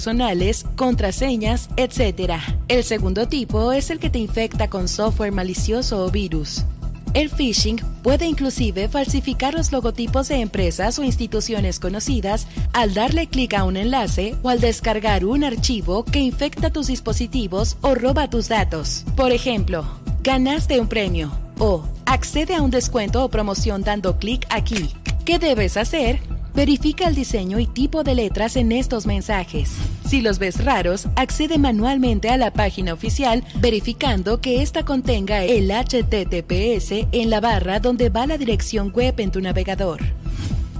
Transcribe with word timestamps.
personales, 0.00 0.64
contraseñas, 0.76 1.68
etc. 1.76 2.32
El 2.68 2.84
segundo 2.84 3.28
tipo 3.28 3.70
es 3.70 3.90
el 3.90 3.98
que 3.98 4.08
te 4.08 4.18
infecta 4.18 4.70
con 4.70 4.88
software 4.88 5.30
malicioso 5.30 6.06
o 6.06 6.10
virus. 6.10 6.64
El 7.12 7.28
phishing 7.28 7.76
puede 8.02 8.24
inclusive 8.24 8.88
falsificar 8.88 9.52
los 9.52 9.72
logotipos 9.72 10.28
de 10.28 10.36
empresas 10.36 10.98
o 10.98 11.04
instituciones 11.04 11.78
conocidas 11.78 12.46
al 12.72 12.94
darle 12.94 13.26
clic 13.26 13.52
a 13.52 13.64
un 13.64 13.76
enlace 13.76 14.36
o 14.42 14.48
al 14.48 14.60
descargar 14.60 15.26
un 15.26 15.44
archivo 15.44 16.02
que 16.06 16.20
infecta 16.20 16.70
tus 16.70 16.86
dispositivos 16.86 17.76
o 17.82 17.94
roba 17.94 18.30
tus 18.30 18.48
datos. 18.48 19.04
Por 19.16 19.32
ejemplo, 19.32 19.84
ganaste 20.22 20.80
un 20.80 20.88
premio 20.88 21.30
o 21.58 21.84
accede 22.06 22.54
a 22.54 22.62
un 22.62 22.70
descuento 22.70 23.22
o 23.22 23.28
promoción 23.28 23.82
dando 23.82 24.16
clic 24.16 24.46
aquí. 24.48 24.94
¿Qué 25.26 25.38
debes 25.38 25.76
hacer? 25.76 26.20
Verifica 26.54 27.06
el 27.06 27.14
diseño 27.14 27.58
y 27.58 27.66
tipo 27.66 28.02
de 28.02 28.14
letras 28.14 28.56
en 28.56 28.72
estos 28.72 29.06
mensajes. 29.06 29.72
Si 30.06 30.20
los 30.20 30.38
ves 30.38 30.64
raros, 30.64 31.06
accede 31.16 31.58
manualmente 31.58 32.28
a 32.30 32.36
la 32.36 32.52
página 32.52 32.92
oficial 32.92 33.44
verificando 33.60 34.40
que 34.40 34.62
ésta 34.62 34.84
contenga 34.84 35.44
el 35.44 35.70
HTTPS 35.70 37.06
en 37.12 37.30
la 37.30 37.40
barra 37.40 37.78
donde 37.78 38.08
va 38.08 38.26
la 38.26 38.38
dirección 38.38 38.90
web 38.92 39.14
en 39.18 39.30
tu 39.30 39.40
navegador. 39.40 40.00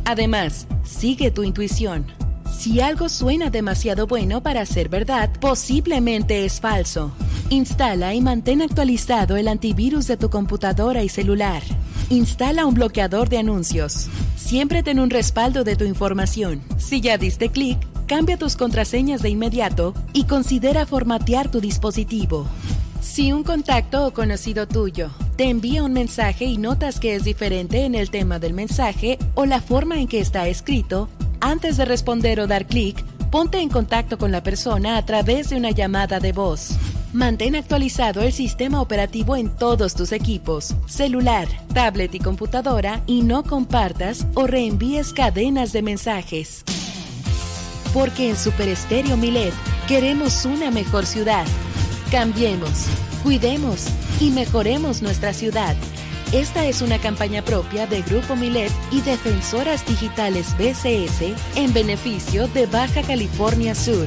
Además, 0.05 0.67
sigue 0.85 1.31
tu 1.31 1.45
intuición. 1.45 2.07
Si 2.51 2.81
algo 2.81 3.09
suena 3.09 3.49
demasiado 3.49 4.09
bueno 4.09 4.43
para 4.43 4.67
ser 4.67 4.89
verdad, 4.89 5.31
posiblemente 5.41 6.45
es 6.45 6.61
falso. 6.61 7.13
Instala 7.49 8.13
y 8.15 8.21
mantén 8.21 8.61
actualizado 8.61 9.37
el 9.37 9.47
antivirus 9.47 10.09
de 10.09 10.17
tu 10.17 10.31
computadora 10.31 11.05
y 11.05 11.09
celular. 11.09 11.63
Instala 12.11 12.67
un 12.67 12.75
bloqueador 12.75 13.29
de 13.29 13.39
anuncios. 13.39 14.09
Siempre 14.35 14.83
ten 14.83 14.99
un 14.99 15.11
respaldo 15.11 15.63
de 15.63 15.77
tu 15.77 15.85
información. 15.85 16.61
Si 16.77 17.01
ya 17.01 17.17
diste 17.19 17.51
clic, 17.51 17.79
cambia 18.09 18.37
tus 18.37 18.57
contraseñas 18.57 19.23
de 19.23 19.29
inmediato 19.29 19.95
y 20.13 20.25
considera 20.25 20.87
formatear 20.87 21.53
tu 21.53 21.61
dispositivo. 21.61 22.49
Si 23.01 23.33
un 23.33 23.45
contacto 23.45 24.09
o 24.09 24.13
conocido 24.13 24.67
tuyo 24.67 25.11
te 25.37 25.51
envía 25.51 25.85
un 25.85 25.93
mensaje 25.93 26.47
y 26.47 26.59
notas 26.59 26.99
que 26.99 27.15
es 27.15 27.23
diferente 27.23 27.85
en 27.85 27.95
el 27.95 28.11
tema 28.11 28.41
del 28.41 28.55
mensaje 28.55 29.17
o 29.37 29.47
la 29.47 29.61
forma 29.61 30.01
en 30.01 30.09
que 30.09 30.19
está 30.19 30.49
escrito, 30.49 31.09
antes 31.41 31.77
de 31.77 31.85
responder 31.85 32.41
o 32.41 32.49
dar 32.49 32.67
clic, 32.67 33.05
ponte 33.31 33.61
en 33.61 33.69
contacto 33.69 34.19
con 34.19 34.33
la 34.33 34.43
persona 34.43 34.97
a 34.97 35.07
través 35.07 35.51
de 35.51 35.57
una 35.57 35.71
llamada 35.71 36.19
de 36.19 36.33
voz. 36.33 36.73
Mantén 37.13 37.57
actualizado 37.57 38.23
el 38.23 38.33
sistema 38.33 38.81
operativo 38.81 39.35
en 39.35 39.49
todos 39.49 39.97
tus 39.97 40.13
equipos, 40.13 40.77
celular, 40.87 41.49
tablet 41.75 42.15
y 42.15 42.21
computadora 42.21 43.03
y 43.05 43.23
no 43.23 43.43
compartas 43.43 44.29
o 44.35 44.47
reenvíes 44.47 45.13
cadenas 45.13 45.73
de 45.73 45.83
mensajes. 45.83 46.63
Porque 47.93 48.31
en 48.31 48.37
Super 48.37 48.69
Estéreo 48.69 49.17
Milet 49.17 49.53
queremos 49.89 50.45
una 50.45 50.71
mejor 50.71 51.05
ciudad. 51.05 51.45
Cambiemos, 52.13 52.87
cuidemos 53.25 53.87
y 54.21 54.31
mejoremos 54.31 55.03
nuestra 55.03 55.33
ciudad. 55.33 55.75
Esta 56.31 56.65
es 56.67 56.81
una 56.81 56.99
campaña 56.99 57.43
propia 57.43 57.89
de 57.89 58.03
Grupo 58.03 58.37
Milet 58.37 58.71
y 58.93 59.01
Defensoras 59.01 59.85
Digitales 59.85 60.55
BCS 60.57 61.35
en 61.57 61.73
beneficio 61.73 62.47
de 62.47 62.67
Baja 62.67 63.03
California 63.03 63.75
Sur. 63.75 64.07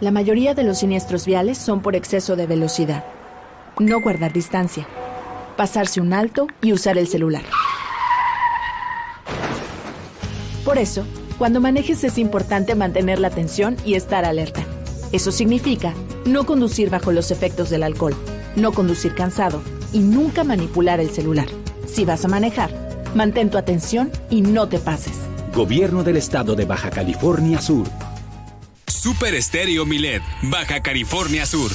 La 0.00 0.10
mayoría 0.10 0.54
de 0.54 0.64
los 0.64 0.78
siniestros 0.78 1.26
viales 1.26 1.58
son 1.58 1.82
por 1.82 1.96
exceso 1.96 2.34
de 2.34 2.46
velocidad. 2.46 3.04
No 3.78 4.00
guardar 4.00 4.32
distancia. 4.32 4.86
Pasarse 5.58 6.00
un 6.00 6.14
alto 6.14 6.46
y 6.62 6.72
usar 6.72 6.96
el 6.96 7.08
celular. 7.08 7.42
Por 10.64 10.78
eso, 10.78 11.04
cuando 11.38 11.60
manejes 11.60 12.04
es 12.04 12.16
importante 12.18 12.74
mantener 12.74 13.18
la 13.18 13.28
atención 13.28 13.76
y 13.84 13.94
estar 13.94 14.24
alerta. 14.24 14.64
Eso 15.12 15.30
significa 15.30 15.94
no 16.24 16.46
conducir 16.46 16.90
bajo 16.90 17.12
los 17.12 17.30
efectos 17.30 17.70
del 17.70 17.82
alcohol, 17.82 18.14
no 18.56 18.72
conducir 18.72 19.14
cansado 19.14 19.62
y 19.92 19.98
nunca 19.98 20.42
manipular 20.42 21.00
el 21.00 21.10
celular. 21.10 21.46
Si 21.86 22.04
vas 22.04 22.24
a 22.24 22.28
manejar, 22.28 22.70
mantén 23.14 23.50
tu 23.50 23.58
atención 23.58 24.10
y 24.30 24.40
no 24.40 24.68
te 24.68 24.78
pases. 24.78 25.18
Gobierno 25.54 26.02
del 26.02 26.16
Estado 26.16 26.56
de 26.56 26.64
Baja 26.64 26.90
California 26.90 27.60
Sur. 27.60 27.86
Super 28.86 29.34
Estéreo 29.34 29.84
Milet, 29.84 30.22
Baja 30.42 30.82
California 30.82 31.46
Sur. 31.46 31.70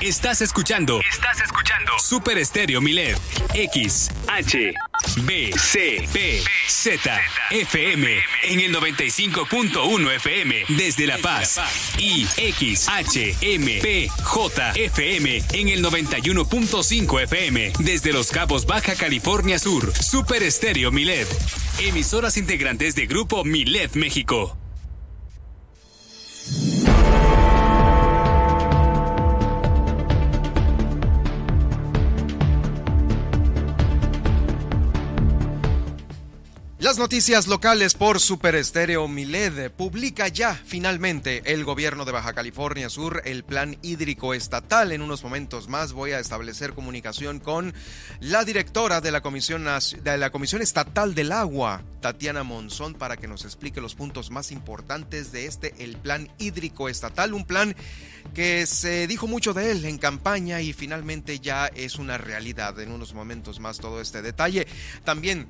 Estás 0.00 0.40
escuchando. 0.40 1.00
Estás 1.10 1.40
escuchando. 1.42 1.92
Super 1.98 2.38
Estéreo 2.38 2.80
Milet. 2.80 3.18
X, 3.54 4.10
H, 4.28 4.74
B, 5.22 5.52
C, 5.56 6.08
P, 6.12 6.42
Z, 6.66 7.20
FM. 7.50 8.08
En 8.44 8.60
el 8.60 8.74
95.1 8.74 10.16
FM. 10.16 10.64
Desde 10.68 11.06
La 11.06 11.18
Paz. 11.18 11.60
Y 11.98 12.26
X, 12.36 12.88
H, 12.88 13.36
M, 13.40 13.78
P, 13.80 14.08
J, 14.22 14.72
FM. 14.72 15.42
En 15.52 15.68
el 15.68 15.84
91.5 15.84 17.22
FM. 17.22 17.72
Desde 17.80 18.12
Los 18.12 18.30
Cabos, 18.30 18.66
Baja 18.66 18.94
California 18.94 19.58
Sur. 19.58 19.92
Super 19.94 20.42
Estéreo 20.42 20.90
Milet. 20.90 21.28
Emisoras 21.78 22.36
integrantes 22.36 22.94
de 22.94 23.06
Grupo 23.06 23.44
Milet 23.44 23.94
México. 23.94 24.56
Las 36.84 36.98
noticias 36.98 37.46
locales 37.46 37.94
por 37.94 38.20
Super 38.20 38.54
Estéreo 38.54 39.08
Miled 39.08 39.70
publica 39.70 40.28
ya 40.28 40.54
finalmente 40.54 41.40
el 41.46 41.64
gobierno 41.64 42.04
de 42.04 42.12
Baja 42.12 42.34
California 42.34 42.90
Sur 42.90 43.22
el 43.24 43.42
plan 43.42 43.78
hídrico 43.80 44.34
estatal. 44.34 44.92
En 44.92 45.00
unos 45.00 45.24
momentos 45.24 45.66
más 45.70 45.94
voy 45.94 46.12
a 46.12 46.18
establecer 46.18 46.74
comunicación 46.74 47.40
con 47.40 47.72
la 48.20 48.44
directora 48.44 49.00
de 49.00 49.12
la 49.12 49.22
Comisión, 49.22 49.64
de 49.64 50.18
la 50.18 50.28
Comisión 50.28 50.60
Estatal 50.60 51.14
del 51.14 51.32
Agua, 51.32 51.82
Tatiana 52.02 52.42
Monzón, 52.42 52.92
para 52.92 53.16
que 53.16 53.28
nos 53.28 53.46
explique 53.46 53.80
los 53.80 53.94
puntos 53.94 54.30
más 54.30 54.52
importantes 54.52 55.32
de 55.32 55.46
este, 55.46 55.74
el 55.78 55.96
plan 55.96 56.28
hídrico 56.36 56.90
estatal. 56.90 57.32
Un 57.32 57.46
plan 57.46 57.74
que 58.34 58.66
se 58.66 59.06
dijo 59.06 59.26
mucho 59.26 59.54
de 59.54 59.70
él 59.70 59.86
en 59.86 59.96
campaña 59.96 60.60
y 60.60 60.74
finalmente 60.74 61.38
ya 61.40 61.66
es 61.66 61.96
una 61.96 62.18
realidad. 62.18 62.78
En 62.78 62.92
unos 62.92 63.14
momentos 63.14 63.58
más 63.58 63.78
todo 63.78 64.02
este 64.02 64.20
detalle. 64.20 64.66
También 65.02 65.48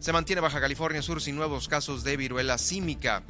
se 0.00 0.12
mantiene 0.12 0.40
Baja 0.40 0.60
California 0.60 1.02
Sur 1.02 1.20
sin 1.20 1.36
nuevos 1.36 1.68
casos 1.68 2.02
de 2.04 2.16
viruela 2.16 2.56
símica. 2.56 3.22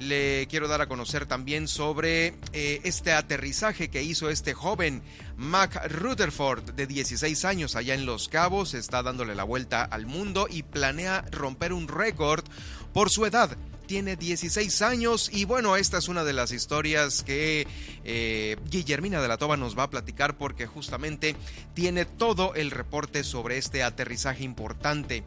Le 0.00 0.48
quiero 0.48 0.66
dar 0.66 0.80
a 0.80 0.88
conocer 0.88 1.26
también 1.26 1.68
sobre 1.68 2.34
eh, 2.52 2.80
este 2.82 3.12
aterrizaje 3.12 3.90
que 3.90 4.02
hizo 4.02 4.28
este 4.30 4.54
joven 4.54 5.02
Mac 5.36 5.88
Rutherford 5.88 6.72
de 6.72 6.86
16 6.86 7.44
años 7.44 7.76
allá 7.76 7.94
en 7.94 8.06
Los 8.06 8.28
Cabos. 8.28 8.72
Está 8.74 9.02
dándole 9.02 9.34
la 9.34 9.44
vuelta 9.44 9.84
al 9.84 10.06
mundo 10.06 10.48
y 10.50 10.62
planea 10.62 11.24
romper 11.30 11.72
un 11.72 11.86
récord 11.86 12.44
por 12.92 13.10
su 13.10 13.26
edad 13.26 13.56
tiene 13.86 14.16
16 14.16 14.80
años 14.80 15.28
y 15.30 15.44
bueno, 15.44 15.76
esta 15.76 15.98
es 15.98 16.08
una 16.08 16.24
de 16.24 16.32
las 16.32 16.52
historias 16.52 17.22
que 17.22 17.66
eh, 18.04 18.56
Guillermina 18.70 19.20
de 19.20 19.28
la 19.28 19.36
Toba 19.36 19.58
nos 19.58 19.78
va 19.78 19.82
a 19.82 19.90
platicar 19.90 20.38
porque 20.38 20.66
justamente 20.66 21.36
tiene 21.74 22.06
todo 22.06 22.54
el 22.54 22.70
reporte 22.70 23.24
sobre 23.24 23.58
este 23.58 23.82
aterrizaje 23.82 24.42
importante. 24.42 25.22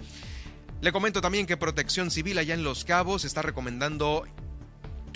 Le 0.80 0.92
comento 0.92 1.22
también 1.22 1.48
que 1.48 1.58
Protección 1.58 2.12
Civil 2.12 2.38
allá 2.38 2.54
en 2.54 2.64
Los 2.64 2.86
Cabos 2.86 3.26
está 3.26 3.42
recomendando 3.42 4.26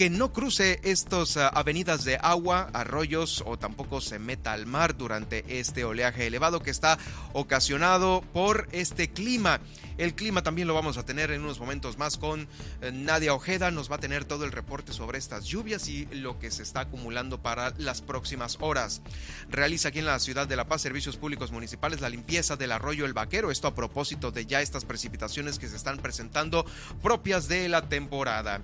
que 0.02 0.10
no 0.10 0.34
cruce 0.34 0.80
estas 0.82 1.38
ah, 1.38 1.50
avenidas 1.50 2.04
de 2.04 2.18
agua, 2.20 2.72
arroyos 2.74 3.44
o 3.46 3.60
tampoco 3.60 4.02
se 4.02 4.18
meta 4.18 4.52
al 4.52 4.66
mar 4.66 4.98
durante 4.98 5.60
este 5.60 5.86
oleaje 5.86 6.26
elevado 6.26 6.60
que 6.60 6.72
está 6.72 6.98
ocasionado 7.34 8.24
por 8.34 8.68
este 8.72 9.12
clima. 9.12 9.60
El 10.00 10.16
clima 10.16 10.42
también 10.42 10.68
lo 10.68 10.74
vamos 10.74 10.98
a 10.98 11.06
tener 11.06 11.30
en 11.30 11.42
unos 11.42 11.60
momentos 11.60 12.00
más 12.00 12.18
con 12.18 12.48
eh, 12.82 12.92
Nadia 12.92 13.36
Ojeda. 13.36 13.70
Nos 13.70 13.92
va 13.92 13.98
a 13.98 14.00
tener 14.00 14.26
todo 14.26 14.44
el 14.44 14.52
reporte 14.52 14.92
sobre 14.92 15.20
estas 15.20 15.46
lluvias 15.46 15.88
y 15.88 16.08
lo 16.08 16.40
que 16.40 16.50
se 16.50 16.64
está 16.64 16.80
acumulando 16.80 17.40
para 17.40 17.76
las 17.78 18.02
próximas 18.02 18.58
horas. 18.60 19.04
Realiza 19.52 19.90
aquí 19.90 20.00
en 20.00 20.08
la 20.08 20.18
ciudad 20.18 20.48
de 20.48 20.56
La 20.56 20.68
Paz 20.68 20.82
Servicios 20.82 21.18
Públicos 21.18 21.52
Municipales 21.52 22.02
la 22.02 22.10
limpieza 22.10 22.56
del 22.56 22.72
arroyo 22.72 23.06
El 23.06 23.14
Vaquero. 23.14 23.52
Esto 23.52 23.68
a 23.68 23.76
propósito 23.76 24.32
de 24.32 24.48
ya 24.48 24.64
estas 24.64 24.84
precipitaciones 24.84 25.60
que 25.60 25.68
se 25.68 25.76
están 25.76 26.00
presentando 26.00 26.66
propias 27.04 27.48
de 27.48 27.70
la 27.70 27.88
temporada. 27.88 28.62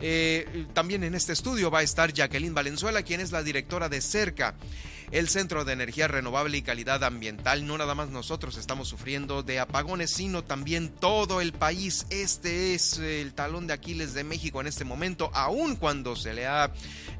Eh, 0.00 0.66
también 0.72 1.04
en 1.04 1.14
este 1.14 1.32
estudio 1.32 1.70
va 1.70 1.80
a 1.80 1.82
estar 1.82 2.12
Jacqueline 2.12 2.54
Valenzuela, 2.54 3.02
quien 3.02 3.20
es 3.20 3.32
la 3.32 3.42
directora 3.42 3.88
de 3.88 4.00
CERCA 4.00 4.54
el 5.10 5.28
Centro 5.28 5.64
de 5.64 5.72
Energía 5.72 6.08
Renovable 6.08 6.56
y 6.56 6.62
Calidad 6.62 7.02
Ambiental. 7.04 7.66
No 7.66 7.76
nada 7.78 7.94
más 7.94 8.10
nosotros 8.10 8.56
estamos 8.56 8.88
sufriendo 8.88 9.42
de 9.42 9.58
apagones, 9.58 10.10
sino 10.10 10.44
también 10.44 10.88
todo 10.88 11.40
el 11.40 11.52
país. 11.52 12.06
Este 12.10 12.74
es 12.74 12.98
el 12.98 13.34
talón 13.34 13.66
de 13.66 13.72
Aquiles 13.72 14.14
de 14.14 14.24
México 14.24 14.60
en 14.60 14.66
este 14.66 14.84
momento, 14.84 15.30
aun 15.34 15.76
cuando 15.76 16.16
se 16.16 16.34
le 16.34 16.46
ha 16.46 16.72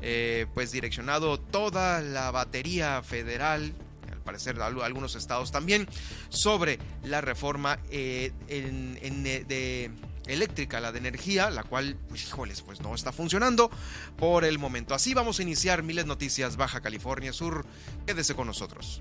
eh, 0.03 0.47
pues 0.55 0.73
direccionado 0.73 1.41
toda 1.41 2.00
la 2.00 2.31
batería 2.31 3.03
federal 3.03 3.75
al 4.11 4.21
parecer 4.21 4.61
algunos 4.61 5.15
estados 5.17 5.50
también, 5.50 5.88
sobre 6.29 6.79
la 7.03 7.21
reforma 7.21 7.79
eh, 7.91 8.32
de 8.49 9.91
eléctrica, 10.31 10.81
la 10.81 10.93
de 10.93 10.99
energía, 10.99 11.50
la 11.50 11.62
cual, 11.62 11.97
pues, 12.09 12.27
híjoles, 12.27 12.62
pues 12.62 12.81
no 12.81 12.94
está 12.94 13.12
funcionando 13.12 13.71
por 14.17 14.44
el 14.44 14.59
momento. 14.59 14.94
Así 14.94 15.15
vamos 15.15 15.38
a 15.38 15.43
iniciar 15.43 15.82
Miles 15.82 16.06
Noticias 16.06 16.56
Baja 16.56 16.81
California 16.81 17.32
Sur. 17.32 17.67
Quédese 18.06 18.35
con 18.35 18.47
nosotros. 18.47 19.00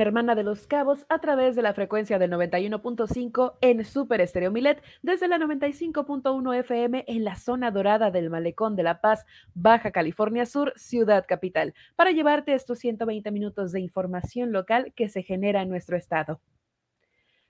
Hermana 0.00 0.34
de 0.34 0.42
los 0.42 0.66
cabos 0.66 1.06
a 1.08 1.18
través 1.18 1.54
de 1.54 1.62
la 1.62 1.74
frecuencia 1.74 2.18
del 2.18 2.32
91.5 2.32 3.54
en 3.60 3.84
Super 3.84 4.20
Estéreo 4.20 4.50
Milet, 4.50 4.82
desde 5.02 5.28
la 5.28 5.38
95.1 5.38 6.58
FM 6.60 7.04
en 7.06 7.24
la 7.24 7.36
zona 7.36 7.70
dorada 7.70 8.10
del 8.10 8.30
Malecón 8.30 8.76
de 8.76 8.82
La 8.82 9.00
Paz, 9.00 9.26
Baja 9.54 9.90
California 9.90 10.46
Sur, 10.46 10.72
Ciudad 10.76 11.24
Capital, 11.28 11.74
para 11.94 12.10
llevarte 12.10 12.54
estos 12.54 12.78
120 12.78 13.30
minutos 13.30 13.72
de 13.72 13.80
información 13.80 14.52
local 14.52 14.92
que 14.94 15.08
se 15.08 15.22
genera 15.22 15.62
en 15.62 15.68
nuestro 15.68 15.96
estado. 15.96 16.40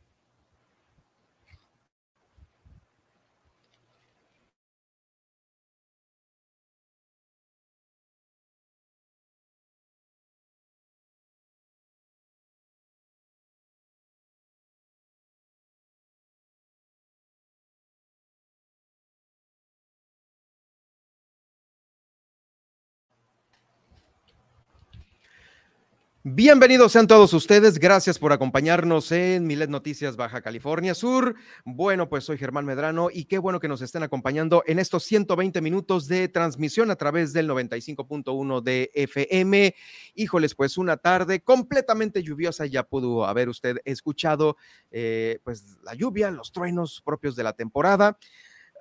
Bienvenidos 26.29 26.91
sean 26.91 27.07
todos 27.07 27.33
ustedes, 27.35 27.79
gracias 27.79 28.19
por 28.19 28.33
acompañarnos 28.33 29.13
en 29.13 29.47
Milet 29.47 29.71
Noticias 29.71 30.17
Baja 30.17 30.43
California 30.43 30.93
Sur. 30.93 31.37
Bueno, 31.65 32.09
pues 32.09 32.25
soy 32.25 32.37
Germán 32.37 32.65
Medrano 32.67 33.11
y 33.13 33.27
qué 33.27 33.39
bueno 33.39 33.61
que 33.61 33.69
nos 33.69 33.81
estén 33.81 34.03
acompañando 34.03 34.65
en 34.67 34.81
estos 34.81 35.05
120 35.05 35.61
minutos 35.61 36.09
de 36.09 36.27
transmisión 36.27 36.91
a 36.91 36.97
través 36.97 37.33
del 37.33 37.49
95.1 37.49 38.61
de 38.61 38.91
FM. 38.95 39.77
Híjoles, 40.17 40.57
pues 40.57 40.77
una 40.77 40.97
tarde 40.97 41.43
completamente 41.43 42.25
lluviosa, 42.25 42.67
ya 42.67 42.83
pudo 42.83 43.25
haber 43.25 43.49
usted 43.49 43.77
escuchado 43.85 44.57
eh, 44.91 45.39
pues 45.45 45.79
la 45.85 45.95
lluvia, 45.95 46.33
los 46.33 46.51
truenos 46.51 47.03
propios 47.05 47.37
de 47.37 47.45
la 47.45 47.53
temporada, 47.53 48.19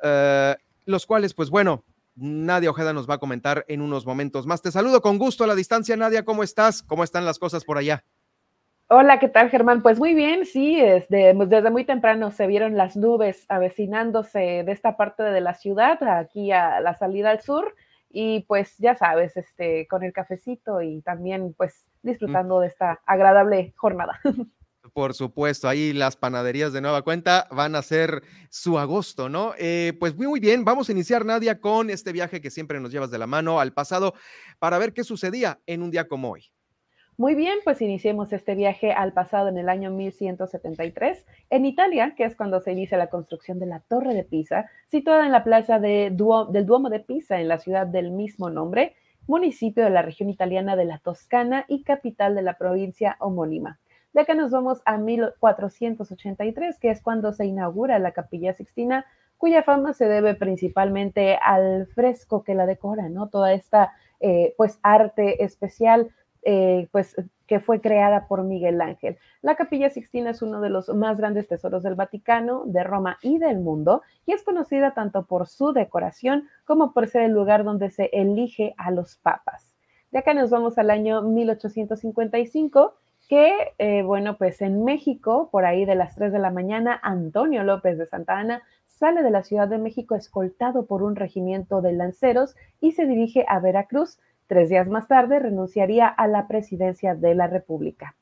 eh, 0.02 0.56
los 0.86 1.06
cuales 1.06 1.36
pues 1.36 1.52
bueno, 1.52 1.84
Nadia 2.16 2.70
Ojeda 2.70 2.94
nos 2.94 3.10
va 3.10 3.16
a 3.16 3.20
comentar 3.20 3.66
en 3.68 3.82
unos 3.82 4.06
momentos 4.06 4.48
más. 4.48 4.62
Te 4.62 4.72
saludo 4.72 5.02
con 5.02 5.18
gusto 5.18 5.44
a 5.44 5.48
la 5.48 5.56
distancia, 5.56 5.96
Nadia. 5.98 6.26
¿Cómo 6.26 6.44
estás? 6.44 6.82
¿Cómo 6.82 7.04
están 7.04 7.26
las 7.26 7.40
cosas 7.40 7.66
por 7.66 7.78
allá? 7.78 8.04
Hola, 8.88 9.20
¿qué 9.20 9.28
tal, 9.28 9.50
Germán? 9.50 9.82
Pues 9.82 9.98
muy 9.98 10.14
bien, 10.14 10.46
sí, 10.46 10.80
desde, 10.80 11.34
pues 11.34 11.50
desde 11.50 11.72
muy 11.72 11.86
temprano 11.86 12.30
se 12.30 12.46
vieron 12.46 12.78
las 12.78 12.96
nubes 12.96 13.46
avecinándose 13.50 14.64
de 14.64 14.72
esta 14.72 14.96
parte 14.96 15.24
de 15.24 15.42
la 15.42 15.56
ciudad, 15.56 16.02
aquí 16.04 16.52
a 16.52 16.80
la 16.82 16.94
salida 16.94 17.32
al 17.32 17.42
sur, 17.42 17.74
y 18.12 18.42
pues 18.42 18.78
ya 18.78 18.94
sabes, 18.94 19.36
este, 19.38 19.88
con 19.88 20.04
el 20.04 20.14
cafecito 20.14 20.84
y 20.84 21.02
también 21.02 21.56
pues 21.58 21.88
disfrutando 22.04 22.60
de 22.60 22.68
esta 22.68 23.02
agradable 23.08 23.74
jornada. 23.76 24.20
Por 24.96 25.14
supuesto, 25.14 25.68
ahí 25.68 25.92
las 25.92 26.16
panaderías 26.16 26.72
de 26.72 26.80
nueva 26.80 27.02
cuenta 27.02 27.50
van 27.52 27.76
a 27.76 27.82
ser 27.82 28.24
su 28.50 28.80
agosto, 28.80 29.28
¿no? 29.28 29.52
Eh, 29.60 29.92
pues 30.00 30.16
muy, 30.16 30.26
muy 30.26 30.40
bien, 30.40 30.64
vamos 30.64 30.88
a 30.88 30.94
iniciar, 30.94 31.26
Nadia, 31.26 31.60
con 31.60 31.90
este 31.90 32.14
viaje 32.14 32.40
que 32.40 32.50
siempre 32.50 32.80
nos 32.80 32.94
llevas 32.94 33.12
de 33.12 33.18
la 33.18 33.28
mano 33.28 33.60
al 33.60 33.74
pasado 33.74 34.14
para 34.58 34.78
ver 34.78 34.94
qué 34.94 35.04
sucedía 35.04 35.60
en 35.66 35.82
un 35.82 35.92
día 35.92 36.08
como 36.08 36.32
hoy. 36.32 36.46
Muy 37.18 37.36
bien, 37.36 37.58
pues 37.66 37.82
iniciemos 37.82 38.32
este 38.32 38.56
viaje 38.56 38.94
al 38.94 39.12
pasado 39.12 39.50
en 39.50 39.58
el 39.58 39.68
año 39.68 39.92
1173 39.92 41.26
en 41.50 41.66
Italia, 41.66 42.14
que 42.16 42.24
es 42.24 42.38
cuando 42.38 42.62
se 42.62 42.72
inicia 42.72 42.98
la 42.98 43.10
construcción 43.10 43.60
de 43.60 43.66
la 43.66 43.82
Torre 43.82 44.14
de 44.14 44.24
Pisa, 44.24 44.70
situada 44.88 45.26
en 45.26 45.34
la 45.34 45.44
plaza 45.44 45.78
de 45.78 46.10
del 46.10 46.66
Duomo 46.66 46.90
de 46.90 47.02
Pisa, 47.02 47.42
en 47.42 47.50
la 47.50 47.60
ciudad 47.60 47.86
del 47.86 48.12
mismo 48.12 48.50
nombre, 48.50 48.96
municipio 49.28 49.84
de 49.84 49.90
la 49.90 50.04
región 50.04 50.30
italiana 50.30 50.78
de 50.78 50.86
la 50.86 51.00
Toscana 51.00 51.66
y 51.68 51.84
capital 51.84 52.34
de 52.34 52.44
la 52.44 52.58
provincia 52.58 53.18
homónima. 53.20 53.78
De 54.16 54.22
acá 54.22 54.34
nos 54.34 54.50
vamos 54.50 54.82
a 54.86 54.98
1483, 54.98 56.80
que 56.80 56.90
es 56.90 57.02
cuando 57.02 57.34
se 57.34 57.48
inaugura 57.48 58.00
la 58.00 58.14
Capilla 58.14 58.54
Sixtina, 58.54 59.06
cuya 59.38 59.62
fama 59.62 59.92
se 59.92 60.06
debe 60.06 60.36
principalmente 60.36 61.36
al 61.36 61.88
fresco 61.88 62.42
que 62.42 62.56
la 62.56 62.66
decora, 62.66 63.10
¿no? 63.10 63.28
Toda 63.28 63.52
esta, 63.52 63.92
eh, 64.22 64.54
pues, 64.56 64.80
arte 64.84 65.44
especial 65.44 66.12
eh, 66.44 66.88
pues, 66.94 67.18
que 67.46 67.60
fue 67.60 67.82
creada 67.82 68.30
por 68.30 68.44
Miguel 68.44 68.80
Ángel. 68.80 69.18
La 69.42 69.56
Capilla 69.56 69.90
Sixtina 69.90 70.30
es 70.30 70.42
uno 70.42 70.62
de 70.62 70.70
los 70.70 70.88
más 70.88 71.18
grandes 71.18 71.50
tesoros 71.50 71.84
del 71.84 71.96
Vaticano, 71.96 72.64
de 72.68 72.86
Roma 72.86 73.18
y 73.22 73.38
del 73.38 73.60
mundo, 73.60 74.02
y 74.26 74.32
es 74.32 74.44
conocida 74.44 74.94
tanto 74.94 75.26
por 75.26 75.46
su 75.46 75.74
decoración 75.74 76.48
como 76.64 76.94
por 76.94 77.10
ser 77.10 77.24
el 77.24 77.34
lugar 77.34 77.66
donde 77.66 77.90
se 77.90 78.10
elige 78.14 78.76
a 78.78 78.92
los 78.92 79.18
papas. 79.18 79.76
De 80.12 80.20
acá 80.20 80.34
nos 80.34 80.52
vamos 80.52 80.78
al 80.78 80.90
año 80.90 81.22
1855, 81.22 82.96
que, 83.26 83.74
eh, 83.78 84.04
bueno, 84.04 84.38
pues 84.38 84.62
en 84.62 84.84
México, 84.84 85.50
por 85.52 85.66
ahí 85.66 85.86
de 85.86 85.96
las 85.96 86.16
3 86.16 86.32
de 86.32 86.40
la 86.40 86.52
mañana, 86.52 87.00
Antonio 87.04 87.64
López 87.64 87.98
de 87.98 88.06
Santa 88.06 88.38
Ana 88.38 88.62
sale 88.88 89.24
de 89.24 89.32
la 89.32 89.44
Ciudad 89.44 89.68
de 89.68 89.78
México 89.78 90.16
escoltado 90.16 90.86
por 90.86 91.04
un 91.04 91.16
regimiento 91.16 91.82
de 91.82 91.94
lanceros 91.94 92.56
y 92.80 92.94
se 92.94 93.06
dirige 93.06 93.46
a 93.48 93.60
Veracruz, 93.60 94.20
Tres 94.48 94.70
días 94.70 94.88
más 94.88 95.08
tarde 95.08 95.40
renunciaría 95.40 96.08
a 96.08 96.28
la 96.28 96.48
presidencia 96.48 97.16
de 97.16 97.34
la 97.34 97.48
República. 97.48 98.16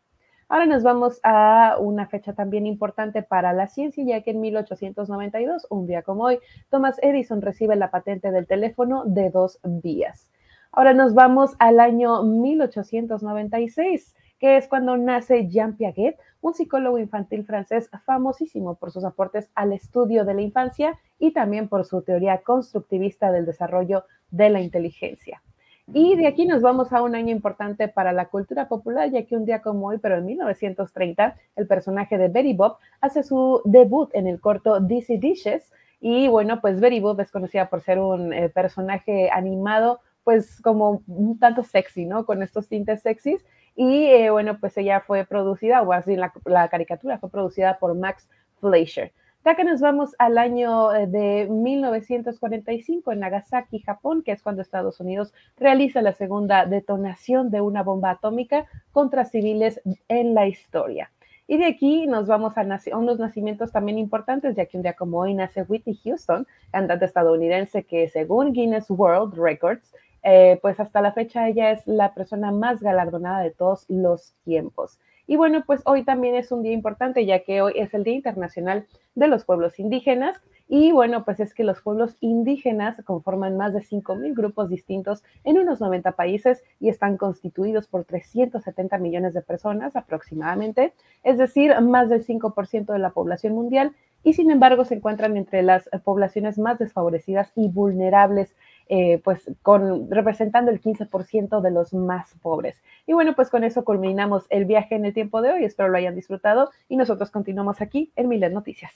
Ahora 0.47 0.65
nos 0.65 0.81
vamos 0.81 1.19
a 1.23 1.75
una 1.79 2.07
fecha 2.07 2.31
también 2.33 2.65
importante 2.65 3.23
para 3.23 3.51
la 3.51 3.67
ciencia, 3.67 4.05
ya 4.05 4.21
que 4.21 4.31
en 4.31 4.39
1892, 4.39 5.67
un 5.69 5.85
día 5.85 6.01
como 6.01 6.23
hoy, 6.23 6.39
Thomas 6.69 6.97
Edison 7.01 7.41
recibe 7.41 7.75
la 7.75 7.91
patente 7.91 8.31
del 8.31 8.47
teléfono 8.47 9.03
de 9.05 9.31
dos 9.31 9.59
vías. 9.63 10.29
Ahora 10.71 10.93
nos 10.93 11.13
vamos 11.13 11.55
al 11.59 11.81
año 11.81 12.23
1896, 12.23 14.15
que 14.43 14.57
es 14.57 14.67
cuando 14.67 14.97
nace 14.97 15.47
Jean 15.47 15.77
Piaget, 15.77 16.19
un 16.41 16.53
psicólogo 16.53 16.99
infantil 16.99 17.45
francés 17.45 17.89
famosísimo 18.05 18.75
por 18.75 18.91
sus 18.91 19.05
aportes 19.05 19.49
al 19.55 19.71
estudio 19.71 20.25
de 20.25 20.33
la 20.33 20.41
infancia 20.41 20.99
y 21.17 21.31
también 21.31 21.69
por 21.69 21.85
su 21.85 22.01
teoría 22.01 22.39
constructivista 22.39 23.31
del 23.31 23.45
desarrollo 23.45 24.03
de 24.31 24.49
la 24.49 24.59
inteligencia. 24.59 25.41
Y 25.93 26.17
de 26.17 26.27
aquí 26.27 26.45
nos 26.45 26.61
vamos 26.61 26.91
a 26.91 27.01
un 27.01 27.15
año 27.15 27.31
importante 27.31 27.87
para 27.87 28.11
la 28.11 28.25
cultura 28.25 28.67
popular, 28.67 29.09
ya 29.09 29.25
que 29.25 29.37
un 29.37 29.45
día 29.45 29.61
como 29.61 29.87
hoy, 29.87 29.99
pero 29.99 30.17
en 30.17 30.25
1930, 30.25 31.37
el 31.55 31.65
personaje 31.65 32.17
de 32.17 32.27
Betty 32.27 32.53
Bob 32.53 32.75
hace 32.99 33.23
su 33.23 33.61
debut 33.63 34.09
en 34.13 34.27
el 34.27 34.41
corto 34.41 34.81
Dizzy 34.81 35.15
Dishes. 35.15 35.71
Y 36.01 36.27
bueno, 36.27 36.59
pues 36.59 36.81
Betty 36.81 36.99
Bob 36.99 37.17
es 37.21 37.31
conocida 37.31 37.69
por 37.69 37.79
ser 37.79 37.97
un 37.97 38.33
eh, 38.33 38.49
personaje 38.49 39.29
animado, 39.31 40.01
pues 40.25 40.59
como 40.59 41.01
un 41.07 41.39
tanto 41.39 41.63
sexy, 41.63 42.05
¿no? 42.05 42.25
Con 42.25 42.43
estos 42.43 42.67
tintes 42.67 43.01
sexys. 43.03 43.45
Y 43.75 44.05
eh, 44.05 44.29
bueno, 44.29 44.59
pues 44.59 44.77
ella 44.77 45.01
fue 45.01 45.25
producida, 45.25 45.81
o 45.81 45.93
así 45.93 46.15
la, 46.15 46.31
la 46.45 46.67
caricatura 46.69 47.17
fue 47.17 47.29
producida 47.29 47.79
por 47.79 47.95
Max 47.95 48.29
Fleischer. 48.59 49.11
Ya 49.45 49.55
que 49.55 49.65
nos 49.65 49.81
vamos 49.81 50.15
al 50.19 50.37
año 50.37 50.93
eh, 50.93 51.05
de 51.05 51.47
1945 51.49 53.11
en 53.11 53.19
Nagasaki, 53.19 53.79
Japón, 53.79 54.23
que 54.23 54.31
es 54.31 54.41
cuando 54.41 54.61
Estados 54.61 55.01
Unidos 55.01 55.33
realiza 55.57 56.01
la 56.01 56.13
segunda 56.13 56.65
detonación 56.65 57.51
de 57.51 57.59
una 57.59 57.83
bomba 57.83 58.11
atómica 58.11 58.65
contra 58.93 59.25
civiles 59.25 59.81
en 60.07 60.33
la 60.33 60.47
historia. 60.47 61.11
Y 61.45 61.57
de 61.57 61.65
aquí 61.65 62.07
nos 62.07 62.27
vamos 62.27 62.53
a, 62.57 62.65
unos 62.97 63.19
nacimientos 63.19 63.73
también 63.73 63.97
importantes, 63.97 64.55
ya 64.55 64.65
que 64.65 64.77
un 64.77 64.83
día 64.83 64.93
como 64.93 65.19
hoy 65.19 65.33
nace 65.33 65.63
Whitney 65.63 65.99
Houston, 66.05 66.47
cantante 66.71 67.03
estadounidense 67.03 67.83
que 67.83 68.07
según 68.07 68.53
Guinness 68.53 68.89
World 68.89 69.37
Records, 69.37 69.93
eh, 70.23 70.59
pues 70.61 70.79
hasta 70.79 71.01
la 71.01 71.11
fecha 71.11 71.47
ella 71.47 71.71
es 71.71 71.85
la 71.85 72.13
persona 72.13 72.51
más 72.51 72.81
galardonada 72.81 73.41
de 73.41 73.51
todos 73.51 73.85
los 73.89 74.33
tiempos. 74.43 74.99
Y 75.27 75.35
bueno, 75.37 75.63
pues 75.65 75.81
hoy 75.85 76.03
también 76.03 76.35
es 76.35 76.51
un 76.51 76.63
día 76.63 76.73
importante, 76.73 77.25
ya 77.25 77.43
que 77.43 77.61
hoy 77.61 77.73
es 77.75 77.93
el 77.93 78.03
Día 78.03 78.15
Internacional 78.15 78.85
de 79.15 79.27
los 79.27 79.45
Pueblos 79.45 79.79
Indígenas. 79.79 80.41
Y 80.67 80.91
bueno, 80.91 81.23
pues 81.23 81.39
es 81.39 81.53
que 81.53 81.63
los 81.63 81.81
pueblos 81.81 82.15
indígenas 82.19 83.01
conforman 83.03 83.57
más 83.57 83.73
de 83.73 83.81
5.000 83.81 84.33
grupos 84.33 84.69
distintos 84.69 85.23
en 85.43 85.57
unos 85.57 85.81
90 85.81 86.13
países 86.13 86.63
y 86.79 86.89
están 86.89 87.17
constituidos 87.17 87.87
por 87.87 88.05
370 88.05 88.97
millones 88.97 89.33
de 89.33 89.41
personas 89.41 89.95
aproximadamente, 89.95 90.93
es 91.23 91.37
decir, 91.37 91.79
más 91.81 92.09
del 92.09 92.25
5% 92.25 92.93
de 92.93 92.99
la 92.99 93.11
población 93.11 93.53
mundial 93.53 93.93
y 94.23 94.33
sin 94.33 94.49
embargo 94.49 94.85
se 94.85 94.95
encuentran 94.95 95.37
entre 95.37 95.61
las 95.63 95.89
poblaciones 96.03 96.57
más 96.57 96.79
desfavorecidas 96.79 97.51
y 97.55 97.69
vulnerables 97.69 98.55
eh, 98.95 99.19
pues 99.23 99.49
con, 99.63 100.11
representando 100.11 100.69
el 100.69 100.79
15% 100.79 101.61
de 101.61 101.71
los 101.71 101.95
más 101.95 102.35
pobres. 102.43 102.79
Y 103.07 103.13
bueno, 103.13 103.33
pues 103.35 103.49
con 103.49 103.63
eso 103.63 103.83
culminamos 103.83 104.43
el 104.51 104.65
viaje 104.65 104.93
en 104.93 105.03
el 105.03 105.15
tiempo 105.15 105.41
de 105.41 105.51
hoy. 105.51 105.63
Espero 105.65 105.89
lo 105.89 105.97
hayan 105.97 106.13
disfrutado 106.13 106.69
y 106.87 106.95
nosotros 106.95 107.31
continuamos 107.31 107.81
aquí 107.81 108.11
en 108.15 108.27
Miles 108.27 108.51
Noticias. 108.51 108.91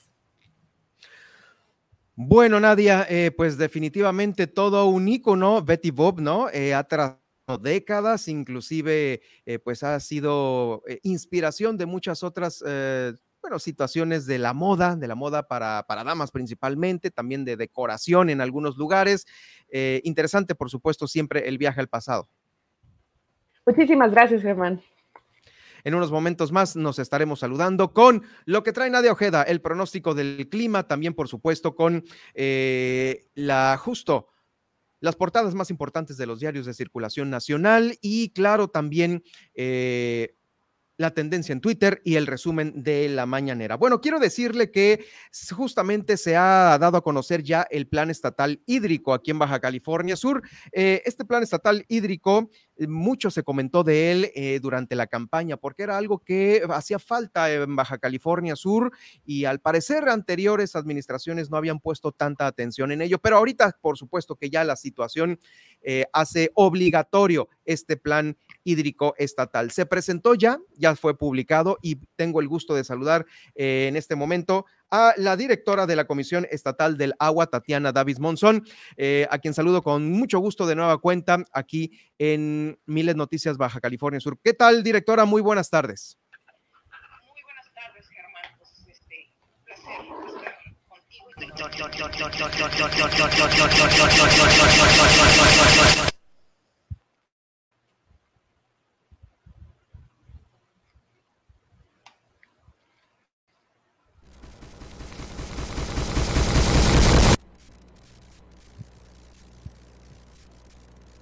Bueno, 2.14 2.60
Nadia, 2.60 3.08
eh, 3.10 3.32
pues 3.36 3.58
definitivamente 3.58 4.46
todo 4.46 4.86
un 4.86 5.08
ícono, 5.08 5.64
Betty 5.64 5.90
Bob, 5.90 6.20
¿no? 6.20 6.48
Eh, 6.50 6.74
ha 6.74 6.86
décadas, 7.60 8.28
inclusive 8.28 9.22
pues 9.64 9.82
ha 9.82 9.98
sido 9.98 10.84
inspiración 11.02 11.76
de 11.76 11.86
muchas 11.86 12.22
otras 12.22 12.62
bueno, 13.40 13.58
situaciones 13.58 14.26
de 14.26 14.38
la 14.38 14.52
moda, 14.52 14.96
de 14.96 15.08
la 15.08 15.14
moda 15.14 15.48
para, 15.48 15.84
para 15.88 16.04
damas 16.04 16.30
principalmente, 16.30 17.10
también 17.10 17.44
de 17.44 17.56
decoración 17.56 18.30
en 18.30 18.40
algunos 18.40 18.76
lugares. 18.76 19.26
Eh, 19.70 20.00
interesante, 20.04 20.54
por 20.54 20.70
supuesto, 20.70 21.06
siempre 21.06 21.48
el 21.48 21.58
viaje 21.58 21.80
al 21.80 21.88
pasado. 21.88 22.28
Muchísimas 23.66 24.12
gracias, 24.12 24.42
Germán. 24.42 24.80
En 25.84 25.94
unos 25.94 26.10
momentos 26.10 26.52
más 26.52 26.74
nos 26.74 26.98
estaremos 26.98 27.40
saludando 27.40 27.92
con 27.92 28.24
lo 28.44 28.62
que 28.62 28.72
trae 28.72 28.90
Nadia 28.90 29.12
Ojeda, 29.12 29.42
el 29.42 29.60
pronóstico 29.60 30.14
del 30.14 30.48
clima, 30.50 30.88
también 30.88 31.14
por 31.14 31.28
supuesto 31.28 31.74
con 31.74 32.04
eh, 32.34 33.26
la 33.34 33.76
justo 33.78 34.28
las 35.00 35.16
portadas 35.16 35.54
más 35.54 35.70
importantes 35.70 36.16
de 36.16 36.26
los 36.26 36.40
diarios 36.40 36.66
de 36.66 36.74
circulación 36.74 37.30
nacional 37.30 37.96
y 38.00 38.30
claro 38.30 38.68
también 38.68 39.22
eh, 39.54 40.34
la 40.98 41.12
tendencia 41.12 41.52
en 41.52 41.60
Twitter 41.60 42.02
y 42.04 42.16
el 42.16 42.26
resumen 42.26 42.82
de 42.82 43.08
la 43.08 43.24
mañanera. 43.24 43.76
Bueno, 43.76 44.00
quiero 44.00 44.18
decirle 44.18 44.70
que 44.70 45.06
justamente 45.56 46.16
se 46.16 46.36
ha 46.36 46.76
dado 46.78 46.98
a 46.98 47.02
conocer 47.02 47.42
ya 47.42 47.66
el 47.70 47.86
plan 47.86 48.10
estatal 48.10 48.60
hídrico 48.66 49.14
aquí 49.14 49.30
en 49.30 49.38
Baja 49.38 49.60
California 49.60 50.16
Sur. 50.16 50.42
Eh, 50.72 51.02
este 51.06 51.24
plan 51.24 51.42
estatal 51.42 51.84
hídrico 51.88 52.50
mucho 52.86 53.30
se 53.30 53.42
comentó 53.42 53.82
de 53.82 54.12
él 54.12 54.30
eh, 54.34 54.58
durante 54.60 54.94
la 54.94 55.06
campaña 55.06 55.56
porque 55.56 55.84
era 55.84 55.96
algo 55.96 56.18
que 56.18 56.62
hacía 56.68 56.98
falta 56.98 57.52
en 57.52 57.74
Baja 57.74 57.98
California 57.98 58.56
Sur 58.56 58.92
y 59.24 59.44
al 59.44 59.60
parecer 59.60 60.08
anteriores 60.08 60.76
administraciones 60.76 61.50
no 61.50 61.56
habían 61.56 61.80
puesto 61.80 62.12
tanta 62.12 62.46
atención 62.46 62.92
en 62.92 63.02
ello, 63.02 63.18
pero 63.18 63.36
ahorita 63.36 63.76
por 63.80 63.96
supuesto 63.98 64.36
que 64.36 64.50
ya 64.50 64.64
la 64.64 64.76
situación 64.76 65.38
eh, 65.80 66.06
hace 66.12 66.50
obligatorio 66.54 67.48
este 67.64 67.96
plan 67.96 68.36
hídrico 68.68 69.14
estatal. 69.16 69.70
Se 69.70 69.86
presentó 69.86 70.34
ya, 70.34 70.58
ya 70.76 70.94
fue 70.94 71.16
publicado 71.16 71.78
y 71.80 71.96
tengo 72.16 72.40
el 72.40 72.48
gusto 72.48 72.74
de 72.74 72.84
saludar 72.84 73.24
eh, 73.54 73.86
en 73.88 73.96
este 73.96 74.14
momento 74.14 74.66
a 74.90 75.14
la 75.16 75.36
directora 75.36 75.86
de 75.86 75.96
la 75.96 76.06
Comisión 76.06 76.46
Estatal 76.50 76.98
del 76.98 77.14
Agua, 77.18 77.46
Tatiana 77.46 77.92
Davis 77.92 78.20
Monzón, 78.20 78.64
eh, 78.96 79.26
a 79.30 79.38
quien 79.38 79.54
saludo 79.54 79.82
con 79.82 80.10
mucho 80.12 80.38
gusto 80.38 80.66
de 80.66 80.76
nueva 80.76 80.98
cuenta 80.98 81.44
aquí 81.52 81.92
en 82.18 82.78
Miles 82.84 83.16
Noticias 83.16 83.56
Baja 83.56 83.80
California 83.80 84.20
Sur. 84.20 84.38
¿Qué 84.42 84.52
tal, 84.52 84.82
directora? 84.82 85.24
Muy 85.24 85.40
buenas 85.40 85.70
tardes. 85.70 86.18
Muy 87.32 87.42
buenas 87.42 87.72
tardes, 87.74 88.06
Germán. 88.08 88.58
Pues, 88.58 88.86
este, 88.88 89.32
placer 89.88 90.26
estar 90.36 90.58
contigo. 95.96 96.08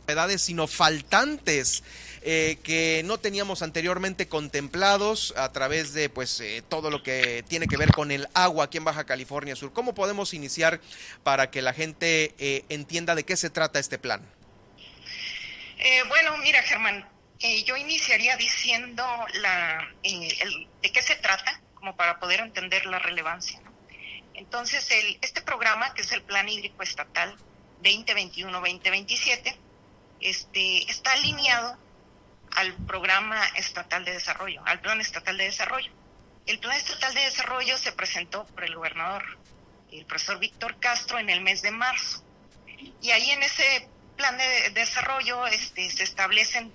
Novedades, 0.07 0.43
sino 0.43 0.69
faltantes 0.69 1.83
eh, 2.23 2.59
que 2.63 3.03
no 3.05 3.19
teníamos 3.19 3.63
anteriormente 3.63 4.29
contemplados 4.29 5.35
a 5.37 5.51
través 5.51 5.95
de 5.95 6.09
pues 6.09 6.41
eh, 6.41 6.63
todo 6.69 6.91
lo 6.91 7.03
que 7.03 7.45
tiene 7.49 7.67
que 7.67 7.77
ver 7.77 7.91
con 7.91 8.13
el 8.13 8.29
agua 8.33 8.67
aquí 8.67 8.79
en 8.79 8.85
Baja 8.85 9.05
California 9.05 9.57
Sur. 9.57 9.73
¿Cómo 9.73 9.95
podemos 9.95 10.33
iniciar 10.33 10.81
para 11.25 11.51
que 11.51 11.61
la 11.61 11.73
gente 11.73 12.35
eh, 12.39 12.65
entienda 12.69 13.17
de 13.17 13.25
qué 13.25 13.37
se 13.37 13.51
trata 13.51 13.79
este 13.79 13.99
plan? 13.99 14.23
bueno, 16.09 16.37
mira 16.39 16.63
Germán, 16.63 17.07
yo 17.65 17.77
iniciaría 17.77 18.37
diciendo 18.37 19.05
la, 19.35 19.87
de 20.03 20.93
qué 20.93 21.03
se 21.03 21.15
trata, 21.17 21.61
como 21.75 21.95
para 21.95 22.19
poder 22.19 22.41
entender 22.41 22.87
la 22.87 22.99
relevancia. 22.99 23.61
Entonces, 24.35 24.91
el, 24.91 25.19
este 25.21 25.43
programa, 25.43 25.95
que 25.95 26.03
es 26.03 26.11
el 26.13 26.23
Plan 26.23 26.49
Hídrico 26.49 26.83
Estatal 26.83 27.37
2021-2027, 27.83 29.57
este, 30.21 30.91
está 30.91 31.13
alineado 31.13 31.79
al 32.53 32.75
programa 32.87 33.43
estatal 33.57 34.05
de 34.05 34.13
desarrollo, 34.13 34.63
al 34.65 34.81
plan 34.81 35.01
estatal 35.01 35.37
de 35.37 35.45
desarrollo. 35.45 35.93
El 36.47 36.59
plan 36.59 36.77
estatal 36.77 37.13
de 37.15 37.21
desarrollo 37.21 37.77
se 37.77 37.93
presentó 37.93 38.47
por 38.47 38.65
el 38.65 38.75
gobernador, 38.75 39.25
el 39.91 40.07
profesor 40.07 40.39
Víctor 40.39 40.79
Castro, 40.79 41.19
en 41.19 41.29
el 41.29 41.41
mes 41.41 41.63
de 41.63 41.71
marzo. 41.71 42.25
Y 43.03 43.11
ahí 43.11 43.31
en 43.31 43.43
ese 43.43 43.89
plan 44.17 44.37
de 44.39 44.71
desarrollo 44.71 45.47
este, 45.47 45.91
se 45.91 46.05
establecen 46.05 46.73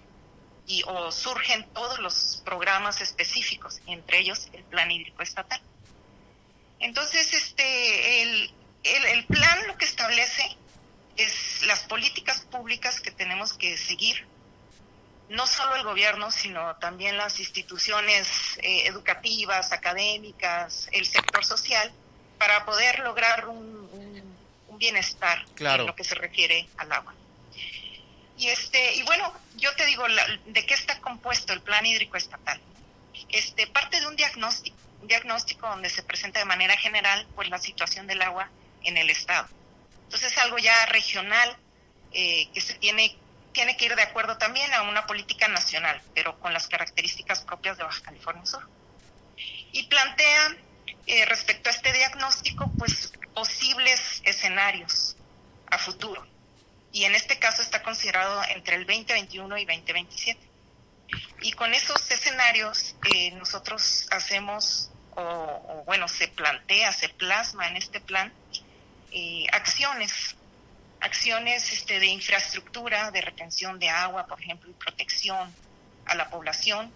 y, 0.68 0.84
o 0.86 1.12
surgen 1.12 1.68
todos 1.74 2.00
los 2.00 2.42
programas 2.46 3.02
específicos, 3.02 3.82
entre 3.88 4.20
ellos 4.20 4.50
el 4.54 4.64
plan 4.66 4.92
hídrico 4.92 5.24
estatal. 5.24 5.62
Entonces, 6.80 7.34
este, 7.34 8.22
el, 8.22 8.54
el 8.84 9.26
plan 9.26 9.68
lo 9.68 9.78
que 9.78 9.86
establece 9.86 10.58
es 11.18 11.64
las 11.66 11.82
políticas 11.82 12.42
públicas 12.42 13.02
que 13.02 13.12
tenemos 13.12 13.54
que 13.54 13.78
seguir 13.78 14.26
no 15.32 15.48
solo 15.48 15.76
el 15.76 15.84
gobierno, 15.84 16.30
sino 16.30 16.76
también 16.76 17.18
las 17.18 17.40
instituciones 17.40 18.28
eh, 18.58 18.86
educativas, 18.86 19.72
académicas, 19.72 20.90
el 20.92 21.06
sector 21.06 21.46
social, 21.46 21.92
para 22.38 22.66
poder 22.66 23.00
lograr 23.00 23.48
un, 23.48 23.90
bienestar 24.78 25.46
en 25.60 25.86
lo 25.86 25.96
que 25.96 26.04
se 26.04 26.16
refiere 26.16 26.68
al 26.78 26.92
agua. 26.92 27.14
Y 28.36 28.48
este 28.48 28.96
y 28.96 29.04
bueno, 29.04 29.32
yo 29.56 29.72
te 29.76 29.86
digo 29.86 30.04
de 30.48 30.66
qué 30.66 30.74
está 30.74 31.00
compuesto 31.00 31.54
el 31.54 31.62
plan 31.62 31.86
hídrico 31.86 32.18
estatal. 32.18 32.60
Este 33.30 33.68
parte 33.68 34.00
de 34.00 34.08
un 34.08 34.16
diagnóstico, 34.16 34.76
un 35.04 35.08
diagnóstico 35.08 35.68
donde 35.68 35.92
se 35.92 36.02
presenta 36.02 36.40
de 36.40 36.46
manera 36.46 36.76
general 36.78 37.28
pues 37.36 37.48
la 37.50 37.60
situación 37.60 38.08
del 38.08 38.24
agua 38.24 38.50
en 38.84 38.98
el 38.98 39.12
estado. 39.12 39.48
Entonces 40.12 40.34
es 40.34 40.38
algo 40.40 40.58
ya 40.58 40.86
regional 40.88 41.56
eh, 42.12 42.50
que 42.54 42.60
se 42.60 42.74
tiene 42.74 43.18
tiene 43.54 43.78
que 43.78 43.86
ir 43.86 43.96
de 43.96 44.02
acuerdo 44.02 44.38
también 44.38 44.74
a 44.74 44.82
una 44.82 45.06
política 45.06 45.48
nacional, 45.48 46.02
pero 46.14 46.38
con 46.42 46.52
las 46.54 46.68
características 46.68 47.42
propias 47.46 47.78
de 47.78 47.86
Baja 47.86 48.02
California 48.02 48.46
Sur. 48.46 48.68
Y 49.72 49.84
plantea 49.84 50.58
eh, 51.08 51.26
respecto 51.26 51.70
a 51.70 51.72
este 51.72 51.94
diagnóstico, 51.94 52.70
pues 52.78 53.14
posibles 53.34 54.22
escenarios 54.26 55.16
a 55.68 55.78
futuro. 55.78 56.28
Y 56.92 57.06
en 57.06 57.16
este 57.16 57.40
caso 57.40 57.62
está 57.62 57.82
considerado 57.82 58.44
entre 58.50 58.76
el 58.76 58.86
2021 58.86 59.58
y 59.60 59.66
2027. 59.66 60.40
Y 61.42 61.54
con 61.54 61.74
esos 61.74 62.12
escenarios 62.12 62.96
eh, 63.14 63.32
nosotros 63.32 64.08
hacemos, 64.12 64.92
o, 65.16 65.84
bueno, 65.86 66.10
se 66.10 66.28
plantea, 66.28 66.92
se 66.92 67.08
plasma 67.08 67.70
en 67.70 67.78
este 67.78 68.02
plan, 68.02 68.34
eh, 69.12 69.46
acciones 69.52 70.36
acciones 71.02 71.74
este, 71.74 72.00
de 72.00 72.06
infraestructura, 72.06 73.12
de 73.12 73.22
retención 73.22 73.80
de 73.80 73.90
agua, 73.90 74.28
por 74.28 74.40
ejemplo, 74.40 74.70
y 74.70 74.74
protección 74.74 75.54
a 76.06 76.16
la 76.16 76.30
población, 76.30 76.94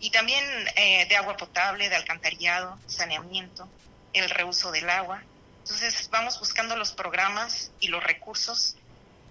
y 0.00 0.10
también 0.10 0.44
eh, 0.76 1.06
de 1.08 1.16
agua 1.16 1.36
potable, 1.36 1.88
de 1.88 1.96
alcantarillado, 1.96 2.78
saneamiento, 2.86 3.68
el 4.12 4.28
reuso 4.28 4.70
del 4.70 4.90
agua. 4.90 5.22
Entonces 5.60 6.08
vamos 6.10 6.38
buscando 6.38 6.76
los 6.76 6.92
programas 6.92 7.70
y 7.80 7.88
los 7.88 8.02
recursos 8.04 8.76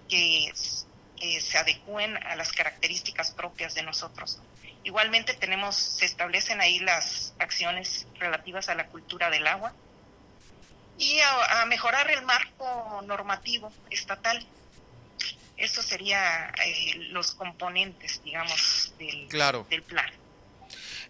que, 0.09 0.51
se 1.39 1.57
adecúen 1.57 2.17
a 2.17 2.35
las 2.35 2.51
características 2.51 3.31
propias 3.31 3.73
de 3.75 3.83
nosotros. 3.83 4.39
Igualmente 4.83 5.33
tenemos, 5.33 5.77
se 5.77 6.03
establecen 6.03 6.59
ahí 6.59 6.79
las 6.79 7.33
acciones 7.39 8.07
relativas 8.19 8.67
a 8.67 8.75
la 8.75 8.87
cultura 8.87 9.29
del 9.29 9.47
agua, 9.47 9.73
y 10.97 11.19
a, 11.19 11.65
mejorar 11.65 12.09
el 12.11 12.23
marco 12.23 13.01
normativo 13.05 13.71
estatal. 13.89 14.45
Eso 15.57 15.81
sería 15.81 16.51
eh, 16.65 16.95
los 17.11 17.31
componentes, 17.31 18.21
digamos, 18.23 18.93
del, 18.97 19.27
del 19.69 19.83
plan. 19.83 20.11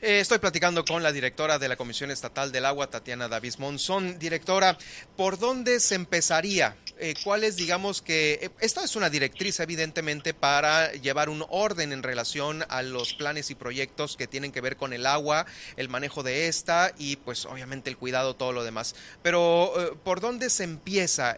Eh, 0.06 0.20
estoy 0.20 0.40
platicando 0.40 0.84
con 0.84 1.02
la 1.02 1.14
directora 1.14 1.58
de 1.58 1.70
la 1.70 1.78
Comisión 1.78 2.12
Estatal 2.12 2.52
del 2.52 2.66
Agua, 2.66 2.90
Tatiana 2.90 3.30
Davis 3.30 3.58
Monzón. 3.58 4.20
Directora, 4.20 4.78
¿por 5.16 5.40
dónde 5.40 5.80
se 5.80 5.96
empezaría? 5.96 6.76
Eh, 7.00 7.14
¿Cuál 7.24 7.46
es, 7.46 7.56
digamos 7.56 8.02
que, 8.02 8.34
eh, 8.42 8.50
esta 8.60 8.84
es 8.84 8.98
una 8.98 9.10
directriz 9.10 9.62
evidentemente 9.62 10.34
para 10.34 10.92
llevar 10.92 11.30
un 11.30 11.46
orden 11.48 11.94
en 11.94 12.04
relación 12.04 12.66
a 12.68 12.82
los 12.82 13.14
planes 13.14 13.50
y 13.50 13.56
proyectos 13.56 14.18
que 14.18 14.28
tienen 14.28 14.52
que 14.52 14.60
ver 14.60 14.76
con 14.76 14.92
el 14.92 15.06
agua, 15.06 15.46
el 15.78 15.88
manejo 15.88 16.22
de 16.22 16.50
esta 16.50 16.92
y 16.98 17.16
pues 17.16 17.46
obviamente 17.46 17.90
el 17.90 17.96
cuidado, 17.96 18.36
todo 18.36 18.52
lo 18.52 18.66
demás. 18.66 18.96
Pero, 19.22 19.98
¿por 20.04 20.20
dónde 20.20 20.50
se 20.50 20.66
empieza? 20.66 21.38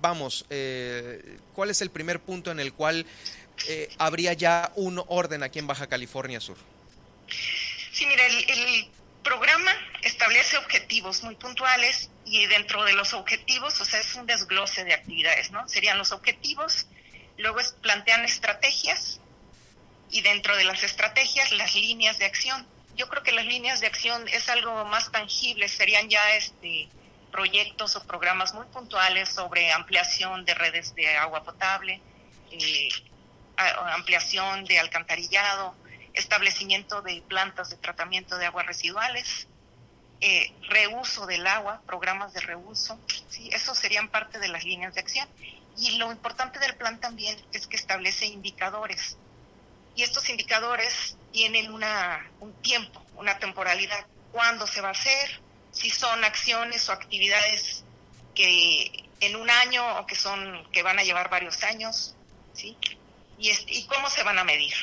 vamos, 0.00 0.46
¿cuál 1.54 1.68
es 1.68 1.82
el 1.82 1.90
primer 1.90 2.20
punto 2.20 2.50
en 2.50 2.58
el 2.58 2.72
cual 2.72 3.04
habría 3.98 4.32
ya 4.32 4.72
un 4.76 5.02
orden 5.08 5.42
aquí 5.42 5.58
en 5.58 5.66
Baja 5.66 5.88
California 5.88 6.40
Sur? 6.40 6.56
Sí, 7.98 8.06
mira, 8.06 8.24
el, 8.26 8.88
programa 9.24 9.72
establece 10.02 10.56
objetivos 10.56 11.24
muy 11.24 11.34
puntuales 11.34 12.10
y 12.24 12.46
dentro 12.46 12.84
de 12.84 12.92
los 12.92 13.12
objetivos, 13.12 13.80
o 13.80 13.84
sea, 13.84 13.98
es 13.98 14.14
un 14.14 14.24
desglose 14.24 14.84
de 14.84 14.94
actividades, 14.94 15.50
¿no? 15.50 15.68
Serían 15.68 15.98
los 15.98 16.12
objetivos, 16.12 16.86
luego 17.38 17.58
plantean 17.82 18.24
estrategias 18.24 19.20
y 20.10 20.20
dentro 20.20 20.56
de 20.56 20.62
las 20.62 20.84
estrategias 20.84 21.50
las 21.50 21.74
líneas 21.74 22.20
de 22.20 22.26
acción. 22.26 22.64
Yo 22.94 23.08
creo 23.08 23.24
que 23.24 23.32
las 23.32 23.46
líneas 23.46 23.80
de 23.80 23.88
acción 23.88 24.28
es 24.28 24.48
algo 24.48 24.84
más 24.84 25.10
tangible, 25.10 25.68
serían 25.68 26.08
ya 26.08 26.36
este 26.36 26.88
proyectos 27.32 27.96
o 27.96 28.04
programas 28.06 28.54
muy 28.54 28.66
puntuales 28.66 29.28
sobre 29.28 29.72
ampliación 29.72 30.44
de 30.44 30.54
redes 30.54 30.94
de 30.94 31.16
agua 31.16 31.42
potable, 31.42 32.00
eh, 32.52 32.88
ampliación 33.56 34.64
de 34.66 34.78
alcantarillado, 34.78 35.74
establecimiento 36.18 37.02
de 37.02 37.22
plantas 37.28 37.70
de 37.70 37.76
tratamiento 37.76 38.36
de 38.36 38.46
aguas 38.46 38.66
residuales, 38.66 39.46
eh, 40.20 40.52
reuso 40.68 41.26
del 41.26 41.46
agua, 41.46 41.80
programas 41.86 42.32
de 42.32 42.40
reuso, 42.40 42.98
¿sí? 43.28 43.50
esos 43.52 43.78
serían 43.78 44.08
parte 44.08 44.38
de 44.38 44.48
las 44.48 44.64
líneas 44.64 44.94
de 44.94 45.00
acción. 45.00 45.28
Y 45.76 45.96
lo 45.98 46.10
importante 46.10 46.58
del 46.58 46.74
plan 46.74 46.98
también 46.98 47.40
es 47.52 47.68
que 47.68 47.76
establece 47.76 48.26
indicadores. 48.26 49.16
Y 49.94 50.02
estos 50.02 50.28
indicadores 50.28 51.16
tienen 51.32 51.72
una, 51.72 52.28
un 52.40 52.52
tiempo, 52.62 53.04
una 53.16 53.38
temporalidad, 53.38 54.06
cuándo 54.32 54.66
se 54.66 54.80
va 54.80 54.88
a 54.88 54.92
hacer, 54.92 55.40
si 55.70 55.90
son 55.90 56.24
acciones 56.24 56.88
o 56.88 56.92
actividades 56.92 57.84
que 58.34 59.08
en 59.20 59.36
un 59.36 59.50
año 59.50 59.98
o 59.98 60.06
que 60.06 60.14
son 60.14 60.68
que 60.72 60.82
van 60.82 60.98
a 60.98 61.04
llevar 61.04 61.30
varios 61.30 61.62
años, 61.62 62.14
¿sí? 62.54 62.76
Y, 63.38 63.50
y 63.68 63.86
cómo 63.86 64.10
se 64.10 64.22
van 64.24 64.38
a 64.38 64.44
medir. 64.44 64.74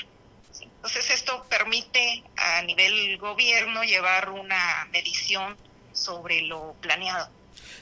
Entonces 0.85 1.09
esto 1.15 1.43
permite 1.49 2.23
a 2.37 2.61
nivel 2.61 3.17
gobierno 3.17 3.83
llevar 3.83 4.29
una 4.29 4.87
medición 4.91 5.57
sobre 5.93 6.43
lo 6.43 6.75
planeado. 6.79 7.27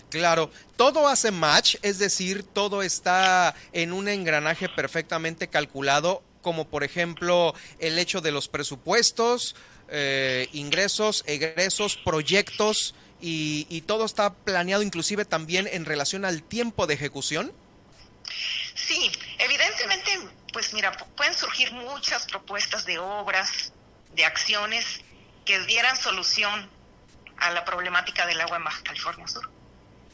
Claro, 0.10 0.50
todo 0.78 1.10
hace 1.10 1.30
match, 1.30 1.76
es 1.82 2.00
decir, 2.00 2.44
todo 2.44 2.82
está 2.82 3.56
en 3.74 3.92
un 3.92 4.08
engranaje 4.08 4.70
perfectamente 4.70 5.50
calculado, 5.50 6.24
como 6.42 6.66
por 6.70 6.86
ejemplo 6.86 7.54
el 7.80 8.00
hecho 8.00 8.22
de 8.22 8.32
los 8.32 8.48
presupuestos, 8.48 9.58
eh, 9.90 10.48
ingresos, 10.54 11.26
egresos, 11.28 11.98
proyectos, 11.98 12.96
y, 13.20 13.68
y 13.70 13.82
todo 13.82 14.06
está 14.06 14.34
planeado 14.34 14.82
inclusive 14.82 15.26
también 15.26 15.68
en 15.70 15.84
relación 15.84 16.24
al 16.24 16.42
tiempo 16.42 16.88
de 16.88 16.94
ejecución. 16.94 17.52
Sí, 18.76 19.12
evidentemente 19.40 20.20
pues 20.54 20.74
mira, 20.74 20.92
pueden 21.18 21.34
surgir 21.34 21.74
muchas 21.74 22.26
propuestas 22.28 22.86
de 22.86 23.00
obras, 23.00 23.74
de 24.14 24.24
acciones 24.24 25.02
que 25.44 25.60
dieran 25.62 25.98
solución 25.98 26.70
a 27.38 27.52
la 27.52 27.66
problemática 27.66 28.26
del 28.26 28.40
agua 28.40 28.58
en 28.58 28.84
California 28.84 29.28
Sur. 29.28 29.50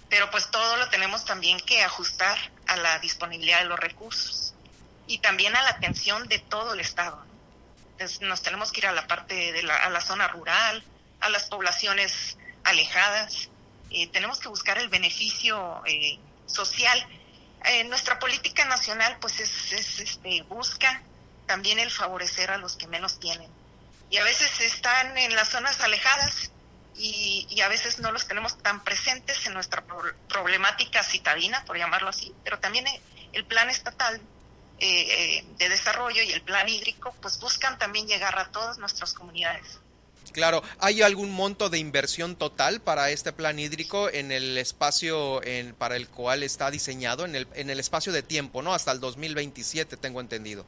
Pero 0.09 0.31
pues 0.31 0.49
todo 0.49 0.77
lo 0.77 0.89
tenemos 0.89 1.25
también 1.25 1.59
que 1.59 1.83
ajustar 1.83 2.37
a 2.65 2.77
la 2.77 2.97
disponibilidad 2.99 3.59
de 3.59 3.65
los 3.65 3.79
recursos 3.79 4.55
y 5.05 5.19
también 5.19 5.55
a 5.55 5.61
la 5.61 5.69
atención 5.69 6.27
de 6.27 6.39
todo 6.39 6.73
el 6.73 6.79
Estado. 6.79 7.23
Entonces 7.91 8.21
nos 8.21 8.41
tenemos 8.41 8.71
que 8.71 8.79
ir 8.79 8.87
a 8.87 8.91
la 8.93 9.05
parte 9.05 9.51
de 9.51 9.61
la, 9.61 9.75
a 9.75 9.89
la 9.89 10.01
zona 10.01 10.27
rural, 10.29 10.83
a 11.19 11.29
las 11.29 11.45
poblaciones 11.45 12.37
alejadas. 12.63 13.49
Eh, 13.91 14.07
tenemos 14.07 14.39
que 14.39 14.47
buscar 14.47 14.77
el 14.77 14.87
beneficio 14.87 15.83
eh, 15.85 16.17
social 16.45 17.05
eh, 17.65 17.83
nuestra 17.85 18.19
política 18.19 18.65
nacional 18.65 19.17
pues 19.19 19.39
es, 19.39 19.99
este, 19.99 20.43
busca 20.43 21.01
también 21.45 21.79
el 21.79 21.91
favorecer 21.91 22.51
a 22.51 22.57
los 22.57 22.75
que 22.75 22.87
menos 22.87 23.19
tienen. 23.19 23.49
Y 24.09 24.17
a 24.17 24.23
veces 24.23 24.59
están 24.61 25.17
en 25.17 25.35
las 25.35 25.49
zonas 25.49 25.79
alejadas 25.81 26.51
y, 26.95 27.61
a 27.61 27.67
veces 27.67 27.99
no 27.99 28.11
los 28.11 28.27
tenemos 28.27 28.57
tan 28.57 28.83
presentes 28.83 29.45
en 29.45 29.53
nuestra 29.53 29.83
problemática 30.27 31.03
citadina, 31.03 31.63
por 31.65 31.77
llamarlo 31.77 32.09
así, 32.09 32.33
pero 32.43 32.59
también 32.59 32.85
el 33.33 33.45
plan 33.45 33.69
estatal 33.69 34.19
eh, 34.79 35.45
de 35.57 35.69
desarrollo 35.69 36.23
y 36.23 36.31
el 36.31 36.41
plan 36.41 36.67
hídrico 36.67 37.13
pues 37.21 37.39
buscan 37.39 37.77
también 37.77 38.07
llegar 38.07 38.37
a 38.39 38.51
todas 38.51 38.77
nuestras 38.77 39.13
comunidades. 39.13 39.79
Claro, 40.31 40.63
¿hay 40.79 41.01
algún 41.01 41.31
monto 41.31 41.69
de 41.69 41.79
inversión 41.79 42.35
total 42.35 42.81
para 42.81 43.09
este 43.09 43.33
plan 43.33 43.57
hídrico 43.57 44.09
en 44.09 44.31
el 44.31 44.57
espacio 44.57 45.43
en, 45.43 45.73
para 45.73 45.95
el 45.95 46.07
cual 46.07 46.43
está 46.43 46.69
diseñado, 46.69 47.25
en 47.25 47.35
el, 47.35 47.79
espacio 47.79 48.11
de 48.11 48.21
tiempo, 48.21 48.61
¿no? 48.61 48.73
Hasta 48.73 48.91
el 48.91 48.99
2027, 48.99 49.97
tengo 49.97 50.21
entendido. 50.21 50.65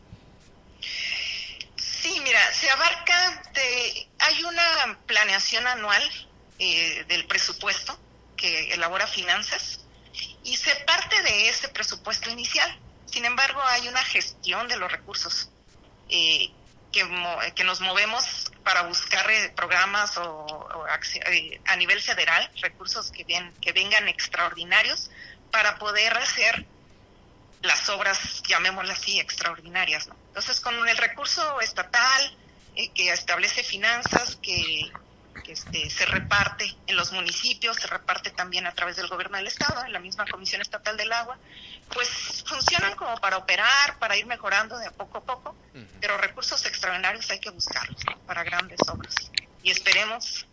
Sí, 1.78 2.20
mira, 2.24 2.40
se 2.54 2.70
abarca, 2.70 3.44
de, 3.54 4.08
hay 4.20 4.44
una 4.44 5.00
planeación 5.06 5.68
anual 5.68 6.04
eh, 6.58 7.06
del 7.08 7.26
presupuesto 7.28 7.98
que 8.36 8.74
elabora 8.74 9.06
finanzas 9.06 9.82
y 10.44 10.58
se 10.58 10.76
parte 10.88 11.22
de 11.22 11.50
ese 11.50 11.70
presupuesto 11.70 12.32
inicial. 12.32 12.80
Sin 13.06 13.26
embargo, 13.26 13.62
hay 13.64 13.88
una 13.88 14.04
gestión 14.04 14.68
de 14.68 14.78
los 14.78 14.92
recursos 14.92 15.50
eh, 16.10 16.50
que, 16.92 17.08
que 17.56 17.64
nos 17.64 17.82
movemos 17.82 18.41
para 18.64 18.84
buscar 18.84 19.30
eh, 19.32 19.52
programas 19.56 20.18
o, 20.18 20.66
eh, 21.28 21.62
a 21.66 21.76
nivel 21.76 22.02
federal, 22.02 22.50
recursos 22.62 23.12
que, 23.12 23.24
vengan 23.74 24.08
extraordinarios 24.08 25.10
para 25.52 25.78
poder 25.78 26.16
hacer 26.18 26.66
las 27.62 27.90
obras, 27.90 28.42
llamémoslas 28.48 29.00
así, 29.00 29.20
extraordinarias. 29.20 30.10
Entonces, 30.28 30.60
con 30.60 30.88
el 30.88 30.98
recurso 30.98 31.62
estatal 31.62 32.38
eh, 32.76 32.90
que 32.94 33.12
establece 33.12 33.64
finanzas, 33.64 34.38
que, 34.42 34.92
que 35.44 35.54
este, 35.54 35.90
se 35.90 36.06
reparte 36.06 36.76
en 36.88 36.96
los 36.96 37.12
municipios, 37.12 37.78
se 37.78 37.88
reparte 37.88 38.32
también 38.32 38.66
a 38.68 38.74
través 38.74 38.96
del 38.96 39.08
gobierno 39.08 39.38
del 39.38 39.48
Estado, 39.48 39.86
en 39.86 39.94
la 39.94 40.00
misma 40.00 40.26
Comisión 40.26 40.62
Estatal 40.62 40.98
del 40.98 41.12
Agua, 41.12 41.38
pues 41.92 42.44
funcionan 42.46 42.96
como 42.96 43.16
para 43.18 43.38
operar, 43.38 43.98
para 44.00 44.18
ir 44.18 44.26
mejorando 44.26 44.78
de 44.78 44.88
a 44.88 44.92
poco 44.92 45.20
a 45.20 45.22
poco, 45.22 45.56
pero 46.00 46.18
recursos 46.18 46.66
extraordinarios 46.66 47.30
hay 47.30 47.40
que 47.40 47.50
buscarlos 47.50 48.02
para 48.26 48.44
grandes 48.44 48.80
obras. 48.88 49.16
Y 49.64 49.72
esperemos, 49.72 50.46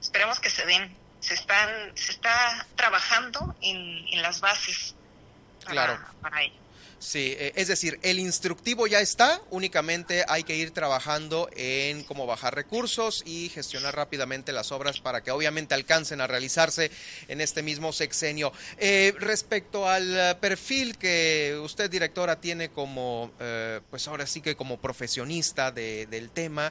esperemos 0.00 0.40
que 0.40 0.50
se 0.50 0.64
den. 0.64 0.96
Se 1.20 1.34
están, 1.34 1.96
se 1.96 2.10
está 2.10 2.66
trabajando 2.74 3.54
en, 3.60 4.08
en 4.08 4.22
las 4.22 4.40
bases 4.40 4.96
para, 5.64 6.12
para 6.20 6.42
ello. 6.42 6.61
Sí, 7.02 7.34
eh, 7.36 7.52
es 7.56 7.66
decir, 7.66 7.98
el 8.02 8.20
instructivo 8.20 8.86
ya 8.86 9.00
está, 9.00 9.42
únicamente 9.50 10.24
hay 10.28 10.44
que 10.44 10.54
ir 10.54 10.70
trabajando 10.70 11.50
en 11.56 12.04
cómo 12.04 12.26
bajar 12.26 12.54
recursos 12.54 13.24
y 13.26 13.48
gestionar 13.48 13.96
rápidamente 13.96 14.52
las 14.52 14.70
obras 14.70 15.00
para 15.00 15.20
que 15.20 15.32
obviamente 15.32 15.74
alcancen 15.74 16.20
a 16.20 16.28
realizarse 16.28 16.92
en 17.26 17.40
este 17.40 17.64
mismo 17.64 17.92
sexenio. 17.92 18.52
Eh, 18.78 19.14
respecto 19.18 19.88
al 19.88 20.38
perfil 20.38 20.96
que 20.96 21.58
usted, 21.60 21.90
directora, 21.90 22.40
tiene 22.40 22.70
como, 22.70 23.32
eh, 23.40 23.80
pues 23.90 24.06
ahora 24.06 24.24
sí 24.24 24.40
que 24.40 24.54
como 24.54 24.80
profesionista 24.80 25.72
del 25.72 26.30
tema, 26.30 26.70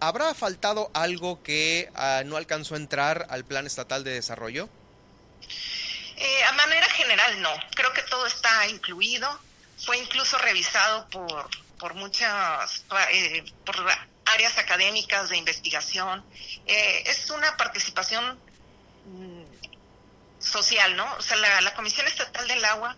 ¿habrá 0.00 0.34
faltado 0.34 0.90
algo 0.94 1.44
que 1.44 1.90
ah, 1.94 2.24
no 2.26 2.36
alcanzó 2.36 2.74
a 2.74 2.78
entrar 2.78 3.28
al 3.30 3.44
Plan 3.44 3.66
Estatal 3.66 4.02
de 4.02 4.14
Desarrollo? 4.14 4.68
A 6.48 6.52
manera 6.52 6.86
general 6.90 7.42
no, 7.42 7.50
creo 7.74 7.92
que 7.92 8.02
todo 8.02 8.26
está 8.26 8.66
incluido, 8.68 9.40
fue 9.78 9.98
incluso 9.98 10.38
revisado 10.38 11.08
por, 11.08 11.48
por 11.78 11.94
muchas, 11.94 12.84
eh, 13.10 13.44
por 13.64 13.76
áreas 14.26 14.58
académicas 14.58 15.28
de 15.28 15.36
investigación. 15.36 16.24
Eh, 16.66 17.02
es 17.06 17.30
una 17.30 17.56
participación 17.56 18.38
mm, 19.06 19.44
social, 20.38 20.96
¿no? 20.96 21.12
O 21.16 21.22
sea, 21.22 21.36
la, 21.36 21.74
Comisión 21.74 22.06
Estatal 22.06 22.46
del 22.48 22.64
Agua 22.64 22.96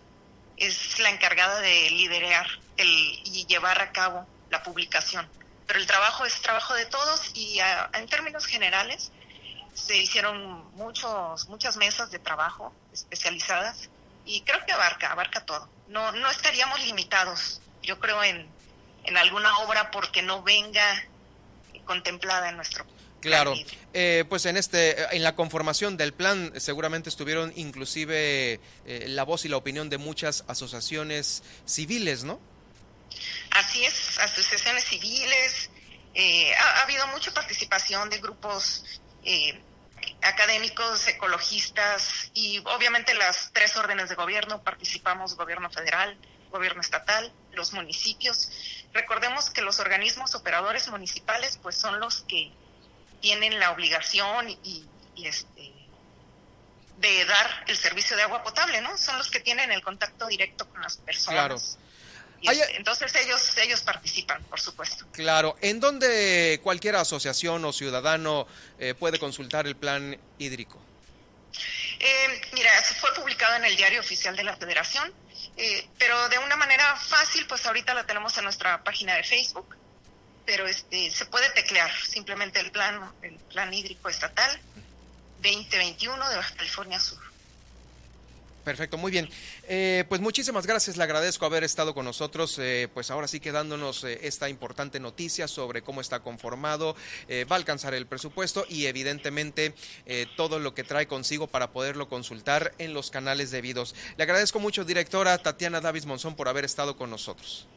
es 0.57 0.99
la 0.99 1.09
encargada 1.09 1.59
de 1.59 1.89
liderar 1.89 2.47
el, 2.77 2.87
y 3.25 3.45
llevar 3.47 3.81
a 3.81 3.91
cabo 3.91 4.27
la 4.49 4.63
publicación. 4.63 5.29
Pero 5.65 5.79
el 5.79 5.87
trabajo 5.87 6.25
es 6.25 6.41
trabajo 6.41 6.73
de 6.75 6.85
todos 6.85 7.31
y 7.33 7.59
en 7.93 8.07
términos 8.07 8.45
generales 8.45 9.11
se 9.77 9.97
hicieron 9.97 10.75
muchos, 10.75 11.47
muchas 11.47 11.77
mesas 11.77 12.09
de 12.11 12.19
trabajo 12.19 12.73
especializadas 12.91 13.89
y 14.25 14.41
creo 14.41 14.65
que 14.65 14.73
abarca, 14.73 15.11
abarca 15.11 15.45
todo. 15.45 15.69
No, 15.87 16.11
no 16.11 16.29
estaríamos 16.29 16.83
limitados, 16.85 17.61
yo 17.83 17.99
creo, 17.99 18.23
en, 18.23 18.47
en 19.03 19.17
alguna 19.17 19.59
obra 19.59 19.91
porque 19.91 20.21
no 20.21 20.43
venga 20.43 21.03
contemplada 21.85 22.49
en 22.49 22.57
nuestro 22.57 22.85
Claro, 23.21 23.55
eh, 23.93 24.25
pues 24.29 24.45
en 24.45 24.57
este, 24.57 25.15
en 25.15 25.23
la 25.23 25.35
conformación 25.35 25.97
del 25.97 26.13
plan 26.13 26.53
seguramente 26.57 27.09
estuvieron 27.09 27.51
inclusive 27.55 28.59
eh, 28.85 29.05
la 29.07 29.23
voz 29.23 29.43
y 29.43 29.49
la 29.49 29.57
opinión 29.57 29.89
de 29.89 29.97
muchas 29.97 30.43
asociaciones 30.47 31.41
civiles, 31.65 32.23
¿no? 32.23 32.39
Así 33.51 33.83
es, 33.83 34.19
asociaciones 34.19 34.83
civiles. 34.83 35.69
Eh, 36.13 36.53
ha, 36.55 36.79
ha, 36.79 36.83
habido 36.83 37.07
mucha 37.07 37.33
participación 37.33 38.09
de 38.09 38.19
grupos 38.19 38.83
académicos, 40.21 41.07
ecologistas 41.07 42.31
y 42.33 42.59
obviamente 42.59 43.13
las 43.13 43.51
tres 43.53 43.75
órdenes 43.77 44.09
de 44.09 44.15
gobierno, 44.15 44.61
participamos 44.63 45.35
gobierno 45.35 45.69
federal, 45.69 46.17
gobierno 46.49 46.81
estatal, 46.81 47.31
los 47.51 47.73
municipios. 47.73 48.49
Recordemos 48.93 49.49
que 49.49 49.61
los 49.61 49.79
organismos 49.79 50.35
operadores 50.35 50.87
municipales 50.87 51.59
pues 51.61 51.75
son 51.75 51.99
los 51.99 52.21
que 52.21 52.51
tienen 53.21 53.59
la 53.59 53.71
obligación 53.71 54.49
y, 54.63 54.87
este 55.23 55.73
de 56.97 57.25
dar 57.25 57.63
el 57.67 57.77
servicio 57.77 58.15
de 58.17 58.23
agua 58.23 58.43
potable, 58.43 58.81
¿no? 58.81 58.97
Son 58.97 59.17
los 59.19 59.29
que 59.29 59.39
tienen 59.39 59.71
el 59.71 59.83
contacto 59.83 60.25
directo 60.25 60.67
con 60.67 60.81
las 60.81 60.97
personas. 60.97 61.77
Entonces 62.41 63.13
ellos, 63.15 63.57
ellos 63.57 63.81
participan, 63.81 64.43
por 64.43 64.59
supuesto. 64.59 65.05
Claro. 65.11 65.57
¿En 65.61 65.79
dónde 65.79 66.59
cualquier 66.63 66.95
asociación 66.95 67.65
o 67.65 67.73
ciudadano 67.73 68.47
eh, 68.79 68.93
puede 68.93 69.19
consultar 69.19 69.67
el 69.67 69.75
plan 69.75 70.17
hídrico? 70.37 70.79
Eh, 71.99 72.41
mira, 72.53 72.71
fue 72.99 73.13
publicado 73.15 73.55
en 73.55 73.65
el 73.65 73.75
diario 73.75 73.99
oficial 73.99 74.35
de 74.35 74.43
la 74.43 74.55
Federación, 74.55 75.11
eh, 75.57 75.87
pero 75.97 76.29
de 76.29 76.37
una 76.39 76.55
manera 76.55 76.95
fácil, 76.95 77.47
pues 77.47 77.65
ahorita 77.65 77.93
la 77.93 78.05
tenemos 78.05 78.37
en 78.37 78.43
nuestra 78.43 78.83
página 78.83 79.15
de 79.15 79.23
Facebook, 79.23 79.75
pero 80.45 80.67
este 80.67 81.09
se 81.11 81.25
puede 81.25 81.49
teclear 81.49 81.91
simplemente 82.05 82.59
el 82.59 82.71
plan, 82.71 83.11
el 83.21 83.35
plan 83.35 83.73
hídrico 83.73 84.09
estatal 84.09 84.59
2021 85.41 86.29
de 86.29 86.35
Baja 86.35 86.55
California 86.55 86.99
Sur. 86.99 87.26
Perfecto, 88.67 88.97
muy 88.97 89.13
bien. 89.13 89.29
Eh, 89.69 90.03
pues 90.09 90.19
muchísimas 90.19 90.67
gracias, 90.67 90.97
le 90.97 91.03
agradezco 91.05 91.45
haber 91.45 91.63
estado 91.63 91.93
con 91.93 92.03
nosotros. 92.03 92.59
Eh, 92.59 92.89
pues 92.93 93.09
ahora 93.09 93.29
sí 93.29 93.39
que 93.39 93.53
dándonos 93.53 94.03
eh, 94.03 94.19
esta 94.23 94.49
importante 94.49 94.99
noticia 94.99 95.47
sobre 95.47 95.83
cómo 95.83 96.01
está 96.01 96.19
conformado, 96.19 96.93
va 97.49 97.55
a 97.55 97.59
alcanzar 97.59 97.93
el 97.93 98.07
presupuesto 98.07 98.65
y 98.67 98.87
evidentemente 98.87 99.73
todo 100.35 100.59
lo 100.59 100.73
que 100.73 100.83
trae 100.83 101.07
consigo 101.07 101.47
para 101.47 101.71
poderlo 101.71 102.09
consultar 102.09 102.73
en 102.77 102.93
los 102.93 103.09
canales 103.09 103.51
debidos. 103.51 103.95
Le 104.17 104.23
agradezco 104.23 104.59
mucho, 104.59 104.83
directora 104.83 105.37
Tatiana 105.37 105.79
Davis 105.79 106.05
Monzón, 106.05 106.35
por 106.35 106.49
haber 106.49 106.65
estado 106.65 106.97
con 106.97 107.09
nosotros. 107.09 107.69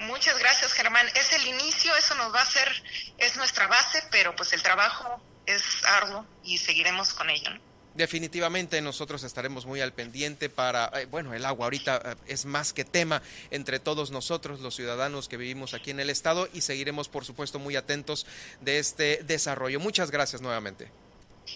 Muchas 0.00 0.38
gracias, 0.38 0.74
Germán. 0.74 1.06
Es 1.14 1.32
el 1.32 1.46
inicio, 1.46 1.96
eso 1.96 2.14
nos 2.16 2.34
va 2.34 2.40
a 2.40 2.42
hacer, 2.42 2.68
es 3.16 3.38
nuestra 3.38 3.68
base, 3.68 4.02
pero 4.10 4.36
pues 4.36 4.52
el 4.52 4.62
trabajo 4.62 5.18
es 5.46 5.62
arduo 5.86 6.26
y 6.44 6.58
seguiremos 6.58 7.14
con 7.14 7.30
ello. 7.30 7.52
Definitivamente 7.96 8.80
nosotros 8.82 9.22
estaremos 9.24 9.64
muy 9.64 9.80
al 9.80 9.92
pendiente 9.92 10.48
para, 10.48 10.90
eh, 10.94 11.06
bueno, 11.06 11.32
el 11.34 11.44
agua 11.44 11.66
ahorita 11.66 12.02
eh, 12.04 12.14
es 12.26 12.44
más 12.44 12.72
que 12.72 12.84
tema 12.84 13.22
entre 13.50 13.78
todos 13.78 14.10
nosotros, 14.10 14.60
los 14.60 14.76
ciudadanos 14.76 15.28
que 15.28 15.36
vivimos 15.36 15.72
aquí 15.74 15.90
en 15.90 16.00
el 16.00 16.10
estado 16.10 16.48
y 16.52 16.60
seguiremos, 16.60 17.08
por 17.08 17.24
supuesto, 17.24 17.58
muy 17.58 17.76
atentos 17.76 18.26
de 18.60 18.78
este 18.78 19.22
desarrollo. 19.24 19.80
Muchas 19.80 20.10
gracias 20.10 20.42
nuevamente. 20.42 20.90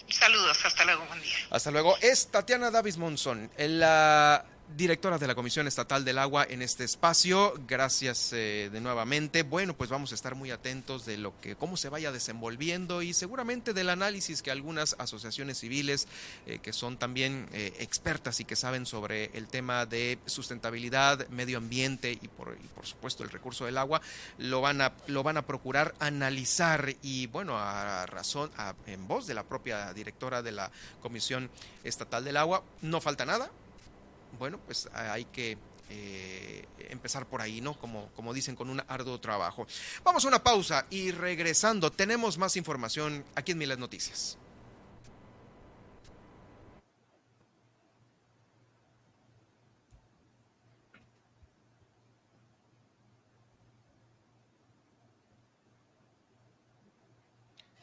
Saludos, 0.09 0.57
hasta 0.65 0.85
luego, 0.85 1.05
buen 1.05 1.21
día. 1.21 1.35
Hasta 1.49 1.69
luego. 1.69 1.97
Es 2.01 2.27
Tatiana 2.27 2.71
Davis 2.71 2.97
Monzón, 2.97 3.51
la 3.57 4.45
directora 4.75 5.17
de 5.17 5.27
la 5.27 5.35
Comisión 5.35 5.67
Estatal 5.67 6.05
del 6.05 6.17
Agua 6.17 6.45
en 6.49 6.61
este 6.61 6.83
espacio. 6.83 7.53
Gracias 7.67 8.31
eh, 8.33 8.69
de 8.71 8.81
nuevamente. 8.81 9.43
Bueno, 9.43 9.75
pues 9.75 9.89
vamos 9.89 10.11
a 10.11 10.15
estar 10.15 10.35
muy 10.35 10.51
atentos 10.51 11.05
de 11.05 11.17
lo 11.17 11.39
que 11.41 11.55
cómo 11.55 11.77
se 11.77 11.89
vaya 11.89 12.11
desenvolviendo 12.11 13.01
y 13.01 13.13
seguramente 13.13 13.73
del 13.73 13.89
análisis 13.89 14.41
que 14.41 14.51
algunas 14.51 14.95
asociaciones 14.99 15.59
civiles 15.59 16.07
eh, 16.45 16.59
que 16.59 16.73
son 16.73 16.97
también 16.97 17.47
eh, 17.53 17.73
expertas 17.79 18.39
y 18.39 18.45
que 18.45 18.55
saben 18.55 18.85
sobre 18.85 19.25
el 19.33 19.47
tema 19.47 19.85
de 19.85 20.19
sustentabilidad, 20.25 21.27
medio 21.29 21.57
ambiente 21.57 22.11
y 22.11 22.27
por, 22.27 22.57
y 22.63 22.67
por 22.67 22.85
supuesto 22.85 23.23
el 23.23 23.29
recurso 23.29 23.65
del 23.65 23.77
agua 23.77 24.01
lo 24.37 24.61
van 24.61 24.81
a 24.81 24.93
lo 25.07 25.23
van 25.23 25.37
a 25.37 25.45
procurar 25.45 25.95
analizar 25.99 26.95
y 27.01 27.27
bueno 27.27 27.57
a 27.57 28.05
razón 28.05 28.51
en 28.85 29.07
voz 29.07 29.27
de 29.27 29.33
la 29.33 29.43
propia 29.43 29.93
directora 29.93 30.41
de 30.41 30.51
la 30.51 30.71
Comisión 31.01 31.49
Estatal 31.83 32.23
del 32.23 32.37
Agua 32.37 32.63
no 32.81 33.01
falta 33.01 33.25
nada 33.25 33.51
bueno, 34.37 34.59
pues 34.65 34.89
hay 34.93 35.25
que 35.25 35.57
eh, 35.89 36.65
empezar 36.89 37.27
por 37.27 37.41
ahí, 37.41 37.61
¿no? 37.61 37.77
Como, 37.77 38.09
como 38.15 38.33
dicen, 38.33 38.55
con 38.55 38.69
un 38.69 38.81
arduo 38.87 39.19
trabajo. 39.19 39.67
Vamos 40.03 40.23
a 40.25 40.27
una 40.27 40.43
pausa 40.43 40.85
y 40.89 41.11
regresando, 41.11 41.91
tenemos 41.91 42.37
más 42.37 42.55
información 42.55 43.25
aquí 43.35 43.51
en 43.51 43.57
Miles 43.57 43.77
Noticias. 43.77 44.37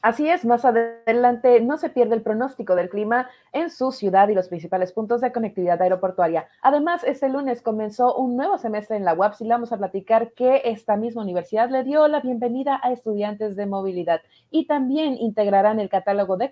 Así 0.00 0.28
es, 0.28 0.44
más 0.44 0.64
adelante 0.64 1.60
no 1.60 1.76
se 1.76 1.90
pierde 1.90 2.14
el 2.14 2.22
pronóstico 2.22 2.76
del 2.76 2.88
clima 2.88 3.28
en 3.52 3.68
su 3.68 3.90
ciudad 3.90 4.28
y 4.28 4.34
los 4.34 4.46
principales 4.46 4.92
puntos 4.92 5.20
de 5.20 5.32
conectividad 5.32 5.82
aeroportuaria. 5.82 6.46
Además, 6.62 7.02
este 7.02 7.28
lunes 7.28 7.62
comenzó 7.62 8.14
un 8.14 8.36
nuevo 8.36 8.58
semestre 8.58 8.96
en 8.96 9.04
la 9.04 9.14
UAPS 9.14 9.40
y 9.40 9.44
le 9.44 9.50
vamos 9.50 9.72
a 9.72 9.76
platicar 9.76 10.32
que 10.34 10.62
esta 10.66 10.96
misma 10.96 11.22
universidad 11.22 11.68
le 11.70 11.82
dio 11.82 12.06
la 12.06 12.20
bienvenida 12.20 12.78
a 12.80 12.92
estudiantes 12.92 13.56
de 13.56 13.66
movilidad 13.66 14.20
y 14.52 14.68
también 14.68 15.16
integrarán 15.18 15.80
el 15.80 15.88
catálogo 15.88 16.36
de, 16.36 16.48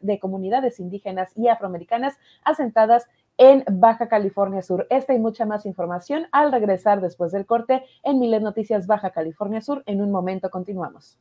de 0.00 0.18
comunidades 0.18 0.80
indígenas 0.80 1.36
y 1.36 1.48
afroamericanas 1.48 2.18
asentadas 2.44 3.08
en 3.36 3.62
Baja 3.70 4.08
California 4.08 4.62
Sur. 4.62 4.86
Esta 4.88 5.12
y 5.12 5.18
mucha 5.18 5.44
más 5.44 5.66
información 5.66 6.28
al 6.32 6.50
regresar 6.50 7.02
después 7.02 7.30
del 7.30 7.44
corte 7.44 7.84
en 8.02 8.18
Miles 8.18 8.40
Noticias 8.40 8.86
Baja 8.86 9.10
California 9.10 9.60
Sur. 9.60 9.82
En 9.84 10.00
un 10.00 10.10
momento 10.10 10.48
continuamos. 10.48 11.18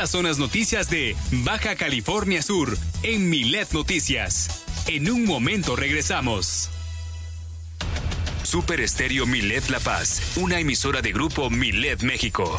Estas 0.00 0.12
son 0.12 0.24
las 0.24 0.38
noticias 0.38 0.88
de 0.88 1.14
Baja 1.30 1.76
California 1.76 2.40
Sur 2.40 2.74
en 3.02 3.28
Milet 3.28 3.70
Noticias. 3.72 4.64
En 4.86 5.10
un 5.10 5.26
momento 5.26 5.76
regresamos. 5.76 6.70
Super 8.42 8.80
Estéreo 8.80 9.26
Milet 9.26 9.68
La 9.68 9.78
Paz, 9.78 10.22
una 10.36 10.58
emisora 10.58 11.02
de 11.02 11.12
grupo 11.12 11.50
Milet 11.50 12.02
México. 12.02 12.58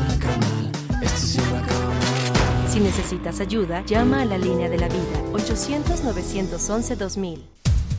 Si 2.71 2.79
necesitas 2.79 3.41
ayuda, 3.41 3.83
llama 3.85 4.21
a 4.21 4.25
la 4.25 4.37
línea 4.37 4.69
de 4.69 4.77
la 4.77 4.87
vida 4.87 5.21
800-911-2000. 5.33 7.41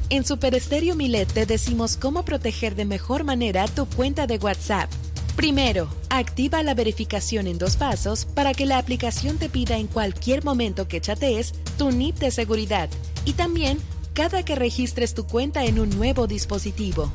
En 0.09 0.25
Super 0.25 0.55
Estéreo 0.55 0.97
Milet 0.97 1.31
te 1.31 1.45
decimos 1.45 1.99
cómo 1.99 2.25
proteger 2.25 2.75
de 2.75 2.87
mejor 2.87 3.23
manera 3.23 3.69
tu 3.69 3.85
cuenta 3.85 4.27
de 4.27 4.39
WhatsApp. 4.39 4.91
Primero, 5.37 5.89
activa 6.09 6.63
la 6.63 6.73
verificación 6.73 7.49
en 7.49 7.59
dos 7.59 7.77
pasos 7.77 8.25
para 8.25 8.55
que 8.55 8.65
la 8.65 8.79
aplicación 8.79 9.37
te 9.37 9.51
pida 9.51 9.77
en 9.77 9.89
cualquier 9.89 10.43
momento 10.43 10.89
que 10.89 11.03
chatees 11.03 11.53
tu 11.77 11.91
NIP 11.91 12.17
de 12.17 12.31
seguridad 12.31 12.89
y 13.27 13.35
también 13.35 13.77
cada 14.15 14.43
que 14.43 14.55
registres 14.55 15.13
tu 15.13 15.27
cuenta 15.27 15.67
en 15.67 15.81
un 15.81 15.91
nuevo 15.91 16.27
dispositivo. 16.27 17.13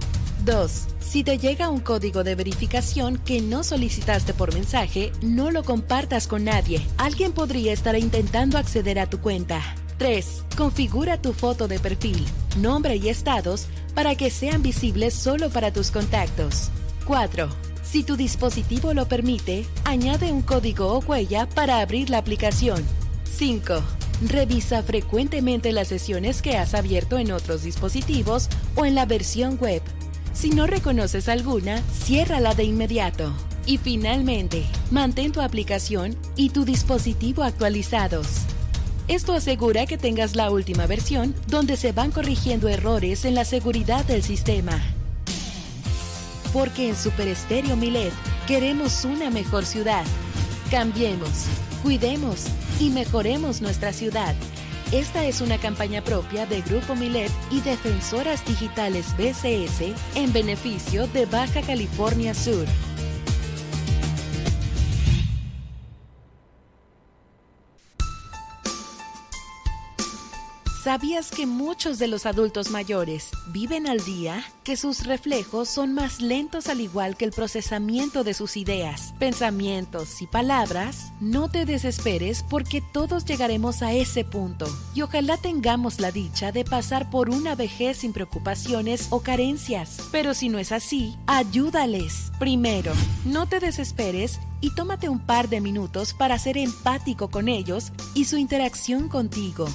2. 0.48 0.72
Si 1.00 1.24
te 1.26 1.38
llega 1.38 1.70
un 1.70 1.82
código 1.82 2.24
de 2.24 2.34
verificación 2.34 3.18
que 3.18 3.42
no 3.42 3.64
solicitaste 3.64 4.34
por 4.34 4.54
mensaje, 4.54 5.12
no 5.22 5.52
lo 5.52 5.64
compartas 5.64 6.26
con 6.26 6.46
nadie. 6.46 6.82
Alguien 6.98 7.34
podría 7.34 7.74
estar 7.74 7.98
intentando 7.98 8.58
acceder 8.58 8.98
a 8.98 9.10
tu 9.10 9.20
cuenta. 9.20 9.62
3. 9.98 10.44
Configura 10.56 11.22
tu 11.22 11.34
foto 11.34 11.68
de 11.68 11.80
perfil, 11.80 12.26
nombre 12.60 12.96
y 12.96 13.10
estados 13.10 13.68
para 13.94 14.16
que 14.16 14.30
sean 14.30 14.62
visibles 14.62 15.14
solo 15.14 15.50
para 15.50 15.74
tus 15.74 15.92
contactos. 15.92 16.70
4. 17.06 17.50
Si 17.84 18.04
tu 18.04 18.16
dispositivo 18.16 18.94
lo 18.94 19.08
permite, 19.08 19.66
añade 19.84 20.32
un 20.32 20.44
código 20.44 20.94
o 20.94 21.00
huella 21.00 21.50
para 21.50 21.82
abrir 21.82 22.10
la 22.10 22.20
aplicación. 22.20 22.86
5. 23.26 23.84
Revisa 24.30 24.82
frecuentemente 24.82 25.74
las 25.74 25.90
sesiones 25.90 26.42
que 26.42 26.58
has 26.58 26.74
abierto 26.74 27.18
en 27.18 27.32
otros 27.32 27.64
dispositivos 27.64 28.50
o 28.76 28.86
en 28.86 28.96
la 28.96 29.06
versión 29.06 29.58
web. 29.60 29.82
Si 30.38 30.52
no 30.52 30.68
reconoces 30.68 31.30
alguna, 31.30 31.82
ciérrala 31.92 32.54
de 32.54 32.64
inmediato. 32.64 33.34
Y 33.66 33.80
finalmente, 33.80 34.66
mantén 34.92 35.32
tu 35.32 35.42
aplicación 35.42 36.16
y 36.36 36.52
tu 36.52 36.64
dispositivo 36.64 37.42
actualizados. 37.42 38.28
Esto 39.08 39.34
asegura 39.34 39.88
que 39.88 39.98
tengas 39.98 40.36
la 40.36 40.52
última 40.52 40.86
versión 40.86 41.34
donde 41.48 41.76
se 41.76 41.92
van 41.92 42.12
corrigiendo 42.12 42.68
errores 42.68 43.26
en 43.26 43.34
la 43.34 43.46
seguridad 43.46 44.06
del 44.06 44.22
sistema. 44.22 44.80
Porque 46.54 46.88
en 46.88 46.96
Super 46.96 47.28
Estéreo 47.30 47.76
Milet 47.76 48.14
queremos 48.46 49.06
una 49.06 49.32
mejor 49.32 49.66
ciudad. 49.66 50.06
Cambiemos, 50.70 51.46
cuidemos 51.82 52.46
y 52.80 52.92
mejoremos 52.92 53.62
nuestra 53.62 53.92
ciudad. 53.92 54.36
Esta 54.92 55.26
es 55.26 55.42
una 55.42 55.58
campaña 55.58 56.02
propia 56.02 56.46
de 56.46 56.62
Grupo 56.62 56.96
Milet 56.96 57.30
y 57.52 57.60
Defensoras 57.60 58.46
Digitales 58.46 59.14
BCS 59.18 59.94
en 60.16 60.32
beneficio 60.32 61.08
de 61.08 61.26
Baja 61.26 61.62
California 61.62 62.34
Sur. 62.34 62.66
¿Sabías 70.88 71.32
que 71.32 71.46
muchos 71.46 72.00
de 72.00 72.08
los 72.08 72.26
adultos 72.26 72.72
mayores 72.72 73.32
viven 73.48 73.88
al 73.88 74.06
día? 74.06 74.42
Que 74.64 74.78
sus 74.78 75.06
reflejos 75.06 75.68
son 75.68 75.94
más 75.94 76.22
lentos 76.22 76.68
al 76.70 76.80
igual 76.80 77.18
que 77.18 77.26
el 77.26 77.34
procesamiento 77.34 78.24
de 78.24 78.34
sus 78.34 78.56
ideas, 78.56 79.14
pensamientos 79.20 80.22
y 80.22 80.28
palabras. 80.28 81.12
No 81.20 81.50
te 81.50 81.66
desesperes 81.66 82.42
porque 82.50 82.82
todos 82.94 83.26
llegaremos 83.26 83.82
a 83.82 83.92
ese 83.92 84.24
punto 84.24 84.66
y 84.96 85.02
ojalá 85.02 85.36
tengamos 85.36 86.00
la 86.00 86.14
dicha 86.14 86.54
de 86.54 86.64
pasar 86.64 87.10
por 87.10 87.30
una 87.30 87.54
vejez 87.54 87.98
sin 87.98 88.14
preocupaciones 88.14 89.08
o 89.10 89.20
carencias. 89.20 89.98
Pero 90.14 90.34
si 90.34 90.48
no 90.48 90.58
es 90.58 90.72
así, 90.72 91.18
ayúdales. 91.28 92.32
Primero, 92.40 92.94
no 93.26 93.46
te 93.46 93.60
desesperes 93.60 94.40
y 94.62 94.70
tómate 94.70 95.10
un 95.10 95.20
par 95.20 95.50
de 95.50 95.60
minutos 95.60 96.14
para 96.14 96.40
ser 96.40 96.58
empático 96.58 97.28
con 97.30 97.50
ellos 97.50 97.92
y 98.14 98.24
su 98.24 98.38
interacción 98.38 99.10
contigo. 99.10 99.68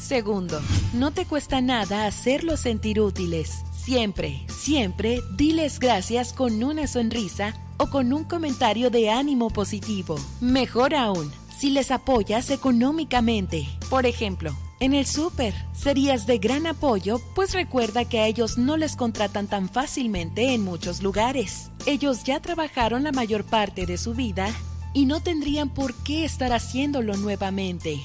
Segundo, 0.00 0.62
no 0.94 1.10
te 1.10 1.26
cuesta 1.26 1.60
nada 1.60 2.06
hacerlos 2.06 2.60
sentir 2.60 3.00
útiles. 3.00 3.62
Siempre, 3.70 4.46
siempre 4.48 5.20
diles 5.36 5.78
gracias 5.78 6.32
con 6.32 6.64
una 6.64 6.86
sonrisa 6.86 7.54
o 7.76 7.90
con 7.90 8.12
un 8.12 8.24
comentario 8.24 8.90
de 8.90 9.10
ánimo 9.10 9.50
positivo. 9.50 10.18
Mejor 10.40 10.94
aún, 10.94 11.30
si 11.56 11.70
les 11.70 11.90
apoyas 11.90 12.50
económicamente. 12.50 13.68
Por 13.90 14.06
ejemplo, 14.06 14.56
en 14.80 14.94
el 14.94 15.04
súper 15.04 15.54
serías 15.74 16.26
de 16.26 16.38
gran 16.38 16.66
apoyo, 16.66 17.20
pues 17.34 17.52
recuerda 17.52 18.06
que 18.06 18.20
a 18.20 18.26
ellos 18.26 18.56
no 18.56 18.78
les 18.78 18.96
contratan 18.96 19.48
tan 19.48 19.68
fácilmente 19.68 20.54
en 20.54 20.64
muchos 20.64 21.02
lugares. 21.02 21.70
Ellos 21.84 22.24
ya 22.24 22.40
trabajaron 22.40 23.04
la 23.04 23.12
mayor 23.12 23.44
parte 23.44 23.84
de 23.84 23.98
su 23.98 24.14
vida 24.14 24.48
y 24.94 25.04
no 25.04 25.20
tendrían 25.20 25.68
por 25.68 25.94
qué 26.02 26.24
estar 26.24 26.54
haciéndolo 26.54 27.16
nuevamente. 27.18 28.00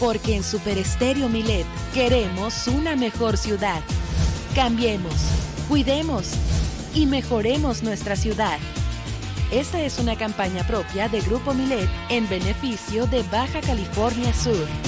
Porque 0.00 0.36
en 0.36 0.44
Super 0.44 0.78
Estéreo 0.78 1.28
Milet 1.28 1.66
queremos 1.92 2.68
una 2.68 2.94
mejor 2.94 3.36
ciudad. 3.36 3.82
Cambiemos, 4.54 5.14
cuidemos 5.68 6.30
y 6.94 7.06
mejoremos 7.06 7.82
nuestra 7.82 8.14
ciudad. 8.14 8.58
Esta 9.50 9.80
es 9.80 9.98
una 9.98 10.16
campaña 10.16 10.66
propia 10.66 11.08
de 11.08 11.20
Grupo 11.20 11.54
Milet 11.54 11.88
en 12.10 12.28
beneficio 12.28 13.06
de 13.06 13.22
Baja 13.24 13.60
California 13.60 14.32
Sur. 14.34 14.87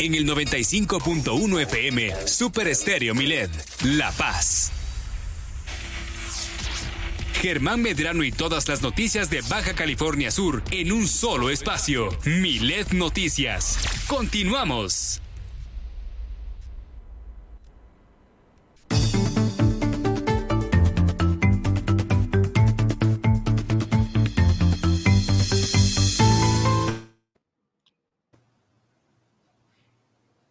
En 0.00 0.14
el 0.14 0.26
95.1 0.26 1.60
FM, 1.62 2.14
Super 2.26 2.68
Estéreo 2.68 3.16
Milet, 3.16 3.50
La 3.82 4.12
Paz. 4.12 4.70
Germán 7.40 7.82
Medrano 7.82 8.22
y 8.22 8.30
todas 8.30 8.68
las 8.68 8.80
noticias 8.82 9.28
de 9.28 9.42
Baja 9.42 9.74
California 9.74 10.30
Sur 10.30 10.62
en 10.70 10.92
un 10.92 11.08
solo 11.08 11.50
espacio. 11.50 12.16
Milet 12.24 12.92
Noticias. 12.92 13.78
Continuamos. 14.06 15.20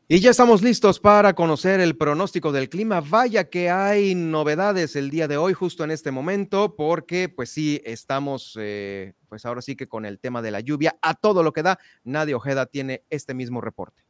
Y 0.10 0.22
ya 0.22 0.30
estamos 0.30 0.62
listos 0.62 1.02
para 1.02 1.34
conocer 1.34 1.82
el 1.82 1.98
pronóstico 1.98 2.54
del 2.54 2.70
clima. 2.70 3.02
Vaya 3.02 3.50
que 3.50 3.70
hay 3.70 4.15
novedades 4.15 4.96
el 4.96 5.10
día 5.10 5.28
de 5.28 5.36
hoy, 5.36 5.52
justo 5.52 5.84
en 5.84 5.91
este 5.91 6.12
momento, 6.12 6.78
porque 6.78 7.28
pues 7.28 7.50
sí, 7.50 7.82
estamos, 7.84 8.58
eh, 8.58 9.15
pues 9.28 9.46
ahora 9.46 9.62
sí 9.62 9.76
que 9.76 9.89
con 9.89 10.06
el 10.06 10.17
tema 10.22 10.41
de 10.41 10.52
la 10.52 10.62
lluvia, 10.62 10.96
a 11.02 11.13
todo 11.13 11.43
lo 11.43 11.52
que 11.52 11.62
da, 11.62 11.78
Nadia 12.06 12.38
Ojeda 12.38 12.67
tiene 12.67 13.04
este 13.10 13.34
mismo 13.34 13.60
reporte. 13.60 14.02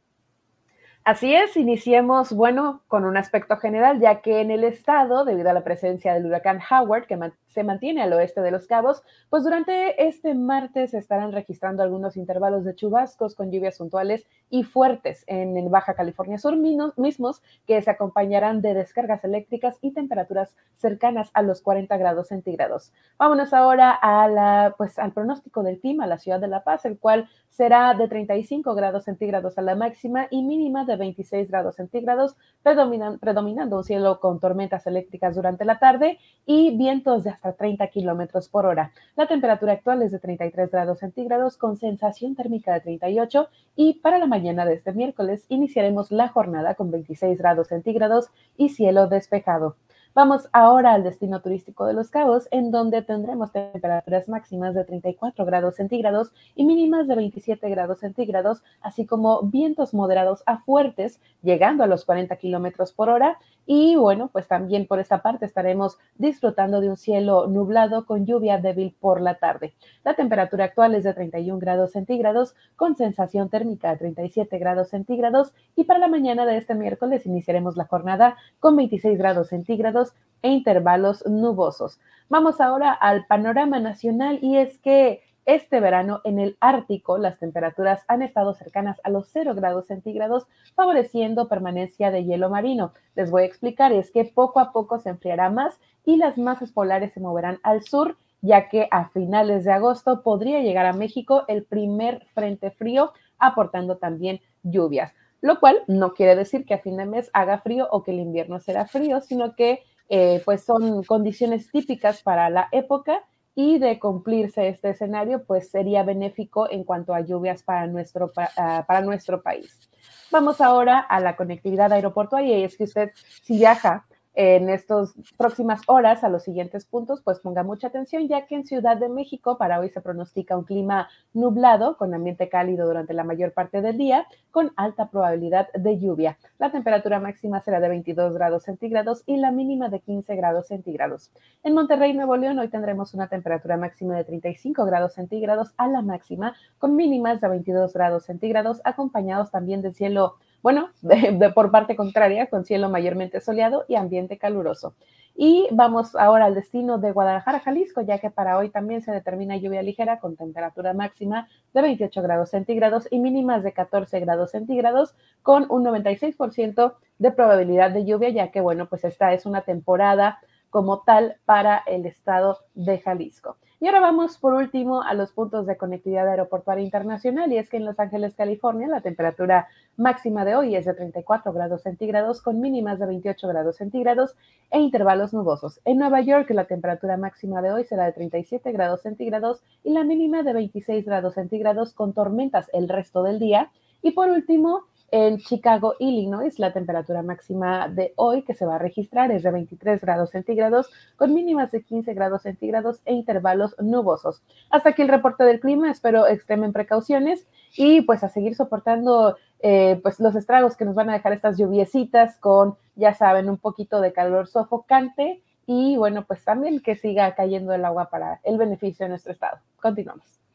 Así 1.02 1.34
es, 1.34 1.56
iniciemos, 1.56 2.32
bueno, 2.32 2.84
con 2.86 3.04
un 3.04 3.16
aspecto 3.16 3.56
general, 3.56 3.98
ya 3.98 4.20
que 4.20 4.40
en 4.40 4.52
el 4.52 4.62
estado, 4.62 5.24
debido 5.24 5.50
a 5.50 5.52
la 5.52 5.64
presencia 5.64 6.14
del 6.14 6.26
huracán 6.26 6.60
Howard, 6.70 7.08
que 7.08 7.16
mantiene 7.64 8.02
al 8.02 8.12
oeste 8.12 8.40
de 8.40 8.50
Los 8.50 8.66
Cabos, 8.66 9.02
pues 9.30 9.44
durante 9.44 10.06
este 10.06 10.34
martes 10.34 10.94
estarán 10.94 11.32
registrando 11.32 11.82
algunos 11.82 12.16
intervalos 12.16 12.64
de 12.64 12.74
chubascos 12.74 13.34
con 13.34 13.50
lluvias 13.50 13.78
puntuales 13.78 14.26
y 14.50 14.64
fuertes 14.64 15.24
en 15.26 15.70
Baja 15.70 15.94
California 15.94 16.38
Sur 16.38 16.56
mismos, 16.56 17.42
que 17.66 17.80
se 17.82 17.90
acompañarán 17.90 18.62
de 18.62 18.74
descargas 18.74 19.24
eléctricas 19.24 19.78
y 19.80 19.92
temperaturas 19.92 20.54
cercanas 20.74 21.30
a 21.34 21.42
los 21.42 21.60
40 21.62 21.96
grados 21.96 22.28
centígrados. 22.28 22.92
Vámonos 23.18 23.52
ahora 23.52 23.92
a 23.92 24.28
la, 24.28 24.74
pues, 24.76 24.98
al 24.98 25.12
pronóstico 25.12 25.62
del 25.62 25.80
clima, 25.80 26.06
la 26.06 26.18
ciudad 26.18 26.40
de 26.40 26.48
La 26.48 26.64
Paz, 26.64 26.84
el 26.84 26.98
cual 26.98 27.28
será 27.50 27.94
de 27.94 28.08
35 28.08 28.74
grados 28.74 29.04
centígrados 29.04 29.58
a 29.58 29.62
la 29.62 29.74
máxima 29.74 30.28
y 30.30 30.42
mínima 30.42 30.84
de 30.84 30.96
26 30.96 31.50
grados 31.50 31.76
centígrados, 31.76 32.36
predominando 32.62 33.78
un 33.78 33.84
cielo 33.84 34.20
con 34.20 34.38
tormentas 34.40 34.86
eléctricas 34.86 35.34
durante 35.34 35.64
la 35.64 35.78
tarde 35.78 36.18
y 36.46 36.76
vientos 36.76 37.24
de 37.24 37.30
hasta 37.30 37.47
30 37.54 37.86
kilómetros 37.88 38.48
por 38.48 38.66
hora. 38.66 38.92
La 39.16 39.26
temperatura 39.26 39.72
actual 39.72 40.02
es 40.02 40.12
de 40.12 40.18
33 40.18 40.70
grados 40.70 40.98
centígrados 40.98 41.56
con 41.56 41.76
sensación 41.76 42.34
térmica 42.34 42.72
de 42.74 42.80
38 42.80 43.48
y 43.76 43.94
para 43.94 44.18
la 44.18 44.26
mañana 44.26 44.64
de 44.64 44.74
este 44.74 44.92
miércoles 44.92 45.44
iniciaremos 45.48 46.10
la 46.10 46.28
jornada 46.28 46.74
con 46.74 46.90
26 46.90 47.38
grados 47.38 47.68
centígrados 47.68 48.30
y 48.56 48.70
cielo 48.70 49.08
despejado. 49.08 49.76
Vamos 50.18 50.48
ahora 50.52 50.94
al 50.94 51.04
destino 51.04 51.40
turístico 51.42 51.86
de 51.86 51.92
Los 51.92 52.10
Cabos, 52.10 52.48
en 52.50 52.72
donde 52.72 53.02
tendremos 53.02 53.52
temperaturas 53.52 54.28
máximas 54.28 54.74
de 54.74 54.82
34 54.82 55.44
grados 55.44 55.76
centígrados 55.76 56.32
y 56.56 56.64
mínimas 56.64 57.06
de 57.06 57.14
27 57.14 57.70
grados 57.70 58.00
centígrados, 58.00 58.64
así 58.80 59.06
como 59.06 59.42
vientos 59.42 59.94
moderados 59.94 60.42
a 60.46 60.58
fuertes, 60.58 61.20
llegando 61.40 61.84
a 61.84 61.86
los 61.86 62.04
40 62.04 62.34
kilómetros 62.34 62.92
por 62.92 63.10
hora. 63.10 63.38
Y 63.64 63.94
bueno, 63.94 64.28
pues 64.32 64.48
también 64.48 64.88
por 64.88 64.98
esta 64.98 65.22
parte 65.22 65.44
estaremos 65.44 65.98
disfrutando 66.16 66.80
de 66.80 66.88
un 66.88 66.96
cielo 66.96 67.46
nublado 67.46 68.04
con 68.04 68.26
lluvia 68.26 68.58
débil 68.58 68.96
por 68.98 69.20
la 69.20 69.34
tarde. 69.34 69.74
La 70.04 70.14
temperatura 70.14 70.64
actual 70.64 70.96
es 70.96 71.04
de 71.04 71.14
31 71.14 71.60
grados 71.60 71.92
centígrados, 71.92 72.56
con 72.74 72.96
sensación 72.96 73.50
térmica 73.50 73.90
de 73.90 73.98
37 73.98 74.58
grados 74.58 74.88
centígrados. 74.88 75.52
Y 75.76 75.84
para 75.84 76.00
la 76.00 76.08
mañana 76.08 76.44
de 76.44 76.56
este 76.56 76.74
miércoles 76.74 77.24
iniciaremos 77.24 77.76
la 77.76 77.84
jornada 77.84 78.36
con 78.58 78.74
26 78.74 79.16
grados 79.16 79.48
centígrados 79.48 80.07
e 80.42 80.50
intervalos 80.50 81.24
nubosos. 81.26 82.00
Vamos 82.28 82.60
ahora 82.60 82.92
al 82.92 83.26
panorama 83.26 83.80
nacional 83.80 84.38
y 84.42 84.56
es 84.58 84.78
que 84.78 85.22
este 85.46 85.80
verano 85.80 86.20
en 86.24 86.38
el 86.38 86.58
Ártico 86.60 87.16
las 87.16 87.38
temperaturas 87.38 88.04
han 88.06 88.20
estado 88.20 88.52
cercanas 88.52 89.00
a 89.02 89.08
los 89.08 89.28
0 89.28 89.54
grados 89.54 89.86
centígrados, 89.86 90.46
favoreciendo 90.74 91.48
permanencia 91.48 92.10
de 92.10 92.24
hielo 92.24 92.50
marino. 92.50 92.92
Les 93.14 93.30
voy 93.30 93.44
a 93.44 93.46
explicar, 93.46 93.92
es 93.92 94.10
que 94.10 94.26
poco 94.26 94.60
a 94.60 94.72
poco 94.72 94.98
se 94.98 95.08
enfriará 95.08 95.48
más 95.48 95.80
y 96.04 96.18
las 96.18 96.36
masas 96.36 96.70
polares 96.70 97.14
se 97.14 97.20
moverán 97.20 97.60
al 97.62 97.82
sur, 97.82 98.18
ya 98.42 98.68
que 98.68 98.88
a 98.90 99.08
finales 99.08 99.64
de 99.64 99.72
agosto 99.72 100.22
podría 100.22 100.60
llegar 100.60 100.84
a 100.84 100.92
México 100.92 101.44
el 101.48 101.64
primer 101.64 102.26
frente 102.34 102.70
frío, 102.70 103.12
aportando 103.38 103.96
también 103.96 104.40
lluvias 104.62 105.14
lo 105.40 105.60
cual 105.60 105.84
no 105.86 106.14
quiere 106.14 106.34
decir 106.34 106.64
que 106.64 106.74
a 106.74 106.80
fin 106.80 106.96
de 106.96 107.06
mes 107.06 107.30
haga 107.32 107.58
frío 107.58 107.86
o 107.90 108.02
que 108.02 108.10
el 108.10 108.18
invierno 108.18 108.58
será 108.60 108.86
frío, 108.86 109.20
sino 109.20 109.54
que 109.54 109.82
eh, 110.08 110.42
pues 110.44 110.64
son 110.64 111.02
condiciones 111.04 111.70
típicas 111.70 112.22
para 112.22 112.50
la 112.50 112.68
época 112.72 113.24
y 113.54 113.78
de 113.78 113.98
cumplirse 113.98 114.68
este 114.68 114.90
escenario, 114.90 115.44
pues 115.44 115.70
sería 115.70 116.04
benéfico 116.04 116.70
en 116.70 116.84
cuanto 116.84 117.12
a 117.12 117.20
lluvias 117.20 117.62
para 117.62 117.86
nuestro, 117.86 118.32
ah, 118.36 118.84
para 118.86 119.00
nuestro 119.00 119.42
país. 119.42 119.90
Vamos 120.30 120.60
ahora 120.60 121.00
a 121.00 121.20
la 121.20 121.36
conectividad 121.36 121.92
aeroportuaria 121.92 122.58
y 122.58 122.64
es 122.64 122.76
que 122.76 122.84
usted 122.84 123.10
si 123.42 123.58
viaja 123.58 124.06
en 124.38 124.68
estas 124.68 125.14
próximas 125.36 125.82
horas 125.88 126.22
a 126.22 126.28
los 126.28 126.44
siguientes 126.44 126.86
puntos, 126.86 127.20
pues 127.22 127.40
ponga 127.40 127.64
mucha 127.64 127.88
atención, 127.88 128.28
ya 128.28 128.46
que 128.46 128.54
en 128.54 128.64
Ciudad 128.64 128.96
de 128.96 129.08
México 129.08 129.58
para 129.58 129.80
hoy 129.80 129.90
se 129.90 130.00
pronostica 130.00 130.56
un 130.56 130.62
clima 130.62 131.08
nublado 131.32 131.96
con 131.96 132.14
ambiente 132.14 132.48
cálido 132.48 132.86
durante 132.86 133.14
la 133.14 133.24
mayor 133.24 133.52
parte 133.52 133.82
del 133.82 133.98
día, 133.98 134.28
con 134.52 134.70
alta 134.76 135.10
probabilidad 135.10 135.66
de 135.72 135.98
lluvia. 135.98 136.38
La 136.58 136.70
temperatura 136.70 137.18
máxima 137.18 137.60
será 137.62 137.80
de 137.80 137.88
22 137.88 138.32
grados 138.32 138.62
centígrados 138.62 139.24
y 139.26 139.38
la 139.38 139.50
mínima 139.50 139.88
de 139.88 139.98
15 139.98 140.36
grados 140.36 140.68
centígrados. 140.68 141.32
En 141.64 141.74
Monterrey, 141.74 142.14
Nuevo 142.14 142.36
León, 142.36 142.60
hoy 142.60 142.68
tendremos 142.68 143.14
una 143.14 143.26
temperatura 143.26 143.76
máxima 143.76 144.14
de 144.14 144.22
35 144.22 144.84
grados 144.84 145.14
centígrados 145.14 145.74
a 145.76 145.88
la 145.88 146.00
máxima, 146.00 146.54
con 146.78 146.94
mínimas 146.94 147.40
de 147.40 147.48
22 147.48 147.92
grados 147.92 148.26
centígrados, 148.26 148.80
acompañados 148.84 149.50
también 149.50 149.82
del 149.82 149.96
cielo 149.96 150.36
bueno, 150.62 150.90
de, 151.02 151.50
por 151.54 151.70
parte 151.70 151.96
contraria, 151.96 152.46
con 152.46 152.64
cielo 152.64 152.88
mayormente 152.88 153.40
soleado 153.40 153.84
y 153.88 153.96
ambiente 153.96 154.38
caluroso. 154.38 154.94
Y 155.40 155.68
vamos 155.70 156.16
ahora 156.16 156.46
al 156.46 156.56
destino 156.56 156.98
de 156.98 157.12
Guadalajara, 157.12 157.60
Jalisco, 157.60 158.00
ya 158.00 158.18
que 158.18 158.28
para 158.28 158.58
hoy 158.58 158.70
también 158.70 159.02
se 159.02 159.12
determina 159.12 159.56
lluvia 159.56 159.82
ligera 159.82 160.18
con 160.18 160.34
temperatura 160.34 160.94
máxima 160.94 161.48
de 161.72 161.82
28 161.82 162.22
grados 162.22 162.50
centígrados 162.50 163.06
y 163.08 163.20
mínimas 163.20 163.62
de 163.62 163.72
14 163.72 164.18
grados 164.18 164.50
centígrados, 164.50 165.14
con 165.42 165.66
un 165.70 165.84
96% 165.84 166.94
de 167.18 167.30
probabilidad 167.30 167.92
de 167.92 168.04
lluvia, 168.04 168.30
ya 168.30 168.50
que, 168.50 168.60
bueno, 168.60 168.88
pues 168.88 169.04
esta 169.04 169.32
es 169.32 169.46
una 169.46 169.60
temporada 169.60 170.40
como 170.70 171.02
tal 171.02 171.36
para 171.44 171.84
el 171.86 172.04
estado 172.06 172.58
de 172.74 172.98
Jalisco. 172.98 173.58
Y 173.80 173.86
ahora 173.86 174.00
vamos 174.00 174.38
por 174.38 174.54
último 174.54 175.02
a 175.02 175.14
los 175.14 175.30
puntos 175.30 175.64
de 175.64 175.76
conectividad 175.76 176.26
aeroportuaria 176.28 176.84
internacional 176.84 177.52
y 177.52 177.58
es 177.58 177.70
que 177.70 177.76
en 177.76 177.84
Los 177.84 178.00
Ángeles, 178.00 178.34
California, 178.34 178.88
la 178.88 179.02
temperatura 179.02 179.68
máxima 179.96 180.44
de 180.44 180.56
hoy 180.56 180.74
es 180.74 180.84
de 180.84 180.94
34 180.94 181.52
grados 181.52 181.82
centígrados 181.82 182.42
con 182.42 182.60
mínimas 182.60 182.98
de 182.98 183.06
28 183.06 183.46
grados 183.46 183.76
centígrados 183.76 184.34
e 184.72 184.80
intervalos 184.80 185.32
nubosos. 185.32 185.80
En 185.84 185.98
Nueva 185.98 186.20
York, 186.22 186.50
la 186.50 186.64
temperatura 186.64 187.16
máxima 187.16 187.62
de 187.62 187.72
hoy 187.72 187.84
será 187.84 188.06
de 188.06 188.12
37 188.14 188.72
grados 188.72 189.02
centígrados 189.02 189.62
y 189.84 189.92
la 189.92 190.02
mínima 190.02 190.42
de 190.42 190.54
26 190.54 191.04
grados 191.04 191.34
centígrados 191.34 191.94
con 191.94 192.14
tormentas 192.14 192.68
el 192.72 192.88
resto 192.88 193.22
del 193.22 193.38
día. 193.38 193.70
Y 194.02 194.10
por 194.10 194.28
último, 194.28 194.86
en 195.10 195.38
Chicago, 195.38 195.94
Illinois, 195.98 196.58
la 196.58 196.72
temperatura 196.72 197.22
máxima 197.22 197.88
de 197.88 198.12
hoy 198.16 198.42
que 198.42 198.54
se 198.54 198.66
va 198.66 198.76
a 198.76 198.78
registrar 198.78 199.30
es 199.30 199.42
de 199.42 199.50
23 199.50 200.00
grados 200.00 200.30
centígrados, 200.30 200.90
con 201.16 201.32
mínimas 201.32 201.70
de 201.70 201.82
15 201.82 202.12
grados 202.14 202.42
centígrados 202.42 203.00
e 203.04 203.14
intervalos 203.14 203.74
nubosos. 203.78 204.42
Hasta 204.70 204.90
aquí 204.90 205.02
el 205.02 205.08
reporte 205.08 205.44
del 205.44 205.60
clima, 205.60 205.90
espero 205.90 206.26
extremen 206.26 206.72
precauciones 206.72 207.46
y 207.76 208.02
pues 208.02 208.22
a 208.22 208.28
seguir 208.28 208.54
soportando 208.54 209.36
eh, 209.60 209.98
pues 210.02 210.20
los 210.20 210.34
estragos 210.34 210.76
que 210.76 210.84
nos 210.84 210.94
van 210.94 211.10
a 211.10 211.14
dejar 211.14 211.32
estas 211.32 211.56
lluviecitas 211.58 212.36
con, 212.38 212.76
ya 212.94 213.14
saben, 213.14 213.48
un 213.48 213.58
poquito 213.58 214.00
de 214.00 214.12
calor 214.12 214.46
sofocante 214.46 215.42
y 215.66 215.96
bueno, 215.96 216.24
pues 216.26 216.44
también 216.44 216.80
que 216.80 216.96
siga 216.96 217.34
cayendo 217.34 217.72
el 217.72 217.84
agua 217.84 218.08
para 218.10 218.40
el 218.42 218.56
beneficio 218.56 219.04
de 219.04 219.10
nuestro 219.10 219.32
estado. 219.32 219.58
Continuamos. 219.80 220.47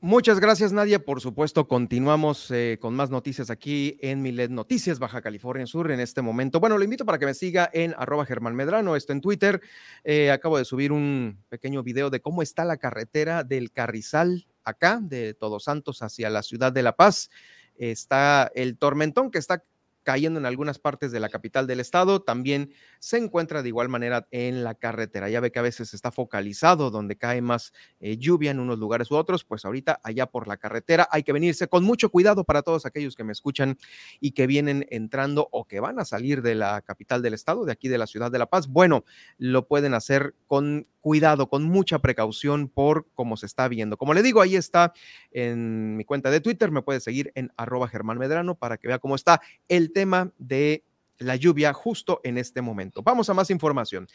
Muchas 0.00 0.38
gracias, 0.38 0.72
Nadia. 0.72 1.00
Por 1.00 1.20
supuesto, 1.20 1.66
continuamos 1.66 2.52
eh, 2.52 2.78
con 2.80 2.94
más 2.94 3.10
noticias 3.10 3.50
aquí 3.50 3.98
en 4.00 4.22
Milet 4.22 4.48
Noticias, 4.48 5.00
Baja 5.00 5.20
California 5.20 5.66
Sur, 5.66 5.90
en 5.90 5.98
este 5.98 6.22
momento. 6.22 6.60
Bueno, 6.60 6.78
lo 6.78 6.84
invito 6.84 7.04
para 7.04 7.18
que 7.18 7.26
me 7.26 7.34
siga 7.34 7.68
en 7.72 7.96
arroba 7.98 8.24
Germán 8.24 8.54
Medrano, 8.54 8.94
esto 8.94 9.12
en 9.12 9.20
Twitter. 9.20 9.60
Eh, 10.04 10.30
acabo 10.30 10.56
de 10.56 10.64
subir 10.64 10.92
un 10.92 11.42
pequeño 11.48 11.82
video 11.82 12.10
de 12.10 12.20
cómo 12.20 12.42
está 12.42 12.64
la 12.64 12.76
carretera 12.76 13.42
del 13.42 13.72
Carrizal 13.72 14.46
acá, 14.62 15.00
de 15.02 15.34
Todos 15.34 15.64
Santos 15.64 16.00
hacia 16.00 16.30
la 16.30 16.44
ciudad 16.44 16.72
de 16.72 16.84
La 16.84 16.94
Paz. 16.94 17.28
Está 17.74 18.52
el 18.54 18.78
tormentón 18.78 19.32
que 19.32 19.38
está 19.38 19.64
cayendo 20.08 20.40
en 20.40 20.46
algunas 20.46 20.78
partes 20.78 21.12
de 21.12 21.20
la 21.20 21.28
capital 21.28 21.66
del 21.66 21.80
estado, 21.80 22.22
también 22.22 22.72
se 22.98 23.18
encuentra 23.18 23.62
de 23.62 23.68
igual 23.68 23.90
manera 23.90 24.26
en 24.30 24.64
la 24.64 24.74
carretera. 24.74 25.28
Ya 25.28 25.40
ve 25.40 25.52
que 25.52 25.58
a 25.58 25.62
veces 25.62 25.92
está 25.92 26.10
focalizado 26.10 26.90
donde 26.90 27.18
cae 27.18 27.42
más 27.42 27.74
eh, 28.00 28.16
lluvia 28.16 28.50
en 28.50 28.58
unos 28.58 28.78
lugares 28.78 29.10
u 29.10 29.16
otros, 29.16 29.44
pues 29.44 29.66
ahorita 29.66 30.00
allá 30.02 30.24
por 30.24 30.48
la 30.48 30.56
carretera 30.56 31.06
hay 31.10 31.24
que 31.24 31.34
venirse 31.34 31.68
con 31.68 31.84
mucho 31.84 32.08
cuidado 32.08 32.44
para 32.44 32.62
todos 32.62 32.86
aquellos 32.86 33.16
que 33.16 33.22
me 33.22 33.32
escuchan 33.32 33.76
y 34.18 34.30
que 34.30 34.46
vienen 34.46 34.86
entrando 34.88 35.46
o 35.52 35.66
que 35.66 35.78
van 35.78 35.98
a 35.98 36.06
salir 36.06 36.40
de 36.40 36.54
la 36.54 36.80
capital 36.80 37.20
del 37.20 37.34
estado, 37.34 37.66
de 37.66 37.72
aquí 37.72 37.88
de 37.88 37.98
la 37.98 38.06
ciudad 38.06 38.32
de 38.32 38.38
La 38.38 38.46
Paz. 38.46 38.66
Bueno, 38.66 39.04
lo 39.36 39.68
pueden 39.68 39.92
hacer 39.92 40.34
con 40.46 40.86
cuidado, 41.00 41.48
con 41.48 41.64
mucha 41.64 42.00
precaución 42.00 42.68
por 42.68 43.06
cómo 43.14 43.36
se 43.36 43.46
está 43.46 43.68
viendo. 43.68 43.96
Como 43.96 44.14
le 44.14 44.22
digo, 44.22 44.40
ahí 44.40 44.56
está 44.56 44.92
en 45.30 45.96
mi 45.96 46.04
cuenta 46.04 46.30
de 46.30 46.40
Twitter, 46.40 46.70
me 46.70 46.82
puede 46.82 47.00
seguir 47.00 47.32
en 47.34 47.52
arroba 47.56 47.88
Germán 47.88 48.18
Medrano 48.18 48.56
para 48.56 48.78
que 48.78 48.88
vea 48.88 48.98
cómo 48.98 49.14
está 49.14 49.40
el 49.68 49.92
tema 49.92 49.97
de 50.38 50.84
la 51.18 51.36
lluvia 51.36 51.72
justo 51.72 52.20
en 52.24 52.38
este 52.38 52.62
momento. 52.62 53.02
Vamos 53.02 53.28
a 53.28 53.34
más 53.34 53.50
información. 53.50 54.06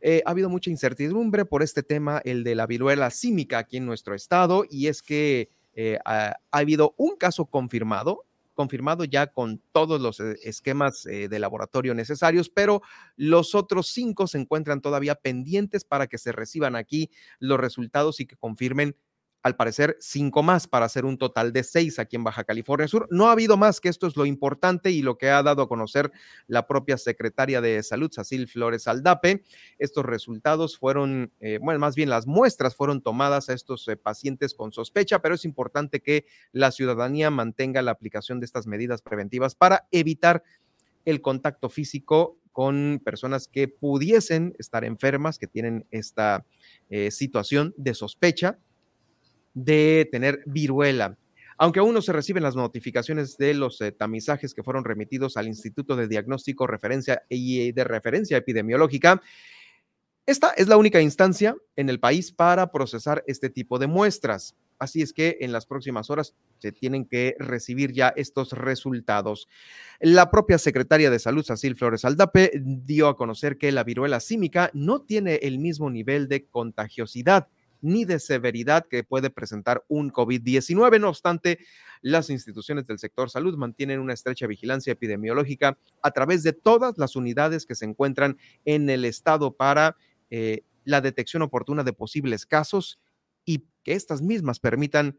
Eh, 0.00 0.22
ha 0.24 0.30
habido 0.30 0.48
mucha 0.48 0.70
incertidumbre 0.70 1.44
por 1.44 1.62
este 1.62 1.82
tema, 1.82 2.20
el 2.24 2.44
de 2.44 2.54
la 2.54 2.66
viruela 2.66 3.10
símica 3.10 3.58
aquí 3.58 3.76
en 3.76 3.86
nuestro 3.86 4.14
estado, 4.14 4.64
y 4.68 4.86
es 4.86 5.02
que 5.02 5.50
eh, 5.74 5.98
ha, 6.04 6.36
habido 6.50 6.94
un 6.96 7.16
caso 7.16 7.46
confirmado 7.46 8.24
confirmado 8.54 9.04
ya 9.04 9.26
con 9.26 9.60
todos 9.70 10.00
los 10.00 10.18
eh, 10.18 10.38
esquemas 10.42 11.02
de 11.02 11.38
laboratorio 11.38 11.94
necesarios, 11.94 12.48
pero 12.48 12.80
los 13.14 13.54
otros 13.54 13.88
cinco 13.88 14.26
se 14.26 14.38
encuentran 14.38 14.80
todavía 14.80 15.14
pendientes 15.14 15.84
para 15.84 16.06
que 16.06 16.16
se 16.16 16.32
reciban 16.32 16.74
aquí 16.74 17.10
los 17.38 17.60
resultados 17.60 18.18
y 18.18 18.24
que 18.24 18.34
confirmen 18.34 18.96
al 19.46 19.54
parecer 19.54 19.96
cinco 20.00 20.42
más 20.42 20.66
para 20.66 20.86
hacer 20.86 21.04
un 21.04 21.18
total 21.18 21.52
de 21.52 21.62
seis 21.62 22.00
aquí 22.00 22.16
en 22.16 22.24
Baja 22.24 22.42
California 22.42 22.88
Sur. 22.88 23.06
No 23.12 23.28
ha 23.28 23.32
habido 23.32 23.56
más 23.56 23.80
que 23.80 23.88
esto 23.88 24.08
es 24.08 24.16
lo 24.16 24.26
importante 24.26 24.90
y 24.90 25.02
lo 25.02 25.18
que 25.18 25.30
ha 25.30 25.40
dado 25.40 25.62
a 25.62 25.68
conocer 25.68 26.10
la 26.48 26.66
propia 26.66 26.98
secretaria 26.98 27.60
de 27.60 27.80
Salud, 27.84 28.10
Sacil 28.10 28.48
Flores 28.48 28.88
Aldape. 28.88 29.44
Estos 29.78 30.04
resultados 30.04 30.76
fueron, 30.76 31.30
eh, 31.38 31.60
bueno, 31.62 31.78
más 31.78 31.94
bien 31.94 32.10
las 32.10 32.26
muestras 32.26 32.74
fueron 32.74 33.02
tomadas 33.02 33.48
a 33.48 33.52
estos 33.52 33.86
eh, 33.86 33.96
pacientes 33.96 34.52
con 34.52 34.72
sospecha, 34.72 35.22
pero 35.22 35.36
es 35.36 35.44
importante 35.44 36.00
que 36.00 36.26
la 36.50 36.72
ciudadanía 36.72 37.30
mantenga 37.30 37.82
la 37.82 37.92
aplicación 37.92 38.40
de 38.40 38.46
estas 38.46 38.66
medidas 38.66 39.00
preventivas 39.00 39.54
para 39.54 39.86
evitar 39.92 40.42
el 41.04 41.22
contacto 41.22 41.68
físico 41.68 42.36
con 42.50 43.00
personas 43.04 43.46
que 43.46 43.68
pudiesen 43.68 44.56
estar 44.58 44.84
enfermas, 44.84 45.38
que 45.38 45.46
tienen 45.46 45.86
esta 45.92 46.44
eh, 46.88 47.12
situación 47.12 47.74
de 47.76 47.94
sospecha 47.94 48.58
de 49.56 50.06
tener 50.12 50.42
viruela. 50.46 51.18
Aunque 51.58 51.80
aún 51.80 51.94
no 51.94 52.02
se 52.02 52.12
reciben 52.12 52.42
las 52.42 52.54
notificaciones 52.54 53.38
de 53.38 53.54
los 53.54 53.80
eh, 53.80 53.90
tamizajes 53.90 54.52
que 54.52 54.62
fueron 54.62 54.84
remitidos 54.84 55.38
al 55.38 55.48
Instituto 55.48 55.96
de 55.96 56.06
Diagnóstico 56.06 56.66
Referencia 56.66 57.22
y 57.30 57.72
de 57.72 57.84
Referencia 57.84 58.36
Epidemiológica, 58.36 59.22
esta 60.26 60.50
es 60.50 60.68
la 60.68 60.76
única 60.76 61.00
instancia 61.00 61.56
en 61.76 61.88
el 61.88 62.00
país 62.00 62.32
para 62.32 62.70
procesar 62.70 63.24
este 63.26 63.48
tipo 63.48 63.78
de 63.78 63.86
muestras. 63.86 64.54
Así 64.78 65.00
es 65.00 65.14
que 65.14 65.38
en 65.40 65.52
las 65.52 65.64
próximas 65.64 66.10
horas 66.10 66.34
se 66.58 66.72
tienen 66.72 67.06
que 67.06 67.34
recibir 67.38 67.92
ya 67.92 68.12
estos 68.14 68.52
resultados. 68.52 69.48
La 70.00 70.30
propia 70.30 70.58
secretaria 70.58 71.10
de 71.10 71.18
Salud, 71.18 71.44
Cecil 71.44 71.76
Flores 71.76 72.04
Aldape, 72.04 72.50
dio 72.60 73.08
a 73.08 73.16
conocer 73.16 73.56
que 73.56 73.72
la 73.72 73.84
viruela 73.84 74.20
símica 74.20 74.70
no 74.74 75.00
tiene 75.00 75.36
el 75.36 75.58
mismo 75.58 75.88
nivel 75.88 76.28
de 76.28 76.44
contagiosidad 76.44 77.48
ni 77.80 78.04
de 78.04 78.18
severidad 78.18 78.86
que 78.88 79.04
puede 79.04 79.30
presentar 79.30 79.84
un 79.88 80.12
COVID-19. 80.12 81.00
No 81.00 81.08
obstante, 81.08 81.58
las 82.02 82.30
instituciones 82.30 82.86
del 82.86 82.98
sector 82.98 83.30
salud 83.30 83.56
mantienen 83.56 84.00
una 84.00 84.14
estrecha 84.14 84.46
vigilancia 84.46 84.92
epidemiológica 84.92 85.78
a 86.02 86.10
través 86.10 86.42
de 86.42 86.52
todas 86.52 86.98
las 86.98 87.16
unidades 87.16 87.66
que 87.66 87.74
se 87.74 87.84
encuentran 87.84 88.38
en 88.64 88.88
el 88.90 89.04
estado 89.04 89.56
para 89.56 89.96
eh, 90.30 90.62
la 90.84 91.00
detección 91.00 91.42
oportuna 91.42 91.84
de 91.84 91.92
posibles 91.92 92.46
casos 92.46 93.00
y 93.44 93.64
que 93.82 93.92
estas 93.92 94.22
mismas 94.22 94.60
permitan 94.60 95.18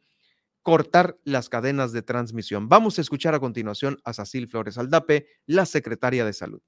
cortar 0.62 1.18
las 1.24 1.48
cadenas 1.48 1.94
de 1.94 2.02
transmisión. 2.02 2.68
Vamos 2.68 2.98
a 2.98 3.02
escuchar 3.02 3.34
a 3.34 3.40
continuación 3.40 4.00
a 4.04 4.12
Sacil 4.12 4.48
Flores 4.48 4.78
Aldape, 4.78 5.28
la 5.46 5.66
secretaria 5.66 6.26
de 6.26 6.34
Salud. 6.34 6.62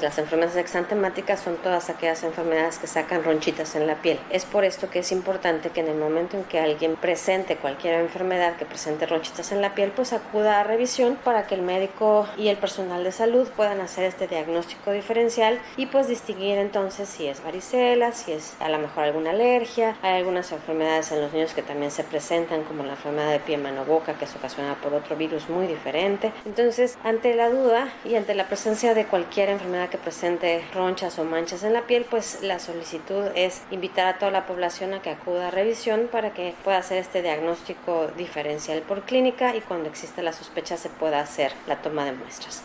Las 0.00 0.18
enfermedades 0.18 0.56
exantemáticas 0.56 1.40
son 1.40 1.58
todas 1.58 1.90
aquellas 1.90 2.22
enfermedades 2.24 2.78
que 2.78 2.86
sacan 2.86 3.22
ronchitas 3.22 3.76
en 3.76 3.86
la 3.86 3.96
piel. 3.96 4.18
Es 4.30 4.46
por 4.46 4.64
esto 4.64 4.88
que 4.88 5.00
es 5.00 5.12
importante 5.12 5.68
que 5.68 5.80
en 5.80 5.88
el 5.88 5.96
momento 5.96 6.36
en 6.36 6.44
que 6.44 6.58
alguien 6.58 6.96
presente 6.96 7.56
cualquier 7.56 8.00
enfermedad 8.00 8.56
que 8.56 8.64
presente 8.64 9.04
ronchitas 9.04 9.52
en 9.52 9.60
la 9.60 9.74
piel, 9.74 9.92
pues 9.94 10.14
acuda 10.14 10.60
a 10.60 10.64
revisión 10.64 11.16
para 11.22 11.46
que 11.46 11.54
el 11.54 11.62
médico 11.62 12.26
y 12.38 12.48
el 12.48 12.56
personal 12.56 13.04
de 13.04 13.12
salud 13.12 13.46
puedan 13.54 13.80
hacer 13.80 14.04
este 14.04 14.26
diagnóstico 14.26 14.92
diferencial 14.92 15.60
y 15.76 15.86
pues 15.86 16.08
distinguir 16.08 16.56
entonces 16.56 17.08
si 17.08 17.26
es 17.26 17.44
varicela, 17.44 18.12
si 18.12 18.32
es 18.32 18.56
a 18.60 18.70
lo 18.70 18.78
mejor 18.78 19.04
alguna 19.04 19.30
alergia. 19.30 19.96
Hay 20.00 20.16
algunas 20.16 20.50
enfermedades 20.52 21.12
en 21.12 21.20
los 21.20 21.32
niños 21.34 21.52
que 21.52 21.62
también 21.62 21.90
se 21.90 22.02
presentan 22.02 22.64
como 22.64 22.82
la 22.82 22.92
enfermedad 22.92 23.30
de 23.30 23.40
pie 23.40 23.58
mano 23.58 23.84
boca 23.84 24.14
que 24.14 24.24
es 24.24 24.34
ocasionada 24.34 24.74
por 24.76 24.94
otro 24.94 25.16
virus 25.16 25.50
muy 25.50 25.66
diferente. 25.66 26.32
Entonces, 26.46 26.96
ante 27.04 27.34
la 27.36 27.50
duda 27.50 27.92
y 28.06 28.16
ante 28.16 28.34
la 28.34 28.48
presencia 28.48 28.94
de 28.94 29.04
cualquier 29.04 29.50
enfermedad 29.50 29.81
que 29.90 29.98
presente 29.98 30.64
ronchas 30.74 31.18
o 31.18 31.24
manchas 31.24 31.64
en 31.64 31.72
la 31.72 31.86
piel, 31.86 32.06
pues 32.08 32.38
la 32.42 32.58
solicitud 32.58 33.26
es 33.34 33.62
invitar 33.70 34.06
a 34.06 34.18
toda 34.18 34.30
la 34.30 34.46
población 34.46 34.94
a 34.94 35.02
que 35.02 35.10
acuda 35.10 35.48
a 35.48 35.50
revisión 35.50 36.08
para 36.10 36.34
que 36.34 36.54
pueda 36.64 36.78
hacer 36.78 36.98
este 36.98 37.22
diagnóstico 37.22 38.08
diferencial 38.16 38.82
por 38.82 39.04
clínica 39.04 39.56
y 39.56 39.60
cuando 39.60 39.88
existe 39.88 40.22
la 40.22 40.32
sospecha 40.32 40.76
se 40.76 40.88
pueda 40.88 41.20
hacer 41.20 41.52
la 41.66 41.82
toma 41.82 42.04
de 42.04 42.12
muestras. 42.12 42.62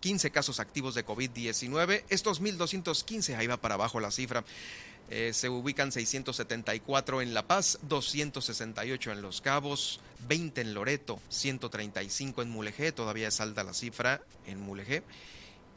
15 0.06 0.30
casos 0.30 0.60
activos 0.60 0.94
de 0.94 1.04
COVID-19. 1.04 2.04
Estos 2.10 2.40
1.215, 2.40 3.38
ahí 3.38 3.48
va 3.48 3.58
para 3.58 3.74
abajo 3.74 4.00
la 4.00 4.12
cifra. 4.12 4.46
Eh, 5.10 5.32
se 5.34 5.50
ubican 5.50 5.92
674 5.92 7.24
en 7.24 7.34
La 7.34 7.48
Paz, 7.48 7.80
268 7.82 9.12
en 9.12 9.24
Los 9.24 9.42
Cabos, 9.42 10.02
20 10.28 10.62
en 10.62 10.76
Loreto, 10.76 11.20
135 11.30 12.44
en 12.44 12.52
Mulegé, 12.52 12.92
todavía 12.92 13.30
es 13.30 13.40
la 13.40 13.74
cifra 13.74 14.22
en 14.46 14.62
Mulegé, 14.62 15.02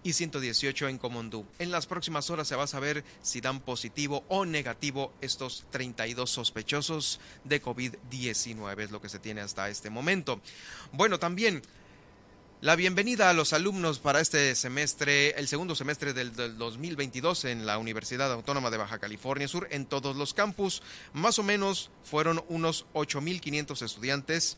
y 0.02 0.12
118 0.12 0.88
en 0.88 0.98
Comondú. 0.98 1.46
En 1.58 1.70
las 1.70 1.86
próximas 1.86 2.28
horas 2.28 2.48
se 2.48 2.56
va 2.56 2.64
a 2.64 2.66
saber 2.66 3.04
si 3.22 3.40
dan 3.40 3.60
positivo 3.60 4.24
o 4.28 4.44
negativo 4.44 5.10
estos 5.22 5.64
32 5.70 6.28
sospechosos 6.28 7.18
de 7.44 7.62
COVID-19, 7.62 8.78
es 8.78 8.90
lo 8.90 9.00
que 9.00 9.08
se 9.08 9.20
tiene 9.20 9.40
hasta 9.40 9.70
este 9.70 9.88
momento. 9.88 10.42
Bueno, 10.92 11.18
también 11.18 11.62
la 12.60 12.74
bienvenida 12.74 13.30
a 13.30 13.34
los 13.34 13.52
alumnos 13.52 14.00
para 14.00 14.20
este 14.20 14.54
semestre, 14.56 15.30
el 15.38 15.46
segundo 15.46 15.76
semestre 15.76 16.12
del, 16.12 16.34
2022 16.34 17.44
en 17.44 17.66
la 17.66 17.78
Universidad 17.78 18.32
Autónoma 18.32 18.70
de 18.70 18.78
Baja 18.78 18.98
California 18.98 19.46
Sur, 19.46 19.68
en 19.70 19.86
todos 19.86 20.16
los 20.16 20.34
campus. 20.34 20.82
Más 21.12 21.38
o 21.38 21.44
menos 21.44 21.90
fueron 22.02 22.42
unos 22.48 22.86
8.500 22.94 23.84
estudiantes 23.84 24.56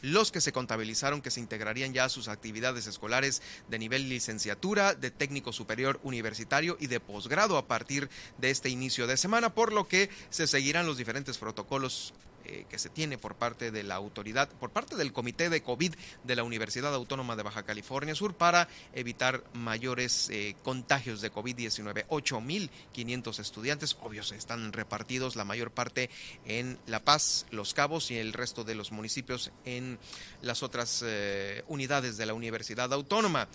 los 0.00 0.30
que 0.30 0.40
se 0.40 0.52
contabilizaron 0.52 1.22
que 1.22 1.30
se 1.30 1.40
integrarían 1.40 1.92
ya 1.92 2.04
a 2.04 2.08
sus 2.08 2.28
actividades 2.28 2.86
escolares 2.86 3.42
de 3.68 3.78
nivel 3.78 4.08
licenciatura, 4.08 4.94
de 4.94 5.10
técnico 5.10 5.52
superior 5.52 5.98
universitario 6.04 6.76
y 6.80 6.86
de 6.86 7.00
posgrado 7.00 7.56
a 7.56 7.66
partir 7.66 8.08
de 8.38 8.50
este 8.50 8.68
inicio 8.68 9.06
de 9.06 9.16
semana, 9.16 9.54
por 9.54 9.72
lo 9.72 9.88
que 9.88 10.08
se 10.30 10.46
seguirán 10.46 10.86
los 10.86 10.98
diferentes 10.98 11.38
protocolos 11.38 12.14
eh, 12.48 12.64
que 12.68 12.78
se 12.78 12.88
tiene 12.88 13.18
por 13.18 13.34
parte 13.34 13.70
de 13.70 13.82
la 13.82 13.94
autoridad, 13.94 14.48
por 14.48 14.70
parte 14.70 14.96
del 14.96 15.12
Comité 15.12 15.50
de 15.50 15.62
COVID 15.62 15.94
de 16.24 16.36
la 16.36 16.44
Universidad 16.44 16.94
Autónoma 16.94 17.36
de 17.36 17.42
Baja 17.42 17.62
California 17.62 18.14
Sur 18.14 18.34
para 18.34 18.68
evitar 18.94 19.44
mayores 19.52 20.30
eh, 20.30 20.56
contagios 20.62 21.20
de 21.20 21.30
COVID-19. 21.30 22.06
8.500 22.08 23.38
estudiantes, 23.38 23.98
obvios, 24.00 24.32
están 24.32 24.72
repartidos 24.72 25.36
la 25.36 25.44
mayor 25.44 25.70
parte 25.70 26.08
en 26.46 26.78
La 26.86 27.04
Paz, 27.04 27.46
Los 27.50 27.74
Cabos 27.74 28.10
y 28.10 28.16
el 28.16 28.32
resto 28.32 28.64
de 28.64 28.74
los 28.74 28.92
municipios 28.92 29.52
en 29.64 29.98
las 30.40 30.62
otras 30.62 31.04
eh, 31.06 31.64
unidades 31.68 32.16
de 32.16 32.26
la 32.26 32.34
Universidad 32.34 32.92
Autónoma. 32.92 33.48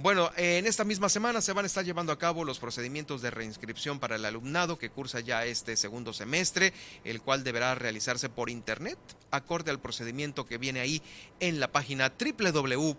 Bueno, 0.00 0.30
en 0.36 0.64
esta 0.68 0.84
misma 0.84 1.08
semana 1.08 1.40
se 1.40 1.52
van 1.52 1.64
a 1.64 1.66
estar 1.66 1.84
llevando 1.84 2.12
a 2.12 2.18
cabo 2.20 2.44
los 2.44 2.60
procedimientos 2.60 3.20
de 3.20 3.32
reinscripción 3.32 3.98
para 3.98 4.14
el 4.14 4.24
alumnado 4.24 4.78
que 4.78 4.90
cursa 4.90 5.18
ya 5.18 5.44
este 5.44 5.76
segundo 5.76 6.12
semestre, 6.12 6.72
el 7.02 7.20
cual 7.20 7.42
deberá 7.42 7.74
realizarse 7.74 8.28
por 8.28 8.48
internet, 8.48 8.96
acorde 9.32 9.72
al 9.72 9.80
procedimiento 9.80 10.46
que 10.46 10.56
viene 10.56 10.78
ahí 10.78 11.02
en 11.40 11.58
la 11.58 11.72
página 11.72 12.12
www.uabcs.mx. 12.16 12.94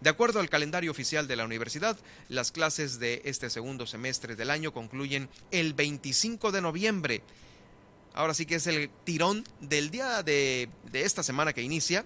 De 0.00 0.10
acuerdo 0.10 0.38
al 0.38 0.48
calendario 0.48 0.92
oficial 0.92 1.26
de 1.26 1.34
la 1.34 1.44
universidad, 1.44 1.98
las 2.28 2.52
clases 2.52 3.00
de 3.00 3.22
este 3.24 3.50
segundo 3.50 3.84
semestre 3.84 4.36
del 4.36 4.52
año 4.52 4.72
concluyen 4.72 5.28
el 5.50 5.74
25 5.74 6.52
de 6.52 6.60
noviembre. 6.60 7.22
Ahora 8.14 8.34
sí 8.34 8.46
que 8.46 8.54
es 8.54 8.68
el 8.68 8.90
tirón 9.02 9.42
del 9.60 9.90
día 9.90 10.22
de, 10.22 10.68
de 10.92 11.02
esta 11.02 11.24
semana 11.24 11.52
que 11.52 11.62
inicia 11.62 12.04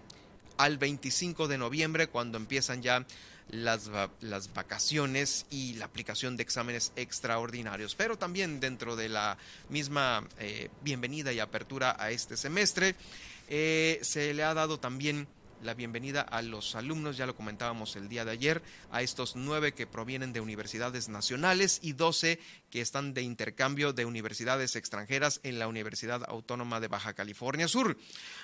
al 0.63 0.79
25 0.79 1.49
de 1.49 1.59
noviembre, 1.59 2.07
cuando 2.07 2.39
empiezan 2.39 2.83
ya 2.83 3.05
las, 3.49 3.91
las, 4.21 4.55
vacaciones 4.55 5.45
y 5.51 5.75
la 5.75 5.87
aplicación 5.87 6.37
de 6.37 6.45
exámenes 6.45 6.93
extraordinarios. 6.95 7.97
Pero 7.97 8.17
también 8.17 8.61
dentro 8.61 8.95
de 8.95 9.09
la 9.09 9.39
misma 9.71 10.25
eh, 10.39 10.71
bienvenida 10.83 11.33
y 11.33 11.41
apertura 11.41 11.97
a 11.99 12.13
este 12.13 12.37
semestre, 12.37 12.95
eh, 13.49 13.99
se 14.03 14.33
le 14.35 14.45
ha 14.45 14.55
dado 14.55 14.79
también 14.79 15.27
la 15.63 15.75
bienvenida 15.75 16.23
a 16.23 16.43
los 16.43 16.75
alumnos, 16.75 17.17
ya 17.17 17.27
lo 17.27 17.37
comentábamos 17.37 17.97
el 17.97 18.09
día 18.09 18.25
de 18.25 18.33
ayer, 18.33 18.63
a 18.91 19.03
estos 19.03 19.37
nueve 19.37 19.73
que 19.73 19.87
provienen 19.87 20.33
de 20.33 20.41
universidades 20.41 21.09
nacionales 21.09 21.79
y 21.83 21.93
doce 21.93 22.41
que 22.71 22.81
están 22.81 23.15
de 23.15 23.23
intercambio 23.23 23.93
de 23.93 24.05
universidades 24.05 24.77
extranjeras 24.77 25.41
en 25.43 25.59
la 25.59 25.69
Universidad 25.69 26.23
Autónoma 26.27 26.81
de 26.81 26.89
Baja 26.89 27.15
California 27.15 27.69
Sur. 27.69 27.97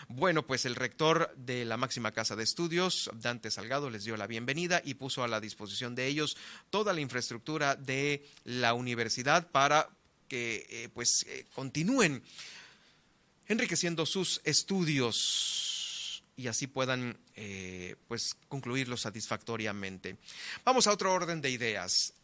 Bueno, 0.08 0.46
pues 0.46 0.64
el 0.64 0.76
rector 0.76 1.34
de 1.36 1.64
la 1.64 1.76
máxima 1.76 2.12
casa 2.12 2.36
de 2.36 2.44
estudios, 2.44 3.10
Dante 3.14 3.50
Salgado, 3.50 3.90
les 3.90 4.04
dio 4.04 4.16
la 4.16 4.26
bienvenida 4.26 4.80
y 4.84 4.94
puso 4.94 5.24
a 5.24 5.28
la 5.28 5.40
disposición 5.40 5.94
de 5.94 6.06
ellos 6.06 6.36
toda 6.70 6.92
la 6.92 7.00
infraestructura 7.00 7.74
de 7.74 8.24
la 8.44 8.74
universidad 8.74 9.50
para 9.50 9.88
que 10.28 10.66
eh, 10.68 10.88
pues 10.92 11.24
eh, 11.28 11.46
continúen 11.54 12.22
enriqueciendo 13.48 14.04
sus 14.04 14.40
estudios 14.44 15.77
y 16.38 16.46
así 16.46 16.68
puedan 16.68 17.18
eh, 17.34 17.96
pues 18.06 18.36
concluirlo 18.48 18.96
satisfactoriamente. 18.96 20.16
Vamos 20.64 20.86
a 20.86 20.92
otro 20.92 21.12
orden 21.12 21.42
de 21.42 21.50
ideas. 21.50 22.14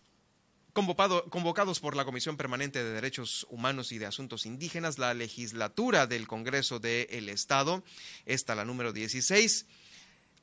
convocados 0.73 1.81
por 1.81 1.97
la 1.97 2.05
Comisión 2.05 2.37
Permanente 2.37 2.83
de 2.83 2.93
Derechos 2.93 3.45
Humanos 3.51 3.91
y 3.91 3.99
de 3.99 4.07
Asuntos 4.07 4.47
Indígenas, 4.47 4.99
la 4.99 5.15
legislatura 5.15 6.07
del 6.07 6.29
Congreso 6.29 6.79
del 6.79 7.29
Estado, 7.29 7.83
esta 8.25 8.55
la 8.55 8.65
número 8.65 8.93
16, 8.93 9.67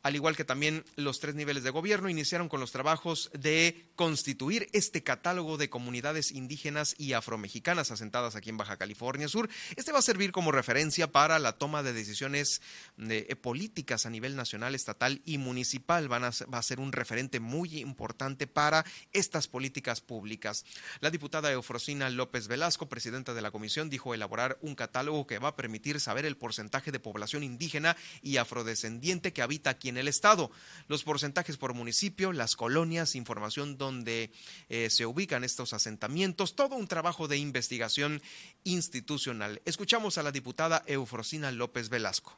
al 0.04 0.16
igual 0.16 0.36
que 0.36 0.44
también 0.44 0.84
los 0.96 1.20
tres 1.20 1.36
niveles 1.36 1.64
de 1.64 1.70
gobierno, 1.70 2.10
iniciaron 2.10 2.50
con 2.50 2.60
los 2.60 2.72
trabajos 2.72 3.30
de 3.34 3.90
constituir 3.96 4.68
este 4.74 5.04
catálogo 5.04 5.58
de 5.58 5.70
comunidades 5.70 6.32
indígenas 6.32 6.96
y 6.98 7.14
afromexicanas 7.14 7.92
asentadas 7.92 8.36
aquí 8.36 8.50
en 8.50 8.58
Baja 8.58 8.78
California 8.78 9.28
Sur. 9.28 9.50
Este 9.76 9.92
va 9.92 10.00
a 10.00 10.04
servir 10.04 10.32
como 10.32 10.52
referencia 10.52 11.12
para 11.12 11.38
la 11.38 11.54
toma 11.54 11.84
de 11.84 11.94
decisiones 11.94 12.62
de, 12.98 13.28
eh, 13.30 13.36
políticas 13.36 14.06
a 14.06 14.10
nivel 14.10 14.36
nacional, 14.36 14.74
estatal 14.74 15.22
y 15.26 15.38
municipal. 15.38 16.12
Va 16.12 16.32
a 16.58 16.64
ser 16.64 16.80
un 16.80 16.92
referente 16.92 17.40
muy 17.40 17.80
importante 17.80 18.48
para 18.48 18.86
estas 19.14 19.48
políticas 19.48 20.02
públicas. 20.02 20.66
La 21.00 21.12
diputada 21.12 21.52
Eufrosina 21.52 22.10
López 22.10 22.48
Velasco, 22.48 22.90
presidenta 22.90 23.34
de 23.34 23.42
la 23.42 23.52
comisión, 23.52 23.90
dijo 23.90 24.14
elaborar 24.16 24.58
un 24.62 24.74
catálogo 24.74 25.28
que 25.28 25.38
va 25.38 25.50
a 25.50 25.56
permitir 25.56 26.00
saber 26.00 26.26
el 26.26 26.38
porcentaje 26.38 26.92
de 26.92 27.00
población 27.00 27.44
indígena 27.44 27.96
y 28.24 28.38
afrodescendiente 28.38 29.32
que 29.34 29.42
habita 29.42 29.70
aquí 29.70 29.91
el 29.98 30.08
estado. 30.08 30.52
Los 30.88 31.04
porcentajes 31.04 31.58
por 31.58 31.74
municipio, 31.74 32.34
las 32.34 32.56
colonias, 32.56 33.16
información 33.16 33.78
donde 33.78 34.32
eh, 34.70 34.90
se 34.90 35.06
ubican 35.06 35.44
estos 35.44 35.74
asentamientos, 35.74 36.56
todo 36.56 36.76
un 36.76 36.88
trabajo 36.88 37.28
de 37.28 37.38
investigación 37.38 38.22
institucional. 38.64 39.62
Escuchamos 39.66 40.18
a 40.18 40.24
la 40.24 40.32
diputada 40.32 40.84
Eufrosina 40.86 41.52
López 41.52 41.90
Velasco. 41.90 42.38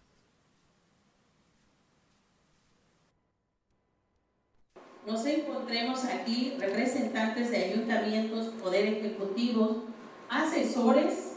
Nos 5.06 5.26
encontremos 5.26 6.06
aquí 6.06 6.54
representantes 6.58 7.52
de 7.52 7.58
ayuntamientos, 7.58 8.48
poder 8.62 8.88
ejecutivo, 8.88 9.84
asesores, 10.30 11.34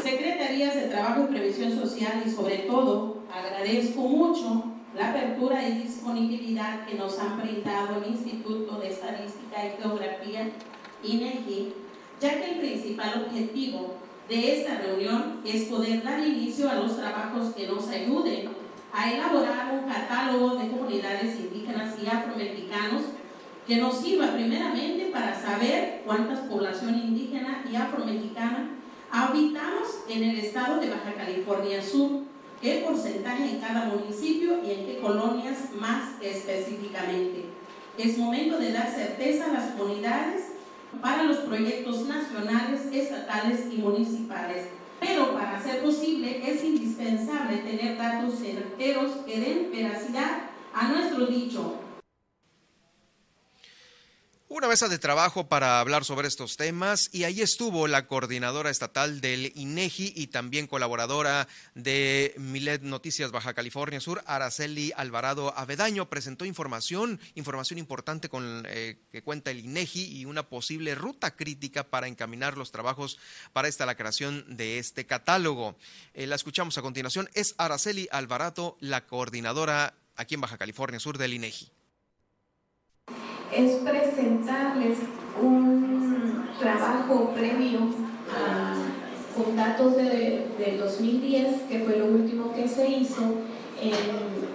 secretarías 0.00 0.76
de 0.76 0.82
Trabajo 0.82 1.24
y 1.24 1.34
Previsión 1.34 1.76
Social 1.76 2.22
y 2.24 2.30
sobre 2.30 2.58
todo 2.58 3.24
agradezco 3.32 4.02
mucho 4.02 4.69
la 4.94 5.10
apertura 5.10 5.66
y 5.68 5.82
disponibilidad 5.82 6.84
que 6.86 6.96
nos 6.96 7.18
han 7.18 7.40
brindado 7.40 8.02
el 8.02 8.10
Instituto 8.10 8.78
de 8.78 8.88
Estadística 8.88 9.66
y 9.66 9.82
Geografía, 9.82 10.50
INEGI, 11.02 11.74
ya 12.20 12.40
que 12.40 12.52
el 12.52 12.58
principal 12.58 13.24
objetivo 13.24 13.94
de 14.28 14.60
esta 14.60 14.78
reunión 14.78 15.40
es 15.44 15.64
poder 15.64 16.02
dar 16.02 16.20
inicio 16.20 16.68
a 16.70 16.74
los 16.74 16.96
trabajos 16.96 17.54
que 17.54 17.66
nos 17.66 17.88
ayuden 17.88 18.50
a 18.92 19.12
elaborar 19.12 19.72
un 19.72 19.90
catálogo 19.90 20.56
de 20.56 20.68
comunidades 20.68 21.38
indígenas 21.38 21.94
y 22.02 22.06
afromexicanos 22.06 23.02
que 23.66 23.76
nos 23.76 23.98
sirva 24.00 24.32
primeramente 24.32 25.10
para 25.12 25.40
saber 25.40 26.02
cuántas 26.04 26.40
población 26.40 26.96
indígena 26.98 27.64
y 27.70 27.76
afromexicana 27.76 28.70
habitamos 29.12 30.04
en 30.08 30.24
el 30.24 30.38
estado 30.38 30.80
de 30.80 30.90
Baja 30.90 31.14
California 31.14 31.82
Sur 31.82 32.29
qué 32.60 32.84
porcentaje 32.86 33.50
en 33.50 33.60
cada 33.60 33.86
municipio 33.86 34.62
y 34.64 34.70
en 34.70 34.86
qué 34.86 34.98
colonias 35.00 35.72
más 35.78 36.10
específicamente. 36.20 37.46
Es 37.96 38.18
momento 38.18 38.58
de 38.58 38.72
dar 38.72 38.92
certeza 38.92 39.46
a 39.46 39.52
las 39.52 39.70
comunidades 39.72 40.44
para 41.00 41.24
los 41.24 41.38
proyectos 41.38 42.06
nacionales, 42.06 42.82
estatales 42.92 43.66
y 43.72 43.78
municipales. 43.78 44.66
Pero 44.98 45.34
para 45.34 45.62
ser 45.62 45.82
posible 45.82 46.42
es 46.46 46.62
indispensable 46.62 47.58
tener 47.58 47.96
datos 47.96 48.38
certeros 48.38 49.12
que 49.26 49.40
den 49.40 49.70
veracidad 49.72 50.42
a 50.74 50.88
nuestro 50.88 51.26
dicho 51.26 51.80
una 54.50 54.66
mesa 54.66 54.88
de 54.88 54.98
trabajo 54.98 55.48
para 55.48 55.78
hablar 55.78 56.04
sobre 56.04 56.26
estos 56.26 56.56
temas 56.56 57.08
y 57.12 57.22
ahí 57.22 57.40
estuvo 57.40 57.86
la 57.86 58.08
coordinadora 58.08 58.68
estatal 58.68 59.20
del 59.20 59.52
INEGI 59.54 60.12
y 60.16 60.26
también 60.26 60.66
colaboradora 60.66 61.46
de 61.76 62.34
Milet 62.36 62.82
Noticias 62.82 63.30
Baja 63.30 63.54
California 63.54 64.00
Sur, 64.00 64.24
Araceli 64.26 64.92
Alvarado 64.96 65.56
Avedaño, 65.56 66.10
presentó 66.10 66.44
información, 66.44 67.20
información 67.36 67.78
importante 67.78 68.28
con 68.28 68.64
eh, 68.66 68.98
que 69.12 69.22
cuenta 69.22 69.52
el 69.52 69.60
INEGI 69.60 70.18
y 70.18 70.24
una 70.24 70.48
posible 70.48 70.96
ruta 70.96 71.36
crítica 71.36 71.84
para 71.84 72.08
encaminar 72.08 72.58
los 72.58 72.72
trabajos 72.72 73.20
para 73.52 73.68
esta 73.68 73.86
la 73.86 73.94
creación 73.94 74.44
de 74.48 74.80
este 74.80 75.06
catálogo. 75.06 75.76
Eh, 76.12 76.26
la 76.26 76.34
escuchamos 76.34 76.76
a 76.76 76.82
continuación, 76.82 77.30
es 77.34 77.54
Araceli 77.56 78.08
Alvarado, 78.10 78.76
la 78.80 79.06
coordinadora 79.06 79.94
aquí 80.16 80.34
en 80.34 80.40
Baja 80.40 80.58
California 80.58 80.98
Sur 80.98 81.18
del 81.18 81.34
INEGI 81.34 81.70
es 83.64 83.72
presentarles 83.76 84.98
un 85.40 86.44
trabajo 86.58 87.32
previo 87.34 87.80
con 89.36 89.56
datos 89.56 89.96
de, 89.96 90.46
del 90.58 90.78
2010, 90.78 91.62
que 91.68 91.80
fue 91.80 91.98
lo 91.98 92.06
último 92.06 92.52
que 92.52 92.68
se 92.68 92.88
hizo. 92.88 93.22
En, 93.82 93.92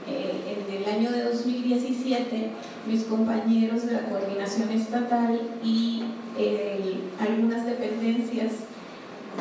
eh, 0.07 0.41
el 0.71 0.93
año 0.93 1.11
de 1.11 1.23
2017, 1.23 2.49
mis 2.87 3.03
compañeros 3.05 3.87
de 3.87 3.93
la 3.93 4.01
coordinación 4.01 4.69
estatal 4.69 5.39
y 5.63 6.03
eh, 6.37 6.99
algunas 7.19 7.65
dependencias 7.65 8.51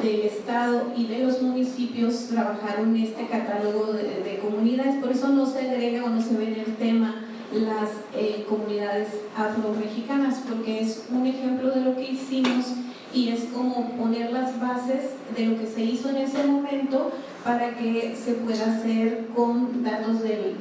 del 0.03 0.23
Estado 0.23 0.93
y 0.97 1.07
de 1.07 1.19
los 1.19 1.43
municipios 1.43 2.29
trabajaron 2.29 2.97
este 2.97 3.27
catálogo 3.27 3.93
de, 3.93 4.23
de 4.23 4.39
comunidades, 4.39 4.97
por 5.03 5.11
eso 5.11 5.29
no 5.29 5.45
se 5.45 5.71
agrega 5.71 6.05
o 6.05 6.09
no 6.09 6.23
se 6.23 6.37
ve 6.37 6.45
en 6.49 6.61
el 6.61 6.77
tema 6.77 7.25
las 7.55 7.91
eh, 8.15 8.45
comunidades 8.49 9.09
afro-mexicanas, 9.37 10.43
porque 10.49 10.81
es 10.81 11.07
un 11.11 11.27
ejemplo 11.27 11.71
de 11.71 11.81
lo 11.81 11.97
que 11.97 12.13
hicimos 12.13 12.67
y 13.13 13.29
es 13.29 13.45
como 13.55 13.91
poner 13.93 14.33
las 14.33 14.61
bases 14.61 15.11
de 15.37 15.47
lo 15.47 15.59
que 15.59 15.67
se 15.67 15.83
hizo 15.83 16.09
en 16.11 16.17
ese 16.17 16.45
momento 16.45 17.13
para 17.45 17.77
que 17.77 18.17
se 18.17 18.33
pueda 18.35 18.77
hacer 18.77 19.29
con 19.35 19.85
datos 19.85 20.23
de 20.23 20.55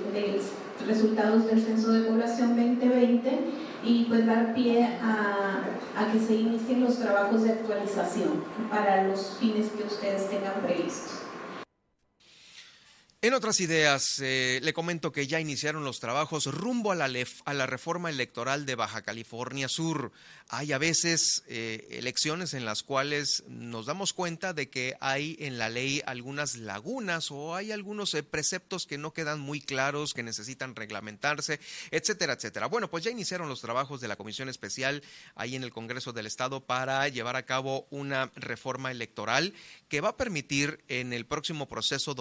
resultados 0.85 1.47
del 1.47 1.61
Censo 1.61 1.91
de 1.91 2.01
Población 2.01 2.55
2020 2.55 3.39
y 3.83 4.05
pues 4.05 4.25
dar 4.25 4.53
pie 4.53 4.87
a 5.01 5.43
que 6.11 6.19
se 6.19 6.35
inicien 6.35 6.81
los 6.81 6.97
trabajos 6.97 7.43
de 7.43 7.53
actualización 7.53 8.43
para 8.69 9.03
los 9.03 9.37
fines 9.39 9.67
que 9.71 9.83
ustedes 9.83 10.29
tengan 10.29 10.53
previstos. 10.63 11.22
En 13.23 13.33
otras 13.33 13.61
ideas, 13.61 14.19
eh, 14.19 14.59
le 14.61 14.73
comento 14.73 15.13
que 15.13 15.27
ya 15.27 15.39
iniciaron 15.39 15.85
los 15.85 16.01
trabajos 16.01 16.45
rumbo 16.47 16.91
a 16.91 16.95
la, 16.95 17.09
a 17.45 17.53
la, 17.53 17.65
reforma 17.65 18.09
electoral 18.09 18.65
de 18.65 18.75
Baja 18.75 19.01
California 19.01 19.69
Sur. 19.69 20.11
Hay 20.49 20.73
a 20.73 20.77
veces 20.77 21.41
eh, 21.47 21.87
elecciones 21.91 22.53
en 22.53 22.65
las 22.65 22.83
cuales 22.83 23.45
nos 23.47 23.85
damos 23.85 24.11
cuenta 24.11 24.51
de 24.51 24.69
que 24.69 24.97
hay 24.99 25.37
en 25.39 25.57
la 25.57 25.69
ley 25.69 26.01
algunas 26.05 26.57
lagunas 26.57 27.31
o 27.31 27.55
hay 27.55 27.71
algunos 27.71 28.13
eh, 28.13 28.23
preceptos 28.23 28.85
que 28.85 28.97
no 28.97 29.13
quedan 29.13 29.39
muy 29.39 29.61
claros, 29.61 30.13
que 30.13 30.21
necesitan 30.21 30.75
reglamentarse, 30.75 31.61
etcétera, 31.91 32.33
etcétera. 32.33 32.67
Bueno, 32.67 32.89
pues 32.89 33.05
ya 33.05 33.11
iniciaron 33.11 33.47
los 33.47 33.61
trabajos 33.61 34.01
de 34.01 34.09
la 34.09 34.17
Comisión 34.17 34.49
Especial 34.49 35.01
ahí 35.35 35.55
en 35.55 35.63
el 35.63 35.71
Congreso 35.71 36.11
del 36.11 36.25
Estado 36.25 36.59
para 36.65 37.07
llevar 37.07 37.37
a 37.37 37.45
cabo 37.45 37.87
una 37.89 38.33
reforma 38.35 38.91
electoral 38.91 39.53
que 39.87 40.01
va 40.01 40.09
a 40.09 40.17
permitir 40.17 40.83
en 40.89 41.13
el 41.13 41.25
próximo 41.25 41.69
proceso 41.69 42.13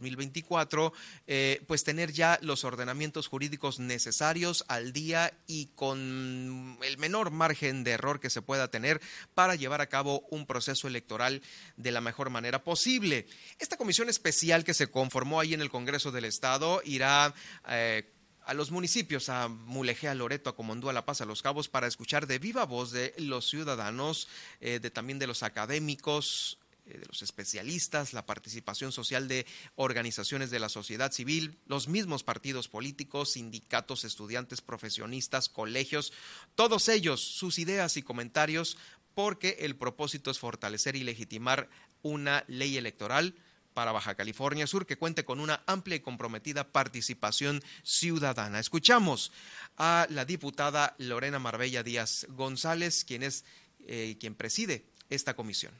2023-2024, 0.00 0.92
eh, 1.26 1.62
pues 1.66 1.84
tener 1.84 2.12
ya 2.12 2.38
los 2.42 2.64
ordenamientos 2.64 3.28
jurídicos 3.28 3.78
necesarios 3.78 4.64
al 4.68 4.92
día 4.92 5.32
y 5.46 5.66
con 5.74 6.78
el 6.82 6.98
menor 6.98 7.30
margen 7.30 7.84
de 7.84 7.92
error 7.92 8.20
que 8.20 8.30
se 8.30 8.42
pueda 8.42 8.70
tener 8.70 9.00
para 9.34 9.54
llevar 9.54 9.80
a 9.80 9.88
cabo 9.88 10.26
un 10.30 10.46
proceso 10.46 10.88
electoral 10.88 11.42
de 11.76 11.92
la 11.92 12.00
mejor 12.00 12.30
manera 12.30 12.64
posible. 12.64 13.26
Esta 13.58 13.76
comisión 13.76 14.08
especial 14.08 14.64
que 14.64 14.74
se 14.74 14.90
conformó 14.90 15.40
ahí 15.40 15.54
en 15.54 15.60
el 15.60 15.70
Congreso 15.70 16.10
del 16.12 16.24
Estado 16.24 16.82
irá... 16.84 17.34
Eh, 17.68 18.04
a 18.46 18.54
los 18.54 18.72
municipios, 18.72 19.28
a 19.28 19.46
Mulegea, 19.46 20.14
Loreto, 20.14 20.50
a 20.50 20.56
Comondú, 20.56 20.88
a 20.88 20.92
La 20.92 21.04
Paz, 21.04 21.20
a 21.20 21.24
Los 21.24 21.40
Cabos, 21.40 21.68
para 21.68 21.86
escuchar 21.86 22.26
de 22.26 22.40
viva 22.40 22.64
voz 22.64 22.90
de 22.90 23.14
los 23.18 23.48
ciudadanos, 23.48 24.26
eh, 24.60 24.80
de 24.80 24.90
también 24.90 25.20
de 25.20 25.28
los 25.28 25.44
académicos, 25.44 26.58
de 26.98 27.06
los 27.06 27.22
especialistas, 27.22 28.12
la 28.12 28.26
participación 28.26 28.92
social 28.92 29.28
de 29.28 29.46
organizaciones 29.76 30.50
de 30.50 30.58
la 30.58 30.68
sociedad 30.68 31.12
civil, 31.12 31.58
los 31.66 31.88
mismos 31.88 32.24
partidos 32.24 32.68
políticos, 32.68 33.32
sindicatos, 33.32 34.04
estudiantes, 34.04 34.60
profesionistas, 34.60 35.48
colegios, 35.48 36.12
todos 36.54 36.88
ellos, 36.88 37.20
sus 37.20 37.58
ideas 37.58 37.96
y 37.96 38.02
comentarios, 38.02 38.76
porque 39.14 39.58
el 39.60 39.76
propósito 39.76 40.30
es 40.30 40.38
fortalecer 40.38 40.96
y 40.96 41.04
legitimar 41.04 41.68
una 42.02 42.44
ley 42.48 42.76
electoral 42.76 43.34
para 43.74 43.92
Baja 43.92 44.14
California 44.14 44.66
Sur 44.66 44.86
que 44.86 44.98
cuente 44.98 45.24
con 45.24 45.40
una 45.40 45.62
amplia 45.66 45.96
y 45.96 46.00
comprometida 46.00 46.72
participación 46.72 47.62
ciudadana. 47.82 48.58
Escuchamos 48.58 49.32
a 49.76 50.06
la 50.10 50.24
diputada 50.24 50.94
Lorena 50.98 51.38
Marbella 51.38 51.82
Díaz 51.82 52.26
González, 52.30 53.04
quien 53.04 53.22
es 53.22 53.44
eh, 53.86 54.16
quien 54.20 54.34
preside 54.34 54.84
esta 55.08 55.34
comisión. 55.34 55.72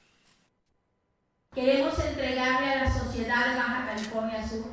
Queremos 1.52 1.98
entregarle 1.98 2.72
a 2.74 2.84
la 2.84 2.92
sociedad 2.92 3.48
de 3.48 3.56
Baja 3.56 3.86
California 3.86 4.48
Sur 4.48 4.66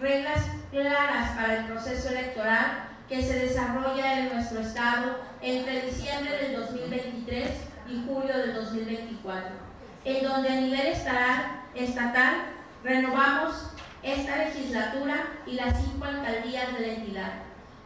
reglas 0.00 0.40
claras 0.70 1.32
para 1.36 1.58
el 1.58 1.66
proceso 1.66 2.08
electoral 2.08 2.88
que 3.06 3.20
se 3.22 3.38
desarrolla 3.38 4.18
en 4.18 4.32
nuestro 4.32 4.60
estado 4.60 5.18
entre 5.42 5.82
diciembre 5.82 6.34
del 6.38 6.56
2023 6.56 7.50
y 7.86 8.04
julio 8.06 8.34
del 8.34 8.54
2024, 8.54 9.50
en 10.06 10.24
donde 10.24 10.48
a 10.48 10.60
nivel 10.62 10.86
estatal, 11.74 12.34
renovamos 12.82 13.68
esta 14.02 14.38
legislatura 14.38 15.34
y 15.46 15.52
las 15.52 15.84
cinco 15.84 16.06
alcaldías 16.06 16.72
de 16.72 16.80
la 16.80 16.92
entidad. 16.94 17.32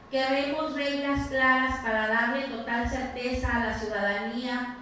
Queremos 0.08 0.72
reglas 0.74 1.26
claras 1.26 1.80
para 1.80 2.06
darle 2.06 2.42
total 2.44 2.88
certeza 2.88 3.56
a 3.56 3.66
la 3.66 3.76
ciudadanía 3.76 4.76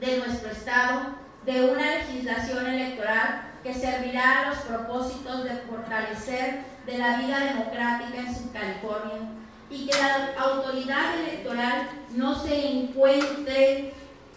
de 0.00 0.18
nuestro 0.18 0.50
estado 0.50 1.21
de 1.46 1.64
una 1.64 1.98
legislación 1.98 2.66
electoral 2.66 3.52
que 3.62 3.74
servirá 3.74 4.40
a 4.40 4.48
los 4.50 4.58
propósitos 4.58 5.44
de 5.44 5.50
fortalecer 5.68 6.64
de 6.86 6.98
la 6.98 7.18
vida 7.18 7.40
democrática 7.40 8.18
en 8.18 8.34
Subcalifornia 8.34 9.28
y 9.70 9.86
que 9.86 9.98
la 9.98 10.34
autoridad 10.38 11.18
electoral 11.20 11.88
no 12.14 12.34
se 12.34 12.66
encuentre 12.66 13.94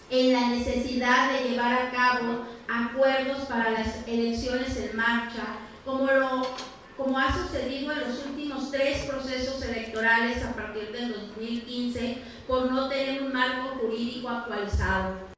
en 0.09 0.33
la 0.33 0.49
necesidad 0.49 1.31
de 1.31 1.49
llevar 1.49 1.73
a 1.73 1.91
cabo 1.91 2.45
acuerdos 2.67 3.45
para 3.45 3.71
las 3.71 4.07
elecciones 4.07 4.77
en 4.77 4.95
marcha, 4.95 5.43
como, 5.83 6.05
lo, 6.05 6.47
como 6.95 7.19
ha 7.19 7.33
sucedido 7.33 7.91
en 7.91 7.99
los 8.01 8.25
últimos 8.25 8.71
tres 8.71 9.05
procesos 9.05 9.61
electorales 9.63 10.43
a 10.43 10.53
partir 10.53 10.91
del 10.91 11.13
2015, 11.13 12.17
por 12.47 12.71
no 12.71 12.87
tener 12.87 13.23
un 13.23 13.33
marco 13.33 13.79
jurídico 13.79 14.29
actualizado. 14.29 15.34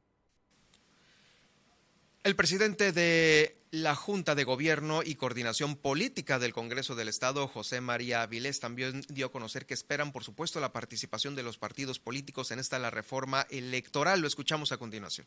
El 2.27 2.35
presidente 2.35 2.91
de 2.91 3.55
la 3.71 3.95
Junta 3.95 4.35
de 4.35 4.43
Gobierno 4.43 4.99
y 5.01 5.15
Coordinación 5.15 5.77
Política 5.77 6.39
del 6.39 6.51
Congreso 6.51 6.93
del 6.93 7.07
Estado, 7.07 7.47
José 7.47 7.79
María 7.79 8.21
Avilés, 8.21 8.59
también 8.59 9.01
dio 9.07 9.27
a 9.27 9.31
conocer 9.31 9.65
que 9.65 9.73
esperan, 9.73 10.11
por 10.11 10.25
supuesto, 10.25 10.59
la 10.59 10.73
participación 10.73 11.37
de 11.37 11.43
los 11.43 11.57
partidos 11.57 11.99
políticos 11.99 12.51
en 12.51 12.59
esta 12.59 12.79
la 12.79 12.89
reforma 12.89 13.47
electoral. 13.49 14.19
Lo 14.19 14.27
escuchamos 14.27 14.73
a 14.73 14.77
continuación. 14.77 15.25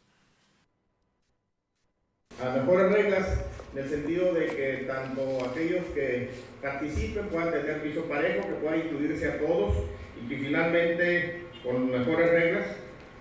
A 2.39 2.51
mejores 2.51 2.93
reglas, 2.93 3.29
en 3.73 3.79
el 3.79 3.89
sentido 3.89 4.35
de 4.35 4.47
que 4.49 4.85
tanto 4.87 5.47
aquellos 5.47 5.87
que 5.95 6.29
participen 6.61 7.31
puedan 7.31 7.51
tener 7.51 7.83
piso 7.83 8.05
parejo, 8.05 8.47
que 8.47 8.55
puedan 8.57 8.79
incluirse 8.81 9.27
a 9.27 9.39
todos 9.39 9.75
y 10.23 10.29
que 10.29 10.37
finalmente, 10.37 11.47
con 11.65 11.91
mejores 11.91 12.31
reglas, 12.31 12.67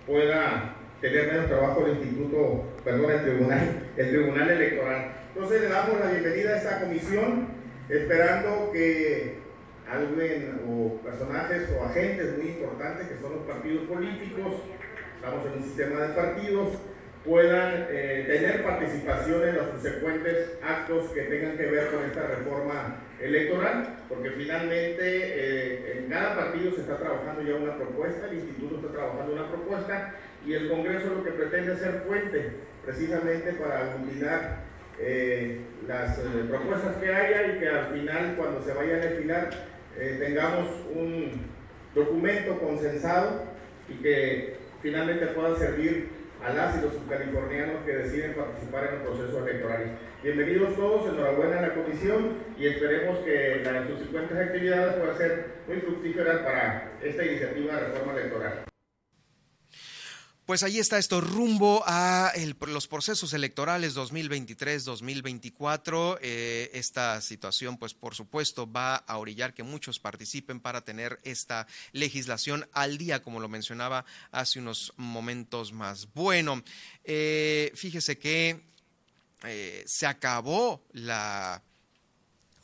pueda 0.06 0.76
tener 1.00 1.32
menos 1.32 1.46
trabajo 1.46 1.86
el 1.86 1.92
Instituto, 1.92 2.64
perdón, 2.84 3.10
el 3.10 3.22
Tribunal, 3.22 3.90
el 3.96 4.08
Tribunal 4.08 4.50
Electoral. 4.50 5.12
Entonces 5.34 5.60
le 5.62 5.68
damos 5.68 6.00
la 6.00 6.10
bienvenida 6.10 6.50
a 6.50 6.56
esta 6.56 6.80
comisión, 6.80 7.48
esperando 7.88 8.70
que 8.72 9.38
alguien 9.90 10.60
o 10.68 11.00
personajes 11.02 11.68
o 11.76 11.84
agentes 11.84 12.36
muy 12.38 12.48
importantes 12.48 13.08
que 13.08 13.18
son 13.18 13.36
los 13.36 13.46
partidos 13.46 13.88
políticos, 13.88 14.54
estamos 15.16 15.46
en 15.46 15.52
un 15.54 15.64
sistema 15.64 16.00
de 16.00 16.14
partidos, 16.14 16.68
puedan 17.24 17.86
eh, 17.90 18.24
tener 18.26 18.62
participación 18.62 19.48
en 19.48 19.56
los 19.56 19.70
subsecuentes 19.72 20.52
actos 20.62 21.10
que 21.10 21.22
tengan 21.22 21.56
que 21.56 21.66
ver 21.66 21.88
con 21.90 22.04
esta 22.04 22.26
reforma 22.26 23.02
electoral, 23.20 23.98
porque 24.08 24.30
finalmente 24.30 25.02
eh, 25.02 25.98
en 25.98 26.08
cada 26.08 26.36
partido 26.36 26.72
se 26.72 26.80
está 26.80 26.96
trabajando 26.96 27.42
ya 27.42 27.56
una 27.56 27.76
propuesta, 27.76 28.26
el 28.26 28.38
instituto 28.38 28.76
está 28.76 28.88
trabajando 28.92 29.34
una 29.34 29.48
propuesta 29.50 30.14
y 30.46 30.54
el 30.54 30.68
Congreso 30.68 31.14
lo 31.14 31.24
que 31.24 31.30
pretende 31.32 31.72
es 31.72 31.78
ser 31.80 32.02
fuente 32.06 32.52
precisamente 32.84 33.52
para 33.54 33.92
aglutinar 33.92 34.64
eh, 34.98 35.60
las 35.86 36.18
propuestas 36.48 36.96
que 36.96 37.14
haya 37.14 37.54
y 37.54 37.58
que 37.58 37.68
al 37.68 37.86
final 37.92 38.34
cuando 38.36 38.62
se 38.62 38.72
vaya 38.72 38.96
a 38.96 38.98
destinar 38.98 39.50
tengamos 40.18 40.68
un 40.94 41.42
documento 41.94 42.58
consensado 42.58 43.44
y 43.88 43.94
que 44.02 44.56
finalmente 44.82 45.26
pueda 45.28 45.56
servir 45.56 46.08
a 46.44 46.52
las 46.54 46.78
y 46.78 46.82
los 46.82 46.94
subcalifornianos 46.94 47.84
que 47.84 47.96
deciden 47.96 48.34
participar 48.34 48.88
en 48.88 48.94
el 48.94 49.00
proceso 49.02 49.46
electoral. 49.46 49.98
Bienvenidos 50.22 50.74
todos, 50.74 51.12
enhorabuena 51.12 51.58
a 51.58 51.62
la 51.62 51.74
comisión 51.74 52.36
y 52.58 52.66
esperemos 52.66 53.18
que 53.18 53.60
las 53.62 53.86
subsecuentes 53.88 54.38
actividades 54.38 54.94
puedan 54.94 55.18
ser 55.18 55.46
muy 55.66 55.80
fructíferas 55.80 56.38
para 56.38 56.92
esta 57.02 57.24
iniciativa 57.24 57.74
de 57.74 57.80
reforma 57.88 58.12
electoral. 58.12 58.69
Pues 60.50 60.64
ahí 60.64 60.80
está 60.80 60.98
esto 60.98 61.20
rumbo 61.20 61.84
a 61.86 62.32
los 62.66 62.88
procesos 62.88 63.32
electorales 63.34 63.94
2023-2024. 63.94 66.18
Eh, 66.20 66.72
esta 66.74 67.20
situación, 67.20 67.76
pues 67.76 67.94
por 67.94 68.16
supuesto, 68.16 68.68
va 68.68 68.96
a 68.96 69.18
orillar 69.18 69.54
que 69.54 69.62
muchos 69.62 70.00
participen 70.00 70.58
para 70.58 70.80
tener 70.80 71.20
esta 71.22 71.68
legislación 71.92 72.68
al 72.72 72.98
día, 72.98 73.22
como 73.22 73.38
lo 73.38 73.48
mencionaba 73.48 74.04
hace 74.32 74.58
unos 74.58 74.92
momentos 74.96 75.72
más. 75.72 76.12
Bueno, 76.14 76.64
eh, 77.04 77.70
fíjese 77.76 78.18
que 78.18 78.60
eh, 79.44 79.84
se 79.86 80.08
acabó 80.08 80.82
la 80.94 81.62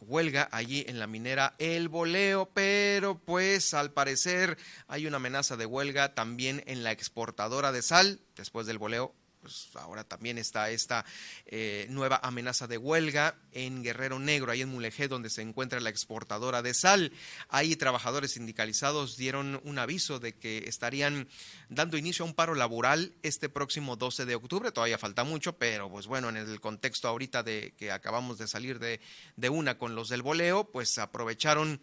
huelga 0.00 0.48
allí 0.52 0.84
en 0.88 0.98
la 0.98 1.06
minera 1.06 1.54
El 1.58 1.88
Boleo, 1.88 2.50
pero 2.52 3.18
pues 3.18 3.74
al 3.74 3.92
parecer 3.92 4.58
hay 4.88 5.06
una 5.06 5.16
amenaza 5.16 5.56
de 5.56 5.66
huelga 5.66 6.14
también 6.14 6.62
en 6.66 6.84
la 6.84 6.92
exportadora 6.92 7.72
de 7.72 7.82
sal 7.82 8.20
después 8.36 8.66
del 8.66 8.78
boleo 8.78 9.14
pues 9.46 9.76
ahora 9.76 10.02
también 10.02 10.38
está 10.38 10.70
esta 10.70 11.04
eh, 11.46 11.86
nueva 11.88 12.18
amenaza 12.22 12.66
de 12.66 12.78
huelga 12.78 13.36
en 13.52 13.84
Guerrero 13.84 14.18
Negro, 14.18 14.50
ahí 14.50 14.62
en 14.62 14.68
Mulegé, 14.68 15.06
donde 15.06 15.30
se 15.30 15.42
encuentra 15.42 15.78
la 15.78 15.88
exportadora 15.90 16.62
de 16.62 16.74
sal. 16.74 17.12
Ahí 17.48 17.76
trabajadores 17.76 18.32
sindicalizados 18.32 19.16
dieron 19.16 19.60
un 19.62 19.78
aviso 19.78 20.18
de 20.18 20.34
que 20.34 20.64
estarían 20.66 21.28
dando 21.68 21.96
inicio 21.96 22.24
a 22.24 22.28
un 22.28 22.34
paro 22.34 22.56
laboral 22.56 23.14
este 23.22 23.48
próximo 23.48 23.94
12 23.94 24.26
de 24.26 24.34
octubre. 24.34 24.72
Todavía 24.72 24.98
falta 24.98 25.22
mucho, 25.22 25.52
pero 25.56 25.88
pues 25.88 26.08
bueno, 26.08 26.28
en 26.28 26.36
el 26.36 26.60
contexto 26.60 27.06
ahorita 27.06 27.44
de 27.44 27.72
que 27.78 27.92
acabamos 27.92 28.38
de 28.38 28.48
salir 28.48 28.80
de, 28.80 29.00
de 29.36 29.48
una 29.48 29.78
con 29.78 29.94
los 29.94 30.08
del 30.08 30.22
boleo, 30.22 30.64
pues 30.64 30.98
aprovecharon 30.98 31.80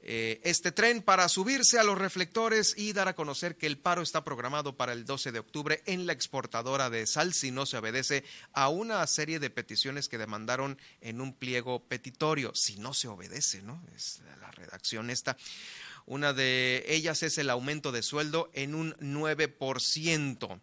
eh, 0.00 0.40
este 0.44 0.70
tren 0.70 1.02
para 1.02 1.28
subirse 1.28 1.78
a 1.78 1.84
los 1.84 1.98
reflectores 1.98 2.74
y 2.76 2.92
dar 2.92 3.08
a 3.08 3.16
conocer 3.16 3.56
que 3.56 3.66
el 3.66 3.78
paro 3.78 4.02
está 4.02 4.22
programado 4.22 4.76
para 4.76 4.92
el 4.92 5.04
12 5.04 5.32
de 5.32 5.38
octubre 5.40 5.82
en 5.86 6.06
la 6.06 6.12
exportadora 6.12 6.90
de 6.90 7.06
sal 7.06 7.34
si 7.34 7.50
no 7.50 7.66
se 7.66 7.78
obedece 7.78 8.22
a 8.52 8.68
una 8.68 9.04
serie 9.06 9.40
de 9.40 9.50
peticiones 9.50 10.08
que 10.08 10.18
demandaron 10.18 10.78
en 11.00 11.20
un 11.20 11.32
pliego 11.32 11.82
petitorio. 11.82 12.54
Si 12.54 12.76
no 12.76 12.94
se 12.94 13.08
obedece, 13.08 13.62
¿no? 13.62 13.82
Es 13.96 14.20
la 14.40 14.50
redacción 14.52 15.10
esta. 15.10 15.36
Una 16.06 16.32
de 16.32 16.84
ellas 16.86 17.24
es 17.24 17.36
el 17.38 17.50
aumento 17.50 17.90
de 17.90 18.02
sueldo 18.02 18.48
en 18.52 18.76
un 18.76 18.94
9%. 18.98 20.60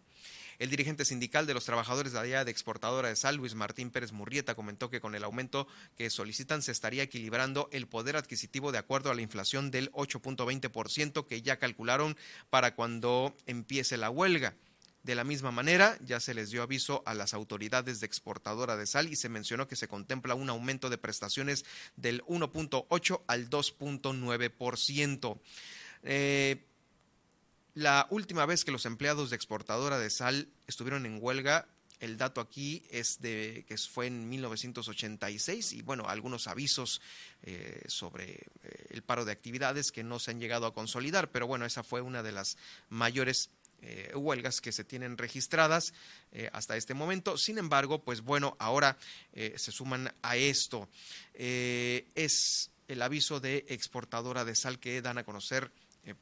El 0.58 0.70
dirigente 0.70 1.04
sindical 1.04 1.46
de 1.46 1.54
los 1.54 1.64
trabajadores 1.64 2.12
de 2.12 2.28
la 2.28 2.44
de 2.44 2.50
exportadora 2.50 3.08
de 3.08 3.16
sal, 3.16 3.36
Luis 3.36 3.54
Martín 3.54 3.90
Pérez 3.90 4.12
Murrieta, 4.12 4.54
comentó 4.54 4.90
que 4.90 5.00
con 5.00 5.14
el 5.14 5.24
aumento 5.24 5.66
que 5.96 6.10
solicitan 6.10 6.62
se 6.62 6.72
estaría 6.72 7.02
equilibrando 7.02 7.68
el 7.72 7.86
poder 7.86 8.16
adquisitivo 8.16 8.72
de 8.72 8.78
acuerdo 8.78 9.10
a 9.10 9.14
la 9.14 9.22
inflación 9.22 9.70
del 9.70 9.90
8.20% 9.92 11.26
que 11.26 11.42
ya 11.42 11.58
calcularon 11.58 12.16
para 12.50 12.74
cuando 12.74 13.36
empiece 13.46 13.96
la 13.96 14.10
huelga. 14.10 14.54
De 15.04 15.14
la 15.14 15.24
misma 15.24 15.50
manera, 15.50 15.98
ya 16.00 16.18
se 16.18 16.32
les 16.32 16.50
dio 16.50 16.62
aviso 16.62 17.02
a 17.04 17.12
las 17.12 17.34
autoridades 17.34 18.00
de 18.00 18.06
exportadora 18.06 18.74
de 18.76 18.86
sal 18.86 19.10
y 19.12 19.16
se 19.16 19.28
mencionó 19.28 19.68
que 19.68 19.76
se 19.76 19.86
contempla 19.86 20.34
un 20.34 20.48
aumento 20.48 20.88
de 20.88 20.96
prestaciones 20.96 21.66
del 21.96 22.24
1.8 22.24 23.22
al 23.26 23.50
2.9%. 23.50 25.38
Eh, 26.04 26.64
la 27.74 28.06
última 28.10 28.46
vez 28.46 28.64
que 28.64 28.70
los 28.70 28.86
empleados 28.86 29.30
de 29.30 29.36
exportadora 29.36 29.98
de 29.98 30.10
sal 30.10 30.48
estuvieron 30.66 31.06
en 31.06 31.18
huelga, 31.20 31.66
el 32.00 32.16
dato 32.16 32.40
aquí 32.40 32.84
es 32.90 33.20
de 33.20 33.64
que 33.66 33.76
fue 33.78 34.06
en 34.06 34.28
1986 34.28 35.72
y 35.72 35.82
bueno, 35.82 36.04
algunos 36.08 36.46
avisos 36.46 37.00
eh, 37.42 37.82
sobre 37.86 38.32
eh, 38.34 38.86
el 38.90 39.02
paro 39.02 39.24
de 39.24 39.32
actividades 39.32 39.90
que 39.90 40.04
no 40.04 40.18
se 40.18 40.30
han 40.30 40.40
llegado 40.40 40.66
a 40.66 40.74
consolidar, 40.74 41.30
pero 41.30 41.46
bueno, 41.46 41.64
esa 41.64 41.82
fue 41.82 42.00
una 42.00 42.22
de 42.22 42.32
las 42.32 42.56
mayores 42.90 43.50
eh, 43.82 44.12
huelgas 44.14 44.60
que 44.60 44.72
se 44.72 44.84
tienen 44.84 45.18
registradas 45.18 45.92
hasta 46.52 46.76
este 46.76 46.94
momento. 46.94 47.36
Sin 47.36 47.58
embargo, 47.58 48.02
pues 48.02 48.22
bueno, 48.22 48.56
ahora 48.58 48.98
se 49.34 49.70
suman 49.70 50.12
a 50.22 50.36
esto. 50.36 50.88
es 51.34 52.70
el 52.88 53.02
aviso 53.02 53.40
de 53.40 53.66
exportadora 53.68 54.44
de 54.44 54.56
sal 54.56 54.80
que 54.80 55.00
dan 55.00 55.18
a 55.18 55.24
conocer, 55.24 55.70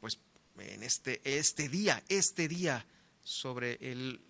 pues 0.00 0.18
en 0.62 0.82
este, 0.82 1.20
este 1.24 1.68
día, 1.68 2.02
este 2.08 2.48
día 2.48 2.86
sobre 3.22 3.78
el, 3.80 4.20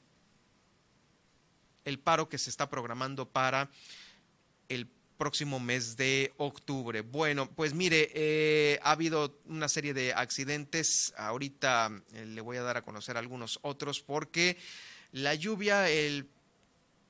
el 1.84 1.98
paro 1.98 2.28
que 2.28 2.38
se 2.38 2.50
está 2.50 2.68
programando 2.68 3.28
para 3.28 3.70
el 4.68 4.88
próximo 5.22 5.60
mes 5.60 5.96
de 5.96 6.32
octubre. 6.36 7.02
Bueno, 7.02 7.48
pues 7.48 7.74
mire, 7.74 8.10
eh, 8.14 8.80
ha 8.82 8.90
habido 8.90 9.38
una 9.44 9.68
serie 9.68 9.94
de 9.94 10.12
accidentes. 10.12 11.14
Ahorita 11.16 12.02
eh, 12.14 12.26
le 12.26 12.40
voy 12.40 12.56
a 12.56 12.62
dar 12.62 12.76
a 12.76 12.82
conocer 12.82 13.16
algunos 13.16 13.60
otros 13.62 14.00
porque 14.00 14.56
la 15.12 15.34
lluvia, 15.34 15.88
el 15.88 16.28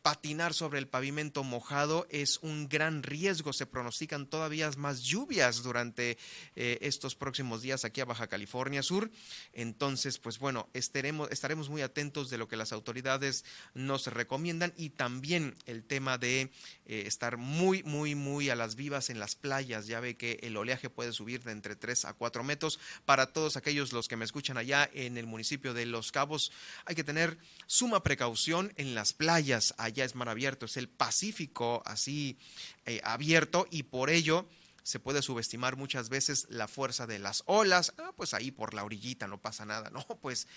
patinar 0.03 0.53
sobre 0.53 0.81
el 0.81 0.89
pavimento 0.89 1.45
mojado 1.45 2.07
es 2.11 2.39
un 2.43 2.69
gran 2.69 3.03
riesgo. 3.03 3.53
Se 3.53 3.67
pronostican 3.67 4.27
todavía 4.27 4.71
más 4.77 5.03
lluvias 5.03 5.63
durante 5.63 6.19
eh, 6.57 6.79
estos 6.83 7.15
próximos 7.15 7.63
días 7.63 7.85
aquí 7.85 8.01
a 8.01 8.05
Baja 8.05 8.27
California 8.27 8.83
Sur. 8.83 9.11
Entonces, 9.53 10.19
pues 10.19 10.39
bueno, 10.39 10.69
estaremos, 10.75 11.31
estaremos 11.31 11.69
muy 11.69 11.83
atentos 11.83 12.31
de 12.31 12.39
lo 12.39 12.49
que 12.49 12.57
las 12.57 12.73
autoridades 12.73 13.45
nos 13.75 14.07
recomiendan 14.09 14.75
y 14.77 14.91
también 14.91 15.55
el 15.67 15.85
tema 15.85 16.19
de 16.19 16.51
eh, 16.87 17.05
estar 17.07 17.37
muy, 17.37 17.83
muy, 17.85 18.15
muy 18.15 18.51
a 18.51 18.57
las 18.57 18.75
vivas 18.75 19.09
en 19.09 19.21
las 19.21 19.37
playas. 19.37 19.87
Ya 19.87 20.01
ve 20.01 20.17
que 20.17 20.41
el 20.43 20.57
oleaje 20.57 20.91
puede 20.91 21.13
subir 21.13 21.45
de 21.45 21.53
entre 21.53 21.77
3 21.77 22.07
a 22.07 22.15
4 22.15 22.43
metros. 22.43 22.81
Para 23.05 23.33
todos 23.33 23.57
aquellos 23.57 23.93
los 23.93 24.09
que 24.09 24.17
me 24.17 24.25
escuchan 24.25 24.57
allá 24.57 24.91
en 24.93 25.17
el 25.17 25.27
municipio 25.27 25.75
de 25.75 25.87
Los 25.87 26.11
Cabos, 26.11 26.51
hay 26.87 26.97
que 26.97 27.05
tener 27.05 27.39
suma 27.67 28.03
precaución 28.03 28.73
en 28.77 28.95
las 28.95 29.13
playas 29.13 29.75
ya 29.93 30.05
es 30.05 30.15
mar 30.15 30.29
abierto, 30.29 30.67
es 30.67 30.77
el 30.77 30.89
Pacífico 30.89 31.83
así 31.85 32.39
eh, 32.87 33.01
abierto 33.05 33.67
y 33.71 33.85
por 33.85 34.11
ello 34.11 34.47
se 34.83 34.99
puede 34.99 35.23
subestimar 35.23 35.77
muchas 35.77 36.09
veces 36.09 36.47
la 36.49 36.67
fuerza 36.69 37.07
de 37.07 37.19
las 37.19 37.43
olas. 37.47 37.95
Ah, 37.99 38.13
pues 38.17 38.35
ahí 38.35 38.51
por 38.51 38.75
la 38.75 38.85
orillita 38.85 39.29
no 39.29 39.41
pasa 39.41 39.65
nada. 39.65 39.91
No, 39.91 40.05
pues 40.21 40.49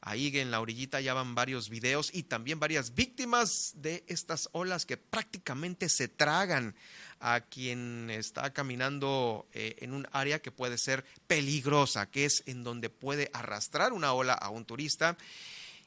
ahí 0.00 0.36
en 0.38 0.50
la 0.50 0.60
orillita 0.60 1.00
ya 1.00 1.14
van 1.14 1.34
varios 1.34 1.68
videos 1.68 2.10
y 2.12 2.24
también 2.24 2.60
varias 2.60 2.94
víctimas 2.94 3.72
de 3.76 4.04
estas 4.06 4.48
olas 4.52 4.86
que 4.86 4.96
prácticamente 4.96 5.88
se 5.88 6.08
tragan 6.08 6.74
a 7.20 7.40
quien 7.40 8.10
está 8.10 8.52
caminando 8.52 9.48
eh, 9.52 9.76
en 9.80 9.92
un 9.92 10.06
área 10.12 10.40
que 10.40 10.50
puede 10.50 10.78
ser 10.78 11.04
peligrosa, 11.26 12.10
que 12.10 12.24
es 12.24 12.42
en 12.46 12.64
donde 12.64 12.90
puede 12.90 13.30
arrastrar 13.32 13.92
una 13.92 14.12
ola 14.12 14.34
a 14.34 14.50
un 14.50 14.64
turista 14.64 15.16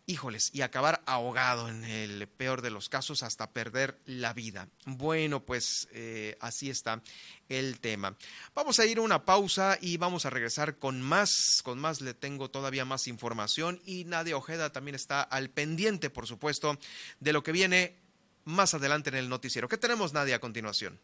híjoles, 0.08 0.50
y 0.54 0.62
acabar 0.62 1.04
ahogado 1.06 1.68
en 1.68 1.84
el 1.84 2.28
peor 2.28 2.62
de 2.62 2.72
los 2.72 2.88
casos 2.88 3.24
hasta 3.24 3.52
perder 3.52 4.00
la 4.06 4.34
vida. 4.34 4.70
Bueno, 4.86 5.46
pues 5.46 5.90
eh, 5.92 6.38
así 6.40 6.70
está 6.70 7.04
el 7.50 7.80
tema. 7.80 8.16
Vamos 8.56 8.80
a 8.80 8.86
ir 8.86 8.98
a 8.98 9.02
una 9.02 9.26
pausa 9.26 9.78
y 9.82 9.98
vamos 9.98 10.26
a 10.26 10.30
regresar 10.30 10.78
con 10.78 11.02
más, 11.02 11.62
con 11.64 11.78
más 11.78 12.00
le 12.00 12.14
tengo 12.14 12.50
todavía 12.50 12.86
más 12.86 13.08
información 13.08 13.82
y 13.86 14.06
Nadia 14.06 14.38
Ojeda 14.38 14.72
también 14.72 14.96
está 14.96 15.22
al 15.22 15.50
pendiente, 15.50 16.10
por 16.10 16.26
supuesto, 16.26 16.80
de 17.20 17.34
lo 17.34 17.44
que 17.44 17.52
viene 17.52 17.98
más 18.46 18.74
adelante 18.74 19.10
en 19.10 19.16
el 19.16 19.28
noticiero. 19.28 19.68
¿Qué 19.68 19.78
tenemos, 19.78 20.14
Nadia, 20.14 20.38
a 20.38 20.40
continuación? 20.40 21.00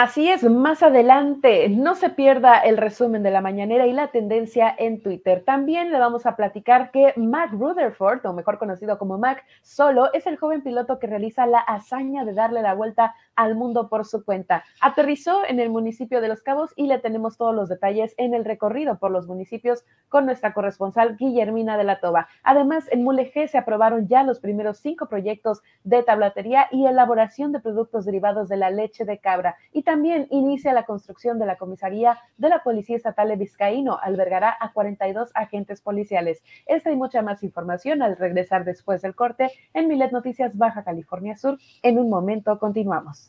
Así 0.00 0.30
es, 0.30 0.44
más 0.44 0.84
adelante, 0.84 1.68
no 1.68 1.96
se 1.96 2.08
pierda 2.08 2.60
el 2.60 2.76
resumen 2.76 3.24
de 3.24 3.32
la 3.32 3.40
mañanera 3.40 3.84
y 3.88 3.92
la 3.92 4.12
tendencia 4.12 4.72
en 4.78 5.02
Twitter. 5.02 5.42
También 5.44 5.90
le 5.90 5.98
vamos 5.98 6.24
a 6.24 6.36
platicar 6.36 6.92
que 6.92 7.14
Mac 7.16 7.50
Rutherford, 7.50 8.24
o 8.24 8.32
mejor 8.32 8.58
conocido 8.58 8.96
como 8.96 9.18
Mac 9.18 9.44
Solo, 9.62 10.12
es 10.12 10.28
el 10.28 10.36
joven 10.36 10.62
piloto 10.62 11.00
que 11.00 11.08
realiza 11.08 11.48
la 11.48 11.58
hazaña 11.58 12.24
de 12.24 12.32
darle 12.32 12.62
la 12.62 12.74
vuelta 12.74 13.16
al 13.38 13.54
mundo 13.54 13.88
por 13.88 14.04
su 14.04 14.24
cuenta. 14.24 14.64
Aterrizó 14.80 15.46
en 15.46 15.60
el 15.60 15.70
municipio 15.70 16.20
de 16.20 16.26
Los 16.26 16.42
Cabos 16.42 16.72
y 16.74 16.88
le 16.88 16.98
tenemos 16.98 17.36
todos 17.36 17.54
los 17.54 17.68
detalles 17.68 18.12
en 18.18 18.34
el 18.34 18.44
recorrido 18.44 18.98
por 18.98 19.12
los 19.12 19.28
municipios 19.28 19.84
con 20.08 20.26
nuestra 20.26 20.52
corresponsal 20.52 21.16
Guillermina 21.16 21.78
de 21.78 21.84
la 21.84 22.00
Toba. 22.00 22.26
Además, 22.42 22.86
en 22.90 23.04
Mulegé 23.04 23.46
se 23.46 23.56
aprobaron 23.56 24.08
ya 24.08 24.24
los 24.24 24.40
primeros 24.40 24.78
cinco 24.78 25.08
proyectos 25.08 25.62
de 25.84 26.02
tablatería 26.02 26.66
y 26.72 26.86
elaboración 26.86 27.52
de 27.52 27.60
productos 27.60 28.04
derivados 28.04 28.48
de 28.48 28.56
la 28.56 28.70
leche 28.70 29.04
de 29.04 29.18
cabra. 29.18 29.54
Y 29.72 29.84
también 29.84 30.26
inicia 30.30 30.72
la 30.72 30.84
construcción 30.84 31.38
de 31.38 31.46
la 31.46 31.56
comisaría 31.56 32.18
de 32.38 32.48
la 32.48 32.64
Policía 32.64 32.96
Estatal 32.96 33.28
de 33.28 33.36
Vizcaíno. 33.36 34.00
Albergará 34.02 34.56
a 34.58 34.72
42 34.72 35.30
agentes 35.34 35.80
policiales. 35.80 36.42
Esta 36.66 36.90
y 36.90 36.96
mucha 36.96 37.22
más 37.22 37.44
información 37.44 38.02
al 38.02 38.16
regresar 38.16 38.64
después 38.64 39.00
del 39.02 39.14
corte 39.14 39.52
en 39.74 39.86
Milet 39.86 40.10
Noticias 40.10 40.56
Baja 40.56 40.82
California 40.82 41.36
Sur. 41.36 41.58
En 41.82 42.00
un 42.00 42.10
momento 42.10 42.58
continuamos. 42.58 43.27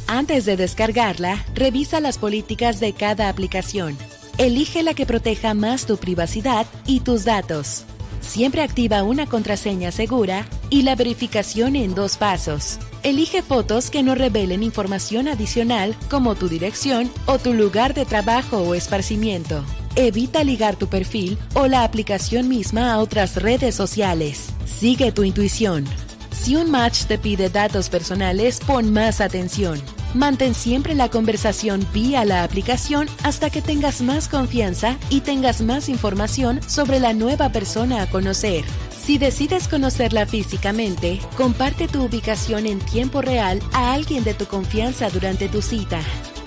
Antes 0.06 0.44
de 0.44 0.56
descargarla, 0.56 1.44
revisa 1.56 1.98
las 1.98 2.18
políticas 2.18 2.78
de 2.78 2.92
cada 2.92 3.28
aplicación. 3.28 3.98
Elige 4.38 4.84
la 4.84 4.94
que 4.94 5.06
proteja 5.06 5.54
más 5.54 5.86
tu 5.86 5.96
privacidad 5.96 6.66
y 6.86 7.00
tus 7.00 7.24
datos. 7.24 7.82
Siempre 8.20 8.62
activa 8.62 9.02
una 9.02 9.26
contraseña 9.26 9.90
segura 9.90 10.46
y 10.70 10.82
la 10.82 10.94
verificación 10.94 11.74
en 11.74 11.96
dos 11.96 12.16
pasos. 12.16 12.78
Elige 13.02 13.42
fotos 13.42 13.90
que 13.90 14.04
no 14.04 14.14
revelen 14.14 14.62
información 14.62 15.26
adicional 15.26 15.96
como 16.08 16.36
tu 16.36 16.48
dirección 16.48 17.10
o 17.26 17.40
tu 17.40 17.54
lugar 17.54 17.92
de 17.92 18.04
trabajo 18.04 18.58
o 18.58 18.76
esparcimiento. 18.76 19.64
Evita 19.96 20.42
ligar 20.42 20.74
tu 20.74 20.88
perfil 20.88 21.38
o 21.54 21.68
la 21.68 21.84
aplicación 21.84 22.48
misma 22.48 22.92
a 22.92 22.98
otras 22.98 23.36
redes 23.36 23.76
sociales. 23.76 24.48
Sigue 24.64 25.12
tu 25.12 25.22
intuición. 25.22 25.84
Si 26.32 26.56
un 26.56 26.68
match 26.68 27.04
te 27.04 27.16
pide 27.16 27.48
datos 27.48 27.90
personales, 27.90 28.58
pon 28.66 28.92
más 28.92 29.20
atención. 29.20 29.80
Mantén 30.12 30.54
siempre 30.54 30.96
la 30.96 31.10
conversación 31.10 31.86
vía 31.92 32.24
la 32.24 32.42
aplicación 32.42 33.06
hasta 33.22 33.50
que 33.50 33.62
tengas 33.62 34.00
más 34.00 34.28
confianza 34.28 34.96
y 35.10 35.20
tengas 35.20 35.62
más 35.62 35.88
información 35.88 36.60
sobre 36.66 36.98
la 36.98 37.12
nueva 37.12 37.50
persona 37.50 38.02
a 38.02 38.10
conocer. 38.10 38.64
Si 38.90 39.18
decides 39.18 39.68
conocerla 39.68 40.26
físicamente, 40.26 41.20
comparte 41.36 41.86
tu 41.86 42.02
ubicación 42.02 42.66
en 42.66 42.80
tiempo 42.80 43.22
real 43.22 43.60
a 43.72 43.92
alguien 43.92 44.24
de 44.24 44.34
tu 44.34 44.46
confianza 44.46 45.08
durante 45.08 45.48
tu 45.48 45.62
cita. 45.62 46.00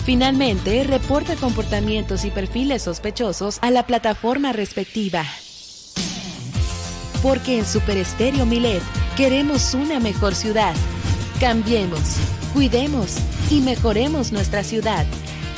Finalmente, 0.07 0.85
reporta 0.85 1.35
comportamientos 1.35 2.23
y 2.23 2.31
perfiles 2.31 2.83
sospechosos 2.83 3.59
a 3.61 3.71
la 3.71 3.85
plataforma 3.85 4.53
respectiva. 4.53 5.25
Porque 7.21 7.59
en 7.59 7.65
Super 7.65 7.97
Estéreo 7.97 8.45
Milet 8.45 8.81
queremos 9.17 9.73
una 9.73 9.99
mejor 9.99 10.33
ciudad. 10.33 10.73
Cambiemos, 11.41 12.15
cuidemos 12.53 13.17
y 13.51 13.59
mejoremos 13.59 14.31
nuestra 14.31 14.63
ciudad. 14.63 15.05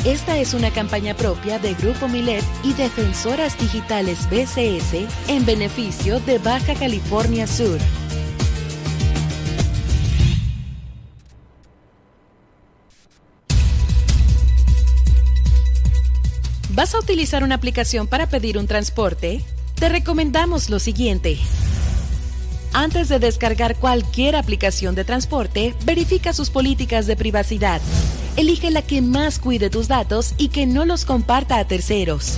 Esta 0.04 0.39
es 0.39 0.56
una 0.56 0.72
campaña 0.72 1.14
propia 1.14 1.60
de 1.60 1.76
Grupo 1.76 2.08
Milet 2.08 2.43
y 2.64 2.74
Defensoras 2.74 3.56
Digitales 3.60 4.28
BCS 4.32 5.06
en 5.28 5.45
beneficio 5.45 6.20
de 6.22 6.39
Baja 6.39 6.74
California 6.74 7.45
Sur. 7.45 7.78
¿Vas 16.80 16.96
a 16.96 17.00
utilizar 17.00 17.44
una 17.44 17.56
aplicación 17.56 18.08
para 18.08 18.30
pedir 18.30 18.58
un 18.58 18.66
transporte? 18.66 19.44
Te 19.76 19.90
recomendamos 19.90 20.70
lo 20.70 20.80
siguiente. 20.80 21.38
Antes 22.72 23.10
de 23.10 23.20
descargar 23.20 23.76
cualquier 23.76 24.38
aplicación 24.38 24.96
de 24.96 25.04
transporte, 25.04 25.76
verifica 25.84 26.32
sus 26.32 26.50
políticas 26.50 27.06
de 27.06 27.18
privacidad. 27.18 27.82
Elige 28.38 28.72
la 28.72 28.82
que 28.82 29.02
más 29.02 29.40
cuide 29.40 29.70
tus 29.70 29.90
datos 29.90 30.36
y 30.38 30.48
que 30.48 30.68
no 30.68 30.86
los 30.86 31.04
comparta 31.04 31.60
a 31.60 31.68
terceros. 31.68 32.38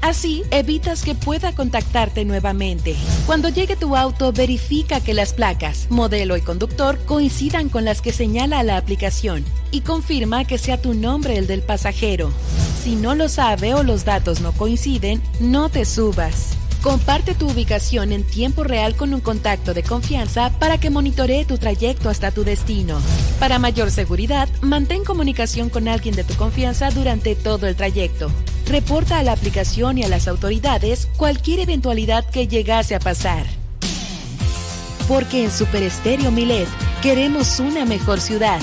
Así 0.00 0.44
evitas 0.50 1.02
que 1.02 1.14
pueda 1.14 1.54
contactarte 1.54 2.24
nuevamente. 2.24 2.94
Cuando 3.26 3.48
llegue 3.48 3.76
tu 3.76 3.96
auto, 3.96 4.32
verifica 4.32 5.00
que 5.00 5.12
las 5.12 5.32
placas, 5.32 5.86
modelo 5.90 6.36
y 6.36 6.40
conductor 6.40 6.98
coincidan 7.04 7.68
con 7.68 7.84
las 7.84 8.00
que 8.00 8.12
señala 8.12 8.62
la 8.62 8.76
aplicación 8.76 9.44
y 9.70 9.80
confirma 9.80 10.44
que 10.44 10.58
sea 10.58 10.80
tu 10.80 10.94
nombre 10.94 11.36
el 11.36 11.46
del 11.46 11.62
pasajero. 11.62 12.30
Si 12.82 12.94
no 12.94 13.14
lo 13.14 13.28
sabe 13.28 13.74
o 13.74 13.82
los 13.82 14.04
datos 14.04 14.40
no 14.40 14.52
coinciden, 14.52 15.20
no 15.40 15.68
te 15.68 15.84
subas. 15.84 16.56
Comparte 16.82 17.34
tu 17.34 17.50
ubicación 17.50 18.12
en 18.12 18.22
tiempo 18.22 18.62
real 18.62 18.94
con 18.94 19.12
un 19.12 19.20
contacto 19.20 19.74
de 19.74 19.82
confianza 19.82 20.52
para 20.60 20.78
que 20.78 20.90
monitoree 20.90 21.44
tu 21.44 21.58
trayecto 21.58 22.08
hasta 22.08 22.30
tu 22.30 22.44
destino. 22.44 23.00
Para 23.40 23.58
mayor 23.58 23.90
seguridad, 23.90 24.48
mantén 24.60 25.04
comunicación 25.04 25.70
con 25.70 25.88
alguien 25.88 26.14
de 26.14 26.22
tu 26.22 26.34
confianza 26.34 26.90
durante 26.90 27.34
todo 27.34 27.66
el 27.66 27.74
trayecto. 27.74 28.30
Reporta 28.68 29.18
a 29.18 29.22
la 29.22 29.32
aplicación 29.32 29.96
y 29.96 30.04
a 30.04 30.08
las 30.08 30.28
autoridades 30.28 31.08
cualquier 31.16 31.60
eventualidad 31.60 32.28
que 32.28 32.48
llegase 32.48 32.94
a 32.94 33.00
pasar. 33.00 33.46
Porque 35.08 35.44
en 35.44 35.50
Super 35.50 35.82
Estéreo 35.82 36.30
Milet 36.30 36.68
queremos 37.00 37.60
una 37.60 37.86
mejor 37.86 38.20
ciudad. 38.20 38.60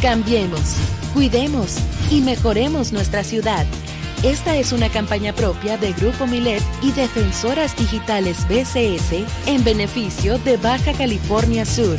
Cambiemos, 0.00 0.76
cuidemos 1.12 1.76
y 2.10 2.22
mejoremos 2.22 2.92
nuestra 2.92 3.22
ciudad. 3.22 3.66
Esta 4.22 4.56
es 4.56 4.72
una 4.72 4.88
campaña 4.88 5.34
propia 5.34 5.76
de 5.76 5.92
Grupo 5.92 6.26
Milet 6.26 6.62
y 6.80 6.92
Defensoras 6.92 7.76
Digitales 7.76 8.48
BCS 8.48 9.26
en 9.46 9.62
beneficio 9.62 10.38
de 10.38 10.56
Baja 10.56 10.94
California 10.94 11.66
Sur. 11.66 11.98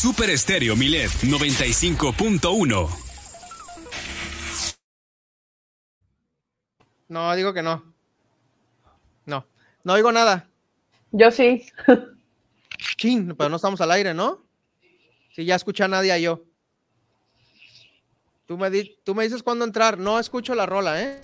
Super 0.00 0.30
Estéreo 0.30 0.76
Milet 0.76 1.10
95.1. 1.24 2.88
No, 7.08 7.34
digo 7.34 7.52
que 7.52 7.62
no. 7.62 7.82
No, 9.26 9.44
no 9.82 9.96
digo 9.96 10.12
nada. 10.12 10.48
Yo 11.10 11.32
sí. 11.32 11.66
Chin, 12.96 13.34
pero 13.36 13.50
no 13.50 13.56
estamos 13.56 13.80
al 13.80 13.90
aire, 13.90 14.14
¿no? 14.14 14.46
Si 15.34 15.44
ya 15.44 15.56
escucha 15.56 15.86
a 15.86 15.88
nadie 15.88 16.22
yo. 16.22 16.44
Tú 18.46 18.56
me, 18.56 18.70
di 18.70 19.00
tú 19.02 19.16
me 19.16 19.24
dices 19.24 19.42
cuándo 19.42 19.64
entrar. 19.64 19.98
No 19.98 20.20
escucho 20.20 20.54
la 20.54 20.66
rola, 20.66 21.02
¿eh? 21.02 21.20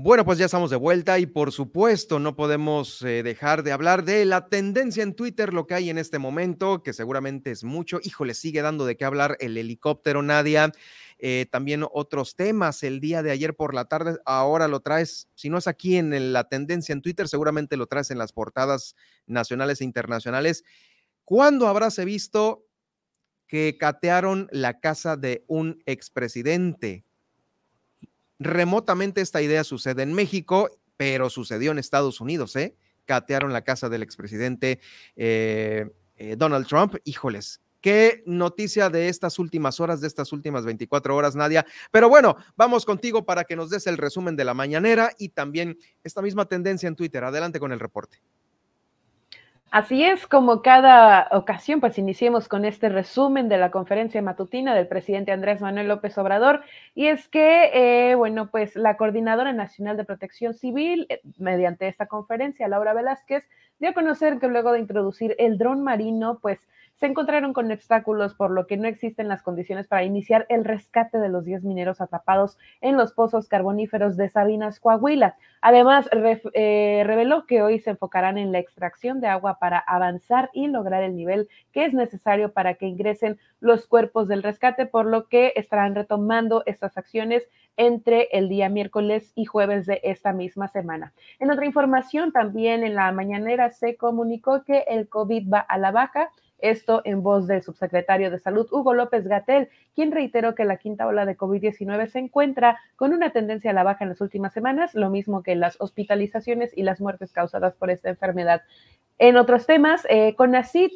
Bueno, 0.00 0.24
pues 0.24 0.38
ya 0.38 0.44
estamos 0.44 0.70
de 0.70 0.76
vuelta 0.76 1.18
y 1.18 1.26
por 1.26 1.50
supuesto 1.50 2.20
no 2.20 2.36
podemos 2.36 3.02
eh, 3.02 3.24
dejar 3.24 3.64
de 3.64 3.72
hablar 3.72 4.04
de 4.04 4.24
la 4.26 4.48
tendencia 4.48 5.02
en 5.02 5.12
Twitter, 5.12 5.52
lo 5.52 5.66
que 5.66 5.74
hay 5.74 5.90
en 5.90 5.98
este 5.98 6.20
momento, 6.20 6.84
que 6.84 6.92
seguramente 6.92 7.50
es 7.50 7.64
mucho. 7.64 7.98
Híjole, 8.00 8.34
sigue 8.34 8.62
dando 8.62 8.86
de 8.86 8.96
qué 8.96 9.04
hablar 9.04 9.36
el 9.40 9.56
helicóptero, 9.56 10.22
Nadia. 10.22 10.70
Eh, 11.18 11.46
también 11.50 11.84
otros 11.92 12.36
temas 12.36 12.84
el 12.84 13.00
día 13.00 13.24
de 13.24 13.32
ayer 13.32 13.56
por 13.56 13.74
la 13.74 13.86
tarde, 13.86 14.18
ahora 14.24 14.68
lo 14.68 14.78
traes, 14.78 15.28
si 15.34 15.50
no 15.50 15.58
es 15.58 15.66
aquí 15.66 15.96
en 15.96 16.32
la 16.32 16.44
tendencia 16.48 16.92
en 16.92 17.02
Twitter, 17.02 17.26
seguramente 17.26 17.76
lo 17.76 17.88
traes 17.88 18.12
en 18.12 18.18
las 18.18 18.32
portadas 18.32 18.94
nacionales 19.26 19.80
e 19.80 19.84
internacionales. 19.84 20.62
¿Cuándo 21.24 21.66
habrás 21.66 21.96
visto 22.04 22.64
que 23.48 23.76
catearon 23.76 24.46
la 24.52 24.78
casa 24.78 25.16
de 25.16 25.44
un 25.48 25.82
expresidente? 25.86 27.07
Remotamente 28.38 29.20
esta 29.20 29.42
idea 29.42 29.64
sucede 29.64 30.02
en 30.02 30.12
México, 30.12 30.70
pero 30.96 31.30
sucedió 31.30 31.72
en 31.72 31.78
Estados 31.78 32.20
Unidos, 32.20 32.54
¿eh? 32.56 32.76
Catearon 33.04 33.52
la 33.52 33.62
casa 33.62 33.88
del 33.88 34.02
expresidente 34.02 34.80
eh, 35.16 35.90
eh, 36.16 36.36
Donald 36.36 36.66
Trump. 36.66 36.96
Híjoles, 37.04 37.60
qué 37.80 38.22
noticia 38.26 38.90
de 38.90 39.08
estas 39.08 39.38
últimas 39.38 39.80
horas, 39.80 40.00
de 40.00 40.06
estas 40.06 40.32
últimas 40.32 40.64
24 40.64 41.16
horas, 41.16 41.34
Nadia. 41.34 41.66
Pero 41.90 42.08
bueno, 42.08 42.36
vamos 42.56 42.84
contigo 42.84 43.24
para 43.24 43.44
que 43.44 43.56
nos 43.56 43.70
des 43.70 43.86
el 43.86 43.96
resumen 43.96 44.36
de 44.36 44.44
la 44.44 44.54
mañanera 44.54 45.12
y 45.18 45.30
también 45.30 45.78
esta 46.04 46.22
misma 46.22 46.46
tendencia 46.46 46.86
en 46.86 46.96
Twitter. 46.96 47.24
Adelante 47.24 47.58
con 47.58 47.72
el 47.72 47.80
reporte. 47.80 48.20
Así 49.70 50.02
es, 50.02 50.26
como 50.26 50.62
cada 50.62 51.28
ocasión, 51.30 51.80
pues 51.80 51.98
iniciemos 51.98 52.48
con 52.48 52.64
este 52.64 52.88
resumen 52.88 53.50
de 53.50 53.58
la 53.58 53.70
conferencia 53.70 54.22
matutina 54.22 54.74
del 54.74 54.88
presidente 54.88 55.30
Andrés 55.30 55.60
Manuel 55.60 55.88
López 55.88 56.16
Obrador. 56.16 56.62
Y 56.94 57.08
es 57.08 57.28
que, 57.28 57.70
eh, 57.74 58.14
bueno, 58.14 58.48
pues 58.50 58.76
la 58.76 58.96
Coordinadora 58.96 59.52
Nacional 59.52 59.98
de 59.98 60.06
Protección 60.06 60.54
Civil, 60.54 61.04
eh, 61.10 61.20
mediante 61.36 61.86
esta 61.86 62.06
conferencia, 62.06 62.66
Laura 62.66 62.94
Velázquez, 62.94 63.46
dio 63.78 63.90
a 63.90 63.92
conocer 63.92 64.38
que 64.38 64.48
luego 64.48 64.72
de 64.72 64.78
introducir 64.78 65.36
el 65.38 65.58
dron 65.58 65.82
marino, 65.82 66.38
pues 66.40 66.66
se 66.98 67.06
encontraron 67.06 67.52
con 67.52 67.70
obstáculos 67.70 68.34
por 68.34 68.50
lo 68.50 68.66
que 68.66 68.76
no 68.76 68.88
existen 68.88 69.28
las 69.28 69.42
condiciones 69.42 69.86
para 69.86 70.02
iniciar 70.02 70.46
el 70.48 70.64
rescate 70.64 71.18
de 71.18 71.28
los 71.28 71.44
10 71.44 71.62
mineros 71.62 72.00
atrapados 72.00 72.58
en 72.80 72.96
los 72.96 73.12
pozos 73.12 73.46
carboníferos 73.46 74.16
de 74.16 74.28
Sabinas, 74.28 74.80
Coahuila. 74.80 75.36
Además, 75.60 76.08
eh, 76.54 77.02
reveló 77.06 77.46
que 77.46 77.62
hoy 77.62 77.78
se 77.78 77.90
enfocarán 77.90 78.36
en 78.36 78.50
la 78.50 78.58
extracción 78.58 79.20
de 79.20 79.28
agua 79.28 79.58
para 79.60 79.78
avanzar 79.78 80.50
y 80.52 80.66
lograr 80.66 81.04
el 81.04 81.14
nivel 81.14 81.48
que 81.72 81.84
es 81.84 81.94
necesario 81.94 82.52
para 82.52 82.74
que 82.74 82.86
ingresen 82.86 83.38
los 83.60 83.86
cuerpos 83.86 84.26
del 84.26 84.42
rescate, 84.42 84.86
por 84.86 85.06
lo 85.06 85.28
que 85.28 85.52
estarán 85.54 85.94
retomando 85.94 86.64
estas 86.66 86.98
acciones 86.98 87.48
entre 87.76 88.28
el 88.32 88.48
día 88.48 88.68
miércoles 88.68 89.32
y 89.36 89.44
jueves 89.44 89.86
de 89.86 90.00
esta 90.02 90.32
misma 90.32 90.66
semana. 90.66 91.12
En 91.38 91.52
otra 91.52 91.64
información, 91.64 92.32
también 92.32 92.82
en 92.82 92.96
la 92.96 93.12
mañanera 93.12 93.70
se 93.70 93.96
comunicó 93.96 94.64
que 94.64 94.84
el 94.88 95.08
COVID 95.08 95.48
va 95.48 95.60
a 95.60 95.78
la 95.78 95.92
baja 95.92 96.30
esto 96.58 97.02
en 97.04 97.22
voz 97.22 97.46
del 97.46 97.62
subsecretario 97.62 98.30
de 98.30 98.38
Salud, 98.38 98.68
Hugo 98.70 98.94
López 98.94 99.26
Gatel, 99.26 99.68
quien 99.94 100.12
reiteró 100.12 100.54
que 100.54 100.64
la 100.64 100.76
quinta 100.76 101.06
ola 101.06 101.24
de 101.24 101.36
COVID-19 101.36 102.06
se 102.08 102.18
encuentra 102.18 102.78
con 102.96 103.12
una 103.12 103.30
tendencia 103.30 103.70
a 103.70 103.74
la 103.74 103.84
baja 103.84 104.04
en 104.04 104.10
las 104.10 104.20
últimas 104.20 104.52
semanas, 104.52 104.94
lo 104.94 105.10
mismo 105.10 105.42
que 105.42 105.56
las 105.56 105.76
hospitalizaciones 105.80 106.76
y 106.76 106.82
las 106.82 107.00
muertes 107.00 107.32
causadas 107.32 107.74
por 107.74 107.90
esta 107.90 108.08
enfermedad. 108.08 108.62
En 109.20 109.36
otros 109.36 109.66
temas, 109.66 110.06
eh, 110.08 110.36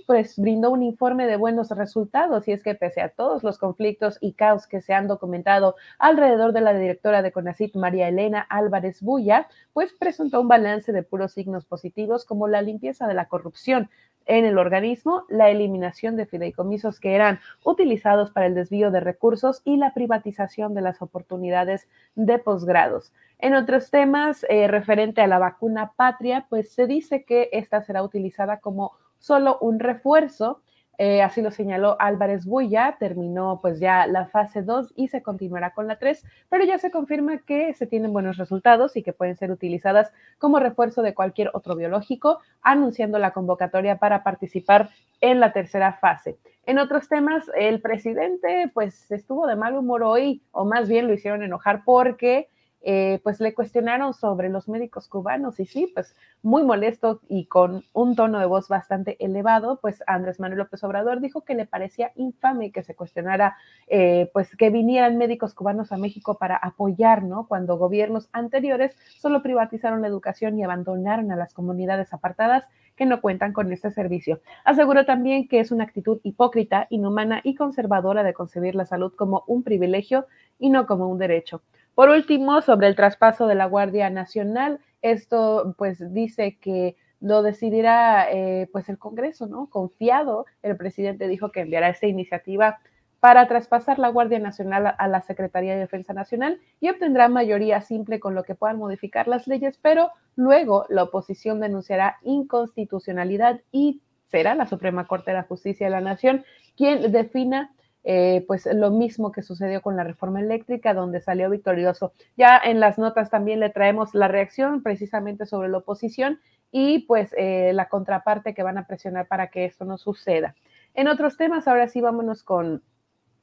pues 0.06 0.38
brindó 0.38 0.70
un 0.70 0.84
informe 0.84 1.26
de 1.26 1.36
buenos 1.36 1.70
resultados 1.70 2.46
y 2.46 2.52
es 2.52 2.62
que 2.62 2.76
pese 2.76 3.00
a 3.00 3.08
todos 3.08 3.42
los 3.42 3.58
conflictos 3.58 4.16
y 4.20 4.34
caos 4.34 4.68
que 4.68 4.80
se 4.80 4.94
han 4.94 5.08
documentado 5.08 5.74
alrededor 5.98 6.52
de 6.52 6.60
la 6.60 6.72
directora 6.72 7.20
de 7.20 7.32
CONACID, 7.32 7.74
María 7.74 8.06
Elena 8.06 8.46
Álvarez 8.48 9.02
Bulla, 9.02 9.48
pues 9.72 9.92
presentó 9.92 10.40
un 10.40 10.46
balance 10.46 10.92
de 10.92 11.02
puros 11.02 11.32
signos 11.32 11.64
positivos 11.64 12.24
como 12.24 12.46
la 12.46 12.62
limpieza 12.62 13.08
de 13.08 13.14
la 13.14 13.26
corrupción, 13.26 13.90
en 14.26 14.44
el 14.44 14.58
organismo, 14.58 15.24
la 15.28 15.50
eliminación 15.50 16.16
de 16.16 16.26
fideicomisos 16.26 17.00
que 17.00 17.14
eran 17.14 17.40
utilizados 17.64 18.30
para 18.30 18.46
el 18.46 18.54
desvío 18.54 18.90
de 18.90 19.00
recursos 19.00 19.62
y 19.64 19.76
la 19.76 19.94
privatización 19.94 20.74
de 20.74 20.82
las 20.82 21.02
oportunidades 21.02 21.88
de 22.14 22.38
posgrados. 22.38 23.12
En 23.38 23.54
otros 23.54 23.90
temas, 23.90 24.46
eh, 24.48 24.68
referente 24.68 25.20
a 25.20 25.26
la 25.26 25.38
vacuna 25.38 25.92
patria, 25.96 26.46
pues 26.48 26.72
se 26.72 26.86
dice 26.86 27.24
que 27.24 27.48
esta 27.52 27.82
será 27.82 28.02
utilizada 28.02 28.60
como 28.60 28.92
solo 29.18 29.58
un 29.60 29.78
refuerzo 29.78 30.60
eh, 30.98 31.22
así 31.22 31.40
lo 31.40 31.50
señaló 31.50 31.96
Álvarez 31.98 32.44
Buya, 32.44 32.96
terminó 32.98 33.60
pues 33.62 33.80
ya 33.80 34.06
la 34.06 34.26
fase 34.26 34.62
2 34.62 34.92
y 34.94 35.08
se 35.08 35.22
continuará 35.22 35.72
con 35.72 35.88
la 35.88 35.98
3, 35.98 36.24
pero 36.48 36.64
ya 36.64 36.78
se 36.78 36.90
confirma 36.90 37.38
que 37.38 37.72
se 37.74 37.86
tienen 37.86 38.12
buenos 38.12 38.36
resultados 38.36 38.96
y 38.96 39.02
que 39.02 39.12
pueden 39.12 39.36
ser 39.36 39.50
utilizadas 39.50 40.12
como 40.38 40.60
refuerzo 40.60 41.02
de 41.02 41.14
cualquier 41.14 41.50
otro 41.54 41.76
biológico, 41.76 42.40
anunciando 42.60 43.18
la 43.18 43.32
convocatoria 43.32 43.98
para 43.98 44.22
participar 44.22 44.90
en 45.20 45.40
la 45.40 45.52
tercera 45.52 45.94
fase. 45.94 46.38
En 46.66 46.78
otros 46.78 47.08
temas, 47.08 47.50
el 47.56 47.80
presidente 47.80 48.70
pues 48.72 49.10
estuvo 49.10 49.46
de 49.46 49.56
mal 49.56 49.74
humor 49.76 50.02
hoy, 50.02 50.42
o 50.52 50.64
más 50.64 50.88
bien 50.88 51.08
lo 51.08 51.14
hicieron 51.14 51.42
enojar 51.42 51.82
porque 51.84 52.48
eh, 52.84 53.20
pues 53.22 53.40
le 53.40 53.54
cuestionaron 53.54 54.12
sobre 54.12 54.48
los 54.48 54.68
médicos 54.68 55.08
cubanos 55.08 55.60
y 55.60 55.66
sí, 55.66 55.90
pues 55.94 56.16
muy 56.42 56.64
molesto 56.64 57.20
y 57.28 57.46
con 57.46 57.84
un 57.92 58.16
tono 58.16 58.40
de 58.40 58.46
voz 58.46 58.68
bastante 58.68 59.16
elevado, 59.24 59.78
pues 59.80 60.02
Andrés 60.06 60.40
Manuel 60.40 60.58
López 60.58 60.82
Obrador 60.84 61.20
dijo 61.20 61.42
que 61.42 61.54
le 61.54 61.66
parecía 61.66 62.12
infame 62.16 62.72
que 62.72 62.82
se 62.82 62.94
cuestionara, 62.94 63.56
eh, 63.86 64.30
pues 64.32 64.56
que 64.56 64.70
vinieran 64.70 65.16
médicos 65.16 65.54
cubanos 65.54 65.92
a 65.92 65.96
México 65.96 66.38
para 66.38 66.56
apoyar, 66.56 67.22
¿no? 67.22 67.46
Cuando 67.46 67.78
gobiernos 67.78 68.28
anteriores 68.32 68.96
solo 69.16 69.42
privatizaron 69.42 70.02
la 70.02 70.08
educación 70.08 70.58
y 70.58 70.64
abandonaron 70.64 71.30
a 71.30 71.36
las 71.36 71.54
comunidades 71.54 72.12
apartadas 72.12 72.64
que 72.96 73.06
no 73.06 73.20
cuentan 73.20 73.52
con 73.52 73.72
este 73.72 73.90
servicio. 73.90 74.40
Aseguró 74.64 75.04
también 75.04 75.48
que 75.48 75.60
es 75.60 75.72
una 75.72 75.84
actitud 75.84 76.20
hipócrita, 76.22 76.86
inhumana 76.90 77.40
y 77.44 77.54
conservadora 77.54 78.22
de 78.22 78.34
concebir 78.34 78.74
la 78.74 78.86
salud 78.86 79.12
como 79.14 79.44
un 79.46 79.62
privilegio 79.62 80.26
y 80.58 80.70
no 80.70 80.86
como 80.86 81.08
un 81.08 81.18
derecho. 81.18 81.62
Por 81.94 82.08
último, 82.08 82.62
sobre 82.62 82.86
el 82.86 82.96
traspaso 82.96 83.46
de 83.46 83.54
la 83.54 83.66
Guardia 83.66 84.08
Nacional, 84.08 84.80
esto 85.02 85.74
pues 85.76 86.12
dice 86.14 86.56
que 86.60 86.96
lo 87.20 87.42
decidirá 87.42 88.30
eh, 88.30 88.68
pues 88.72 88.88
el 88.88 88.98
Congreso, 88.98 89.46
¿no? 89.46 89.68
Confiado, 89.68 90.46
el 90.62 90.76
presidente 90.76 91.28
dijo 91.28 91.52
que 91.52 91.60
enviará 91.60 91.88
esta 91.88 92.06
iniciativa 92.06 92.80
para 93.22 93.46
traspasar 93.46 94.00
la 94.00 94.08
Guardia 94.08 94.40
Nacional 94.40 94.96
a 94.98 95.06
la 95.06 95.22
Secretaría 95.22 95.74
de 95.74 95.78
Defensa 95.78 96.12
Nacional 96.12 96.58
y 96.80 96.88
obtendrá 96.88 97.28
mayoría 97.28 97.80
simple 97.80 98.18
con 98.18 98.34
lo 98.34 98.42
que 98.42 98.56
puedan 98.56 98.78
modificar 98.78 99.28
las 99.28 99.46
leyes, 99.46 99.78
pero 99.80 100.10
luego 100.34 100.86
la 100.88 101.04
oposición 101.04 101.60
denunciará 101.60 102.16
inconstitucionalidad 102.22 103.60
y 103.70 104.02
será 104.26 104.56
la 104.56 104.66
Suprema 104.66 105.06
Corte 105.06 105.30
de 105.30 105.36
la 105.36 105.44
Justicia 105.44 105.86
de 105.86 105.92
la 105.92 106.00
Nación 106.00 106.44
quien 106.76 107.12
defina 107.12 107.70
eh, 108.02 108.44
pues 108.48 108.66
lo 108.66 108.90
mismo 108.90 109.30
que 109.30 109.42
sucedió 109.42 109.82
con 109.82 109.94
la 109.96 110.02
reforma 110.02 110.40
eléctrica, 110.40 110.92
donde 110.92 111.20
salió 111.20 111.48
victorioso. 111.48 112.14
Ya 112.36 112.58
en 112.58 112.80
las 112.80 112.98
notas 112.98 113.30
también 113.30 113.60
le 113.60 113.70
traemos 113.70 114.16
la 114.16 114.26
reacción 114.26 114.82
precisamente 114.82 115.46
sobre 115.46 115.68
la 115.68 115.78
oposición 115.78 116.40
y 116.72 117.06
pues 117.06 117.32
eh, 117.38 117.70
la 117.72 117.88
contraparte 117.88 118.52
que 118.52 118.64
van 118.64 118.78
a 118.78 118.88
presionar 118.88 119.28
para 119.28 119.46
que 119.46 119.64
esto 119.64 119.84
no 119.84 119.96
suceda. 119.96 120.56
En 120.94 121.06
otros 121.06 121.36
temas, 121.36 121.68
ahora 121.68 121.86
sí 121.86 122.00
vámonos 122.00 122.42
con 122.42 122.82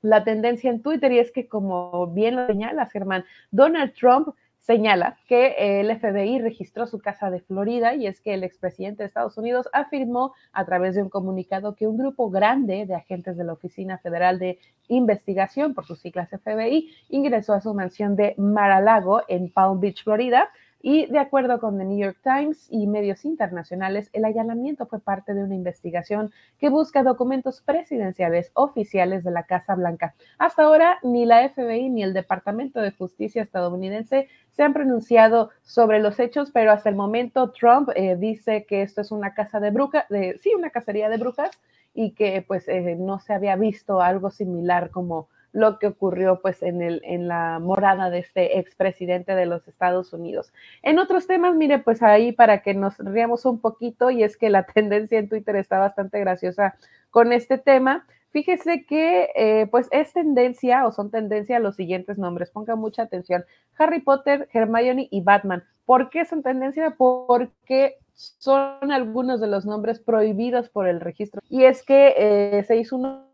la 0.01 0.23
tendencia 0.23 0.69
en 0.69 0.81
Twitter 0.81 1.11
y 1.11 1.19
es 1.19 1.31
que 1.31 1.47
como 1.47 2.07
bien 2.07 2.35
lo 2.35 2.47
señalas, 2.47 2.91
Germán, 2.91 3.25
Donald 3.51 3.93
Trump 3.93 4.29
señala 4.59 5.17
que 5.27 5.79
el 5.79 5.97
FBI 5.99 6.39
registró 6.39 6.85
su 6.85 6.99
casa 6.99 7.31
de 7.31 7.39
Florida 7.39 7.95
y 7.95 8.05
es 8.05 8.21
que 8.21 8.33
el 8.33 8.43
expresidente 8.43 9.03
de 9.03 9.07
Estados 9.07 9.37
Unidos 9.37 9.67
afirmó 9.73 10.33
a 10.51 10.65
través 10.65 10.95
de 10.95 11.01
un 11.01 11.09
comunicado 11.09 11.75
que 11.75 11.87
un 11.87 11.97
grupo 11.97 12.29
grande 12.29 12.85
de 12.85 12.95
agentes 12.95 13.35
de 13.37 13.45
la 13.45 13.53
Oficina 13.53 13.97
Federal 13.97 14.37
de 14.37 14.59
Investigación, 14.87 15.73
por 15.73 15.85
sus 15.85 15.99
siglas 15.99 16.29
FBI, 16.29 16.91
ingresó 17.09 17.53
a 17.53 17.61
su 17.61 17.73
mansión 17.73 18.15
de 18.15 18.35
Mar-a-Lago 18.37 19.23
en 19.27 19.49
Palm 19.51 19.79
Beach, 19.79 20.03
Florida, 20.03 20.49
y 20.81 21.07
de 21.07 21.19
acuerdo 21.19 21.59
con 21.59 21.77
The 21.77 21.85
New 21.85 21.97
York 21.97 22.19
Times 22.23 22.67
y 22.69 22.87
medios 22.87 23.25
internacionales, 23.25 24.09
el 24.13 24.25
allanamiento 24.25 24.85
fue 24.85 24.99
parte 24.99 25.33
de 25.33 25.43
una 25.43 25.55
investigación 25.55 26.31
que 26.57 26.69
busca 26.69 27.03
documentos 27.03 27.61
presidenciales 27.61 28.51
oficiales 28.53 29.23
de 29.23 29.31
la 29.31 29.43
Casa 29.43 29.75
Blanca. 29.75 30.15
Hasta 30.37 30.63
ahora, 30.63 30.99
ni 31.03 31.25
la 31.25 31.47
FBI 31.49 31.89
ni 31.89 32.03
el 32.03 32.13
Departamento 32.13 32.79
de 32.79 32.91
Justicia 32.91 33.41
estadounidense 33.41 34.29
se 34.51 34.63
han 34.63 34.73
pronunciado 34.73 35.49
sobre 35.63 35.99
los 35.99 36.19
hechos, 36.19 36.51
pero 36.51 36.71
hasta 36.71 36.89
el 36.89 36.95
momento 36.95 37.51
Trump 37.51 37.89
eh, 37.95 38.15
dice 38.15 38.65
que 38.65 38.81
esto 38.81 39.01
es 39.01 39.11
una 39.11 39.33
casa 39.33 39.59
de 39.59 39.71
brujas, 39.71 40.05
sí, 40.39 40.53
una 40.57 40.69
cacería 40.69 41.09
de 41.09 41.17
brujas, 41.17 41.51
y 41.93 42.11
que 42.11 42.43
pues 42.47 42.67
eh, 42.67 42.95
no 42.97 43.19
se 43.19 43.33
había 43.33 43.55
visto 43.55 44.01
algo 44.01 44.29
similar 44.29 44.89
como 44.91 45.27
lo 45.51 45.79
que 45.79 45.87
ocurrió 45.87 46.41
pues 46.41 46.61
en, 46.63 46.81
el, 46.81 47.01
en 47.03 47.27
la 47.27 47.59
morada 47.59 48.09
de 48.09 48.19
este 48.19 48.59
expresidente 48.59 49.35
de 49.35 49.45
los 49.45 49.67
Estados 49.67 50.13
Unidos. 50.13 50.53
En 50.83 50.99
otros 50.99 51.27
temas, 51.27 51.55
mire, 51.55 51.79
pues 51.79 52.03
ahí 52.03 52.31
para 52.31 52.61
que 52.61 52.73
nos 52.73 52.97
riamos 52.97 53.45
un 53.45 53.59
poquito, 53.59 54.09
y 54.09 54.23
es 54.23 54.37
que 54.37 54.49
la 54.49 54.63
tendencia 54.73 55.19
en 55.19 55.29
Twitter 55.29 55.55
está 55.55 55.79
bastante 55.79 56.19
graciosa 56.19 56.75
con 57.09 57.33
este 57.33 57.57
tema, 57.57 58.05
Fíjese 58.31 58.85
que 58.85 59.29
eh, 59.35 59.67
pues 59.71 59.87
es 59.91 60.13
tendencia 60.13 60.85
o 60.85 60.91
son 60.91 61.09
tendencia 61.09 61.59
los 61.59 61.75
siguientes 61.75 62.17
nombres. 62.19 62.51
Ponga 62.51 62.75
mucha 62.75 63.01
atención. 63.01 63.43
Harry 63.77 64.01
Potter, 64.01 64.47
Hermione 64.53 65.07
y 65.09 65.21
Batman. 65.21 65.63
¿Por 65.85 66.11
qué 66.11 66.25
son 66.25 66.43
tendencia? 66.43 66.95
Porque 66.95 67.97
son 68.13 68.91
algunos 68.91 69.41
de 69.41 69.47
los 69.47 69.65
nombres 69.65 69.99
prohibidos 69.99 70.69
por 70.69 70.87
el 70.87 70.99
registro. 70.99 71.41
Y 71.49 71.63
es 71.63 71.81
que 71.83 72.13
eh, 72.17 72.63
se 72.67 72.77
hizo 72.77 72.97
un 72.97 73.28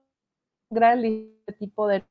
gran 0.76 1.02
tipo 1.58 1.88
de 1.88 2.04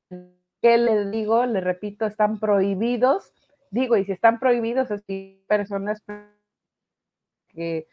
que 0.61 0.79
le 0.79 1.11
digo, 1.11 1.47
le 1.47 1.61
repito, 1.61 2.07
están 2.07 2.41
prohibidos. 2.41 3.33
Digo, 3.71 3.97
y 3.97 4.05
si 4.05 4.12
están 4.12 4.41
prohibidos 4.41 4.91
es 4.91 5.03
que 5.03 5.45
personas 5.47 6.03
que 7.49 7.87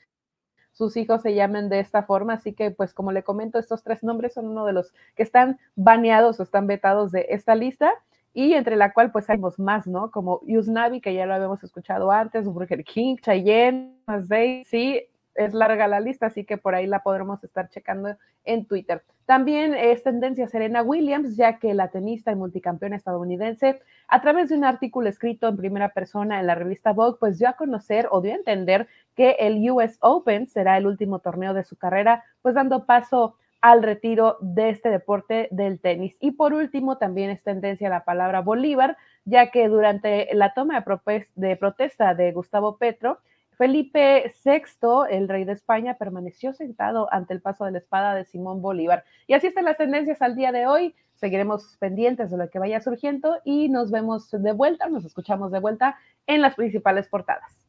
sus 0.72 0.96
hijos 0.96 1.22
se 1.22 1.36
llamen 1.36 1.70
de 1.70 1.80
esta 1.80 2.04
forma. 2.04 2.34
Así 2.34 2.54
que, 2.54 2.72
pues, 2.72 2.94
como 2.94 3.12
le 3.12 3.24
comento, 3.24 3.60
estos 3.60 3.84
tres 3.84 4.04
nombres 4.04 4.34
son 4.34 4.48
uno 4.48 4.66
de 4.66 4.74
los 4.74 4.94
que 5.16 5.24
están 5.24 5.60
baneados 5.76 6.40
o 6.40 6.44
están 6.44 6.66
vetados 6.66 7.12
de 7.12 7.26
esta 7.30 7.56
lista. 7.56 7.92
Y 8.34 8.54
entre 8.54 8.78
la 8.78 8.94
cual, 8.94 9.12
pues, 9.12 9.30
hay 9.30 9.38
más, 9.58 9.86
¿no? 9.88 10.10
Como 10.10 10.40
Yusnavi, 10.48 11.02
que 11.02 11.14
ya 11.14 11.26
lo 11.26 11.34
habíamos 11.34 11.64
escuchado 11.64 12.10
antes, 12.10 12.46
Burger 12.46 12.86
King, 12.86 13.18
Cheyenne, 13.18 13.98
Masday, 14.08 14.64
sí, 14.64 15.04
es 15.36 15.54
larga 15.54 15.88
la 15.88 16.00
lista, 16.00 16.28
así 16.28 16.46
que 16.46 16.58
por 16.58 16.76
ahí 16.76 16.88
la 16.88 17.04
podremos 17.04 17.44
estar 17.44 17.70
checando 17.70 18.16
en 18.44 18.66
Twitter. 18.66 19.04
También 19.26 19.74
es 19.76 20.04
tendencia 20.04 20.48
Serena 20.48 20.82
Williams, 20.82 21.38
ya 21.38 21.58
que 21.60 21.74
la 21.74 21.90
tenista 21.90 22.32
y 22.32 22.36
multicampeona 22.36 22.96
estadounidense, 22.96 23.80
a 24.08 24.22
través 24.22 24.50
de 24.50 24.56
un 24.56 24.66
artículo 24.66 25.08
escrito 25.08 25.48
en 25.48 25.58
primera 25.58 25.90
persona 25.90 26.40
en 26.40 26.48
la 26.48 26.56
revista 26.56 26.92
Vogue, 26.92 27.18
pues 27.20 27.40
dio 27.40 27.48
a 27.48 27.54
conocer 27.54 28.08
o 28.12 28.22
dio 28.22 28.34
a 28.34 28.36
entender 28.36 28.88
que 29.16 29.38
el 29.40 29.70
US 29.72 29.98
Open 30.02 30.48
será 30.48 30.78
el 30.78 30.86
último 30.86 31.20
torneo 31.20 31.54
de 31.54 31.64
su 31.64 31.78
carrera, 31.78 32.24
pues 32.42 32.56
dando 32.56 32.86
paso 32.86 33.36
al 33.62 33.84
retiro 33.84 34.38
de 34.42 34.70
este 34.70 34.90
deporte 34.90 35.48
del 35.52 35.80
tenis. 35.80 36.18
Y 36.20 36.32
por 36.32 36.54
último, 36.54 36.98
también 36.98 37.30
es 37.30 37.44
tendencia 37.44 37.90
la 37.90 38.04
palabra 38.04 38.42
Bolívar, 38.42 38.98
ya 39.24 39.52
que 39.52 39.68
durante 39.68 40.28
la 40.34 40.54
toma 40.54 40.84
de, 41.36 41.56
protesta 41.56 42.16
de 42.16 42.32
Gustavo 42.32 42.78
Petro, 42.78 43.20
Felipe 43.62 44.34
VI, 44.44 45.06
el 45.12 45.30
rey 45.30 45.44
de 45.44 45.52
España, 45.52 45.94
permaneció 45.94 46.52
sentado 46.52 47.08
ante 47.14 47.36
el 47.36 47.42
paso 47.42 47.64
de 47.64 47.70
la 47.70 47.78
espada 47.78 48.16
de 48.16 48.26
Simón 48.26 48.60
Bolívar. 48.60 49.04
Y 49.28 49.34
así 49.34 49.46
están 49.46 49.66
las 49.66 49.78
tendencias 49.78 50.20
al 50.24 50.36
día 50.36 50.52
de 50.52 50.66
hoy. 50.66 50.96
Seguiremos 51.14 51.78
pendientes 51.78 52.32
de 52.32 52.38
lo 52.38 52.50
que 52.50 52.58
vaya 52.58 52.82
surgiendo 52.82 53.38
y 53.46 53.70
nos 53.70 53.92
vemos 53.92 54.32
de 54.32 54.52
vuelta, 54.52 54.90
nos 54.90 55.06
escuchamos 55.06 55.52
de 55.52 55.60
vuelta 55.60 55.96
en 56.26 56.42
las 56.42 56.56
principales 56.56 57.08
portadas. 57.08 57.62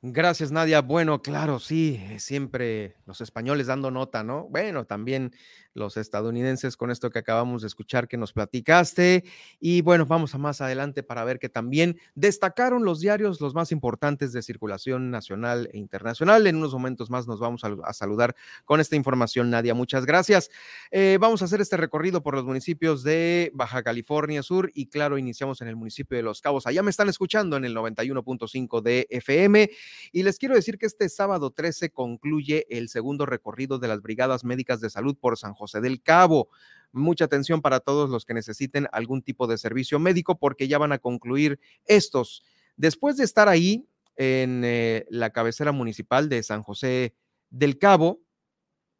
Gracias, 0.00 0.52
Nadia. 0.52 0.80
Bueno, 0.80 1.20
claro, 1.20 1.58
sí, 1.58 2.00
siempre 2.18 2.94
los 3.04 3.20
españoles 3.20 3.66
dando 3.66 3.90
nota, 3.90 4.22
¿no? 4.22 4.44
Bueno, 4.44 4.84
también 4.84 5.32
los 5.78 5.96
estadounidenses 5.96 6.76
con 6.76 6.90
esto 6.90 7.10
que 7.10 7.20
acabamos 7.20 7.62
de 7.62 7.68
escuchar 7.68 8.08
que 8.08 8.16
nos 8.16 8.32
platicaste. 8.32 9.24
Y 9.60 9.80
bueno, 9.82 10.06
vamos 10.06 10.34
a 10.34 10.38
más 10.38 10.60
adelante 10.60 11.02
para 11.02 11.24
ver 11.24 11.38
que 11.38 11.48
también 11.48 11.98
destacaron 12.14 12.84
los 12.84 13.00
diarios 13.00 13.40
los 13.40 13.54
más 13.54 13.72
importantes 13.72 14.32
de 14.32 14.42
circulación 14.42 15.10
nacional 15.10 15.70
e 15.72 15.78
internacional. 15.78 16.46
En 16.46 16.56
unos 16.56 16.72
momentos 16.72 17.10
más 17.10 17.26
nos 17.26 17.40
vamos 17.40 17.62
a, 17.64 17.92
saludar 17.92 18.34
con 18.64 18.80
esta 18.80 18.96
información, 18.96 19.50
Nadia. 19.50 19.74
Muchas 19.74 20.04
gracias. 20.04 20.50
Eh, 20.90 21.18
vamos 21.20 21.42
a 21.42 21.46
hacer 21.46 21.60
este 21.60 21.76
recorrido 21.76 22.22
por 22.22 22.34
los 22.34 22.44
municipios 22.44 23.02
de 23.02 23.50
Baja 23.54 23.82
California 23.82 24.42
Sur 24.42 24.70
y 24.74 24.86
claro, 24.86 25.18
iniciamos 25.18 25.60
en 25.60 25.68
el 25.68 25.76
municipio 25.76 26.16
de 26.16 26.22
Los 26.22 26.40
Cabos. 26.40 26.66
Allá 26.66 26.82
me 26.82 26.90
están 26.90 27.08
escuchando 27.08 27.56
en 27.56 27.64
el 27.64 27.74
91.5 27.74 28.82
de 28.82 29.06
FM 29.10 29.70
y 30.12 30.22
les 30.22 30.38
quiero 30.38 30.54
decir 30.54 30.78
que 30.78 30.86
este 30.86 31.08
sábado 31.08 31.50
13 31.50 31.90
concluye 31.90 32.66
el 32.70 32.88
segundo 32.88 33.26
recorrido 33.26 33.78
de 33.78 33.88
las 33.88 34.02
Brigadas 34.02 34.44
Médicas 34.44 34.80
de 34.80 34.90
Salud 34.90 35.16
por 35.18 35.36
San 35.38 35.54
José 35.54 35.67
del 35.72 36.02
Cabo. 36.02 36.48
Mucha 36.92 37.26
atención 37.26 37.60
para 37.60 37.80
todos 37.80 38.10
los 38.10 38.24
que 38.24 38.34
necesiten 38.34 38.88
algún 38.92 39.22
tipo 39.22 39.46
de 39.46 39.58
servicio 39.58 39.98
médico 39.98 40.38
porque 40.38 40.68
ya 40.68 40.78
van 40.78 40.92
a 40.92 40.98
concluir 40.98 41.60
estos. 41.84 42.42
Después 42.76 43.16
de 43.16 43.24
estar 43.24 43.48
ahí 43.48 43.86
en 44.16 44.62
eh, 44.64 45.06
la 45.10 45.30
cabecera 45.30 45.72
municipal 45.72 46.28
de 46.28 46.42
San 46.42 46.62
José 46.62 47.14
del 47.50 47.78
Cabo, 47.78 48.20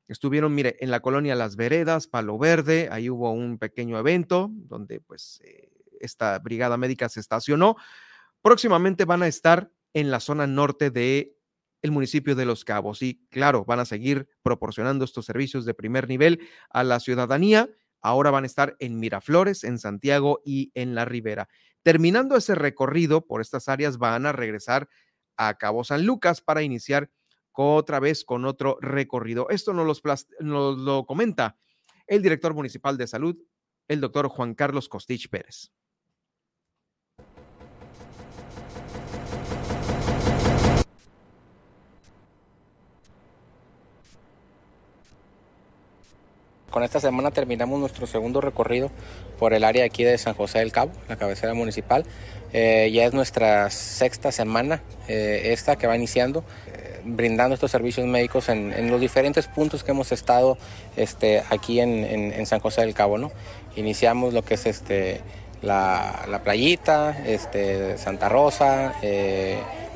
estuvieron, 0.07 0.55
mire, 0.55 0.77
en 0.81 0.91
la 0.91 1.01
colonia 1.01 1.35
Las 1.35 1.57
Veredas, 1.57 2.07
Palo 2.07 2.39
Verde, 2.39 2.89
ahí 2.91 3.11
hubo 3.11 3.33
un 3.33 3.59
pequeño 3.59 3.99
evento 3.99 4.51
donde 4.53 5.01
pues 5.01 5.41
eh, 5.45 5.71
esta 6.01 6.39
brigada 6.39 6.77
médica 6.77 7.09
se 7.09 7.21
estacionó. 7.21 7.77
Próximamente 8.43 9.05
van 9.05 9.23
a 9.23 9.29
estar 9.29 9.71
en 9.93 10.11
la 10.11 10.21
zona 10.21 10.47
norte 10.47 10.91
de 10.91 11.37
el 11.83 11.91
municipio 11.91 12.35
de 12.35 12.45
Los 12.45 12.65
Cabos. 12.65 13.03
Y 13.03 13.27
claro, 13.31 13.65
van 13.65 13.81
a 13.81 13.85
seguir 13.85 14.29
proporcionando 14.43 15.05
estos 15.05 15.27
servicios 15.27 15.65
de 15.65 15.75
primer 15.75 16.09
nivel 16.09 16.41
a 16.71 16.85
la 16.85 17.01
ciudadanía. 17.01 17.69
Ahora 18.01 18.31
van 18.31 18.45
a 18.45 18.47
estar 18.47 18.77
en 18.79 18.99
Miraflores, 19.01 19.65
en 19.65 19.79
Santiago 19.79 20.41
y 20.45 20.71
en 20.75 20.95
La 20.95 21.05
Ribera. 21.05 21.49
Terminando 21.83 22.37
ese 22.37 22.55
recorrido 22.55 23.27
por 23.27 23.41
estas 23.41 23.69
áreas, 23.69 23.99
van 23.99 24.27
a 24.27 24.33
regresar 24.33 24.89
a 25.37 25.55
Cabo 25.55 25.85
San 25.85 26.05
Lucas 26.05 26.41
para 26.41 26.63
iniciar 26.63 27.11
otra 27.53 27.99
vez 27.99 28.25
con 28.25 28.45
otro 28.45 28.79
recorrido. 28.81 29.49
Esto 29.51 29.73
nos, 29.73 30.03
nos 30.41 30.79
lo 30.79 31.07
comenta 31.07 31.59
el 32.07 32.23
director 32.23 32.55
municipal 32.55 32.97
de 32.97 33.07
salud, 33.07 33.37
el 33.89 34.01
doctor 34.01 34.29
Juan 34.29 34.55
Carlos 34.55 34.89
Costich 34.89 35.29
Pérez. 35.29 35.73
Con 46.71 46.83
esta 46.83 47.01
semana 47.01 47.31
terminamos 47.31 47.81
nuestro 47.81 48.07
segundo 48.07 48.43
recorrido 48.43 48.91
por 49.39 49.55
el 49.55 49.65
área 49.65 49.87
aquí 49.87 50.05
de 50.05 50.19
San 50.19 50.35
José 50.35 50.59
del 50.59 50.71
Cabo, 50.71 50.93
la 51.09 51.17
cabecera 51.17 51.55
municipal. 51.55 52.05
Eh, 52.53 52.91
ya 52.93 53.07
es 53.07 53.15
nuestra 53.15 53.71
sexta 53.71 54.33
semana 54.33 54.83
eh, 55.07 55.53
esta 55.53 55.77
que 55.77 55.87
va 55.87 55.97
iniciando, 55.97 56.45
eh, 56.67 57.01
brindando 57.05 57.55
estos 57.55 57.71
servicios 57.71 58.07
médicos 58.07 58.51
en, 58.51 58.91
los 58.91 59.01
diferentes 59.01 59.47
puntos 59.47 59.83
que 59.83 59.93
hemos 59.93 60.13
estado 60.13 60.59
este, 60.97 61.43
aquí 61.49 61.81
en, 61.81 62.47
San 62.47 62.61
José 62.61 62.83
del 62.83 62.93
Cabo. 62.93 63.17
¿no? 63.17 63.33
Iniciamos 63.77 64.35
lo 64.35 64.43
que 64.43 64.55
es 64.55 64.67
este, 64.67 65.23
la, 65.63 66.27
la 66.29 66.43
playita, 66.43 67.17
este, 67.27 67.97
Santa 67.97 68.29
Rosa, 68.29 68.93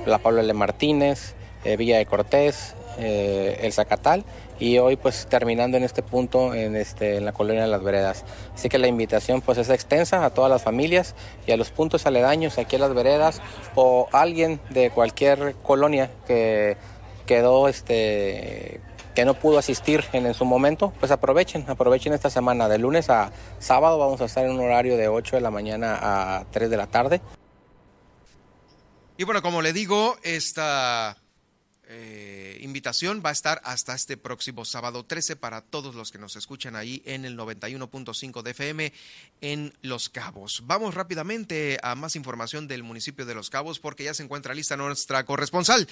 la 0.07 0.19
Pablo 0.19 0.41
L. 0.41 0.55
Martínez, 0.55 1.35
Villa 1.77 1.99
de 1.99 2.07
Cortés, 2.07 2.75
el 2.99 3.73
Zacatal 3.75 4.25
y 4.63 4.79
hoy 4.79 4.95
pues 4.95 5.27
terminando 5.27 5.77
en 5.77 5.83
este 5.83 6.05
punto 6.05 6.55
en, 6.55 6.77
este, 6.77 7.17
en 7.17 7.25
la 7.25 7.33
colonia 7.33 7.63
de 7.63 7.69
las 7.69 7.83
veredas. 7.83 8.25
Así 8.55 8.69
que 8.69 8.79
la 8.79 8.87
invitación 8.87 9.41
pues 9.41 9.59
es 9.59 9.69
extensa 9.71 10.25
a 10.25 10.31
todas 10.31 10.49
las 10.53 10.63
familias 10.63 11.17
y 11.49 11.51
a 11.51 11.57
los 11.57 11.73
puntos 11.73 12.07
aledaños 12.07 12.59
aquí 12.59 12.77
en 12.77 12.83
las 12.83 12.95
veredas 12.95 13.43
o 13.75 14.09
alguien 14.13 14.61
de 14.71 14.91
cualquier 14.91 15.57
colonia 15.65 16.13
que 16.29 16.77
quedó 17.27 17.67
este 17.67 18.81
que 19.17 19.25
no 19.25 19.35
pudo 19.35 19.59
asistir 19.59 20.05
en, 20.13 20.27
en, 20.27 20.33
su 20.33 20.45
momento, 20.45 20.93
pues 21.01 21.11
aprovechen, 21.11 21.69
aprovechen 21.69 22.13
esta 22.13 22.31
semana. 22.31 22.69
De 22.69 22.79
lunes 22.79 23.11
a 23.11 23.33
sábado 23.59 23.99
vamos 23.99 24.21
a 24.21 24.27
estar 24.27 24.45
en 24.45 24.53
un 24.53 24.61
horario 24.61 24.97
de 24.97 25.09
8 25.09 25.37
de 25.37 25.43
la 25.43 25.51
mañana 25.51 25.99
a 26.01 26.47
3 26.53 26.71
de 26.71 26.77
la 26.77 26.87
tarde. 26.87 27.21
Y 29.19 29.25
bueno, 29.25 29.43
como 29.43 29.61
le 29.61 29.73
digo, 29.73 30.17
esta 30.23 31.22
eh, 31.95 32.59
invitación 32.63 33.23
va 33.25 33.29
a 33.29 33.33
estar 33.33 33.61
hasta 33.65 33.95
este 33.95 34.17
próximo 34.17 34.65
sábado 34.65 35.05
13 35.05 35.37
para 35.37 35.61
todos 35.61 35.95
los 35.95 36.11
que 36.11 36.19
nos 36.19 36.37
escuchan 36.37 36.75
ahí 36.75 37.03
en 37.05 37.27
el 37.27 37.37
91.5 37.37 38.43
de 38.43 38.51
FM 38.53 38.93
en 39.43 39.75
Los 39.83 40.09
Cabos. 40.09 40.63
Vamos 40.65 40.95
rápidamente 40.95 41.79
a 41.83 41.95
más 41.95 42.17
información 42.17 42.67
del 42.67 42.83
municipio 42.83 43.27
de 43.27 43.35
Los 43.35 43.51
Cabos 43.51 43.79
porque 43.79 44.05
ya 44.05 44.15
se 44.15 44.23
encuentra 44.23 44.55
lista 44.55 44.77
nuestra 44.77 45.25
corresponsal, 45.27 45.87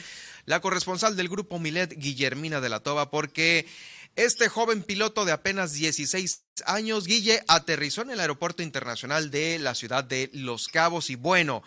la 0.47 0.61
corresponsal 0.61 1.17
del 1.17 1.29
grupo 1.29 1.59
Milet, 1.59 1.95
Guillermina 1.97 2.63
de 2.63 2.71
la 2.71 2.81
Toba, 2.81 3.11
porque 3.11 3.67
este 4.17 4.49
joven 4.49 4.83
piloto 4.83 5.25
de 5.25 5.33
apenas 5.33 5.73
16 5.73 6.43
años, 6.67 7.07
Guille, 7.07 7.43
aterrizó 7.49 8.03
en 8.03 8.11
el 8.11 8.21
aeropuerto 8.21 8.63
internacional 8.63 9.31
de 9.31 9.59
la 9.59 9.75
ciudad 9.75 10.03
de 10.05 10.31
Los 10.33 10.69
Cabos 10.69 11.11
y 11.11 11.15
bueno, 11.15 11.63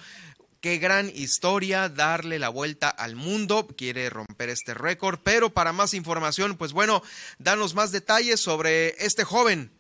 Qué 0.64 0.78
gran 0.78 1.12
historia, 1.14 1.90
darle 1.90 2.40
la 2.40 2.48
vuelta 2.48 2.88
al 2.88 3.18
mundo, 3.18 3.68
quiere 3.78 4.10
romper 4.10 4.48
este 4.48 4.74
récord, 4.74 5.20
pero 5.22 5.54
para 5.54 5.74
más 5.74 5.94
información, 5.94 6.58
pues 6.58 6.72
bueno, 6.72 7.04
danos 7.38 7.74
más 7.74 7.92
detalles 7.92 8.40
sobre 8.40 8.96
este 9.04 9.26
joven. 9.26 9.78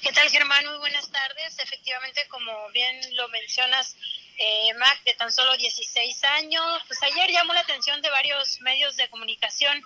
¿Qué 0.00 0.12
tal, 0.12 0.30
Germán? 0.30 0.64
Muy 0.64 0.78
buenas 0.78 1.10
tardes. 1.10 1.58
Efectivamente, 1.58 2.26
como 2.28 2.52
bien 2.70 2.98
lo 3.16 3.28
mencionas, 3.28 3.96
eh, 4.38 4.72
Mac, 4.78 5.04
de 5.04 5.12
tan 5.12 5.30
solo 5.30 5.54
16 5.58 6.24
años, 6.24 6.64
pues 6.86 7.02
ayer 7.02 7.30
llamó 7.30 7.52
la 7.52 7.60
atención 7.60 8.00
de 8.00 8.08
varios 8.08 8.62
medios 8.62 8.96
de 8.96 9.10
comunicación 9.10 9.78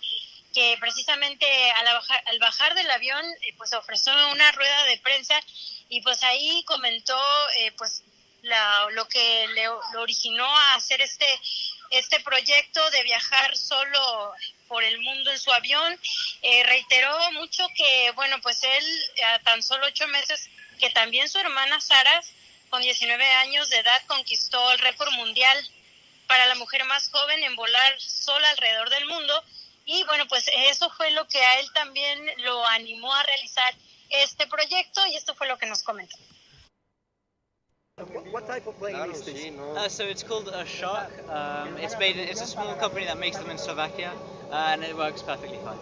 que 0.55 0.77
precisamente 0.79 1.47
al 1.73 2.39
bajar, 2.39 2.75
del 2.77 2.91
avión, 2.93 3.25
eh, 3.43 3.55
pues 3.57 3.73
ofreció 3.73 4.13
una 4.31 4.53
rueda 4.53 4.85
de 4.85 4.99
prensa 4.99 5.35
y 5.89 6.01
pues 6.03 6.23
ahí 6.23 6.63
comentó, 6.65 7.19
eh, 7.59 7.73
pues 7.77 8.05
la, 8.49 8.89
lo 8.93 9.07
que 9.09 9.47
le 9.55 9.65
lo 9.65 10.01
originó 10.01 10.45
a 10.45 10.75
hacer 10.75 11.01
este 11.01 11.27
este 11.91 12.21
proyecto 12.21 12.91
de 12.91 13.03
viajar 13.03 13.57
solo 13.57 14.33
por 14.67 14.85
el 14.85 15.01
mundo 15.01 15.31
en 15.31 15.39
su 15.39 15.53
avión. 15.53 15.99
Eh, 16.43 16.63
reiteró 16.65 17.33
mucho 17.33 17.67
que, 17.75 18.13
bueno, 18.15 18.41
pues 18.43 18.63
él 18.63 18.85
a 19.25 19.39
tan 19.41 19.63
solo 19.63 19.87
ocho 19.87 20.07
meses, 20.09 20.51
que 20.79 20.91
también 20.91 21.29
su 21.29 21.39
hermana 21.39 21.81
Sara, 21.81 22.23
con 22.71 22.83
19 22.83 23.25
años 23.25 23.71
de 23.71 23.79
edad, 23.79 24.03
conquistó 24.07 24.73
el 24.73 24.79
récord 24.79 25.11
mundial 25.13 25.71
para 26.27 26.47
la 26.47 26.55
mujer 26.57 26.85
más 26.85 27.09
joven 27.11 27.43
en 27.43 27.57
volar 27.57 28.01
sola 28.01 28.51
alrededor 28.51 28.91
del 28.91 29.07
mundo. 29.07 29.45
Y 29.87 30.05
bueno, 30.05 30.29
pues 30.29 30.45
eso 30.55 30.91
fue 30.91 31.11
lo 31.13 31.27
que 31.29 31.43
a 31.43 31.61
él 31.61 31.73
también 31.73 32.31
lo 32.39 32.67
animó 32.69 33.15
a 33.15 33.23
realizar 33.23 33.75
este 34.11 34.47
proyecto 34.47 35.07
y 35.07 35.17
esto 35.17 35.35
fue 35.35 35.49
lo 35.49 35.57
que 35.57 35.67
nos 35.67 35.83
comentó. 35.83 36.17
What 38.31 38.47
type 38.47 38.67
of 38.67 38.79
plane 38.79 39.11
is 39.11 39.23
this? 39.23 39.51
Uh, 39.59 39.89
so 39.89 40.05
it's 40.05 40.23
called 40.23 40.49
a 40.49 40.65
Shark. 40.65 41.11
Um, 41.29 41.77
it's 41.79 41.99
made. 41.99 42.17
It's 42.17 42.41
a 42.41 42.47
small 42.47 42.75
company 42.77 43.07
that 43.07 43.19
makes 43.19 43.37
them 43.39 43.51
in 43.51 43.59
Slovakia, 43.59 44.13
uh, 44.51 44.71
and 44.73 44.85
it 44.85 44.97
works 44.97 45.23
perfectly 45.23 45.59
fine. 45.59 45.79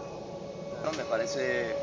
No, 0.82 0.93
me 0.93 1.05
parece 1.05 1.76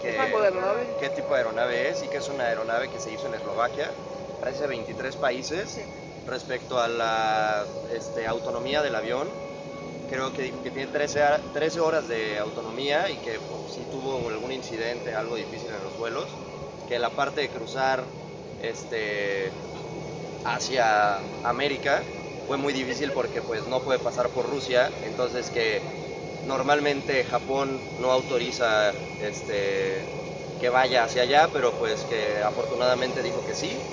que 0.00 0.10
¿Qué 0.12 0.24
tipo 0.24 0.40
de 0.40 0.46
aeronave? 0.46 0.96
qué 0.98 1.10
tipo 1.10 1.34
de 1.34 1.40
aeronave 1.40 1.88
es 1.90 2.02
y 2.02 2.08
que 2.08 2.18
es 2.18 2.28
una 2.28 2.44
aeronave 2.46 2.88
que 2.88 2.98
se 2.98 3.10
hizo 3.12 3.28
en 3.28 3.34
Eslovaquia. 3.34 3.92
Parece 4.40 4.66
23 4.66 5.16
países 5.16 5.80
respecto 6.26 6.80
a 6.80 6.88
la 6.88 7.66
este, 7.90 8.26
autonomía 8.26 8.82
del 8.82 8.94
avión. 8.94 9.28
Creo 10.08 10.32
que 10.32 10.50
que 10.62 10.70
tiene 10.70 10.90
13, 10.90 11.22
a- 11.22 11.38
13 11.52 11.80
horas 11.80 12.08
de 12.08 12.38
autonomía 12.38 13.10
y 13.10 13.16
que 13.18 13.38
pues, 13.38 13.72
si 13.72 13.84
tuvo 13.84 14.28
algún 14.28 14.50
incidente, 14.52 15.14
algo 15.14 15.36
difícil 15.36 15.70
en 15.70 15.84
los 15.84 15.96
vuelos, 15.96 16.26
que 16.88 16.98
la 16.98 17.10
parte 17.10 17.42
de 17.42 17.48
cruzar 17.50 18.04
este, 18.60 19.52
hacia 20.44 21.18
América 21.42 22.06
fue 22.46 22.56
muy 22.56 22.72
difícil 22.72 23.12
porque 23.12 23.42
pues 23.42 23.66
no 23.66 23.82
puede 23.82 23.98
pasar 23.98 24.32
por 24.32 24.46
Rusia, 24.46 24.92
entonces 25.02 25.50
que 25.50 25.82
normalmente 26.44 27.24
Japón 27.24 27.84
no 27.96 28.12
autoriza 28.12 28.94
este, 29.18 30.08
que 30.58 30.68
vaya 30.70 31.04
hacia 31.04 31.22
allá, 31.22 31.50
pero 31.52 31.76
pues 31.76 32.04
que 32.04 32.42
afortunadamente 32.42 33.22
dijo 33.22 33.44
que 33.44 33.54
sí 33.54 33.84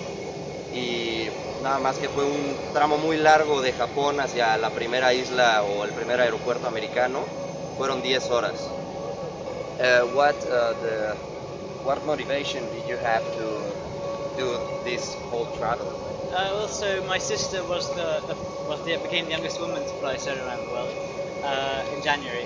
y 0.72 1.30
nada 1.58 1.80
más 1.80 2.00
que 2.00 2.10
fue 2.10 2.26
un 2.26 2.60
tramo 2.72 2.98
muy 2.98 3.18
largo 3.18 3.62
de 3.62 3.74
Japón 3.74 4.20
hacia 4.20 4.58
la 4.58 4.74
primera 4.74 5.14
isla 5.14 5.64
o 5.64 5.84
el 5.84 5.94
primer 5.94 6.20
aeropuerto 6.22 6.68
americano, 6.68 7.30
fueron 7.76 8.02
10 8.02 8.30
horas. 8.30 8.76
Uh, 9.80 10.04
what 10.06 10.36
uh, 10.46 10.74
the 10.80 11.18
what 11.82 12.04
motivation 12.04 12.70
did 12.70 12.88
you 12.88 12.98
have 12.98 13.30
to 13.32 13.76
do 14.36 14.62
this 14.84 15.16
whole 15.30 15.48
travel? 15.48 16.05
Uh, 16.36 16.52
well, 16.52 16.68
so 16.68 17.02
my 17.08 17.18
sister 17.18 17.64
was 17.64 17.88
the, 17.96 18.20
the 18.28 18.36
was 18.68 18.84
the, 18.84 18.98
became 18.98 19.24
the 19.24 19.32
youngest 19.32 19.58
woman 19.58 19.82
to 19.82 19.94
fly 20.04 20.18
solo 20.18 20.44
around 20.44 20.68
the 20.68 20.72
world 20.74 20.92
uh, 21.42 21.96
in 21.96 22.04
January, 22.04 22.44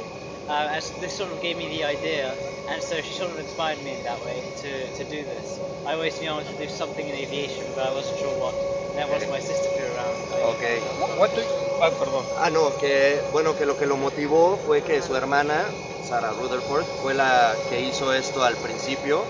uh, 0.48 0.70
and 0.70 0.84
so 0.84 0.94
this 1.02 1.18
sort 1.18 1.32
of 1.32 1.42
gave 1.42 1.58
me 1.58 1.68
the 1.70 1.84
idea, 1.84 2.38
and 2.70 2.84
so 2.84 3.02
she 3.02 3.12
sort 3.14 3.32
of 3.32 3.40
inspired 3.40 3.82
me 3.84 3.98
in 3.98 4.04
that 4.04 4.24
way 4.24 4.44
to, 4.62 4.94
to 4.94 5.04
do 5.10 5.26
this. 5.26 5.60
I 5.88 5.94
always 5.94 6.22
knew 6.22 6.30
I 6.30 6.34
wanted 6.34 6.54
to 6.54 6.68
do 6.68 6.70
something 6.70 7.08
in 7.08 7.16
aviation, 7.16 7.66
but 7.74 7.90
I 7.90 7.92
wasn't 7.92 8.20
sure 8.20 8.30
what. 8.38 8.54
That 8.94 9.10
was 9.10 9.28
my 9.28 9.40
sister 9.40 9.70
flew 9.74 9.90
around. 9.90 10.54
Okay. 10.54 10.78
What? 11.18 11.34
ah, 11.82 11.90
perdón. 11.90 12.26
Ah, 12.38 12.52
no, 12.52 12.70
que 12.78 13.20
bueno, 13.32 13.56
que 13.58 13.66
lo 13.66 13.76
que 13.76 13.88
lo 13.88 13.98
motivó 13.98 14.60
fue 14.68 14.84
que 14.84 15.02
su 15.02 15.16
hermana, 15.16 15.66
Sarah 16.08 16.34
Rutherford, 16.34 16.86
fue 17.02 17.16
la 17.16 17.56
que 17.70 17.82
hizo 17.82 18.14
esto 18.14 18.44
al 18.44 18.56
principio 18.58 19.26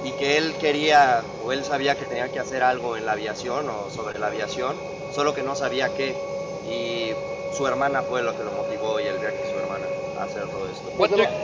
y 0.00 0.14
que 0.14 0.36
él 0.38 0.56
quería 0.58 1.26
o 1.38 1.52
él 1.52 1.64
sabía 1.64 1.96
que 1.96 2.06
tenía 2.06 2.30
que 2.30 2.40
hacer 2.40 2.62
algo 2.62 2.96
en 2.96 3.04
la 3.06 3.12
aviación 3.12 3.68
o 3.70 3.90
sobre 3.90 4.18
la 4.18 4.28
aviación, 4.28 4.82
solo 5.08 5.34
que 5.34 5.42
no 5.42 5.56
sabía 5.56 5.90
qué. 5.90 6.22
Y 6.60 7.14
su 7.48 7.66
hermana 7.66 8.02
fue 8.04 8.22
lo 8.22 8.34
que 8.34 8.44
lo 8.44 8.52
motivó 8.52 9.00
y 9.00 9.06
el 9.06 9.18
viaje 9.18 9.38
de 9.42 9.46
su 9.46 9.58
hermana 9.58 9.92
a 10.14 10.24
hacer 10.24 10.48
todo 10.48 10.68
esto. 10.68 10.94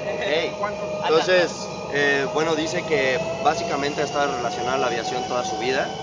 Ok. 0.05 0.25
Entonces, 1.01 1.73
eh, 1.89 2.27
bueno, 2.33 2.57
dice 2.57 2.85
que 2.85 3.21
básicamente 3.43 4.01
ha 4.01 4.05
estado 4.05 4.37
relacionada 4.37 4.77
a 4.77 4.79
la 4.79 4.87
aviación 4.87 5.27
toda 5.27 5.45
su 5.45 5.59
vida 5.59 5.95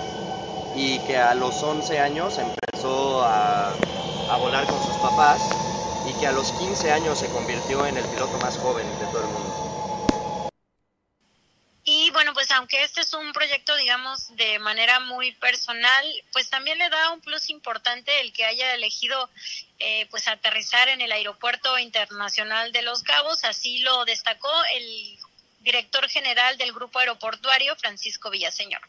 y 0.71 1.01
que 1.03 1.17
a 1.17 1.35
los 1.35 1.61
11 1.63 1.99
años 1.99 2.37
empezó 2.39 3.23
a, 3.23 3.79
a 4.25 4.37
volar 4.37 4.67
con 4.67 4.81
sus 4.81 4.99
papás 4.99 5.63
y 6.01 6.15
que 6.15 6.27
a 6.27 6.33
los 6.33 6.53
15 6.53 6.91
años 6.91 7.19
se 7.19 7.29
convirtió 7.29 7.85
en 7.87 7.97
el 7.97 8.09
piloto 8.09 8.39
más 8.39 8.57
joven 8.57 8.97
de 8.97 9.07
todo 9.07 9.21
el 9.21 9.29
mundo. 9.29 9.60
Aunque 12.55 12.83
este 12.83 13.01
es 13.01 13.13
un 13.13 13.31
proyecto, 13.33 13.75
digamos, 13.75 14.35
de 14.35 14.59
manera 14.59 14.99
muy 14.99 15.31
personal, 15.33 16.05
pues 16.33 16.49
también 16.49 16.77
le 16.77 16.89
da 16.89 17.11
un 17.11 17.21
plus 17.21 17.49
importante 17.49 18.21
el 18.21 18.33
que 18.33 18.45
haya 18.45 18.73
elegido 18.73 19.29
eh, 19.79 20.07
pues 20.11 20.27
aterrizar 20.27 20.89
en 20.89 21.01
el 21.01 21.11
Aeropuerto 21.11 21.77
Internacional 21.77 22.71
de 22.71 22.81
Los 22.81 23.03
Cabos. 23.03 23.43
Así 23.43 23.79
lo 23.79 24.05
destacó 24.05 24.51
el 24.75 25.17
director 25.61 26.07
general 26.09 26.57
del 26.57 26.73
Grupo 26.73 26.99
Aeroportuario, 26.99 27.75
Francisco 27.75 28.29
Villaseñor. 28.29 28.81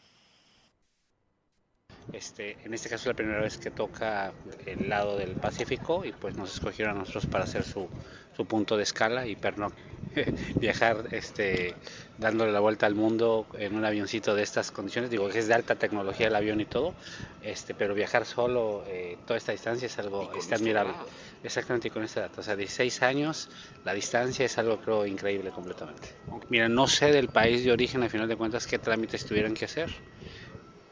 Este, 2.11 2.57
en 2.63 2.73
este 2.73 2.89
caso 2.89 3.03
es 3.03 3.07
la 3.07 3.13
primera 3.13 3.41
vez 3.41 3.57
que 3.57 3.71
toca 3.71 4.33
el 4.65 4.89
lado 4.89 5.17
del 5.17 5.31
Pacífico 5.31 6.05
y 6.05 6.11
pues 6.11 6.35
nos 6.35 6.53
escogieron 6.53 6.97
a 6.97 6.99
nosotros 6.99 7.25
para 7.25 7.45
hacer 7.45 7.63
su, 7.63 7.89
su 8.35 8.45
punto 8.45 8.77
de 8.77 8.83
escala 8.83 9.25
y 9.25 9.35
pernoctar 9.35 9.93
viajar 10.55 11.07
este, 11.11 11.75
dándole 12.17 12.51
la 12.51 12.59
vuelta 12.59 12.85
al 12.85 12.95
mundo 12.95 13.47
en 13.57 13.75
un 13.75 13.85
avioncito 13.85 14.35
de 14.35 14.43
estas 14.43 14.71
condiciones. 14.71 15.09
Digo 15.09 15.29
que 15.29 15.39
es 15.39 15.47
de 15.47 15.53
alta 15.53 15.75
tecnología 15.75 16.27
el 16.27 16.35
avión 16.35 16.61
y 16.61 16.65
todo, 16.65 16.93
este, 17.41 17.73
pero 17.73 17.93
viajar 17.93 18.25
solo 18.25 18.83
eh, 18.87 19.17
toda 19.25 19.37
esta 19.37 19.51
distancia 19.51 19.85
es 19.87 19.97
algo 19.99 20.31
está 20.33 20.55
admirable. 20.55 20.93
Exactamente, 21.43 21.87
y 21.87 21.91
con 21.91 22.03
esta 22.03 22.21
edad. 22.21 22.31
O 22.37 22.43
sea, 22.43 22.55
16 22.55 23.01
años, 23.01 23.49
la 23.83 23.93
distancia 23.93 24.45
es 24.45 24.57
algo 24.57 24.77
creo 24.79 25.05
increíble 25.05 25.51
completamente. 25.51 26.09
Mira, 26.49 26.69
no 26.69 26.87
sé 26.87 27.11
del 27.11 27.29
país 27.29 27.63
de 27.63 27.71
origen, 27.71 28.03
al 28.03 28.09
final 28.09 28.27
de 28.27 28.35
cuentas, 28.35 28.67
qué 28.67 28.79
trámites 28.79 29.25
tuvieran 29.25 29.53
que 29.53 29.65
hacer 29.65 29.89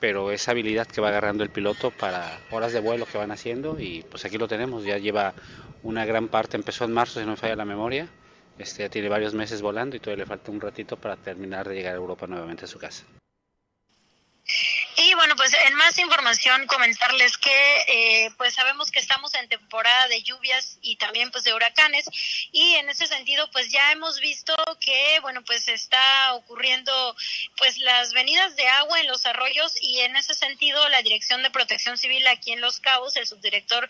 pero 0.02 0.32
esa 0.32 0.52
habilidad 0.52 0.88
que 0.88 1.00
va 1.00 1.10
agarrando 1.10 1.44
el 1.44 1.52
piloto 1.52 1.92
para 1.92 2.40
horas 2.50 2.74
de 2.74 2.80
vuelo 2.80 3.06
que 3.06 3.20
van 3.20 3.30
haciendo 3.30 3.80
y 3.80 4.04
pues 4.10 4.26
aquí 4.26 4.40
lo 4.40 4.48
tenemos, 4.48 4.84
ya 4.84 4.98
lleva 4.98 5.36
una 5.84 6.06
gran 6.06 6.28
parte, 6.28 6.58
empezó 6.58 6.86
en 6.86 6.92
marzo 6.92 7.20
si 7.20 7.26
no 7.26 7.34
me 7.34 7.38
falla 7.38 7.56
la 7.56 7.66
memoria, 7.66 8.10
este, 8.58 8.84
ya 8.84 8.90
tiene 8.90 9.10
varios 9.10 9.34
meses 9.34 9.62
volando 9.62 9.96
y 9.96 10.00
todavía 10.00 10.24
le 10.24 10.28
falta 10.28 10.52
un 10.52 10.62
ratito 10.62 10.98
para 10.98 11.16
terminar 11.16 11.68
de 11.68 11.76
llegar 11.76 11.94
a 11.94 11.98
Europa 11.98 12.28
nuevamente 12.28 12.66
a 12.66 12.68
su 12.68 12.80
casa. 12.80 13.06
Y 14.98 15.14
bueno, 15.14 15.36
pues 15.36 15.54
en 15.66 15.74
más 15.76 15.98
información 16.00 16.68
comentarles 16.68 17.38
que 17.38 17.78
eh, 17.88 18.32
pues 18.38 18.54
sabemos 18.54 18.92
que 18.92 19.00
estamos 19.00 19.34
en 19.36 19.48
temporada 19.48 20.08
de 20.08 20.22
lluvias 20.22 20.78
y 20.82 20.98
también 20.98 21.32
pues 21.32 21.44
de 21.44 21.54
huracanes. 21.54 22.06
Y 22.52 22.76
en 22.76 22.90
ese 22.90 23.08
sentido 23.08 23.50
pues 23.52 23.72
ya 23.72 23.92
hemos 23.92 24.20
visto 24.20 24.54
que 24.80 25.20
bueno 25.22 25.44
pues 25.44 25.68
está 25.70 26.34
ocurriendo 26.34 27.16
pues 27.58 27.78
las 27.78 28.14
venidas 28.14 28.56
de 28.56 28.68
agua 28.68 29.00
en 29.00 29.08
los 29.08 29.26
arroyos 29.26 29.74
y 29.82 30.00
en 30.02 30.16
ese 30.16 30.34
sentido 30.34 30.88
la 30.90 31.02
Dirección 31.02 31.42
de 31.42 31.52
Protección 31.52 31.98
Civil 31.98 32.28
aquí 32.28 32.52
en 32.52 32.62
Los 32.62 32.80
Cabos, 32.80 33.16
el 33.16 33.28
subdirector 33.28 33.90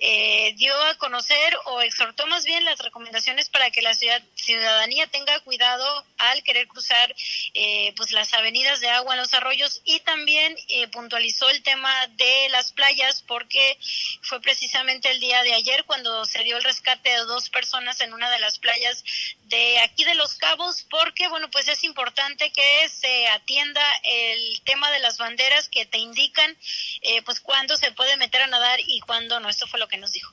eh, 0.00 0.52
dio 0.56 0.74
a 0.84 0.96
conocer 0.96 1.56
o 1.66 1.80
exhortó 1.80 2.26
más 2.26 2.44
bien 2.44 2.64
las 2.64 2.78
recomendaciones 2.78 3.48
para 3.48 3.70
que 3.70 3.82
la 3.82 3.94
ciudad, 3.94 4.22
ciudadanía 4.34 5.06
tenga 5.06 5.40
cuidado 5.40 6.04
al 6.18 6.42
querer 6.42 6.68
cruzar 6.68 7.14
eh, 7.54 7.94
pues 7.96 8.12
las 8.12 8.34
avenidas 8.34 8.80
de 8.80 8.90
agua 8.90 9.14
en 9.14 9.20
los 9.20 9.34
arroyos 9.34 9.80
y 9.84 10.00
también 10.00 10.41
eh, 10.68 10.88
puntualizó 10.88 11.48
el 11.50 11.62
tema 11.62 11.90
de 12.16 12.48
las 12.50 12.72
playas 12.72 13.22
porque 13.22 13.78
fue 14.22 14.40
precisamente 14.40 15.10
el 15.10 15.20
día 15.20 15.42
de 15.42 15.54
ayer 15.54 15.84
cuando 15.84 16.24
se 16.24 16.42
dio 16.44 16.56
el 16.56 16.64
rescate 16.64 17.10
de 17.10 17.24
dos 17.24 17.50
personas 17.50 18.00
en 18.00 18.12
una 18.12 18.30
de 18.30 18.40
las 18.40 18.58
playas 18.58 19.04
de 19.44 19.78
aquí 19.80 20.04
de 20.04 20.14
Los 20.14 20.34
Cabos 20.34 20.86
porque 20.90 21.28
bueno 21.28 21.50
pues 21.50 21.68
es 21.68 21.84
importante 21.84 22.52
que 22.52 22.88
se 22.88 23.26
atienda 23.28 23.82
el 24.02 24.62
tema 24.64 24.90
de 24.90 25.00
las 25.00 25.18
banderas 25.18 25.68
que 25.68 25.86
te 25.86 25.98
indican 25.98 26.56
eh, 27.02 27.22
pues 27.22 27.40
cuándo 27.40 27.76
se 27.76 27.92
puede 27.92 28.16
meter 28.16 28.42
a 28.42 28.46
nadar 28.46 28.80
y 28.80 29.00
cuándo 29.00 29.40
no 29.40 29.48
esto 29.48 29.66
fue 29.66 29.80
lo 29.80 29.88
que 29.88 29.98
nos 29.98 30.12
dijo 30.12 30.32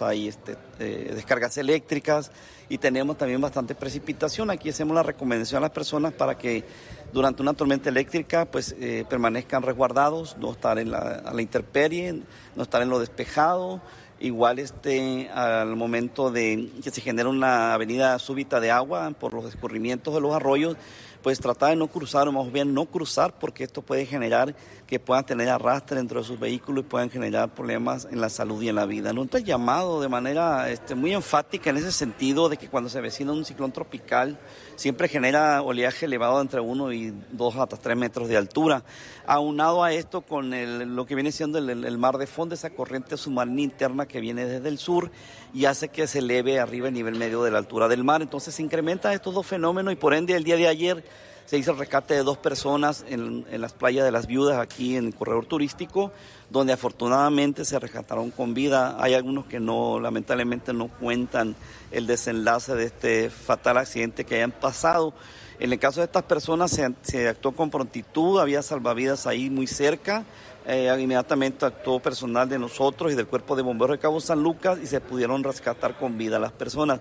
hay 0.00 0.28
este, 0.28 0.56
eh, 0.78 1.10
descargas 1.14 1.58
eléctricas 1.58 2.30
y 2.70 2.78
tenemos 2.78 3.18
también 3.18 3.38
bastante 3.38 3.74
precipitación. 3.74 4.48
Aquí 4.48 4.70
hacemos 4.70 4.94
la 4.94 5.02
recomendación 5.02 5.58
a 5.58 5.60
las 5.60 5.72
personas 5.72 6.14
para 6.14 6.38
que 6.38 6.64
durante 7.12 7.42
una 7.42 7.54
tormenta 7.54 7.88
eléctrica 7.88 8.46
pues 8.46 8.74
eh, 8.80 9.04
permanezcan 9.08 9.62
resguardados, 9.62 10.36
no 10.38 10.52
estar 10.52 10.78
en 10.78 10.90
la, 10.90 11.22
a 11.24 11.34
la 11.34 11.42
intemperie, 11.42 12.22
no 12.56 12.62
estar 12.62 12.82
en 12.82 12.88
lo 12.88 12.98
despejado. 12.98 13.80
Igual 14.20 14.60
este, 14.60 15.28
al 15.30 15.74
momento 15.74 16.30
de 16.30 16.70
que 16.82 16.90
se 16.92 17.00
genera 17.00 17.28
una 17.28 17.74
avenida 17.74 18.16
súbita 18.20 18.60
de 18.60 18.70
agua 18.70 19.10
por 19.18 19.34
los 19.34 19.46
escurrimientos 19.46 20.14
de 20.14 20.20
los 20.20 20.32
arroyos, 20.32 20.76
pues 21.22 21.40
tratar 21.40 21.70
de 21.70 21.76
no 21.76 21.86
cruzar, 21.86 22.28
o 22.28 22.32
más 22.32 22.50
bien 22.52 22.74
no 22.74 22.86
cruzar, 22.86 23.38
porque 23.38 23.64
esto 23.64 23.82
puede 23.82 24.06
generar 24.06 24.54
que 24.86 24.98
puedan 25.00 25.24
tener 25.24 25.48
arrastre 25.48 25.96
dentro 25.96 26.20
de 26.20 26.26
sus 26.26 26.38
vehículos 26.38 26.84
y 26.84 26.88
puedan 26.88 27.08
generar 27.08 27.54
problemas 27.54 28.06
en 28.10 28.20
la 28.20 28.28
salud 28.28 28.60
y 28.62 28.68
en 28.68 28.74
la 28.74 28.84
vida. 28.84 29.12
¿no? 29.12 29.22
Entonces, 29.22 29.46
llamado 29.46 30.00
de 30.00 30.08
manera 30.08 30.68
este, 30.70 30.94
muy 30.94 31.14
enfática 31.14 31.70
en 31.70 31.78
ese 31.78 31.92
sentido 31.92 32.48
de 32.48 32.56
que 32.56 32.68
cuando 32.68 32.90
se 32.90 33.00
vecina 33.00 33.32
un 33.32 33.44
ciclón 33.44 33.72
tropical, 33.72 34.38
siempre 34.76 35.08
genera 35.08 35.62
oleaje 35.62 36.06
elevado 36.06 36.40
entre 36.40 36.60
1 36.60 36.92
y 36.92 37.14
2 37.32 37.56
hasta 37.56 37.76
3 37.76 37.96
metros 37.96 38.28
de 38.28 38.36
altura. 38.36 38.84
Aunado 39.26 39.84
a 39.84 39.92
esto 39.92 40.22
con 40.22 40.50
lo 40.94 41.06
que 41.06 41.14
viene 41.14 41.32
siendo 41.32 41.58
el, 41.58 41.98
mar 41.98 42.18
de 42.18 42.26
fondo, 42.26 42.54
esa 42.54 42.70
corriente 42.70 43.16
submarina 43.16 43.62
interna 43.62 44.06
que 44.06 44.20
viene 44.20 44.44
desde 44.44 44.68
el 44.68 44.78
sur 44.78 45.10
y 45.54 45.66
hace 45.66 45.88
que 45.88 46.06
se 46.06 46.20
eleve 46.20 46.58
arriba 46.60 46.88
el 46.88 46.94
nivel 46.94 47.16
medio 47.16 47.42
de 47.42 47.50
la 47.50 47.58
altura 47.58 47.88
del 47.88 48.04
mar. 48.04 48.22
Entonces 48.22 48.54
se 48.54 48.62
incrementan 48.62 49.12
estos 49.12 49.34
dos 49.34 49.46
fenómenos 49.46 49.92
y 49.92 49.96
por 49.96 50.14
ende 50.14 50.34
el 50.34 50.44
día 50.44 50.56
de 50.56 50.68
ayer 50.68 51.04
se 51.46 51.58
hizo 51.58 51.72
el 51.72 51.78
rescate 51.78 52.14
de 52.14 52.22
dos 52.22 52.38
personas 52.38 53.04
en, 53.08 53.44
las 53.60 53.72
playas 53.72 54.04
de 54.04 54.10
las 54.10 54.26
viudas 54.26 54.58
aquí 54.58 54.96
en 54.96 55.06
el 55.06 55.14
corredor 55.14 55.44
turístico, 55.44 56.12
donde 56.50 56.72
afortunadamente 56.72 57.64
se 57.64 57.78
rescataron 57.78 58.30
con 58.30 58.54
vida. 58.54 58.96
Hay 58.98 59.14
algunos 59.14 59.46
que 59.46 59.60
no, 59.60 60.00
lamentablemente 60.00 60.72
no 60.72 60.88
cuentan 60.88 61.54
el 61.90 62.06
desenlace 62.06 62.74
de 62.74 62.84
este 62.84 63.30
fatal 63.30 63.78
accidente 63.78 64.24
que 64.24 64.36
hayan 64.36 64.52
pasado. 64.52 65.12
En 65.58 65.72
el 65.72 65.78
caso 65.78 66.00
de 66.00 66.06
estas 66.06 66.22
personas 66.22 66.70
se, 66.70 66.90
se 67.02 67.28
actuó 67.28 67.52
con 67.52 67.70
prontitud, 67.70 68.40
había 68.40 68.62
salvavidas 68.62 69.26
ahí 69.26 69.50
muy 69.50 69.66
cerca. 69.66 70.24
Eh, 70.64 70.96
inmediatamente 71.00 71.66
actuó 71.66 72.00
personal 72.00 72.48
de 72.48 72.58
nosotros 72.58 73.12
y 73.12 73.16
del 73.16 73.26
Cuerpo 73.26 73.56
de 73.56 73.62
Bomberos 73.62 73.96
de 73.96 74.00
Cabo 74.00 74.20
San 74.20 74.42
Lucas 74.42 74.78
y 74.80 74.86
se 74.86 75.00
pudieron 75.00 75.42
rescatar 75.42 75.98
con 75.98 76.16
vida 76.16 76.38
las 76.38 76.52
personas. 76.52 77.00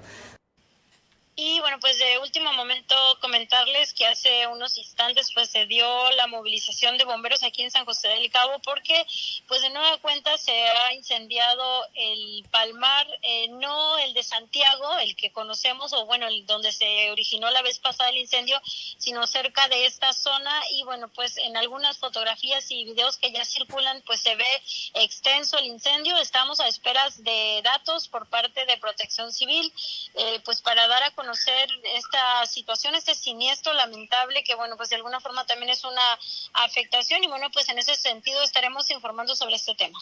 Y 1.44 1.60
bueno, 1.60 1.80
pues 1.80 1.98
de 1.98 2.20
último 2.20 2.54
momento 2.54 2.96
comentarles 3.20 3.94
que 3.94 4.06
hace 4.06 4.46
unos 4.46 4.78
instantes 4.78 5.32
pues 5.34 5.50
se 5.50 5.66
dio 5.66 6.12
la 6.12 6.28
movilización 6.28 7.00
de 7.00 7.04
bomberos 7.04 7.42
aquí 7.42 7.64
en 7.64 7.72
San 7.72 7.84
José 7.84 8.10
del 8.10 8.30
Cabo 8.30 8.60
porque 8.60 9.08
pues 9.48 9.60
de 9.64 9.72
nueva 9.72 9.98
cuenta 9.98 10.38
se 10.38 10.52
ha 10.52 10.94
incendiado 10.94 11.88
el 11.96 12.46
Palmar, 12.52 13.08
eh, 13.24 13.48
no 13.48 13.98
el 13.98 14.14
de 14.14 14.22
Santiago, 14.22 15.00
el 15.00 15.16
que 15.16 15.32
conocemos 15.32 15.94
o 15.94 16.06
bueno, 16.06 16.28
el 16.28 16.46
donde 16.46 16.72
se 16.72 17.10
originó 17.10 17.50
la 17.50 17.64
vez 17.64 17.80
pasada 17.80 18.12
el 18.12 18.18
incendio, 18.18 18.62
sino 19.00 19.26
cerca 19.26 19.68
de 19.68 19.88
esta 19.88 20.14
zona. 20.14 20.62
Y 20.74 20.84
bueno, 20.84 21.08
pues 21.08 21.38
en 21.38 21.58
algunas 21.58 21.98
fotografías 21.98 22.70
y 22.70 22.86
videos 22.86 23.18
que 23.18 23.32
ya 23.32 23.44
circulan 23.46 24.04
pues 24.06 24.22
se 24.22 24.36
ve 24.36 24.46
extenso 24.94 25.58
el 25.58 25.66
incendio, 25.66 26.16
estamos 26.18 26.60
a 26.60 26.68
esperas 26.68 27.24
de 27.24 27.62
datos 27.64 28.10
por 28.10 28.30
parte 28.30 28.68
de 28.68 28.78
Protección 28.78 29.34
Civil 29.34 29.74
eh, 30.14 30.40
pues 30.46 30.62
para 30.62 30.88
dar 30.88 31.02
a 31.02 31.10
conocer 31.16 31.31
conocer 31.32 31.70
esta 31.96 32.46
situación, 32.46 32.94
este 32.96 33.16
siniestro 33.16 33.74
lamentable 33.74 34.44
que, 34.44 34.56
bueno, 34.56 34.76
pues 34.76 34.90
de 34.90 34.98
alguna 34.98 35.22
forma 35.22 35.46
también 35.46 35.70
es 35.70 35.84
una 35.86 36.20
afectación 36.54 37.24
y, 37.24 37.28
bueno, 37.28 37.50
pues 37.54 37.70
en 37.70 37.80
ese 37.80 37.96
sentido 37.96 38.42
estaremos 38.44 38.92
informando 38.92 39.34
sobre 39.36 39.56
este 39.56 39.74
tema. 39.76 39.98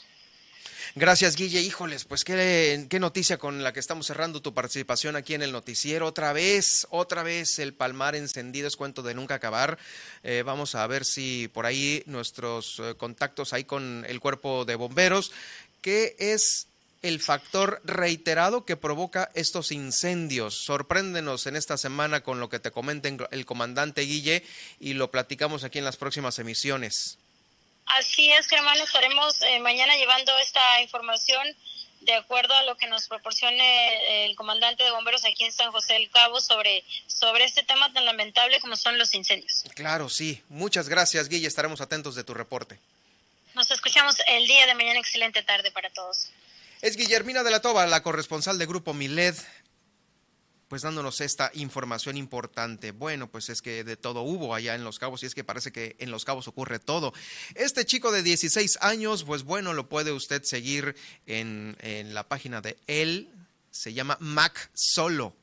Gracias, 0.95 1.35
Guille. 1.35 1.61
Híjoles, 1.61 2.05
pues 2.05 2.23
qué, 2.23 2.87
qué, 2.89 2.99
noticia 2.99 3.37
con 3.37 3.61
la 3.61 3.73
que 3.73 3.79
estamos 3.79 4.07
cerrando 4.07 4.41
tu 4.41 4.55
participación 4.55 5.15
aquí 5.15 5.35
en 5.35 5.43
el 5.43 5.51
noticiero. 5.51 6.07
Otra 6.07 6.33
vez, 6.33 6.87
otra 6.89 7.21
vez 7.21 7.59
el 7.59 7.75
palmar 7.75 8.15
encendido 8.15 8.67
es 8.67 8.75
cuento 8.75 9.03
de 9.03 9.13
nunca 9.13 9.35
acabar. 9.35 9.77
Eh, 10.23 10.41
vamos 10.43 10.73
a 10.73 10.87
ver 10.87 11.05
si 11.05 11.47
por 11.49 11.67
ahí 11.67 12.01
nuestros 12.07 12.79
eh, 12.79 12.95
contactos 12.97 13.53
ahí 13.53 13.65
con 13.65 14.03
el 14.09 14.19
cuerpo 14.19 14.65
de 14.65 14.75
bomberos, 14.75 15.31
que 15.81 16.15
es 16.17 16.69
el 17.01 17.21
factor 17.21 17.81
reiterado 17.83 18.65
que 18.65 18.75
provoca 18.75 19.29
estos 19.33 19.71
incendios. 19.71 20.55
Sorpréndenos 20.65 21.47
en 21.47 21.55
esta 21.55 21.77
semana 21.77 22.21
con 22.21 22.39
lo 22.39 22.49
que 22.49 22.59
te 22.59 22.71
comenta 22.71 23.09
el 23.31 23.45
comandante 23.45 24.01
Guille 24.01 24.43
y 24.79 24.93
lo 24.93 25.11
platicamos 25.11 25.63
aquí 25.63 25.79
en 25.79 25.85
las 25.85 25.97
próximas 25.97 26.39
emisiones. 26.39 27.17
Así 27.85 28.31
es, 28.31 28.51
hermano, 28.51 28.83
estaremos 28.83 29.41
eh, 29.41 29.59
mañana 29.59 29.95
llevando 29.95 30.31
esta 30.39 30.81
información 30.81 31.47
de 32.01 32.13
acuerdo 32.13 32.53
a 32.53 32.63
lo 32.63 32.77
que 32.77 32.87
nos 32.87 33.07
proporcione 33.07 34.25
el 34.25 34.35
comandante 34.35 34.83
de 34.83 34.91
bomberos 34.91 35.25
aquí 35.25 35.43
en 35.43 35.51
San 35.51 35.71
José 35.71 35.93
del 35.93 36.09
Cabo 36.09 36.39
sobre, 36.39 36.83
sobre 37.07 37.45
este 37.45 37.63
tema 37.63 37.91
tan 37.91 38.05
lamentable 38.05 38.59
como 38.61 38.75
son 38.75 38.97
los 38.97 39.13
incendios. 39.13 39.63
Claro, 39.75 40.09
sí. 40.09 40.41
Muchas 40.49 40.87
gracias, 40.87 41.29
Guille. 41.29 41.47
Estaremos 41.47 41.81
atentos 41.81 42.15
de 42.15 42.23
tu 42.23 42.33
reporte. 42.33 42.79
Nos 43.53 43.69
escuchamos 43.71 44.15
el 44.27 44.47
día 44.47 44.65
de 44.67 44.75
mañana. 44.75 44.99
Excelente 44.99 45.43
tarde 45.43 45.71
para 45.71 45.89
todos. 45.89 46.29
Es 46.81 46.95
Guillermina 46.95 47.43
de 47.43 47.51
la 47.51 47.59
Toba, 47.59 47.85
la 47.87 48.01
corresponsal 48.03 48.57
de 48.57 48.65
Grupo 48.65 48.93
Miled, 48.93 49.35
pues 50.69 50.83
dándonos 50.83 51.19
esta 51.19 51.51
información 51.53 52.15
importante. 52.15 52.91
Bueno, 52.91 53.29
pues 53.29 53.49
es 53.49 53.61
que 53.61 53.83
de 53.83 53.97
todo 53.97 54.21
hubo 54.21 54.55
allá 54.55 54.75
en 54.75 54.85
Los 54.85 54.97
Cabos 54.97 55.21
y 55.21 55.25
es 55.25 55.35
que 55.35 55.43
parece 55.43 55.73
que 55.73 55.97
en 55.99 56.09
Los 56.09 56.23
Cabos 56.23 56.47
ocurre 56.47 56.79
todo. 56.79 57.13
Este 57.55 57.85
chico 57.85 58.13
de 58.13 58.23
16 58.23 58.77
años, 58.79 59.25
pues 59.25 59.43
bueno, 59.43 59.73
lo 59.73 59.89
puede 59.89 60.13
usted 60.13 60.43
seguir 60.43 60.95
en, 61.25 61.75
en 61.81 62.13
la 62.13 62.29
página 62.29 62.61
de 62.61 62.77
él, 62.87 63.29
se 63.71 63.91
llama 63.91 64.15
Mac 64.21 64.71
Solo. 64.73 65.35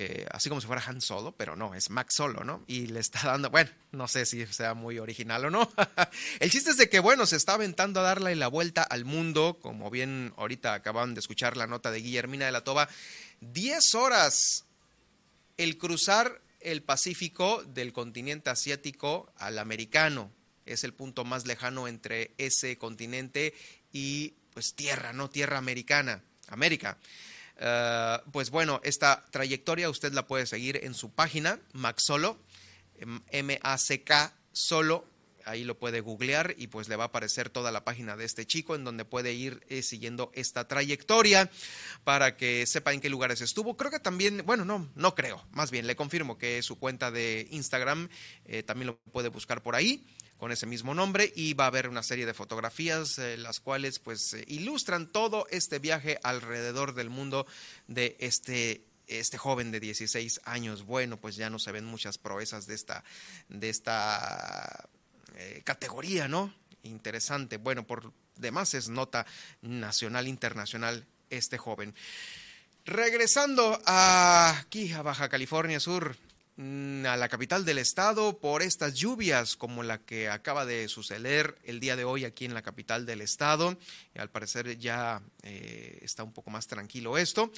Eh, 0.00 0.24
así 0.30 0.48
como 0.48 0.60
si 0.60 0.68
fuera 0.68 0.84
Han 0.86 1.00
Solo, 1.00 1.32
pero 1.32 1.56
no, 1.56 1.74
es 1.74 1.90
Max 1.90 2.14
Solo, 2.14 2.44
¿no? 2.44 2.62
Y 2.68 2.86
le 2.86 3.00
está 3.00 3.20
dando, 3.26 3.50
bueno, 3.50 3.68
no 3.90 4.06
sé 4.06 4.26
si 4.26 4.46
sea 4.46 4.74
muy 4.74 5.00
original 5.00 5.46
o 5.46 5.50
no. 5.50 5.68
el 6.38 6.52
chiste 6.52 6.70
es 6.70 6.76
de 6.76 6.88
que, 6.88 7.00
bueno, 7.00 7.26
se 7.26 7.34
está 7.34 7.54
aventando 7.54 7.98
a 7.98 8.04
darle 8.04 8.36
la 8.36 8.46
vuelta 8.46 8.84
al 8.84 9.04
mundo, 9.04 9.58
como 9.60 9.90
bien 9.90 10.32
ahorita 10.36 10.72
acaban 10.72 11.14
de 11.14 11.20
escuchar 11.20 11.56
la 11.56 11.66
nota 11.66 11.90
de 11.90 12.00
Guillermina 12.00 12.46
de 12.46 12.52
la 12.52 12.62
Toba, 12.62 12.88
10 13.40 13.96
horas 13.96 14.66
el 15.56 15.78
cruzar 15.78 16.42
el 16.60 16.84
Pacífico 16.84 17.64
del 17.64 17.92
continente 17.92 18.50
asiático 18.50 19.32
al 19.36 19.58
americano. 19.58 20.30
Es 20.64 20.84
el 20.84 20.94
punto 20.94 21.24
más 21.24 21.44
lejano 21.44 21.88
entre 21.88 22.34
ese 22.38 22.78
continente 22.78 23.52
y 23.92 24.34
pues 24.54 24.74
tierra, 24.74 25.12
¿no? 25.12 25.28
Tierra 25.28 25.58
americana, 25.58 26.22
América. 26.46 26.98
Eh, 27.58 28.18
pues 28.32 28.50
bueno, 28.50 28.80
esta 28.84 29.24
trayectoria 29.30 29.90
usted 29.90 30.12
la 30.12 30.26
puede 30.26 30.46
seguir 30.46 30.80
en 30.82 30.94
su 30.94 31.10
página, 31.10 31.60
Maxolo, 31.72 32.38
M-A-C-K, 33.30 34.34
solo. 34.52 35.06
Ahí 35.44 35.64
lo 35.64 35.78
puede 35.78 36.00
googlear 36.00 36.54
y 36.58 36.66
pues 36.66 36.88
le 36.88 36.96
va 36.96 37.04
a 37.04 37.06
aparecer 37.06 37.48
toda 37.48 37.72
la 37.72 37.82
página 37.82 38.18
de 38.18 38.26
este 38.26 38.46
chico 38.46 38.74
en 38.74 38.84
donde 38.84 39.06
puede 39.06 39.32
ir 39.32 39.64
eh, 39.70 39.82
siguiendo 39.82 40.30
esta 40.34 40.68
trayectoria 40.68 41.50
para 42.04 42.36
que 42.36 42.66
sepa 42.66 42.92
en 42.92 43.00
qué 43.00 43.08
lugares 43.08 43.40
estuvo. 43.40 43.74
Creo 43.74 43.90
que 43.90 43.98
también, 43.98 44.42
bueno, 44.44 44.66
no, 44.66 44.90
no 44.94 45.14
creo, 45.14 45.42
más 45.52 45.70
bien 45.70 45.86
le 45.86 45.96
confirmo 45.96 46.36
que 46.36 46.60
su 46.62 46.78
cuenta 46.78 47.10
de 47.10 47.48
Instagram 47.50 48.10
eh, 48.44 48.62
también 48.62 48.88
lo 48.88 48.98
puede 49.10 49.28
buscar 49.28 49.62
por 49.62 49.74
ahí 49.74 50.04
con 50.38 50.52
ese 50.52 50.66
mismo 50.66 50.94
nombre 50.94 51.32
y 51.34 51.54
va 51.54 51.64
a 51.64 51.68
haber 51.68 51.88
una 51.88 52.02
serie 52.02 52.24
de 52.24 52.32
fotografías 52.34 53.18
eh, 53.18 53.36
las 53.36 53.60
cuales 53.60 53.98
pues 53.98 54.32
eh, 54.34 54.44
ilustran 54.46 55.08
todo 55.08 55.46
este 55.50 55.78
viaje 55.78 56.18
alrededor 56.22 56.94
del 56.94 57.10
mundo 57.10 57.46
de 57.88 58.16
este 58.20 58.84
este 59.08 59.38
joven 59.38 59.70
de 59.70 59.80
16 59.80 60.42
años. 60.44 60.84
Bueno, 60.84 61.16
pues 61.16 61.36
ya 61.36 61.48
no 61.48 61.58
se 61.58 61.72
ven 61.72 61.84
muchas 61.84 62.18
proezas 62.18 62.66
de 62.66 62.74
esta 62.74 63.04
de 63.48 63.68
esta 63.70 64.88
eh, 65.36 65.62
categoría, 65.64 66.28
¿no? 66.28 66.54
Interesante. 66.82 67.56
Bueno, 67.56 67.86
por 67.86 68.12
demás 68.36 68.74
es 68.74 68.88
nota 68.88 69.26
nacional 69.62 70.28
internacional 70.28 71.06
este 71.30 71.58
joven. 71.58 71.94
Regresando 72.84 73.80
aquí 73.84 74.92
a 74.92 75.02
Baja 75.02 75.28
California 75.28 75.80
Sur, 75.80 76.16
a 76.58 77.16
la 77.16 77.28
capital 77.28 77.64
del 77.64 77.78
estado 77.78 78.40
por 78.40 78.62
estas 78.62 78.94
lluvias 78.94 79.54
como 79.54 79.84
la 79.84 79.98
que 79.98 80.28
acaba 80.28 80.66
de 80.66 80.88
suceder 80.88 81.56
el 81.62 81.78
día 81.78 81.94
de 81.94 82.02
hoy 82.02 82.24
aquí 82.24 82.46
en 82.46 82.54
la 82.54 82.62
capital 82.62 83.06
del 83.06 83.20
estado. 83.20 83.78
Al 84.16 84.28
parecer 84.28 84.76
ya 84.76 85.22
eh, 85.44 86.00
está 86.02 86.24
un 86.24 86.32
poco 86.32 86.50
más 86.50 86.66
tranquilo 86.66 87.16
esto. 87.16 87.52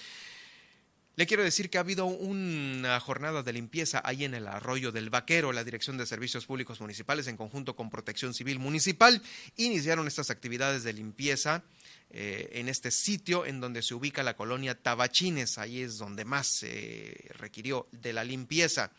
Le 1.21 1.27
quiero 1.27 1.45
decir 1.45 1.69
que 1.69 1.77
ha 1.77 1.83
habido 1.83 2.07
una 2.07 2.99
jornada 2.99 3.43
de 3.43 3.53
limpieza 3.53 4.01
ahí 4.07 4.25
en 4.25 4.33
el 4.33 4.49
arroyo 4.49 4.91
del 4.91 5.11
Vaquero. 5.11 5.53
La 5.53 5.65
Dirección 5.65 5.99
de 5.99 6.07
Servicios 6.07 6.47
Públicos 6.47 6.81
Municipales, 6.81 7.27
en 7.27 7.37
conjunto 7.37 7.77
con 7.77 7.91
Protección 7.91 8.33
Civil 8.33 8.59
Municipal, 8.59 9.21
iniciaron 9.59 10.07
estas 10.07 10.31
actividades 10.31 10.83
de 10.83 10.95
limpieza 10.95 11.63
eh, 12.09 12.49
en 12.55 12.71
este 12.71 12.91
sitio 12.91 13.45
en 13.45 13.61
donde 13.61 13.83
se 13.83 13.93
ubica 13.93 14.23
la 14.23 14.35
colonia 14.35 14.75
Tabachines. 14.75 15.59
Ahí 15.59 15.83
es 15.83 15.99
donde 15.99 16.25
más 16.25 16.47
se 16.47 17.15
requirió 17.35 17.87
de 17.93 18.15
la 18.15 18.25
limpieza. 18.25 18.91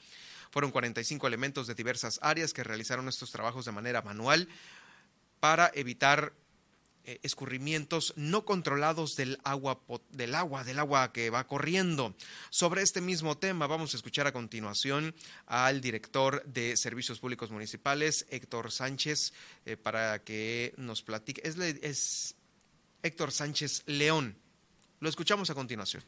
Fueron 0.51 0.69
45 0.69 1.25
elementos 1.25 1.65
de 1.65 1.73
diversas 1.73 2.19
áreas 2.21 2.53
que 2.53 2.63
realizaron 2.63 3.09
estos 3.09 3.31
trabajos 3.31 3.65
de 3.65 3.71
manera 3.71 4.03
manual 4.03 4.47
para 5.39 5.71
evitar 5.73 6.33
escurrimientos 7.23 8.13
no 8.15 8.45
controlados 8.45 9.15
del 9.15 9.39
agua, 9.43 9.79
del 10.11 10.35
agua, 10.35 10.63
del 10.63 10.79
agua 10.79 11.11
que 11.11 11.29
va 11.29 11.47
corriendo. 11.47 12.15
Sobre 12.49 12.81
este 12.81 13.01
mismo 13.01 13.37
tema 13.37 13.67
vamos 13.67 13.93
a 13.93 13.97
escuchar 13.97 14.27
a 14.27 14.33
continuación 14.33 15.15
al 15.45 15.81
director 15.81 16.43
de 16.45 16.77
Servicios 16.77 17.19
Públicos 17.19 17.51
Municipales, 17.51 18.25
Héctor 18.29 18.71
Sánchez, 18.71 19.33
eh, 19.65 19.77
para 19.77 20.23
que 20.23 20.73
nos 20.77 21.01
platique. 21.01 21.41
Es, 21.43 21.57
es 21.57 22.35
Héctor 23.03 23.31
Sánchez 23.31 23.83
León. 23.85 24.37
Lo 24.99 25.09
escuchamos 25.09 25.49
a 25.49 25.55
continuación. 25.55 26.03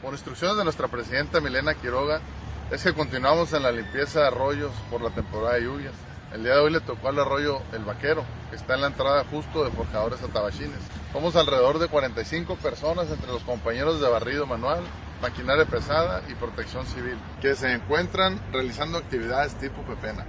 Por 0.00 0.14
instrucciones 0.14 0.56
de 0.56 0.64
nuestra 0.64 0.88
presidenta 0.88 1.40
Milena 1.40 1.74
Quiroga, 1.74 2.22
es 2.70 2.82
que 2.82 2.94
continuamos 2.94 3.52
en 3.52 3.62
la 3.62 3.70
limpieza 3.70 4.20
de 4.20 4.26
arroyos 4.28 4.72
por 4.90 5.02
la 5.02 5.10
temporada 5.10 5.54
de 5.54 5.64
lluvias. 5.64 5.94
El 6.34 6.42
día 6.42 6.54
de 6.54 6.60
hoy 6.62 6.72
le 6.72 6.80
tocó 6.80 7.08
al 7.08 7.18
arroyo 7.20 7.62
El 7.72 7.84
Vaquero, 7.84 8.24
que 8.50 8.56
está 8.56 8.74
en 8.74 8.80
la 8.80 8.88
entrada 8.88 9.24
justo 9.30 9.62
de 9.62 9.70
Forjadores 9.70 10.20
a 10.20 10.26
Tabachines. 10.26 10.80
Somos 11.12 11.36
alrededor 11.36 11.78
de 11.78 11.86
45 11.86 12.56
personas 12.56 13.08
entre 13.08 13.30
los 13.30 13.44
compañeros 13.44 14.00
de 14.00 14.08
barrido 14.08 14.44
manual, 14.44 14.82
maquinaria 15.22 15.64
pesada 15.64 16.24
y 16.28 16.34
protección 16.34 16.86
civil, 16.86 17.16
que 17.40 17.54
se 17.54 17.72
encuentran 17.72 18.40
realizando 18.50 18.98
actividades 18.98 19.54
tipo 19.60 19.82
pepena. 19.82 20.26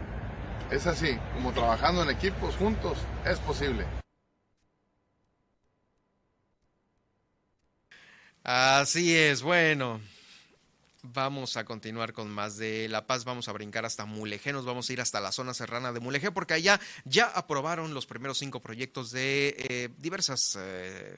Es 0.69 0.85
así, 0.85 1.17
como 1.33 1.53
trabajando 1.53 2.03
en 2.03 2.11
equipos 2.11 2.55
juntos, 2.55 2.99
es 3.25 3.39
posible. 3.39 3.83
Así 8.43 9.17
es, 9.17 9.41
bueno. 9.41 9.99
Vamos 11.13 11.55
a 11.55 11.65
continuar 11.65 12.13
con 12.13 12.29
más 12.29 12.57
de 12.57 12.89
La 12.89 13.05
Paz, 13.05 13.25
vamos 13.25 13.47
a 13.47 13.51
brincar 13.51 13.85
hasta 13.85 14.05
Mulegé, 14.05 14.51
nos 14.51 14.65
vamos 14.65 14.89
a 14.89 14.93
ir 14.93 15.01
hasta 15.01 15.19
la 15.19 15.31
zona 15.31 15.53
serrana 15.53 15.91
de 15.91 15.99
Mulegé, 15.99 16.31
porque 16.31 16.55
allá 16.55 16.79
ya 17.03 17.25
aprobaron 17.25 17.93
los 17.93 18.07
primeros 18.07 18.39
cinco 18.39 18.59
proyectos 18.59 19.11
de 19.11 19.55
eh, 19.57 19.89
diversas 19.99 20.57
eh, 20.59 21.17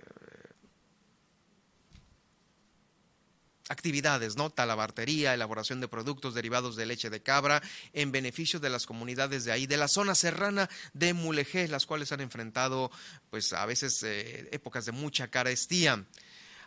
actividades, 3.69 4.35
¿no? 4.35 4.49
Talabartería, 4.49 5.33
elaboración 5.33 5.79
de 5.79 5.87
productos 5.87 6.33
derivados 6.33 6.75
de 6.75 6.85
leche 6.85 7.09
de 7.09 7.23
cabra, 7.23 7.61
en 7.93 8.11
beneficio 8.11 8.59
de 8.59 8.69
las 8.69 8.85
comunidades 8.85 9.45
de 9.45 9.53
ahí, 9.53 9.67
de 9.67 9.77
la 9.77 9.87
zona 9.87 10.15
serrana 10.15 10.69
de 10.93 11.13
Mulegé, 11.13 11.69
las 11.69 11.85
cuales 11.85 12.11
han 12.11 12.19
enfrentado, 12.19 12.91
pues 13.29 13.53
a 13.53 13.65
veces, 13.65 14.03
eh, 14.03 14.49
épocas 14.51 14.85
de 14.85 14.91
mucha 14.91 15.29
carestía. 15.29 16.05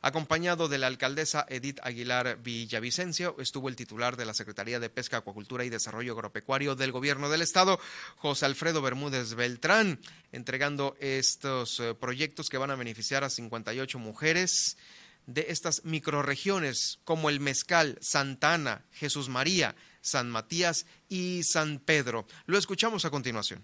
Acompañado 0.02 0.68
de 0.68 0.78
la 0.78 0.86
alcaldesa 0.86 1.44
Edith 1.50 1.78
Aguilar 1.82 2.38
Villavicencio, 2.42 3.36
estuvo 3.38 3.68
el 3.68 3.76
titular 3.76 4.16
de 4.16 4.24
la 4.24 4.32
Secretaría 4.32 4.80
de 4.80 4.88
Pesca, 4.88 5.18
Acuacultura 5.18 5.62
y 5.64 5.68
Desarrollo 5.68 6.14
Agropecuario 6.14 6.74
del 6.74 6.90
Gobierno 6.90 7.28
del 7.28 7.42
Estado, 7.42 7.78
José 8.16 8.46
Alfredo 8.46 8.80
Bermúdez 8.80 9.34
Beltrán, 9.34 10.00
entregando 10.32 10.96
estos 11.00 11.80
eh, 11.80 11.94
proyectos 11.94 12.48
que 12.48 12.56
van 12.56 12.70
a 12.70 12.76
beneficiar 12.76 13.24
a 13.24 13.30
58 13.30 13.98
mujeres 13.98 14.78
de 15.26 15.46
estas 15.50 15.84
microregiones 15.84 16.98
como 17.04 17.28
el 17.28 17.40
Mezcal, 17.40 17.98
Santana, 18.00 18.86
Jesús 18.92 19.28
María, 19.28 19.76
San 20.00 20.30
Matías 20.30 20.86
y 21.10 21.42
San 21.44 21.78
Pedro. 21.78 22.26
Lo 22.46 22.56
escuchamos 22.56 23.04
a 23.04 23.10
continuación. 23.10 23.62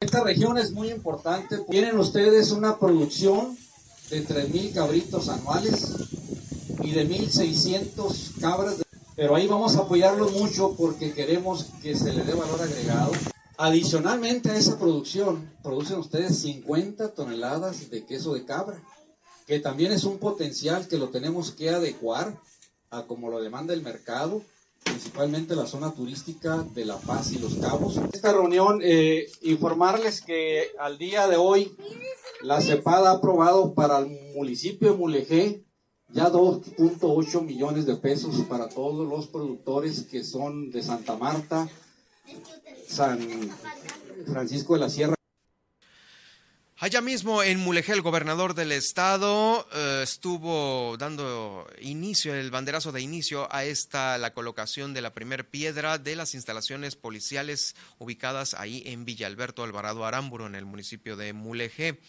Esta 0.00 0.24
región 0.24 0.58
es 0.58 0.72
muy 0.72 0.90
importante. 0.90 1.58
Tienen 1.70 1.96
ustedes 2.00 2.50
una 2.50 2.80
producción 2.80 3.56
de 4.12 4.26
3.000 4.26 4.74
cabritos 4.74 5.30
anuales 5.30 5.94
y 6.82 6.90
de 6.90 7.08
1.600 7.08 8.38
cabras. 8.40 8.82
Pero 9.16 9.34
ahí 9.34 9.46
vamos 9.46 9.76
a 9.76 9.80
apoyarlo 9.80 10.28
mucho 10.28 10.74
porque 10.76 11.14
queremos 11.14 11.68
que 11.82 11.96
se 11.96 12.12
le 12.12 12.22
dé 12.22 12.34
valor 12.34 12.60
agregado. 12.60 13.12
Adicionalmente 13.56 14.50
a 14.50 14.56
esa 14.56 14.78
producción, 14.78 15.50
producen 15.62 15.98
ustedes 15.98 16.38
50 16.40 17.14
toneladas 17.14 17.88
de 17.88 18.04
queso 18.04 18.34
de 18.34 18.44
cabra, 18.44 18.82
que 19.46 19.60
también 19.60 19.92
es 19.92 20.04
un 20.04 20.18
potencial 20.18 20.88
que 20.88 20.98
lo 20.98 21.08
tenemos 21.08 21.50
que 21.50 21.70
adecuar 21.70 22.38
a 22.90 23.04
como 23.04 23.30
lo 23.30 23.40
demanda 23.40 23.72
el 23.72 23.80
mercado, 23.80 24.42
principalmente 24.84 25.56
la 25.56 25.66
zona 25.66 25.90
turística 25.92 26.58
de 26.74 26.84
La 26.84 26.98
Paz 26.98 27.32
y 27.32 27.38
Los 27.38 27.54
Cabos. 27.54 27.98
Esta 28.12 28.32
reunión, 28.32 28.80
eh, 28.82 29.26
informarles 29.40 30.20
que 30.20 30.72
al 30.78 30.98
día 30.98 31.28
de 31.28 31.36
hoy 31.36 31.74
la 32.42 32.60
CEPAD 32.60 33.06
ha 33.06 33.10
aprobado 33.12 33.74
para 33.74 33.98
el 33.98 34.08
municipio 34.34 34.92
de 34.92 34.98
Mulegé 34.98 35.64
ya 36.08 36.30
2.8 36.30 37.42
millones 37.42 37.86
de 37.86 37.96
pesos 37.96 38.34
para 38.48 38.68
todos 38.68 39.08
los 39.08 39.28
productores 39.28 40.02
que 40.02 40.22
son 40.22 40.70
de 40.70 40.82
Santa 40.82 41.16
Marta, 41.16 41.68
San 42.86 43.18
Francisco 44.26 44.74
de 44.74 44.80
la 44.80 44.90
Sierra. 44.90 45.14
Allá 46.76 47.00
mismo 47.00 47.44
en 47.44 47.60
Mulegé, 47.60 47.92
el 47.92 48.02
gobernador 48.02 48.54
del 48.54 48.72
estado 48.72 49.68
eh, 49.72 50.00
estuvo 50.02 50.96
dando 50.98 51.64
inicio, 51.80 52.34
el 52.34 52.50
banderazo 52.50 52.90
de 52.90 53.00
inicio 53.00 53.46
a 53.54 53.64
esta, 53.64 54.18
la 54.18 54.34
colocación 54.34 54.92
de 54.92 55.00
la 55.00 55.14
primer 55.14 55.48
piedra 55.48 55.98
de 55.98 56.16
las 56.16 56.34
instalaciones 56.34 56.96
policiales 56.96 57.76
ubicadas 57.98 58.54
ahí 58.54 58.82
en 58.84 59.04
Villa 59.04 59.28
Alberto 59.28 59.62
Alvarado 59.62 60.04
Aramburo, 60.04 60.48
en 60.48 60.56
el 60.56 60.66
municipio 60.66 61.16
de 61.16 61.32
Mulegé. 61.32 62.00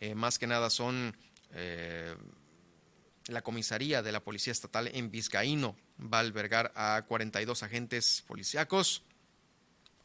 Eh, 0.00 0.14
más 0.14 0.38
que 0.38 0.46
nada 0.46 0.70
son 0.70 1.16
eh, 1.52 2.14
la 3.28 3.42
comisaría 3.42 4.02
de 4.02 4.12
la 4.12 4.20
Policía 4.20 4.52
Estatal 4.52 4.90
en 4.92 5.10
Vizcaíno. 5.10 5.76
Va 6.00 6.18
a 6.18 6.20
albergar 6.20 6.72
a 6.74 7.04
42 7.08 7.62
agentes 7.62 8.22
policíacos 8.26 9.05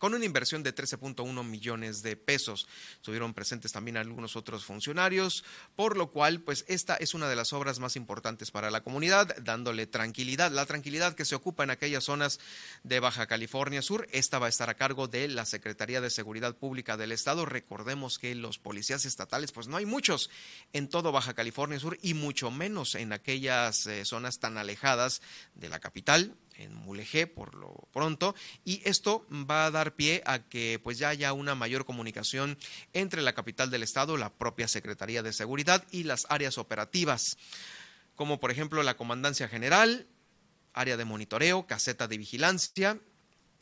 con 0.02 0.16
una 0.16 0.26
inversión 0.26 0.64
de 0.64 0.74
13.1 0.74 1.44
millones 1.44 2.02
de 2.02 2.18
pesos. 2.18 2.68
Estuvieron 2.96 3.36
presentes 3.36 3.72
también 3.72 3.98
algunos 3.98 4.36
otros 4.36 4.66
funcionarios, 4.66 5.44
por 5.76 5.96
lo 5.96 6.10
cual, 6.10 6.42
pues 6.42 6.66
esta 6.68 6.96
es 6.96 7.14
una 7.14 7.30
de 7.30 7.36
las 7.36 7.54
obras 7.54 7.78
más 7.78 7.96
importantes 7.96 8.50
para 8.50 8.72
la 8.72 8.82
comunidad, 8.82 9.38
dándole 9.44 9.86
tranquilidad, 9.86 10.52
la 10.52 10.66
tranquilidad 10.66 11.14
que 11.14 11.24
se 11.24 11.36
ocupa 11.36 11.64
en 11.64 11.70
aquellas 11.70 12.06
zonas 12.06 12.40
de 12.82 13.00
Baja 13.00 13.28
California 13.28 13.84
Sur. 13.84 14.08
Esta 14.12 14.40
va 14.40 14.48
a 14.48 14.50
estar 14.50 14.72
a 14.72 14.74
cargo 14.74 15.08
de 15.08 15.28
la 15.28 15.46
Secretaría 15.46 16.02
de 16.02 16.10
Seguridad 16.10 16.56
Pública 16.56 16.98
del 16.98 17.12
Estado. 17.12 17.46
Recordemos 17.46 18.18
que 18.18 18.34
los 18.34 18.58
policías 18.58 19.06
estatales, 19.06 19.52
pues 19.52 19.68
no 19.68 19.78
hay 19.78 19.86
muchos 19.86 20.32
en 20.74 20.90
todo 20.90 21.12
Baja 21.12 21.36
California 21.36 21.80
Sur 21.80 22.00
y 22.02 22.16
mucho 22.16 22.50
menos 22.50 22.96
en 22.96 23.14
aquellas 23.14 23.86
eh, 23.86 24.04
zonas 24.04 24.40
tan 24.40 24.58
alejadas 24.58 25.22
de 25.54 25.70
la 25.70 25.80
capital 25.80 26.36
en 26.56 26.74
Mulegé 26.76 27.28
por 27.28 27.56
lo 27.56 27.88
pronto 27.92 28.36
y 28.64 28.82
esto 28.86 29.26
va 29.32 29.66
a 29.66 29.72
dar 29.72 29.96
pie 29.96 30.22
a 30.26 30.40
que 30.40 30.80
pues 30.84 30.98
ya 30.98 31.10
haya 31.10 31.34
una 31.34 31.56
mayor 31.56 31.86
comunicación 31.86 32.58
entre 32.94 33.22
la 33.22 33.34
capital 33.34 33.70
del 33.70 33.84
estado, 33.84 34.18
la 34.18 34.34
propia 34.34 34.68
Secretaría 34.68 35.24
de 35.24 35.34
Seguridad 35.34 35.86
y 35.92 36.04
las 36.04 36.26
áreas 36.30 36.58
operativas, 36.58 37.38
como 38.16 38.40
por 38.40 38.52
ejemplo 38.52 38.84
la 38.84 38.98
Comandancia 38.98 39.48
General, 39.48 40.08
área 40.74 40.98
de 40.98 41.06
monitoreo, 41.06 41.68
caseta 41.68 42.08
de 42.08 42.18
vigilancia, 42.18 43.00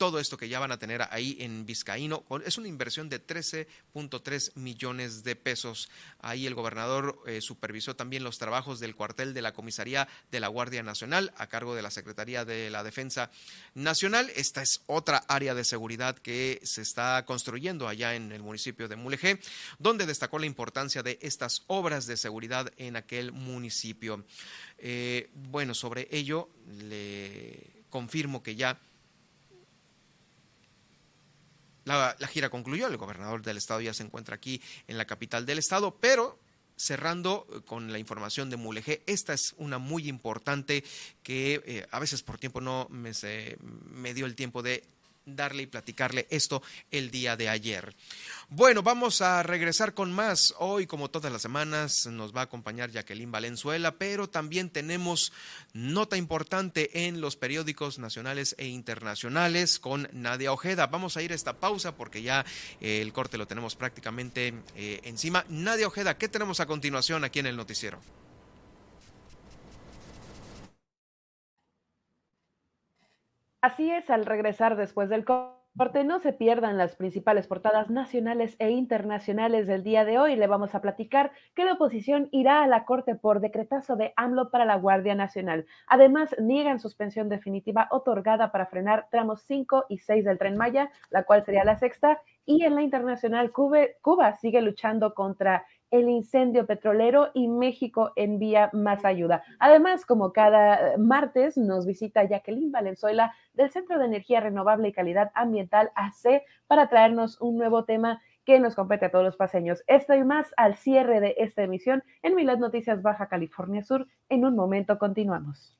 todo 0.00 0.18
esto 0.18 0.38
que 0.38 0.48
ya 0.48 0.58
van 0.58 0.72
a 0.72 0.78
tener 0.78 1.06
ahí 1.10 1.36
en 1.40 1.66
Vizcaíno. 1.66 2.24
Es 2.46 2.56
una 2.56 2.68
inversión 2.68 3.10
de 3.10 3.22
13.3 3.22 4.52
millones 4.54 5.24
de 5.24 5.36
pesos. 5.36 5.90
Ahí 6.20 6.46
el 6.46 6.54
gobernador 6.54 7.22
eh, 7.26 7.42
supervisó 7.42 7.94
también 7.94 8.24
los 8.24 8.38
trabajos 8.38 8.80
del 8.80 8.96
cuartel 8.96 9.34
de 9.34 9.42
la 9.42 9.52
Comisaría 9.52 10.08
de 10.30 10.40
la 10.40 10.48
Guardia 10.48 10.82
Nacional 10.82 11.34
a 11.36 11.48
cargo 11.48 11.74
de 11.74 11.82
la 11.82 11.90
Secretaría 11.90 12.46
de 12.46 12.70
la 12.70 12.82
Defensa 12.82 13.30
Nacional. 13.74 14.32
Esta 14.36 14.62
es 14.62 14.80
otra 14.86 15.18
área 15.28 15.54
de 15.54 15.64
seguridad 15.64 16.16
que 16.16 16.62
se 16.64 16.80
está 16.80 17.22
construyendo 17.26 17.86
allá 17.86 18.14
en 18.14 18.32
el 18.32 18.42
municipio 18.42 18.88
de 18.88 18.96
Mulegé, 18.96 19.38
donde 19.78 20.06
destacó 20.06 20.38
la 20.38 20.46
importancia 20.46 21.02
de 21.02 21.18
estas 21.20 21.64
obras 21.66 22.06
de 22.06 22.16
seguridad 22.16 22.72
en 22.78 22.96
aquel 22.96 23.32
municipio. 23.32 24.24
Eh, 24.78 25.28
bueno, 25.34 25.74
sobre 25.74 26.08
ello 26.10 26.48
le 26.88 27.84
confirmo 27.90 28.42
que 28.42 28.56
ya 28.56 28.80
la, 31.84 32.16
gira 32.28 32.50
concluyó, 32.50 32.86
el 32.86 32.96
gobernador 32.96 33.42
del 33.42 33.56
estado 33.56 33.80
ya 33.80 33.94
se 33.94 34.02
encuentra 34.02 34.34
aquí 34.34 34.60
en 34.86 34.98
la 34.98 35.06
capital 35.06 35.46
del 35.46 35.58
estado, 35.58 35.96
pero 36.00 36.38
cerrando 36.76 37.46
eh, 37.52 37.60
con 37.66 37.92
la 37.92 37.98
información 37.98 38.50
de 38.50 38.56
Mulegé, 38.56 39.02
esta 39.06 39.34
es 39.34 39.54
una 39.58 39.78
muy 39.78 40.08
importante 40.08 40.84
que 41.22 41.62
eh, 41.66 41.86
a 41.90 41.98
veces 41.98 42.22
por 42.22 42.38
tiempo 42.38 42.60
no 42.60 42.86
me, 42.90 43.12
me 43.90 44.14
dio 44.14 44.26
el 44.26 44.34
tiempo 44.34 44.62
de 44.62 44.84
darle 45.26 45.62
y 45.62 45.66
platicarle 45.66 46.26
esto 46.30 46.62
el 46.90 47.10
día 47.10 47.36
de 47.36 47.48
ayer. 47.48 47.94
Bueno, 48.48 48.82
vamos 48.82 49.20
a 49.22 49.42
regresar 49.42 49.94
con 49.94 50.12
más. 50.12 50.54
Hoy, 50.58 50.86
como 50.86 51.10
todas 51.10 51.32
las 51.32 51.42
semanas, 51.42 52.06
nos 52.06 52.34
va 52.34 52.40
a 52.40 52.44
acompañar 52.44 52.90
Jacqueline 52.90 53.30
Valenzuela, 53.30 53.96
pero 53.96 54.28
también 54.28 54.70
tenemos 54.70 55.32
nota 55.72 56.16
importante 56.16 57.06
en 57.06 57.20
los 57.20 57.36
periódicos 57.36 57.98
nacionales 57.98 58.54
e 58.58 58.66
internacionales 58.66 59.78
con 59.78 60.08
Nadia 60.12 60.52
Ojeda. 60.52 60.86
Vamos 60.86 61.16
a 61.16 61.22
ir 61.22 61.32
a 61.32 61.36
esta 61.36 61.54
pausa 61.54 61.96
porque 61.96 62.22
ya 62.22 62.44
eh, 62.80 63.00
el 63.00 63.12
corte 63.12 63.38
lo 63.38 63.46
tenemos 63.46 63.76
prácticamente 63.76 64.54
eh, 64.76 65.00
encima. 65.04 65.44
Nadia 65.48 65.86
Ojeda, 65.86 66.18
¿qué 66.18 66.28
tenemos 66.28 66.60
a 66.60 66.66
continuación 66.66 67.24
aquí 67.24 67.38
en 67.38 67.46
el 67.46 67.56
noticiero? 67.56 68.00
Así 73.62 73.90
es, 73.90 74.08
al 74.08 74.24
regresar 74.24 74.74
después 74.74 75.10
del 75.10 75.26
corte, 75.26 76.02
no 76.02 76.18
se 76.18 76.32
pierdan 76.32 76.78
las 76.78 76.96
principales 76.96 77.46
portadas 77.46 77.90
nacionales 77.90 78.56
e 78.58 78.70
internacionales 78.70 79.66
del 79.66 79.84
día 79.84 80.06
de 80.06 80.18
hoy. 80.18 80.34
Le 80.34 80.46
vamos 80.46 80.74
a 80.74 80.80
platicar 80.80 81.30
que 81.54 81.66
la 81.66 81.74
oposición 81.74 82.30
irá 82.32 82.62
a 82.62 82.66
la 82.66 82.86
Corte 82.86 83.16
por 83.16 83.40
decretazo 83.40 83.96
de 83.96 84.14
AMLO 84.16 84.50
para 84.50 84.64
la 84.64 84.76
Guardia 84.76 85.14
Nacional. 85.14 85.66
Además, 85.88 86.34
niegan 86.38 86.80
suspensión 86.80 87.28
definitiva 87.28 87.86
otorgada 87.90 88.50
para 88.50 88.64
frenar 88.64 89.08
tramos 89.10 89.42
5 89.42 89.84
y 89.90 89.98
6 89.98 90.24
del 90.24 90.38
tren 90.38 90.56
Maya, 90.56 90.90
la 91.10 91.24
cual 91.24 91.44
sería 91.44 91.62
la 91.62 91.76
sexta. 91.76 92.18
Y 92.46 92.64
en 92.64 92.74
la 92.74 92.82
internacional, 92.82 93.52
Cuba, 93.52 93.80
Cuba 94.00 94.32
sigue 94.36 94.62
luchando 94.62 95.12
contra 95.12 95.66
el 95.90 96.08
incendio 96.08 96.66
petrolero 96.66 97.30
y 97.34 97.48
México 97.48 98.12
envía 98.16 98.70
más 98.72 99.04
ayuda. 99.04 99.42
Además, 99.58 100.06
como 100.06 100.32
cada 100.32 100.96
martes, 100.98 101.56
nos 101.56 101.86
visita 101.86 102.24
Jacqueline 102.24 102.72
Valenzuela 102.72 103.34
del 103.54 103.70
Centro 103.70 103.98
de 103.98 104.06
Energía 104.06 104.40
Renovable 104.40 104.88
y 104.88 104.92
Calidad 104.92 105.30
Ambiental 105.34 105.90
AC 105.94 106.42
para 106.66 106.88
traernos 106.88 107.40
un 107.40 107.56
nuevo 107.56 107.84
tema 107.84 108.20
que 108.44 108.60
nos 108.60 108.74
compete 108.74 109.06
a 109.06 109.10
todos 109.10 109.24
los 109.24 109.36
paseños. 109.36 109.82
Esto 109.86 110.14
y 110.14 110.24
más 110.24 110.52
al 110.56 110.76
cierre 110.76 111.20
de 111.20 111.34
esta 111.38 111.62
emisión 111.62 112.02
en 112.22 112.34
Milas 112.34 112.58
Noticias 112.58 113.02
Baja 113.02 113.28
California 113.28 113.82
Sur. 113.82 114.06
En 114.28 114.44
un 114.44 114.56
momento 114.56 114.98
continuamos. 114.98 115.79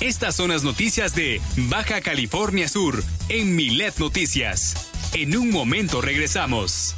Estas 0.00 0.34
son 0.34 0.48
las 0.48 0.64
noticias 0.64 1.14
de 1.14 1.42
Baja 1.68 2.00
California 2.00 2.68
Sur 2.68 3.04
en 3.28 3.54
Milet 3.54 3.98
Noticias. 3.98 4.88
En 5.12 5.36
un 5.36 5.50
momento 5.50 6.00
regresamos. 6.00 6.94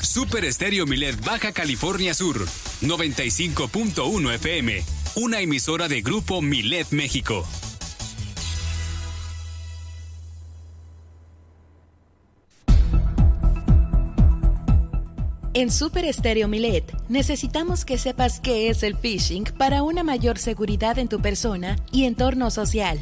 Super 0.00 0.44
Estéreo 0.44 0.86
Milet 0.86 1.20
Baja 1.24 1.50
California 1.50 2.14
Sur, 2.14 2.46
95.1 2.82 4.34
FM, 4.34 4.84
una 5.16 5.40
emisora 5.40 5.88
de 5.88 6.02
Grupo 6.02 6.40
Milet 6.40 6.92
México. 6.92 7.44
En 15.58 15.70
Super 15.70 16.04
Estéreo 16.04 16.48
Milet 16.48 16.84
necesitamos 17.08 17.86
que 17.86 17.96
sepas 17.96 18.40
qué 18.40 18.68
es 18.68 18.82
el 18.82 18.94
phishing 18.94 19.44
para 19.56 19.82
una 19.82 20.04
mayor 20.04 20.36
seguridad 20.36 20.98
en 20.98 21.08
tu 21.08 21.18
persona 21.22 21.76
y 21.90 22.04
entorno 22.04 22.50
social. 22.50 22.98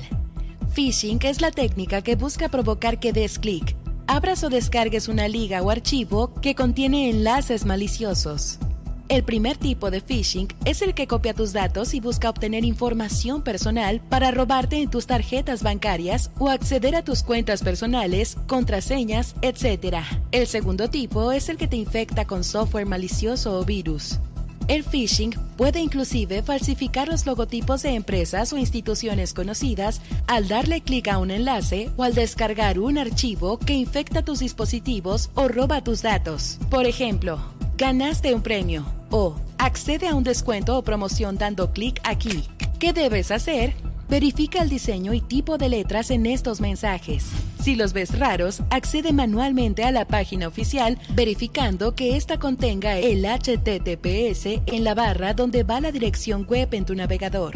Phishing 0.72 1.18
es 1.24 1.40
la 1.40 1.50
técnica 1.50 2.00
que 2.02 2.14
busca 2.14 2.48
provocar 2.48 3.00
que 3.00 3.12
des 3.12 3.40
clic, 3.40 3.74
abras 4.06 4.44
o 4.44 4.50
descargues 4.50 5.08
una 5.08 5.26
liga 5.26 5.62
o 5.62 5.70
archivo 5.70 6.32
que 6.42 6.54
contiene 6.54 7.10
enlaces 7.10 7.64
maliciosos. 7.64 8.60
El 9.08 9.22
primer 9.22 9.58
tipo 9.58 9.90
de 9.90 10.00
phishing 10.00 10.48
es 10.64 10.80
el 10.80 10.94
que 10.94 11.06
copia 11.06 11.34
tus 11.34 11.52
datos 11.52 11.92
y 11.92 12.00
busca 12.00 12.30
obtener 12.30 12.64
información 12.64 13.42
personal 13.42 14.00
para 14.08 14.30
robarte 14.30 14.80
en 14.80 14.88
tus 14.88 15.06
tarjetas 15.06 15.62
bancarias 15.62 16.30
o 16.38 16.48
acceder 16.48 16.96
a 16.96 17.04
tus 17.04 17.22
cuentas 17.22 17.62
personales, 17.62 18.36
contraseñas, 18.46 19.34
etc. 19.42 19.98
El 20.32 20.46
segundo 20.46 20.88
tipo 20.88 21.32
es 21.32 21.50
el 21.50 21.58
que 21.58 21.68
te 21.68 21.76
infecta 21.76 22.24
con 22.24 22.44
software 22.44 22.86
malicioso 22.86 23.58
o 23.58 23.64
virus. 23.64 24.18
El 24.66 24.82
phishing 24.82 25.34
puede 25.58 25.80
inclusive 25.80 26.42
falsificar 26.42 27.08
los 27.08 27.26
logotipos 27.26 27.82
de 27.82 27.90
empresas 27.90 28.52
o 28.54 28.56
instituciones 28.56 29.34
conocidas 29.34 30.00
al 30.26 30.48
darle 30.48 30.80
clic 30.80 31.08
a 31.08 31.18
un 31.18 31.30
enlace 31.30 31.90
o 31.98 32.02
al 32.02 32.14
descargar 32.14 32.78
un 32.78 32.96
archivo 32.96 33.58
que 33.58 33.74
infecta 33.74 34.24
tus 34.24 34.38
dispositivos 34.38 35.30
o 35.34 35.48
roba 35.48 35.84
tus 35.84 36.00
datos. 36.00 36.58
Por 36.70 36.86
ejemplo, 36.86 37.38
ganaste 37.76 38.34
un 38.34 38.42
premio 38.42 38.84
o 39.10 39.36
accede 39.58 40.08
a 40.08 40.14
un 40.14 40.24
descuento 40.24 40.78
o 40.78 40.82
promoción 40.82 41.36
dando 41.36 41.72
clic 41.72 42.00
aquí. 42.04 42.44
¿Qué 42.78 42.92
debes 42.92 43.30
hacer? 43.30 43.74
Verifica 44.08 44.62
el 44.62 44.68
diseño 44.68 45.14
y 45.14 45.20
tipo 45.20 45.56
de 45.56 45.68
letras 45.68 46.10
en 46.10 46.26
estos 46.26 46.60
mensajes. 46.60 47.26
Si 47.60 47.74
los 47.74 47.94
ves 47.94 48.18
raros, 48.18 48.62
accede 48.70 49.12
manualmente 49.12 49.84
a 49.84 49.92
la 49.92 50.06
página 50.06 50.46
oficial 50.46 50.98
verificando 51.14 51.94
que 51.94 52.16
ésta 52.16 52.38
contenga 52.38 52.98
el 52.98 53.24
HTTPS 53.24 54.60
en 54.66 54.84
la 54.84 54.94
barra 54.94 55.32
donde 55.32 55.62
va 55.62 55.80
la 55.80 55.90
dirección 55.90 56.46
web 56.46 56.68
en 56.72 56.84
tu 56.84 56.94
navegador. 56.94 57.54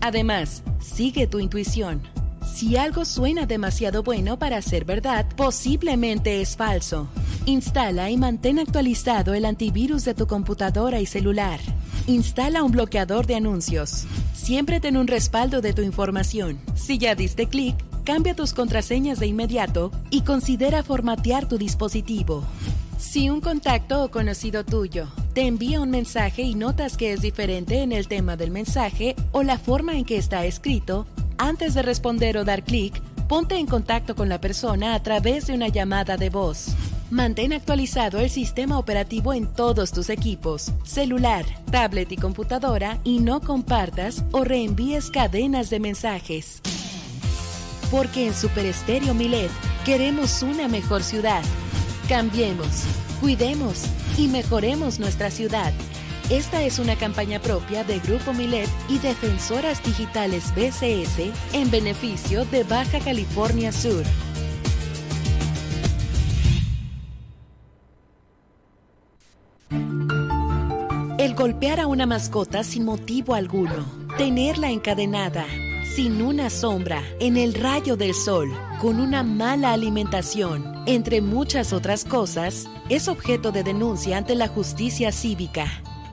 Además, 0.00 0.62
sigue 0.80 1.26
tu 1.26 1.40
intuición. 1.40 2.00
Si 2.46 2.76
algo 2.76 3.04
suena 3.04 3.44
demasiado 3.44 4.04
bueno 4.04 4.38
para 4.38 4.62
ser 4.62 4.84
verdad, 4.84 5.26
posiblemente 5.36 6.40
es 6.40 6.56
falso. 6.56 7.08
Instala 7.48 8.10
y 8.10 8.16
mantén 8.16 8.58
actualizado 8.58 9.32
el 9.32 9.44
antivirus 9.44 10.04
de 10.04 10.14
tu 10.14 10.26
computadora 10.26 10.98
y 10.98 11.06
celular. 11.06 11.60
Instala 12.08 12.64
un 12.64 12.72
bloqueador 12.72 13.24
de 13.24 13.36
anuncios. 13.36 14.04
Siempre 14.34 14.80
ten 14.80 14.96
un 14.96 15.06
respaldo 15.06 15.60
de 15.60 15.72
tu 15.72 15.82
información. 15.82 16.58
Si 16.74 16.98
ya 16.98 17.14
diste 17.14 17.46
clic, 17.46 17.76
cambia 18.02 18.34
tus 18.34 18.52
contraseñas 18.52 19.20
de 19.20 19.28
inmediato 19.28 19.92
y 20.10 20.22
considera 20.22 20.82
formatear 20.82 21.46
tu 21.46 21.56
dispositivo. 21.56 22.42
Si 22.98 23.30
un 23.30 23.40
contacto 23.40 24.02
o 24.02 24.10
conocido 24.10 24.64
tuyo 24.64 25.06
te 25.32 25.46
envía 25.46 25.80
un 25.80 25.90
mensaje 25.90 26.42
y 26.42 26.56
notas 26.56 26.96
que 26.96 27.12
es 27.12 27.20
diferente 27.20 27.82
en 27.82 27.92
el 27.92 28.08
tema 28.08 28.36
del 28.36 28.50
mensaje 28.50 29.14
o 29.30 29.44
la 29.44 29.58
forma 29.58 29.96
en 29.96 30.04
que 30.04 30.16
está 30.16 30.44
escrito, 30.46 31.06
antes 31.38 31.74
de 31.74 31.82
responder 31.82 32.38
o 32.38 32.44
dar 32.44 32.64
clic, 32.64 33.00
ponte 33.28 33.54
en 33.54 33.66
contacto 33.66 34.16
con 34.16 34.28
la 34.28 34.40
persona 34.40 34.94
a 34.94 35.02
través 35.04 35.46
de 35.46 35.54
una 35.54 35.68
llamada 35.68 36.16
de 36.16 36.28
voz. 36.28 36.74
Mantén 37.10 37.52
actualizado 37.52 38.18
el 38.18 38.30
sistema 38.30 38.80
operativo 38.80 39.32
en 39.32 39.46
todos 39.46 39.92
tus 39.92 40.10
equipos, 40.10 40.72
celular, 40.82 41.44
tablet 41.70 42.10
y 42.10 42.16
computadora 42.16 42.98
y 43.04 43.20
no 43.20 43.40
compartas 43.40 44.24
o 44.32 44.42
reenvíes 44.42 45.10
cadenas 45.10 45.70
de 45.70 45.78
mensajes. 45.78 46.60
Porque 47.92 48.26
en 48.26 48.34
Super 48.34 48.66
Estéreo 48.66 49.14
Milet 49.14 49.52
queremos 49.84 50.42
una 50.42 50.66
mejor 50.66 51.04
ciudad. 51.04 51.44
Cambiemos, 52.08 52.82
cuidemos 53.20 53.84
y 54.18 54.26
mejoremos 54.26 54.98
nuestra 54.98 55.30
ciudad. 55.30 55.72
Esta 56.28 56.64
es 56.64 56.80
una 56.80 56.96
campaña 56.96 57.40
propia 57.40 57.84
de 57.84 58.00
Grupo 58.00 58.32
Milet 58.32 58.68
y 58.88 58.98
Defensoras 58.98 59.80
Digitales 59.84 60.52
BCS 60.56 61.30
en 61.52 61.70
beneficio 61.70 62.44
de 62.46 62.64
Baja 62.64 62.98
California 62.98 63.70
Sur. 63.70 64.02
El 69.70 71.34
golpear 71.34 71.80
a 71.80 71.86
una 71.86 72.06
mascota 72.06 72.62
sin 72.62 72.84
motivo 72.84 73.34
alguno, 73.34 73.84
tenerla 74.16 74.70
encadenada, 74.70 75.44
sin 75.94 76.22
una 76.22 76.50
sombra, 76.50 77.02
en 77.20 77.36
el 77.36 77.54
rayo 77.54 77.96
del 77.96 78.14
sol, 78.14 78.52
con 78.80 79.00
una 79.00 79.22
mala 79.22 79.72
alimentación, 79.72 80.82
entre 80.86 81.20
muchas 81.20 81.72
otras 81.72 82.04
cosas, 82.04 82.68
es 82.88 83.08
objeto 83.08 83.50
de 83.52 83.62
denuncia 83.62 84.18
ante 84.18 84.34
la 84.34 84.48
justicia 84.48 85.10
cívica. 85.10 85.66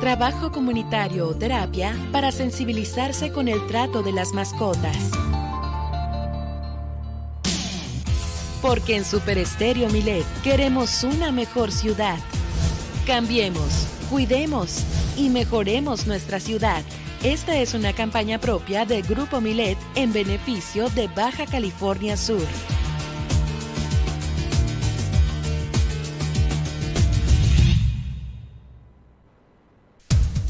trabajo 0.00 0.52
comunitario 0.52 1.28
o 1.28 1.34
terapia 1.34 1.94
para 2.12 2.32
sensibilizarse 2.32 3.32
con 3.32 3.48
el 3.48 3.66
trato 3.66 4.02
de 4.02 4.12
las 4.12 4.32
mascotas. 4.32 5.10
Porque 8.60 8.96
en 8.96 9.04
Super 9.04 9.38
Estéreo 9.38 9.90
Milet 9.90 10.24
queremos 10.42 11.04
una 11.04 11.32
mejor 11.32 11.70
ciudad. 11.70 12.18
Cambiemos, 13.06 13.86
cuidemos 14.10 14.84
y 15.16 15.28
mejoremos 15.28 16.06
nuestra 16.06 16.40
ciudad. 16.40 16.82
Esta 17.22 17.56
es 17.56 17.74
una 17.74 17.92
campaña 17.92 18.38
propia 18.38 18.84
de 18.84 19.02
Grupo 19.02 19.40
Milet 19.40 19.78
en 19.94 20.12
beneficio 20.12 20.88
de 20.90 21.08
Baja 21.08 21.46
California 21.46 22.16
Sur. 22.16 22.46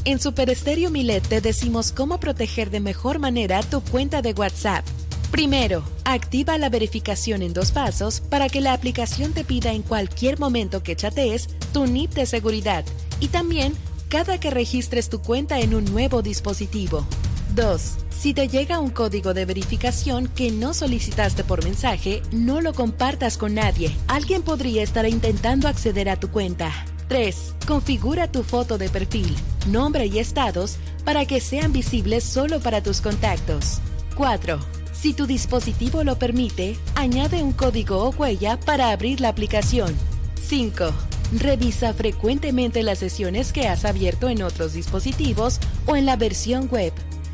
En 0.07 0.19
Super 0.19 0.51
Estéreo 0.51 0.91
Milet 0.91 1.27
te 1.27 1.41
decimos 1.41 1.91
cómo 1.91 2.19
proteger 2.19 2.69
de 2.69 2.79
mejor 2.79 3.17
manera 3.17 3.63
tu 3.63 3.81
cuenta 3.81 4.21
de 4.21 4.33
WhatsApp. 4.33 4.85
Primero, 5.31 5.83
activa 6.03 6.59
la 6.59 6.69
verificación 6.69 7.41
en 7.41 7.53
dos 7.53 7.71
pasos 7.71 8.19
para 8.19 8.47
que 8.47 8.61
la 8.61 8.73
aplicación 8.73 9.33
te 9.33 9.43
pida 9.43 9.73
en 9.73 9.81
cualquier 9.81 10.39
momento 10.39 10.83
que 10.83 10.95
chatees 10.95 11.47
tu 11.73 11.87
NIP 11.87 12.13
de 12.13 12.27
seguridad 12.27 12.85
y 13.19 13.29
también 13.29 13.73
cada 14.07 14.39
que 14.39 14.51
registres 14.51 15.09
tu 15.09 15.23
cuenta 15.23 15.59
en 15.59 15.73
un 15.73 15.85
nuevo 15.85 16.21
dispositivo. 16.21 17.07
2. 17.55 17.81
Si 18.11 18.35
te 18.35 18.47
llega 18.47 18.79
un 18.79 18.91
código 18.91 19.33
de 19.33 19.45
verificación 19.45 20.27
que 20.27 20.51
no 20.51 20.75
solicitaste 20.75 21.43
por 21.43 21.63
mensaje, 21.63 22.21
no 22.31 22.61
lo 22.61 22.73
compartas 22.73 23.39
con 23.39 23.55
nadie. 23.55 23.95
Alguien 24.07 24.43
podría 24.43 24.83
estar 24.83 25.07
intentando 25.07 25.67
acceder 25.67 26.09
a 26.09 26.19
tu 26.19 26.29
cuenta. 26.29 26.85
3. 27.07 27.55
Configura 27.67 28.31
tu 28.31 28.43
foto 28.43 28.77
de 28.77 28.89
perfil, 28.89 29.35
nombre 29.67 30.07
y 30.07 30.19
estados 30.19 30.77
para 31.03 31.25
que 31.25 31.39
sean 31.39 31.71
visibles 31.71 32.23
solo 32.23 32.59
para 32.59 32.81
tus 32.81 33.01
contactos. 33.01 33.79
4. 34.15 34.59
Si 34.93 35.13
tu 35.13 35.27
dispositivo 35.27 36.03
lo 36.03 36.17
permite, 36.17 36.77
añade 36.95 37.43
un 37.43 37.51
código 37.51 38.03
o 38.03 38.09
huella 38.09 38.59
para 38.59 38.91
abrir 38.91 39.21
la 39.21 39.29
aplicación. 39.29 39.93
5. 40.41 40.91
Revisa 41.33 41.93
frecuentemente 41.93 42.81
las 42.81 42.99
sesiones 42.99 43.51
que 43.51 43.67
has 43.67 43.85
abierto 43.85 44.29
en 44.29 44.41
otros 44.41 44.73
dispositivos 44.73 45.59
o 45.85 45.95
en 45.95 46.05
la 46.05 46.15
versión 46.15 46.69
web. 46.69 46.93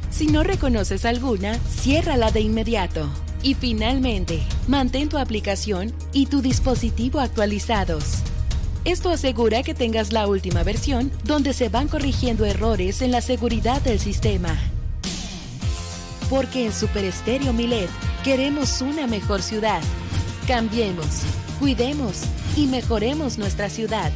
Si 0.09 0.27
no 0.27 0.43
reconoces 0.43 1.05
alguna, 1.05 1.57
ciérrala 1.69 2.31
de 2.31 2.41
inmediato. 2.41 3.07
Y 3.43 3.53
finalmente, 3.53 4.43
mantén 4.67 5.09
tu 5.09 5.17
aplicación 5.17 5.93
y 6.13 6.27
tu 6.27 6.41
dispositivo 6.41 7.19
actualizados. 7.19 8.21
Esto 8.83 9.11
asegura 9.11 9.61
que 9.61 9.75
tengas 9.75 10.11
la 10.11 10.25
última 10.25 10.63
versión 10.63 11.11
donde 11.23 11.53
se 11.53 11.69
van 11.69 11.87
corrigiendo 11.87 12.45
errores 12.45 13.03
en 13.03 13.11
la 13.11 13.21
seguridad 13.21 13.79
del 13.81 13.99
sistema. 13.99 14.57
Porque 16.31 16.65
en 16.65 16.73
Super 16.73 17.05
Estéreo 17.05 17.53
Milet 17.53 17.89
queremos 18.23 18.81
una 18.81 19.05
mejor 19.05 19.43
ciudad. 19.43 19.81
Cambiemos, 20.47 21.21
cuidemos 21.59 22.23
y 22.57 22.65
mejoremos 22.65 23.37
nuestra 23.37 23.69
ciudad. 23.69 24.11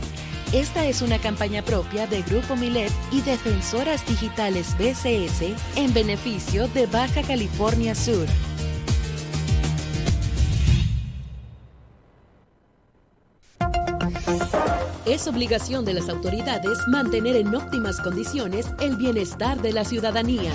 Esta 0.52 0.88
es 0.88 1.04
una 1.04 1.20
campaña 1.20 1.62
propia 1.62 2.08
de 2.08 2.24
Grupo 2.24 2.56
Milet 2.56 2.92
y 3.12 3.22
Defensoras 3.22 4.04
Digitales 4.08 4.76
BCS 4.80 5.54
en 5.76 5.94
beneficio 5.94 6.68
de 6.70 6.88
Baja 6.88 7.22
California 7.22 7.94
Sur. 7.94 8.26
Es 15.06 15.28
obligación 15.28 15.86
de 15.86 15.94
las 15.94 16.10
autoridades 16.10 16.80
mantener 16.88 17.36
en 17.36 17.54
óptimas 17.54 18.02
condiciones 18.02 18.66
el 18.80 18.98
bienestar 18.98 19.62
de 19.62 19.72
la 19.72 19.86
ciudadanía. 19.86 20.52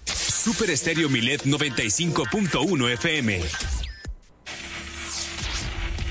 Super 0.04 0.70
Estéreo 0.70 1.08
Milet 1.08 1.44
95.1 1.44 2.92
FM. 2.92 3.40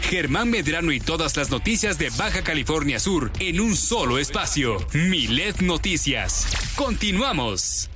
Germán 0.09 0.49
Medrano 0.49 0.91
y 0.91 0.99
todas 0.99 1.37
las 1.37 1.51
noticias 1.51 1.99
de 1.99 2.09
Baja 2.17 2.41
California 2.41 2.99
Sur 2.99 3.31
en 3.39 3.59
un 3.59 3.75
solo 3.75 4.17
espacio. 4.17 4.77
Milet 4.93 5.61
Noticias. 5.61 6.47
Continuamos. 6.75 7.91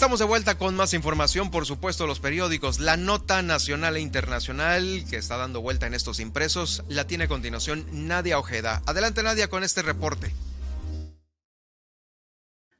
Estamos 0.00 0.18
de 0.18 0.24
vuelta 0.24 0.56
con 0.56 0.74
más 0.76 0.94
información, 0.94 1.50
por 1.50 1.66
supuesto, 1.66 2.06
los 2.06 2.20
periódicos. 2.20 2.78
La 2.80 2.96
nota 2.96 3.42
nacional 3.42 3.98
e 3.98 4.00
internacional 4.00 5.04
que 5.10 5.16
está 5.16 5.36
dando 5.36 5.60
vuelta 5.60 5.86
en 5.86 5.92
estos 5.92 6.20
impresos 6.20 6.82
la 6.88 7.06
tiene 7.06 7.24
a 7.24 7.28
continuación 7.28 7.84
Nadia 7.92 8.38
Ojeda. 8.38 8.80
Adelante, 8.86 9.22
Nadia, 9.22 9.48
con 9.48 9.62
este 9.62 9.82
reporte. 9.82 10.32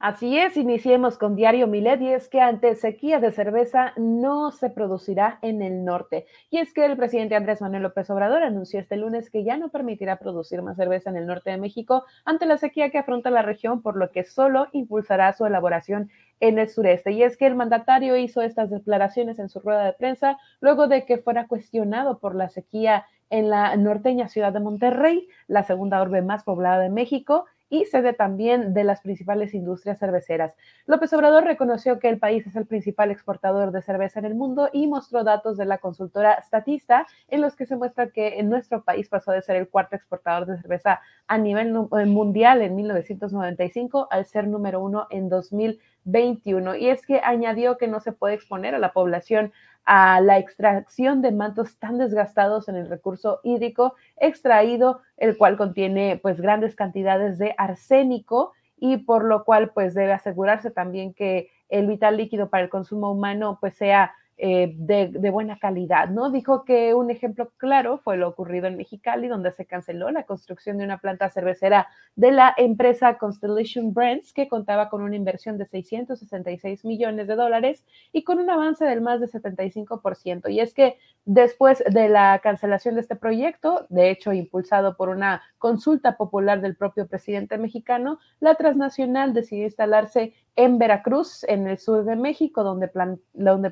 Así 0.03 0.35
es, 0.35 0.57
iniciemos 0.57 1.19
con 1.19 1.35
Diario 1.35 1.67
Milet 1.67 2.01
y 2.01 2.07
es 2.07 2.27
que 2.27 2.41
ante 2.41 2.73
sequía 2.73 3.19
de 3.19 3.31
cerveza 3.31 3.93
no 3.97 4.49
se 4.49 4.71
producirá 4.71 5.37
en 5.43 5.61
el 5.61 5.85
norte. 5.85 6.25
Y 6.49 6.57
es 6.57 6.73
que 6.73 6.83
el 6.85 6.97
presidente 6.97 7.35
Andrés 7.35 7.61
Manuel 7.61 7.83
López 7.83 8.09
Obrador 8.09 8.41
anunció 8.41 8.79
este 8.79 8.97
lunes 8.97 9.29
que 9.29 9.43
ya 9.43 9.57
no 9.57 9.69
permitirá 9.69 10.15
producir 10.15 10.63
más 10.63 10.77
cerveza 10.77 11.11
en 11.11 11.17
el 11.17 11.27
norte 11.27 11.51
de 11.51 11.57
México 11.57 12.03
ante 12.25 12.47
la 12.47 12.57
sequía 12.57 12.89
que 12.89 12.97
afronta 12.97 13.29
la 13.29 13.43
región, 13.43 13.83
por 13.83 13.95
lo 13.95 14.09
que 14.09 14.23
solo 14.23 14.69
impulsará 14.71 15.33
su 15.33 15.45
elaboración 15.45 16.09
en 16.39 16.57
el 16.57 16.67
sureste. 16.67 17.11
Y 17.11 17.21
es 17.21 17.37
que 17.37 17.45
el 17.45 17.53
mandatario 17.53 18.17
hizo 18.17 18.41
estas 18.41 18.71
declaraciones 18.71 19.37
en 19.37 19.49
su 19.49 19.59
rueda 19.59 19.85
de 19.85 19.93
prensa 19.93 20.39
luego 20.61 20.87
de 20.87 21.05
que 21.05 21.19
fuera 21.19 21.45
cuestionado 21.45 22.17
por 22.17 22.33
la 22.33 22.49
sequía 22.49 23.05
en 23.29 23.51
la 23.51 23.75
norteña 23.75 24.29
ciudad 24.29 24.51
de 24.51 24.61
Monterrey, 24.61 25.27
la 25.47 25.61
segunda 25.61 26.01
orbe 26.01 26.23
más 26.23 26.43
poblada 26.43 26.79
de 26.79 26.89
México 26.89 27.45
y 27.71 27.85
sede 27.85 28.11
también 28.13 28.73
de 28.73 28.83
las 28.83 29.01
principales 29.01 29.53
industrias 29.53 29.97
cerveceras. 29.97 30.53
López 30.85 31.11
Obrador 31.13 31.45
reconoció 31.45 31.99
que 31.99 32.09
el 32.09 32.19
país 32.19 32.45
es 32.45 32.57
el 32.57 32.67
principal 32.67 33.11
exportador 33.11 33.71
de 33.71 33.81
cerveza 33.81 34.19
en 34.19 34.25
el 34.25 34.35
mundo 34.35 34.69
y 34.73 34.87
mostró 34.87 35.23
datos 35.23 35.57
de 35.57 35.65
la 35.65 35.77
consultora 35.77 36.39
Statista 36.43 37.07
en 37.29 37.41
los 37.41 37.55
que 37.55 37.65
se 37.65 37.77
muestra 37.77 38.11
que 38.11 38.39
en 38.39 38.49
nuestro 38.49 38.83
país 38.83 39.07
pasó 39.07 39.31
de 39.31 39.41
ser 39.41 39.55
el 39.55 39.69
cuarto 39.69 39.95
exportador 39.95 40.45
de 40.45 40.57
cerveza 40.57 40.99
a 41.27 41.37
nivel 41.37 41.73
eh, 41.97 42.05
mundial 42.05 42.61
en 42.61 42.75
1995 42.75 44.09
al 44.11 44.25
ser 44.25 44.49
número 44.49 44.81
uno 44.81 45.07
en 45.09 45.29
2021. 45.29 46.75
Y 46.75 46.89
es 46.89 47.05
que 47.05 47.21
añadió 47.23 47.77
que 47.77 47.87
no 47.87 48.01
se 48.01 48.11
puede 48.11 48.35
exponer 48.35 48.75
a 48.75 48.79
la 48.79 48.91
población 48.91 49.53
a 49.85 50.21
la 50.21 50.37
extracción 50.37 51.21
de 51.21 51.31
mantos 51.31 51.77
tan 51.79 51.97
desgastados 51.97 52.69
en 52.69 52.75
el 52.75 52.89
recurso 52.89 53.39
hídrico 53.43 53.95
extraído, 54.17 55.01
el 55.17 55.37
cual 55.37 55.57
contiene 55.57 56.19
pues 56.21 56.39
grandes 56.39 56.75
cantidades 56.75 57.37
de 57.37 57.55
arsénico 57.57 58.53
y 58.77 58.97
por 58.97 59.23
lo 59.23 59.43
cual 59.43 59.71
pues 59.73 59.93
debe 59.93 60.13
asegurarse 60.13 60.71
también 60.71 61.13
que 61.13 61.49
el 61.69 61.87
vital 61.87 62.17
líquido 62.17 62.49
para 62.49 62.63
el 62.63 62.69
consumo 62.69 63.11
humano 63.11 63.57
pues 63.61 63.75
sea 63.75 64.13
eh, 64.43 64.73
de, 64.75 65.29
buena 65.29 65.59
calidad, 65.59 66.09
¿no? 66.09 66.31
Dijo 66.31 66.65
que 66.65 66.95
un 66.95 67.11
ejemplo 67.11 67.51
claro 67.57 67.99
fue 67.99 68.17
lo 68.17 68.27
ocurrido 68.27 68.65
en 68.65 68.75
Mexicali, 68.75 69.27
donde 69.27 69.51
se 69.51 69.67
canceló 69.67 70.09
la 70.09 70.23
construcción 70.23 70.79
de 70.79 70.83
una 70.83 70.97
planta 70.97 71.29
cervecera 71.29 71.89
de 72.15 72.31
la 72.31 72.51
empresa 72.57 73.19
Constellation 73.19 73.93
Brands, 73.93 74.33
que 74.33 74.47
contaba 74.47 74.89
con 74.89 75.03
una 75.03 75.15
inversión 75.15 75.59
de 75.59 75.67
666 75.67 76.83
millones 76.85 77.27
de 77.27 77.35
dólares 77.35 77.85
y 78.11 78.23
con 78.23 78.39
un 78.39 78.49
avance 78.49 78.83
del 78.83 79.01
más 79.01 79.21
de 79.21 79.27
75%. 79.27 80.51
Y 80.51 80.59
es 80.59 80.73
que 80.73 80.97
después 81.23 81.83
de 81.87 82.09
la 82.09 82.39
cancelación 82.41 82.95
de 82.95 83.01
este 83.01 83.15
proyecto, 83.15 83.85
de 83.89 84.09
hecho 84.09 84.33
impulsado 84.33 84.97
por 84.97 85.09
una 85.09 85.43
consulta 85.59 86.17
popular 86.17 86.61
del 86.61 86.75
propio 86.75 87.05
presidente 87.05 87.59
mexicano, 87.59 88.17
la 88.39 88.55
transnacional 88.55 89.35
decidió 89.35 89.65
instalarse 89.65 90.33
en 90.55 90.77
Veracruz, 90.77 91.43
en 91.45 91.67
el 91.67 91.77
sur 91.77 92.03
de 92.03 92.15
México, 92.15 92.63
donde, 92.63 92.87
plan, 92.87 93.19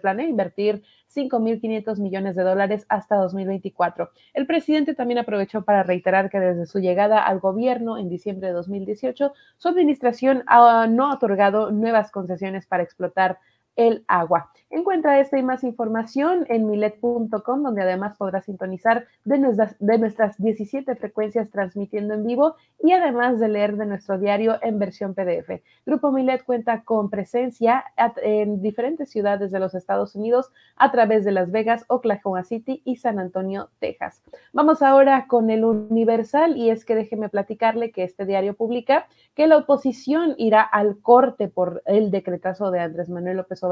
planea 0.01 0.27
invertir 0.27 0.84
5.500 1.14 1.99
millones 1.99 2.35
de 2.35 2.43
dólares 2.43 2.85
hasta 2.89 3.15
2024. 3.15 4.10
El 4.34 4.47
presidente 4.47 4.95
también 4.95 5.18
aprovechó 5.18 5.64
para 5.64 5.84
reiterar 5.84 6.30
que 6.30 6.39
desde 6.39 6.65
su 6.65 6.80
llegada 6.80 7.22
al 7.23 7.39
gobierno 7.39 7.97
en 7.97 8.10
diciembre 8.10 8.47
de 8.47 8.53
2018, 8.53 9.34
su 9.57 9.68
administración 9.68 10.43
no 10.47 11.07
ha 11.07 11.14
otorgado 11.14 11.72
nuevas 11.72 12.11
concesiones 12.11 12.65
para 12.65 12.84
explotar 12.84 13.39
el 13.80 14.03
agua. 14.10 14.51
Encuentra 14.72 15.19
esta 15.19 15.39
y 15.39 15.41
más 15.41 15.64
información 15.64 16.45
en 16.47 16.69
milet.com, 16.69 17.64
donde 17.64 17.81
además 17.81 18.18
podrás 18.18 18.45
sintonizar 18.45 19.07
de 19.23 19.39
nuestras, 19.39 19.76
de 19.80 19.97
nuestras 19.97 20.38
17 20.38 20.95
frecuencias 20.95 21.49
transmitiendo 21.49 22.14
en 22.14 22.23
vivo 22.23 22.56
y 22.84 22.91
además 22.91 23.39
de 23.39 23.47
leer 23.47 23.77
de 23.77 23.88
nuestro 23.88 24.19
diario 24.19 24.60
en 24.61 24.77
versión 24.77 25.15
PDF. 25.15 25.64
Grupo 25.88 26.11
Milet 26.11 26.43
cuenta 26.43 26.84
con 26.84 27.10
presencia 27.10 27.85
en 28.22 28.61
diferentes 28.61 29.10
ciudades 29.10 29.49
de 29.49 29.60
los 29.60 29.73
Estados 29.73 30.14
Unidos 30.14 30.51
a 30.76 30.91
través 30.91 31.26
de 31.26 31.31
Las 31.31 31.49
Vegas, 31.49 31.85
Oklahoma 31.88 32.43
City 32.43 32.84
y 32.85 32.97
San 32.97 33.18
Antonio, 33.18 33.69
Texas. 33.80 34.22
Vamos 34.53 34.84
ahora 34.84 35.26
con 35.27 35.49
el 35.49 35.64
Universal 35.64 36.57
y 36.57 36.69
es 36.69 36.85
que 36.85 36.95
déjeme 36.95 37.30
platicarle 37.30 37.91
que 37.91 38.03
este 38.03 38.26
diario 38.26 38.56
publica 38.56 39.07
que 39.34 39.47
la 39.47 39.57
oposición 39.57 40.35
irá 40.38 40.61
al 40.61 40.99
corte 41.01 41.47
por 41.47 41.81
el 41.85 42.11
decretazo 42.11 42.69
de 42.69 42.81
Andrés 42.81 43.10
Manuel 43.10 43.38
López 43.38 43.64
Obrador 43.64 43.69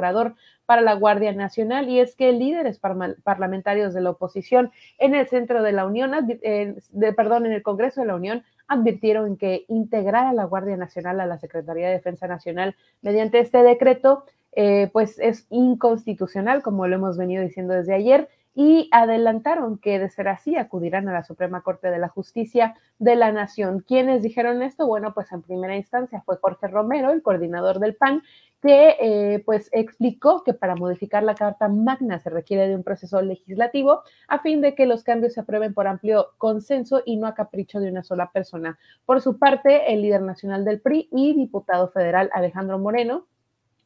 Para 0.65 0.81
la 0.81 0.93
Guardia 0.95 1.31
Nacional 1.33 1.89
y 1.89 1.99
es 1.99 2.15
que 2.15 2.31
líderes 2.33 2.79
parlamentarios 3.23 3.93
de 3.93 4.01
la 4.01 4.09
oposición 4.11 4.71
en 4.97 5.15
el 5.15 5.27
centro 5.27 5.63
de 5.63 5.71
la 5.71 5.85
Unión, 5.85 6.11
de, 6.27 7.13
perdón, 7.13 7.45
en 7.45 7.53
el 7.53 7.63
Congreso 7.63 8.01
de 8.01 8.07
la 8.07 8.15
Unión 8.15 8.43
advirtieron 8.67 9.37
que 9.37 9.65
integrar 9.69 10.27
a 10.27 10.33
la 10.33 10.43
Guardia 10.43 10.77
Nacional 10.77 11.19
a 11.19 11.25
la 11.25 11.37
Secretaría 11.37 11.87
de 11.87 11.93
Defensa 11.93 12.27
Nacional 12.27 12.75
mediante 13.01 13.39
este 13.39 13.63
decreto, 13.63 14.25
eh, 14.53 14.89
pues 14.91 15.19
es 15.19 15.47
inconstitucional, 15.49 16.61
como 16.61 16.87
lo 16.87 16.95
hemos 16.95 17.17
venido 17.17 17.43
diciendo 17.43 17.73
desde 17.73 17.93
ayer, 17.93 18.29
y 18.59 18.89
adelantaron 18.91 19.77
que 19.77 19.99
de 19.99 20.09
ser 20.09 20.27
así 20.27 20.55
acudirán 20.55 21.07
a 21.07 21.13
la 21.13 21.23
Suprema 21.23 21.61
Corte 21.61 21.91
de 21.91 21.99
la 21.99 22.09
Justicia 22.09 22.73
de 22.97 23.15
la 23.15 23.31
Nación. 23.31 23.85
¿Quiénes 23.87 24.23
dijeron 24.23 24.63
esto? 24.63 24.87
Bueno, 24.87 25.13
pues 25.13 25.31
en 25.31 25.43
primera 25.43 25.75
instancia 25.75 26.23
fue 26.25 26.37
Jorge 26.41 26.67
Romero, 26.67 27.11
el 27.11 27.21
coordinador 27.21 27.77
del 27.77 27.95
PAN, 27.95 28.23
que 28.59 28.95
eh, 28.99 29.43
pues 29.45 29.69
explicó 29.73 30.43
que 30.43 30.55
para 30.55 30.75
modificar 30.75 31.21
la 31.21 31.35
Carta 31.35 31.67
Magna 31.67 32.17
se 32.17 32.31
requiere 32.31 32.67
de 32.67 32.75
un 32.75 32.83
proceso 32.83 33.21
legislativo 33.21 34.01
a 34.27 34.39
fin 34.39 34.59
de 34.61 34.73
que 34.73 34.87
los 34.87 35.03
cambios 35.03 35.33
se 35.35 35.41
aprueben 35.41 35.75
por 35.75 35.85
amplio 35.85 36.29
consenso 36.39 37.03
y 37.05 37.17
no 37.17 37.27
a 37.27 37.35
capricho 37.35 37.79
de 37.79 37.91
una 37.91 38.01
sola 38.01 38.31
persona. 38.31 38.79
Por 39.05 39.21
su 39.21 39.37
parte, 39.37 39.93
el 39.93 40.01
líder 40.01 40.23
nacional 40.23 40.65
del 40.65 40.81
PRI 40.81 41.09
y 41.11 41.35
diputado 41.35 41.89
federal 41.89 42.31
Alejandro 42.33 42.79
Moreno 42.79 43.27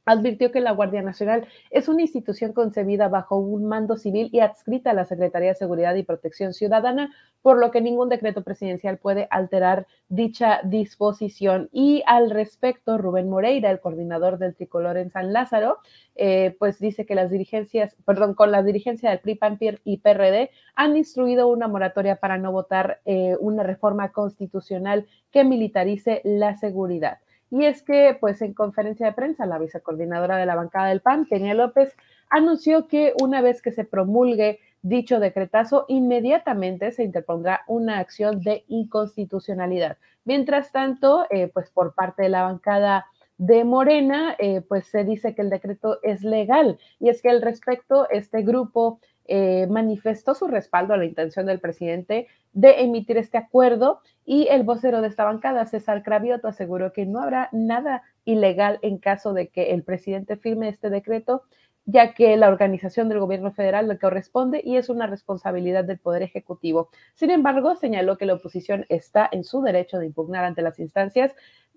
advirtió 0.05 0.51
que 0.51 0.61
la 0.61 0.71
Guardia 0.71 1.01
Nacional 1.01 1.47
es 1.69 1.87
una 1.87 2.01
institución 2.01 2.53
concebida 2.53 3.07
bajo 3.07 3.37
un 3.37 3.65
mando 3.65 3.97
civil 3.97 4.29
y 4.31 4.39
adscrita 4.39 4.91
a 4.91 4.93
la 4.93 5.05
Secretaría 5.05 5.49
de 5.49 5.55
Seguridad 5.55 5.95
y 5.95 6.03
Protección 6.03 6.53
Ciudadana, 6.53 7.13
por 7.41 7.57
lo 7.57 7.71
que 7.71 7.81
ningún 7.81 8.09
decreto 8.09 8.43
presidencial 8.43 8.97
puede 8.97 9.27
alterar 9.31 9.87
dicha 10.09 10.61
disposición. 10.63 11.69
Y 11.71 12.03
al 12.05 12.29
respecto, 12.29 12.97
Rubén 12.97 13.29
Moreira, 13.29 13.71
el 13.71 13.79
coordinador 13.79 14.37
del 14.37 14.55
tricolor 14.55 14.97
en 14.97 15.11
San 15.11 15.33
Lázaro, 15.33 15.79
eh, 16.15 16.55
pues 16.59 16.79
dice 16.79 17.05
que 17.05 17.15
las 17.15 17.31
dirigencias, 17.31 17.95
perdón, 18.05 18.33
con 18.33 18.51
la 18.51 18.63
dirigencia 18.63 19.09
del 19.09 19.19
PRI, 19.19 19.35
PAN 19.35 19.57
y 19.83 19.97
PRD 19.97 20.49
han 20.75 20.97
instruido 20.97 21.47
una 21.47 21.67
moratoria 21.67 22.17
para 22.17 22.37
no 22.37 22.51
votar 22.51 23.01
eh, 23.05 23.35
una 23.39 23.63
reforma 23.63 24.11
constitucional 24.11 25.07
que 25.31 25.43
militarice 25.43 26.21
la 26.23 26.57
seguridad. 26.57 27.19
Y 27.51 27.65
es 27.65 27.83
que, 27.83 28.17
pues 28.19 28.41
en 28.41 28.53
conferencia 28.53 29.05
de 29.05 29.13
prensa, 29.13 29.45
la 29.45 29.59
vicecoordinadora 29.59 30.37
de 30.37 30.45
la 30.45 30.55
bancada 30.55 30.87
del 30.87 31.01
PAN, 31.01 31.25
Kenia 31.25 31.53
López, 31.53 31.95
anunció 32.29 32.87
que 32.87 33.13
una 33.21 33.41
vez 33.41 33.61
que 33.61 33.73
se 33.73 33.83
promulgue 33.83 34.59
dicho 34.81 35.19
decretazo, 35.19 35.85
inmediatamente 35.89 36.91
se 36.91 37.03
interpondrá 37.03 37.61
una 37.67 37.99
acción 37.99 38.39
de 38.41 38.63
inconstitucionalidad. 38.69 39.97
Mientras 40.23 40.71
tanto, 40.71 41.27
eh, 41.29 41.49
pues 41.53 41.69
por 41.69 41.93
parte 41.93 42.23
de 42.23 42.29
la 42.29 42.43
bancada 42.43 43.05
de 43.37 43.63
Morena, 43.65 44.35
eh, 44.39 44.61
pues 44.61 44.85
se 44.87 45.03
dice 45.03 45.35
que 45.35 45.41
el 45.41 45.49
decreto 45.49 45.99
es 46.03 46.23
legal. 46.23 46.79
Y 46.99 47.09
es 47.09 47.21
que 47.21 47.29
al 47.29 47.41
respecto, 47.41 48.07
este 48.09 48.43
grupo 48.43 48.99
eh, 49.25 49.67
manifestó 49.69 50.33
su 50.33 50.47
respaldo 50.47 50.93
a 50.93 50.97
la 50.97 51.05
intención 51.05 51.45
del 51.45 51.59
presidente 51.59 52.27
de 52.53 52.81
emitir 52.81 53.17
este 53.17 53.37
acuerdo 53.37 54.01
y 54.25 54.47
el 54.49 54.63
vocero 54.63 55.01
de 55.01 55.07
esta 55.07 55.23
bancada, 55.23 55.65
César 55.65 56.03
Cravioto, 56.03 56.47
aseguró 56.47 56.91
que 56.91 57.05
no 57.05 57.21
habrá 57.21 57.49
nada 57.51 58.03
ilegal 58.25 58.79
en 58.81 58.97
caso 58.97 59.33
de 59.33 59.47
que 59.47 59.71
el 59.71 59.83
presidente 59.83 60.37
firme 60.37 60.69
este 60.69 60.89
decreto, 60.89 61.43
ya 61.85 62.13
que 62.13 62.37
la 62.37 62.49
organización 62.49 63.09
del 63.09 63.19
gobierno 63.19 63.51
federal 63.51 63.87
le 63.87 63.97
corresponde 63.97 64.61
y 64.63 64.77
es 64.77 64.89
una 64.89 65.07
responsabilidad 65.07 65.83
del 65.83 65.99
Poder 65.99 66.21
Ejecutivo. 66.23 66.89
Sin 67.15 67.31
embargo, 67.31 67.75
señaló 67.75 68.17
que 68.17 68.25
la 68.25 68.35
oposición 68.35 68.85
está 68.89 69.27
en 69.31 69.43
su 69.43 69.61
derecho 69.61 69.97
de 69.97 70.05
impugnar 70.07 70.45
ante 70.45 70.61
las 70.61 70.79
instancias 70.79 71.33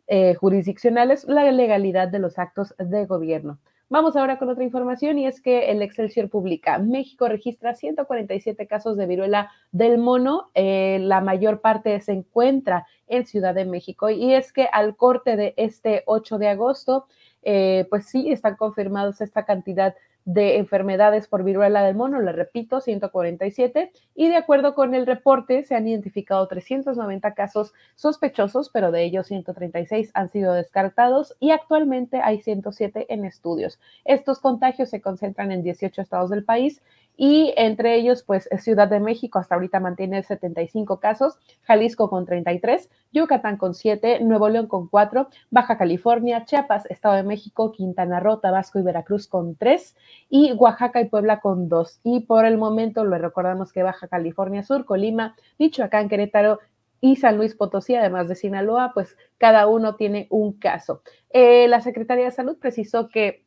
eh, 0.06 0.34
jurisdiccionales 0.34 1.24
la 1.24 1.50
legalidad 1.50 2.08
de 2.08 2.18
los 2.18 2.38
actos 2.38 2.74
de 2.78 3.06
gobierno. 3.06 3.58
Vamos 3.90 4.16
ahora 4.16 4.38
con 4.38 4.48
otra 4.48 4.64
información 4.64 5.18
y 5.18 5.26
es 5.26 5.42
que 5.42 5.70
el 5.70 5.82
Excelsior 5.82 6.30
publica, 6.30 6.78
México 6.78 7.28
registra 7.28 7.74
147 7.74 8.66
casos 8.66 8.96
de 8.96 9.06
viruela 9.06 9.50
del 9.72 9.98
mono, 9.98 10.50
eh, 10.54 10.98
la 11.02 11.20
mayor 11.20 11.60
parte 11.60 12.00
se 12.00 12.12
encuentra 12.12 12.86
en 13.08 13.26
Ciudad 13.26 13.54
de 13.54 13.66
México 13.66 14.08
y 14.08 14.32
es 14.32 14.54
que 14.54 14.68
al 14.72 14.96
corte 14.96 15.36
de 15.36 15.52
este 15.58 16.02
8 16.06 16.38
de 16.38 16.48
agosto, 16.48 17.06
eh, 17.42 17.86
pues 17.90 18.06
sí, 18.06 18.32
están 18.32 18.56
confirmados 18.56 19.20
esta 19.20 19.44
cantidad 19.44 19.94
de 20.24 20.56
enfermedades 20.56 21.28
por 21.28 21.44
viruela 21.44 21.82
del 21.82 21.96
mono, 21.96 22.20
le 22.20 22.32
repito, 22.32 22.80
147, 22.80 23.92
y 24.14 24.28
de 24.28 24.36
acuerdo 24.36 24.74
con 24.74 24.94
el 24.94 25.06
reporte 25.06 25.64
se 25.64 25.74
han 25.74 25.86
identificado 25.86 26.46
390 26.48 27.34
casos 27.34 27.74
sospechosos, 27.94 28.70
pero 28.70 28.90
de 28.90 29.04
ellos 29.04 29.26
136 29.26 30.10
han 30.14 30.30
sido 30.30 30.54
descartados 30.54 31.36
y 31.40 31.50
actualmente 31.50 32.20
hay 32.22 32.40
107 32.40 33.06
en 33.12 33.24
estudios. 33.24 33.78
Estos 34.04 34.38
contagios 34.40 34.90
se 34.90 35.00
concentran 35.00 35.52
en 35.52 35.62
18 35.62 36.00
estados 36.00 36.30
del 36.30 36.44
país 36.44 36.82
y 37.16 37.54
entre 37.56 37.94
ellos, 37.94 38.22
pues 38.24 38.48
Ciudad 38.58 38.88
de 38.88 39.00
México 39.00 39.38
hasta 39.38 39.54
ahorita 39.54 39.78
mantiene 39.80 40.22
75 40.22 40.98
casos, 40.98 41.38
Jalisco 41.62 42.10
con 42.10 42.26
33, 42.26 42.90
Yucatán 43.12 43.56
con 43.56 43.74
7, 43.74 44.20
Nuevo 44.20 44.48
León 44.48 44.66
con 44.66 44.88
4, 44.88 45.28
Baja 45.50 45.78
California, 45.78 46.44
Chiapas, 46.44 46.86
Estado 46.86 47.14
de 47.14 47.22
México, 47.22 47.70
Quintana 47.72 48.20
Roo, 48.20 48.40
Tabasco 48.40 48.78
y 48.78 48.82
Veracruz 48.82 49.28
con 49.28 49.54
3 49.56 49.96
y 50.28 50.52
Oaxaca 50.52 51.00
y 51.00 51.08
Puebla 51.08 51.40
con 51.40 51.68
2. 51.68 52.00
Y 52.02 52.20
por 52.20 52.46
el 52.46 52.58
momento 52.58 53.04
le 53.04 53.18
recordamos 53.18 53.72
que 53.72 53.82
Baja 53.82 54.08
California 54.08 54.64
Sur, 54.64 54.84
Colima, 54.84 55.36
Michoacán, 55.58 56.08
Querétaro 56.08 56.58
y 57.00 57.16
San 57.16 57.36
Luis 57.36 57.54
Potosí, 57.54 57.94
además 57.94 58.28
de 58.28 58.34
Sinaloa, 58.34 58.92
pues 58.94 59.16
cada 59.38 59.66
uno 59.66 59.94
tiene 59.94 60.26
un 60.30 60.54
caso. 60.54 61.02
Eh, 61.30 61.68
la 61.68 61.80
Secretaría 61.80 62.24
de 62.24 62.30
Salud 62.30 62.56
precisó 62.58 63.08
que 63.08 63.44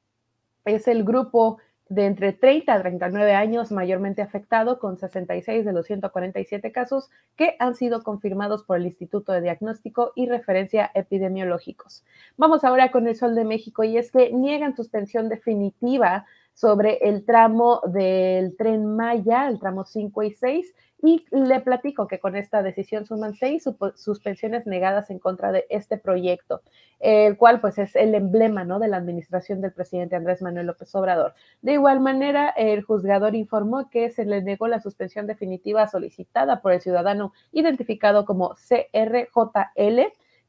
es 0.64 0.88
el 0.88 1.04
grupo 1.04 1.58
de 1.90 2.06
entre 2.06 2.34
30 2.34 2.74
a 2.74 2.82
39 2.82 3.34
años 3.34 3.72
mayormente 3.72 4.22
afectado, 4.22 4.80
con 4.80 4.98
66 4.98 5.66
de 5.66 5.74
los 5.74 5.86
147 5.86 6.72
casos 6.72 7.10
que 7.36 7.56
han 7.60 7.76
sido 7.76 8.04
confirmados 8.04 8.64
por 8.64 8.78
el 8.78 8.86
Instituto 8.86 9.32
de 9.32 9.42
Diagnóstico 9.42 10.12
y 10.16 10.28
Referencia 10.28 10.92
Epidemiológicos. 10.94 12.04
Vamos 12.36 12.64
ahora 12.64 12.92
con 12.92 13.08
el 13.08 13.16
Sol 13.16 13.36
de 13.36 13.46
México 13.46 13.84
y 13.84 13.98
es 13.98 14.12
que 14.12 14.32
niegan 14.32 14.76
suspensión 14.76 15.30
definitiva 15.30 16.26
sobre 16.58 16.98
el 17.08 17.24
tramo 17.24 17.82
del 17.86 18.58
tren 18.58 18.96
Maya, 18.96 19.48
el 19.48 19.60
tramo 19.60 19.86
5 19.86 20.24
y 20.24 20.32
6, 20.32 20.74
y 21.04 21.24
le 21.30 21.60
platico 21.60 22.08
que 22.08 22.20
con 22.20 22.36
esta 22.36 22.64
decisión 22.64 23.06
suman 23.06 23.36
seis 23.36 23.70
suspensiones 23.94 24.66
negadas 24.66 25.12
en 25.12 25.20
contra 25.20 25.52
de 25.52 25.68
este 25.70 26.00
proyecto, 26.00 26.64
el 27.00 27.38
cual 27.38 27.62
pues 27.62 27.78
es 27.78 27.96
el 27.96 28.16
emblema 28.16 28.64
¿no? 28.64 28.80
de 28.80 28.88
la 28.88 28.98
administración 28.98 29.62
del 29.62 29.72
presidente 29.72 30.16
Andrés 30.16 30.42
Manuel 30.42 30.66
López 30.66 30.96
Obrador. 30.96 31.36
De 31.62 31.74
igual 31.74 32.00
manera, 32.00 32.50
el 32.50 32.82
juzgador 32.82 33.36
informó 33.36 33.92
que 33.92 34.10
se 34.10 34.26
le 34.26 34.42
negó 34.42 34.68
la 34.68 34.80
suspensión 34.80 35.28
definitiva 35.28 35.88
solicitada 35.88 36.64
por 36.64 36.72
el 36.72 36.82
ciudadano 36.82 37.34
identificado 37.52 38.26
como 38.26 38.56
CRJL, 38.56 40.02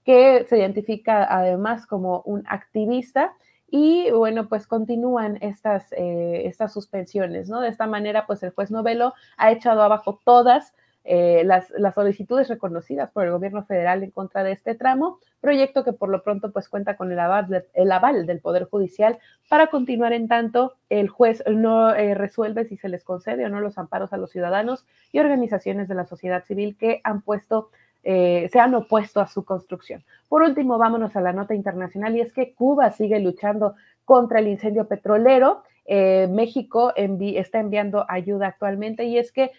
que 0.04 0.46
se 0.48 0.56
identifica 0.56 1.26
además 1.28 1.86
como 1.86 2.22
un 2.22 2.44
activista 2.46 3.34
y 3.70 4.10
bueno, 4.10 4.48
pues 4.48 4.66
continúan 4.66 5.38
estas, 5.42 5.92
eh, 5.92 6.42
estas 6.46 6.72
suspensiones, 6.72 7.48
¿no? 7.48 7.60
De 7.60 7.68
esta 7.68 7.86
manera, 7.86 8.26
pues 8.26 8.42
el 8.42 8.50
juez 8.50 8.70
Novelo 8.70 9.14
ha 9.36 9.52
echado 9.52 9.82
abajo 9.82 10.20
todas 10.24 10.74
eh, 11.04 11.42
las, 11.44 11.70
las, 11.70 11.94
solicitudes 11.94 12.48
reconocidas 12.48 13.10
por 13.10 13.24
el 13.24 13.30
gobierno 13.30 13.64
federal 13.64 14.02
en 14.02 14.10
contra 14.10 14.42
de 14.42 14.52
este 14.52 14.74
tramo, 14.74 15.18
proyecto 15.40 15.82
que 15.82 15.94
por 15.94 16.10
lo 16.10 16.22
pronto 16.22 16.52
pues 16.52 16.68
cuenta 16.68 16.96
con 16.96 17.10
el 17.10 17.18
aval, 17.18 17.64
el 17.72 17.92
aval 17.92 18.26
del 18.26 18.40
Poder 18.40 18.64
Judicial 18.64 19.18
para 19.48 19.68
continuar 19.68 20.12
en 20.12 20.28
tanto 20.28 20.74
el 20.90 21.08
juez 21.08 21.42
no 21.46 21.94
eh, 21.94 22.14
resuelve 22.14 22.66
si 22.66 22.76
se 22.76 22.90
les 22.90 23.04
concede 23.04 23.46
o 23.46 23.48
no 23.48 23.60
los 23.60 23.78
amparos 23.78 24.12
a 24.12 24.18
los 24.18 24.30
ciudadanos 24.30 24.84
y 25.10 25.20
organizaciones 25.20 25.88
de 25.88 25.94
la 25.94 26.04
sociedad 26.04 26.44
civil 26.44 26.76
que 26.76 27.00
han 27.04 27.22
puesto 27.22 27.70
eh, 28.04 28.48
se 28.52 28.60
han 28.60 28.74
opuesto 28.74 29.20
a 29.20 29.26
su 29.26 29.44
construcción. 29.44 30.04
Por 30.28 30.42
último, 30.42 30.78
vámonos 30.78 31.14
a 31.16 31.20
la 31.20 31.32
nota 31.32 31.54
internacional 31.54 32.16
y 32.16 32.20
es 32.20 32.32
que 32.32 32.54
Cuba 32.54 32.90
sigue 32.90 33.18
luchando 33.20 33.74
contra 34.04 34.38
el 34.38 34.48
incendio 34.48 34.86
petrolero. 34.86 35.62
Eh, 35.84 36.28
México 36.30 36.92
está 36.96 37.60
enviando 37.60 38.04
ayuda 38.08 38.46
actualmente 38.46 39.04
y 39.04 39.18
es 39.18 39.32
que 39.32 39.52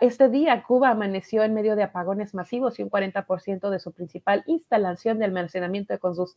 este 0.00 0.30
día 0.30 0.62
Cuba 0.62 0.88
amaneció 0.88 1.42
en 1.42 1.52
medio 1.52 1.76
de 1.76 1.82
apagones 1.82 2.34
masivos 2.34 2.78
y 2.78 2.82
un 2.82 2.90
40% 2.90 3.68
de 3.68 3.78
su 3.78 3.92
principal 3.92 4.42
instalación 4.46 5.18
de 5.18 5.26
almacenamiento 5.26 5.94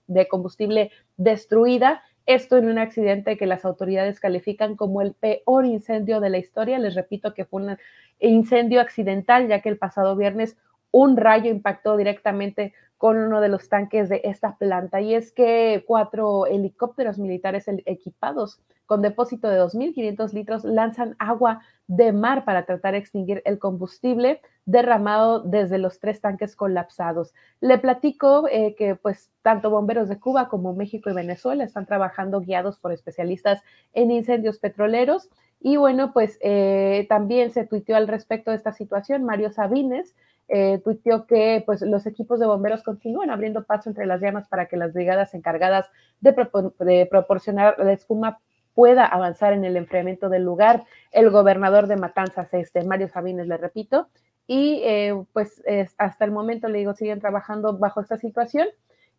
de 0.08 0.28
combustible 0.28 0.92
destruida. 1.16 2.04
Esto 2.26 2.58
en 2.58 2.68
un 2.68 2.78
accidente 2.78 3.38
que 3.38 3.46
las 3.46 3.64
autoridades 3.64 4.20
califican 4.20 4.76
como 4.76 5.02
el 5.02 5.14
peor 5.14 5.66
incendio 5.66 6.20
de 6.20 6.30
la 6.30 6.38
historia. 6.38 6.80
Les 6.80 6.96
repito 6.96 7.34
que 7.34 7.46
fue 7.46 7.64
un 7.64 7.78
incendio 8.20 8.82
accidental, 8.82 9.48
ya 9.48 9.62
que 9.62 9.70
el 9.70 9.78
pasado 9.78 10.16
viernes 10.16 10.58
un 10.94 11.18
rayo 11.18 11.50
impactó 11.50 11.98
directamente 11.98 12.74
con 12.98 13.18
uno 13.18 13.42
de 13.42 13.50
los 13.50 13.68
tanques 13.68 14.08
de 14.08 14.22
esta 14.24 14.58
planta. 14.58 15.02
Y 15.02 15.14
es 15.14 15.34
que 15.34 15.84
cuatro 15.86 16.46
helicópteros 16.46 17.18
militares 17.18 17.66
equipados 17.68 18.62
con 18.86 19.02
depósito 19.02 19.50
de 19.50 19.60
2.500 19.60 20.32
litros 20.34 20.64
lanzan 20.64 21.16
agua 21.20 21.62
de 21.88 22.14
mar 22.14 22.46
para 22.46 22.66
tratar 22.66 22.94
de 22.94 23.00
extinguir 23.00 23.42
el 23.44 23.60
combustible 23.60 24.40
derramado 24.66 25.42
desde 25.42 25.80
los 25.80 26.00
tres 26.00 26.22
tanques 26.22 26.56
colapsados. 26.56 27.34
Le 27.60 27.78
platico 27.78 28.48
eh, 28.50 28.76
que 28.78 28.96
pues 28.96 29.32
tanto 29.42 29.70
bomberos 29.70 30.08
de 30.08 30.20
Cuba 30.20 30.48
como 30.48 30.74
México 30.74 31.10
y 31.10 31.14
Venezuela 31.14 31.64
están 31.64 31.86
trabajando 31.86 32.40
guiados 32.40 32.80
por 32.80 32.94
especialistas 32.94 33.62
en 33.94 34.12
incendios 34.12 34.60
petroleros. 34.60 35.30
Y 35.60 35.78
bueno, 35.78 36.14
pues 36.14 36.38
eh, 36.42 37.06
también 37.10 37.52
se 37.52 37.66
tuiteó 37.66 37.96
al 37.96 38.08
respecto 38.08 38.52
de 38.52 38.58
esta 38.58 38.74
situación 38.74 39.24
Mario 39.24 39.52
Sabines, 39.52 40.16
eh, 40.48 40.80
tuiteó 40.84 41.26
que 41.26 41.64
pues, 41.66 41.82
los 41.82 42.06
equipos 42.06 42.40
de 42.40 42.46
bomberos 42.46 42.84
continúan 42.84 43.30
abriendo 43.30 43.64
paso 43.64 43.90
entre 43.90 44.06
las 44.06 44.22
llamas 44.22 44.48
para 44.48 44.68
que 44.68 44.78
las 44.78 44.94
brigadas 44.94 45.34
encargadas 45.34 45.88
de, 46.20 47.08
proporcionar 47.10 47.76
la 47.80 47.94
espuma 47.94 48.40
pueda 48.74 49.06
avanzar 49.06 49.54
en 49.54 49.66
el 49.66 49.78
enfriamiento 49.78 50.30
del 50.30 50.44
lugar. 50.44 50.84
El 51.12 51.30
gobernador 51.30 51.88
de 51.88 51.96
Matanzas, 51.96 52.54
este, 52.54 52.84
Mario 52.84 53.08
Sabines, 53.08 53.48
le 53.48 53.58
repito, 53.58 54.10
y 54.46 54.82
eh, 54.84 55.24
pues 55.32 55.64
hasta 55.98 56.26
el 56.26 56.32
momento, 56.32 56.68
le 56.68 56.80
digo, 56.80 56.94
siguen 56.94 57.22
trabajando 57.22 57.78
bajo 57.78 58.02
esta 58.02 58.18
situación 58.18 58.68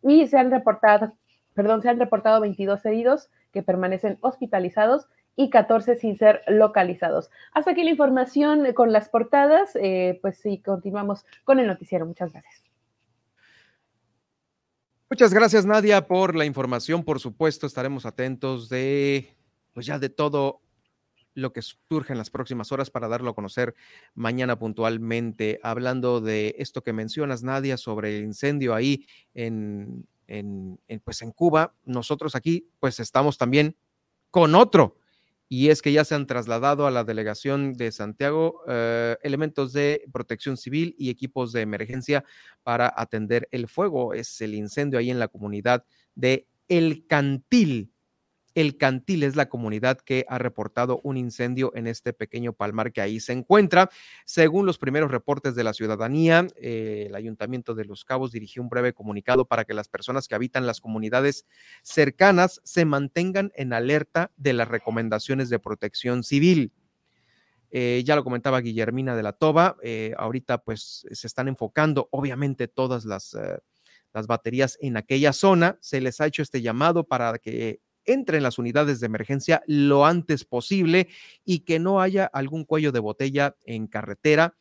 y 0.03 0.27
se 0.27 0.37
han 0.37 0.51
reportado, 0.51 1.13
perdón, 1.53 1.81
se 1.81 1.89
han 1.89 1.99
reportado 1.99 2.41
22 2.41 2.85
heridos 2.85 3.29
que 3.51 3.63
permanecen 3.63 4.17
hospitalizados 4.21 5.07
y 5.35 5.49
14 5.49 5.95
sin 5.95 6.17
ser 6.17 6.41
localizados. 6.47 7.29
Hasta 7.53 7.71
aquí 7.71 7.83
la 7.83 7.91
información 7.91 8.73
con 8.73 8.91
las 8.91 9.09
portadas. 9.09 9.75
Eh, 9.75 10.19
pues 10.21 10.37
sí, 10.37 10.59
continuamos 10.59 11.25
con 11.43 11.59
el 11.59 11.67
noticiero. 11.67 12.05
Muchas 12.05 12.31
gracias. 12.31 12.63
Muchas 15.09 15.33
gracias, 15.33 15.65
Nadia, 15.65 16.07
por 16.07 16.35
la 16.35 16.45
información. 16.45 17.03
Por 17.03 17.19
supuesto, 17.19 17.67
estaremos 17.67 18.05
atentos 18.05 18.69
de, 18.69 19.35
pues 19.73 19.85
ya 19.85 19.99
de 19.99 20.09
todo 20.09 20.61
lo 21.35 21.53
que 21.53 21.61
surge 21.61 22.13
en 22.13 22.17
las 22.17 22.29
próximas 22.29 22.71
horas 22.71 22.89
para 22.89 23.07
darlo 23.07 23.29
a 23.29 23.35
conocer 23.35 23.75
mañana 24.15 24.57
puntualmente. 24.57 25.59
Hablando 25.61 26.21
de 26.21 26.55
esto 26.57 26.81
que 26.81 26.93
mencionas, 26.93 27.43
Nadia, 27.43 27.77
sobre 27.77 28.17
el 28.17 28.23
incendio 28.23 28.73
ahí 28.73 29.05
en, 29.33 30.07
en, 30.27 30.79
pues 31.03 31.21
en 31.21 31.31
Cuba, 31.31 31.75
nosotros 31.83 32.35
aquí 32.35 32.69
pues 32.79 32.99
estamos 32.99 33.37
también 33.37 33.75
con 34.31 34.55
otro 34.55 34.97
y 35.47 35.69
es 35.69 35.81
que 35.81 35.91
ya 35.91 36.03
se 36.05 36.15
han 36.15 36.25
trasladado 36.25 36.87
a 36.87 36.91
la 36.91 37.03
delegación 37.03 37.73
de 37.73 37.91
Santiago 37.91 38.61
eh, 38.67 39.17
elementos 39.21 39.73
de 39.73 40.03
protección 40.11 40.57
civil 40.57 40.95
y 40.97 41.09
equipos 41.09 41.51
de 41.51 41.61
emergencia 41.61 42.23
para 42.63 42.91
atender 42.95 43.47
el 43.51 43.67
fuego. 43.67 44.13
Es 44.13 44.41
el 44.41 44.55
incendio 44.55 44.97
ahí 44.97 45.11
en 45.11 45.19
la 45.19 45.27
comunidad 45.27 45.85
de 46.15 46.47
El 46.67 47.05
Cantil, 47.07 47.91
el 48.55 48.77
Cantil 48.77 49.23
es 49.23 49.35
la 49.35 49.49
comunidad 49.49 49.99
que 49.99 50.25
ha 50.29 50.37
reportado 50.37 51.01
un 51.03 51.17
incendio 51.17 51.73
en 51.75 51.87
este 51.87 52.13
pequeño 52.13 52.53
palmar 52.53 52.93
que 52.93 53.01
ahí 53.01 53.19
se 53.19 53.33
encuentra. 53.33 53.89
Según 54.25 54.65
los 54.65 54.77
primeros 54.77 55.11
reportes 55.11 55.55
de 55.55 55.65
la 55.65 55.73
ciudadanía, 55.73 56.47
eh, 56.55 57.05
el 57.09 57.15
Ayuntamiento 57.15 57.75
de 57.75 57.83
Los 57.83 58.05
Cabos 58.05 58.31
dirigió 58.31 58.61
un 58.61 58.69
breve 58.69 58.93
comunicado 58.93 59.45
para 59.45 59.65
que 59.65 59.73
las 59.73 59.89
personas 59.89 60.29
que 60.29 60.35
habitan 60.35 60.65
las 60.65 60.79
comunidades 60.79 61.45
cercanas 61.83 62.61
se 62.63 62.85
mantengan 62.85 63.51
en 63.55 63.73
alerta 63.73 64.31
de 64.37 64.53
las 64.53 64.69
recomendaciones 64.69 65.49
de 65.49 65.59
protección 65.59 66.23
civil. 66.23 66.71
Eh, 67.71 68.03
ya 68.05 68.15
lo 68.15 68.23
comentaba 68.23 68.61
Guillermina 68.61 69.17
de 69.17 69.23
la 69.23 69.33
Toba, 69.33 69.75
eh, 69.83 70.13
ahorita 70.17 70.59
pues 70.59 71.05
se 71.11 71.27
están 71.27 71.49
enfocando 71.49 72.07
obviamente 72.09 72.69
todas 72.69 73.03
las, 73.03 73.35
las 74.13 74.27
baterías 74.27 74.77
en 74.79 74.95
aquella 74.95 75.33
zona. 75.33 75.77
Se 75.81 75.99
les 75.99 76.21
ha 76.21 76.25
hecho 76.25 76.41
este 76.41 76.61
llamado 76.61 77.03
para 77.03 77.37
que 77.37 77.81
entre 78.05 78.37
en 78.37 78.43
las 78.43 78.57
unidades 78.57 78.99
de 78.99 79.05
emergencia 79.05 79.63
lo 79.67 80.05
antes 80.05 80.45
posible 80.45 81.07
y 81.43 81.59
que 81.59 81.79
no 81.79 82.01
haya 82.01 82.25
algún 82.25 82.65
cuello 82.65 82.91
de 82.91 82.99
botella 82.99 83.55
en 83.65 83.87
carretera 83.87 84.55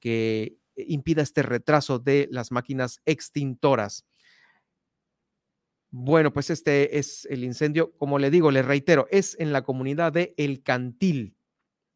que 0.00 0.56
impida 0.76 1.22
este 1.22 1.42
retraso 1.42 1.98
de 1.98 2.28
las 2.30 2.52
máquinas 2.52 3.00
extintoras. 3.04 4.06
Bueno, 5.90 6.32
pues 6.32 6.50
este 6.50 6.98
es 6.98 7.26
el 7.30 7.44
incendio, 7.44 7.92
como 7.98 8.18
le 8.18 8.30
digo, 8.30 8.50
le 8.50 8.62
reitero, 8.62 9.08
es 9.10 9.36
en 9.40 9.52
la 9.52 9.62
comunidad 9.62 10.12
de 10.12 10.34
El 10.36 10.62
Cantil, 10.62 11.34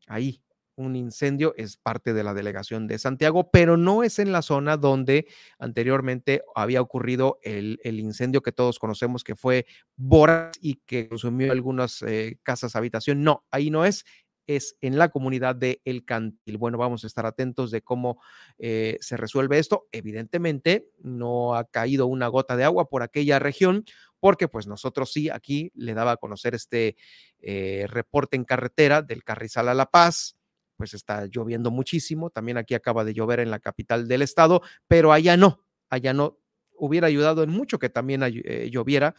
ahí 0.06 0.44
un 0.76 0.96
incendio, 0.96 1.55
es 1.56 1.76
parte 1.76 2.12
de 2.12 2.24
la 2.24 2.34
delegación 2.34 2.86
de 2.86 2.98
Santiago, 2.98 3.51
pero 3.51 3.76
no 3.76 4.02
es 4.02 4.18
en 4.18 4.32
la 4.32 4.42
zona 4.42 4.76
donde 4.76 5.26
anteriormente 5.59 6.42
había 6.55 6.80
ocurrido 6.80 7.38
el, 7.42 7.78
incendio 7.84 8.42
que 8.42 8.52
todos 8.52 8.78
conocemos 8.78 9.24
que 9.24 9.36
fue 9.36 9.66
Boras 9.96 10.56
y 10.60 10.76
que 10.86 11.09
consumió 11.09 11.52
algunas 11.52 12.02
eh, 12.02 12.38
casas 12.42 12.76
habitación. 12.76 13.22
No, 13.22 13.44
ahí 13.51 13.70
no 13.70 13.84
es, 13.84 14.05
es 14.46 14.76
en 14.80 14.98
la 14.98 15.09
comunidad 15.09 15.56
de 15.56 15.80
El 15.84 16.05
Cantil. 16.05 16.59
Bueno, 16.59 16.78
vamos 16.78 17.05
a 17.05 17.06
estar 17.06 17.26
atentos 17.26 17.70
de 17.70 17.82
cómo 17.82 18.20
eh, 18.59 18.98
se 19.01 19.16
resuelve 19.16 19.59
esto. 19.59 19.88
Evidentemente, 19.92 20.88
no 20.98 21.55
ha 21.55 21.64
caído 21.64 22.06
una 22.06 22.28
gota 22.28 22.56
de 22.56 22.64
agua 22.64 22.88
por 22.88 23.02
aquella 23.02 23.38
región, 23.38 23.84
porque 24.20 24.48
pues 24.48 24.66
nosotros 24.66 25.12
sí 25.12 25.30
aquí 25.30 25.70
le 25.74 25.94
daba 25.94 26.12
a 26.12 26.16
conocer 26.16 26.55
este 26.55 26.96
eh, 27.40 27.86
reporte 27.88 28.36
en 28.36 28.44
carretera 28.44 29.02
del 29.02 29.24
Carrizal 29.24 29.68
a 29.68 29.74
La 29.74 29.86
Paz, 29.86 30.36
pues 30.76 30.94
está 30.94 31.26
lloviendo 31.26 31.70
muchísimo. 31.70 32.30
También 32.30 32.56
aquí 32.59 32.74
acaba 32.74 33.05
de 33.05 33.14
llover 33.14 33.40
en 33.40 33.51
la 33.51 33.60
capital 33.60 34.09
del 34.09 34.22
estado, 34.22 34.62
pero 34.88 35.12
allá 35.12 35.36
no, 35.36 35.64
allá 35.88 36.12
no. 36.12 36.38
Hubiera 36.76 37.06
ayudado 37.06 37.42
en 37.42 37.51
mucho 37.51 37.78
que 37.78 37.88
también 37.88 38.22
eh, 38.24 38.68
lloviera 38.70 39.14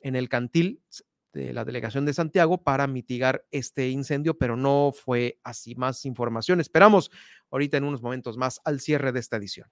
en 0.00 0.16
el 0.16 0.28
cantil 0.28 0.82
de 1.32 1.52
la 1.52 1.64
delegación 1.64 2.04
de 2.04 2.12
Santiago 2.12 2.62
para 2.62 2.86
mitigar 2.86 3.46
este 3.50 3.88
incendio, 3.88 4.36
pero 4.36 4.56
no 4.56 4.92
fue 4.92 5.40
así. 5.42 5.74
Más 5.74 6.04
información. 6.04 6.60
Esperamos 6.60 7.10
ahorita 7.50 7.76
en 7.76 7.84
unos 7.84 8.02
momentos 8.02 8.36
más 8.36 8.60
al 8.64 8.80
cierre 8.80 9.12
de 9.12 9.20
esta 9.20 9.36
edición. 9.36 9.68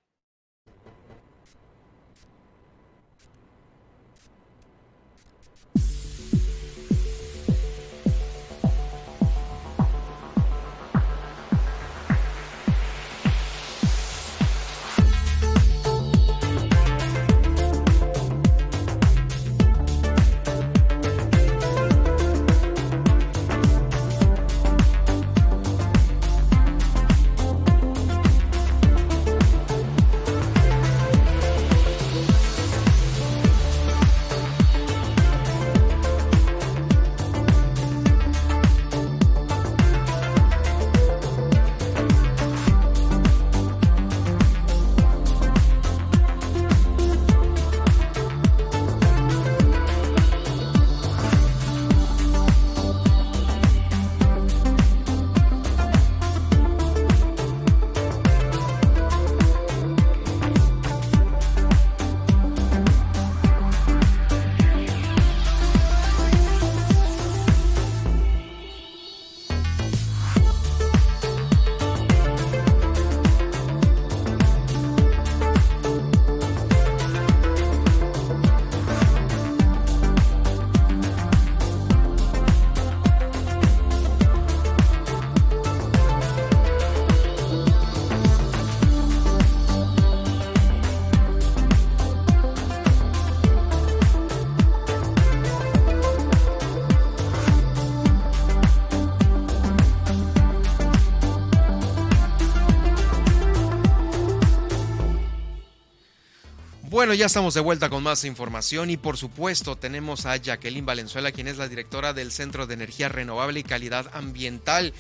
Bueno, 107.11 107.19
ya 107.19 107.27
estamos 107.27 107.55
de 107.55 107.61
vuelta 107.61 107.91
con 107.91 108.05
más 108.05 108.25
información 108.25 108.89
y 108.89 108.97
por 108.97 109.17
supuesto 109.17 109.75
tenemos 109.75 110.27
a 110.27 110.37
Jacqueline 110.37 110.87
Valenzuela, 110.87 111.33
quien 111.33 111.49
es 111.49 111.59
la 111.59 111.67
directora 111.67 112.13
del 112.13 112.31
Centro 112.31 112.69
de 112.69 112.75
Energía 112.75 113.09
Renovable 113.09 113.59
y 113.59 113.63
Calidad 113.65 114.07
Ambiental. 114.13 114.95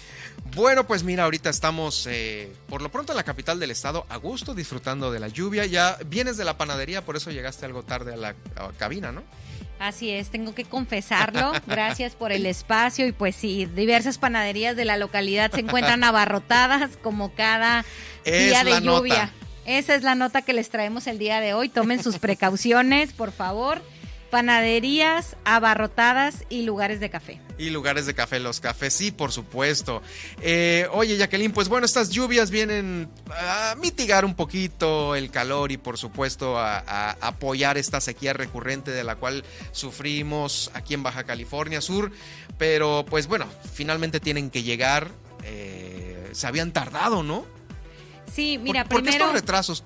Bueno, 0.57 0.89
pues 0.89 1.05
mira, 1.05 1.23
ahorita 1.23 1.51
estamos 1.51 2.09
eh, 2.11 2.53
por 2.69 2.83
lo 2.83 2.91
pronto 2.91 3.13
en 3.13 3.17
la 3.17 3.23
capital 3.23 3.61
del 3.61 3.71
estado, 3.71 4.07
a 4.09 4.17
gusto, 4.17 4.57
disfrutando 4.57 5.13
de 5.13 5.21
la 5.21 5.29
lluvia. 5.29 5.67
Ya 5.67 5.99
vienes 6.05 6.37
de 6.37 6.45
la 6.45 6.59
panadería, 6.59 7.05
por 7.05 7.15
eso 7.15 7.31
llegaste 7.31 7.65
algo 7.65 7.85
tarde 7.85 8.15
a 8.15 8.17
la 8.17 8.35
a 8.57 8.73
cabina, 8.77 9.13
¿no? 9.13 9.23
Así 9.79 10.11
es, 10.11 10.31
tengo 10.31 10.53
que 10.53 10.65
confesarlo. 10.65 11.53
Gracias 11.69 12.17
por 12.17 12.33
el 12.33 12.45
espacio 12.45 13.07
y 13.07 13.13
pues 13.13 13.37
sí, 13.37 13.67
diversas 13.67 14.19
panaderías 14.19 14.75
de 14.75 14.85
la 14.85 14.97
localidad 14.97 15.53
se 15.53 15.61
encuentran 15.61 16.03
abarrotadas 16.03 16.97
como 16.97 17.33
cada 17.37 17.85
día 18.25 18.65
de 18.65 18.81
lluvia. 18.81 19.33
Esa 19.67 19.95
es 19.95 20.03
la 20.03 20.15
nota 20.15 20.43
que 20.43 20.53
les 20.53 20.71
traemos 20.71 21.07
el 21.07 21.19
día 21.19 21.41
de 21.41 21.55
hoy. 21.55 21.69
Tomen 21.69 22.03
sus 22.03 22.19
precauciones, 22.21 23.13
por 23.13 23.33
favor. 23.33 23.83
Panaderías 24.31 25.37
abarrotadas 25.45 26.45
y 26.49 26.63
lugares 26.63 27.01
de 27.01 27.11
café. 27.11 27.41
Y 27.59 27.71
lugares 27.71 28.07
de 28.07 28.15
café, 28.15 28.39
los 28.39 28.61
cafés, 28.61 28.95
sí, 28.95 29.11
por 29.11 29.33
supuesto. 29.33 30.03
Eh, 30.41 30.87
oye, 30.93 31.17
Jacqueline, 31.17 31.53
pues 31.53 31.69
bueno, 31.69 31.85
estas 31.85 32.11
lluvias 32.11 32.53
vienen 32.53 33.11
a 33.29 33.75
mitigar 33.81 34.25
un 34.25 34.37
poquito 34.37 35.17
el 35.17 35.33
calor 35.33 35.73
y 35.73 35.79
por 35.79 35.99
supuesto 35.99 36.59
a, 36.59 37.11
apoyar 37.21 37.77
esta 37.77 38.01
sequía 38.01 38.33
recurrente 38.33 38.93
de 38.93 39.03
la 39.03 39.17
cual 39.17 39.45
sufrimos 39.73 40.71
aquí 40.75 40.95
en 40.95 41.03
Baja 41.03 41.25
California 41.25 41.81
Sur. 41.81 42.13
Pero 42.57 43.05
pues 43.11 43.27
bueno, 43.27 43.47
finalmente 43.75 44.21
tienen 44.21 44.51
que 44.51 44.63
llegar. 44.63 45.11
Eh, 45.43 46.31
se 46.33 46.47
habían 46.47 46.73
tardado, 46.73 47.25
¿no? 47.25 47.60
Sí, 48.41 48.57
mira, 48.57 48.87
¿Por, 48.87 49.03
primero. 49.03 49.27
estos 49.27 49.35
retrasos? 49.35 49.85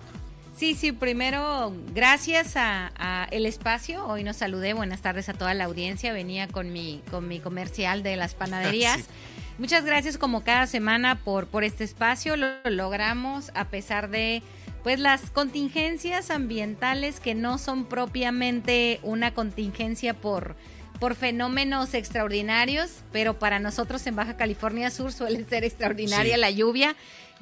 Sí, 0.56 0.76
sí, 0.76 0.92
primero, 0.92 1.74
gracias 1.92 2.52
a, 2.54 3.26
El 3.32 3.46
Espacio. 3.46 4.06
Hoy 4.06 4.22
nos 4.22 4.36
saludé. 4.36 4.74
Buenas 4.74 5.02
tardes 5.02 5.28
a 5.28 5.32
toda 5.32 5.54
la 5.54 5.64
audiencia. 5.64 6.12
Venía 6.12 6.46
con 6.46 6.72
mi, 6.72 7.02
con 7.10 7.26
mi 7.26 7.40
comercial 7.40 8.04
de 8.04 8.14
las 8.14 8.36
panaderías. 8.36 9.06
Muchas 9.58 9.84
gracias 9.84 10.18
como 10.18 10.44
cada 10.44 10.68
semana 10.68 11.16
por, 11.16 11.48
por 11.48 11.64
este 11.64 11.82
espacio. 11.82 12.36
Lo, 12.36 12.46
logramos 12.70 13.50
a 13.54 13.64
pesar 13.64 14.08
de 14.08 14.40
pues 14.84 15.00
las 15.00 15.30
contingencias 15.30 16.30
ambientales 16.30 17.18
que 17.18 17.34
no 17.34 17.58
son 17.58 17.86
propiamente 17.86 19.00
una 19.02 19.34
contingencia 19.34 20.14
por, 20.14 20.54
por 21.00 21.16
fenómenos 21.16 21.92
extraordinarios, 21.92 23.02
pero 23.10 23.36
para 23.36 23.58
nosotros 23.58 24.06
en 24.06 24.14
Baja 24.14 24.36
California 24.36 24.92
Sur 24.92 25.12
suele 25.12 25.44
ser 25.44 25.64
extraordinaria 25.64 26.36
la 26.36 26.50
lluvia 26.50 26.94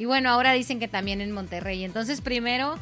y 0.03 0.05
bueno, 0.05 0.31
ahora 0.31 0.53
dicen 0.53 0.81
que 0.81 0.89
también 0.89 1.21
en 1.21 1.31
Monterrey. 1.31 1.85
Entonces, 1.85 2.23
primero, 2.23 2.75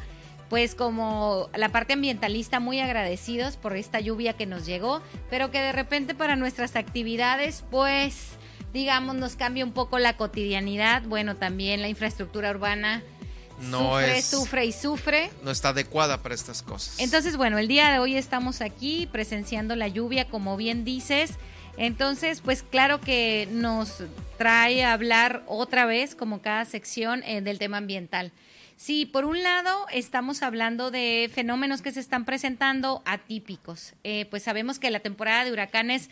pues 0.49 0.73
como 0.73 1.51
la 1.53 1.69
parte 1.69 1.93
ambientalista, 1.93 2.59
muy 2.59 2.79
agradecidos 2.79 3.57
por 3.57 3.77
esta 3.77 3.99
lluvia 3.99 4.33
que 4.33 4.47
nos 4.47 4.65
llegó, 4.65 5.03
pero 5.29 5.51
que 5.51 5.61
de 5.61 5.71
repente 5.71 6.15
para 6.15 6.35
nuestras 6.35 6.75
actividades, 6.75 7.63
pues, 7.69 8.29
digamos, 8.73 9.17
nos 9.17 9.35
cambia 9.35 9.63
un 9.63 9.71
poco 9.71 9.99
la 9.99 10.17
cotidianidad. 10.17 11.03
Bueno, 11.03 11.35
también 11.35 11.83
la 11.83 11.89
infraestructura 11.89 12.49
urbana. 12.49 13.03
No 13.59 13.99
sufre, 13.99 14.21
sufre 14.23 14.65
y 14.65 14.71
sufre. 14.71 15.29
No 15.43 15.51
está 15.51 15.69
adecuada 15.69 16.23
para 16.23 16.33
estas 16.33 16.63
cosas. 16.63 16.97
Entonces, 16.97 17.37
bueno, 17.37 17.59
el 17.59 17.67
día 17.67 17.91
de 17.91 17.99
hoy 17.99 18.15
estamos 18.15 18.61
aquí 18.61 19.07
presenciando 19.11 19.75
la 19.75 19.87
lluvia, 19.87 20.27
como 20.27 20.57
bien 20.57 20.83
dices. 20.85 21.33
Entonces, 21.77 22.41
pues 22.41 22.63
claro 22.63 23.01
que 23.01 23.47
nos 23.51 24.03
trae 24.37 24.83
a 24.83 24.93
hablar 24.93 25.43
otra 25.47 25.85
vez, 25.85 26.15
como 26.15 26.41
cada 26.41 26.65
sección, 26.65 27.23
eh, 27.23 27.41
del 27.41 27.59
tema 27.59 27.77
ambiental. 27.77 28.31
Sí, 28.75 29.05
por 29.05 29.25
un 29.25 29.43
lado 29.43 29.85
estamos 29.91 30.41
hablando 30.41 30.89
de 30.89 31.29
fenómenos 31.31 31.83
que 31.83 31.91
se 31.91 31.99
están 31.99 32.25
presentando 32.25 33.03
atípicos. 33.05 33.93
Eh, 34.03 34.25
pues 34.31 34.41
sabemos 34.41 34.79
que 34.79 34.89
la 34.89 35.01
temporada 35.01 35.45
de 35.45 35.51
huracanes 35.51 36.09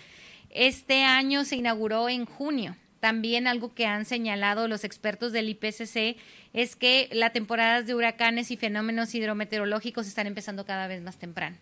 este 0.51 1.03
año 1.03 1.45
se 1.45 1.55
inauguró 1.55 2.09
en 2.09 2.25
junio. 2.25 2.75
También 2.99 3.47
algo 3.47 3.73
que 3.73 3.87
han 3.87 4.05
señalado 4.05 4.67
los 4.67 4.83
expertos 4.83 5.31
del 5.31 5.49
IPCC 5.49 6.17
es 6.53 6.75
que 6.75 7.09
las 7.11 7.33
temporadas 7.33 7.87
de 7.87 7.95
huracanes 7.95 8.51
y 8.51 8.57
fenómenos 8.57 9.15
hidrometeorológicos 9.15 10.05
están 10.05 10.27
empezando 10.27 10.65
cada 10.65 10.85
vez 10.87 11.01
más 11.01 11.17
temprano. 11.17 11.57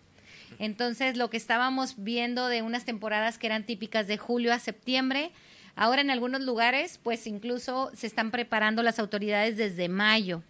Entonces, 0.58 1.16
lo 1.16 1.30
que 1.30 1.36
estábamos 1.36 1.94
viendo 1.96 2.48
de 2.48 2.62
unas 2.62 2.84
temporadas 2.84 3.38
que 3.38 3.46
eran 3.46 3.64
típicas 3.64 4.06
de 4.06 4.18
julio 4.18 4.52
a 4.52 4.58
septiembre, 4.58 5.30
ahora 5.76 6.00
en 6.00 6.10
algunos 6.10 6.42
lugares, 6.42 6.98
pues 7.02 7.26
incluso 7.26 7.90
se 7.94 8.06
están 8.06 8.30
preparando 8.30 8.82
las 8.82 8.98
autoridades 8.98 9.56
desde 9.56 9.88
mayo. 9.88 10.42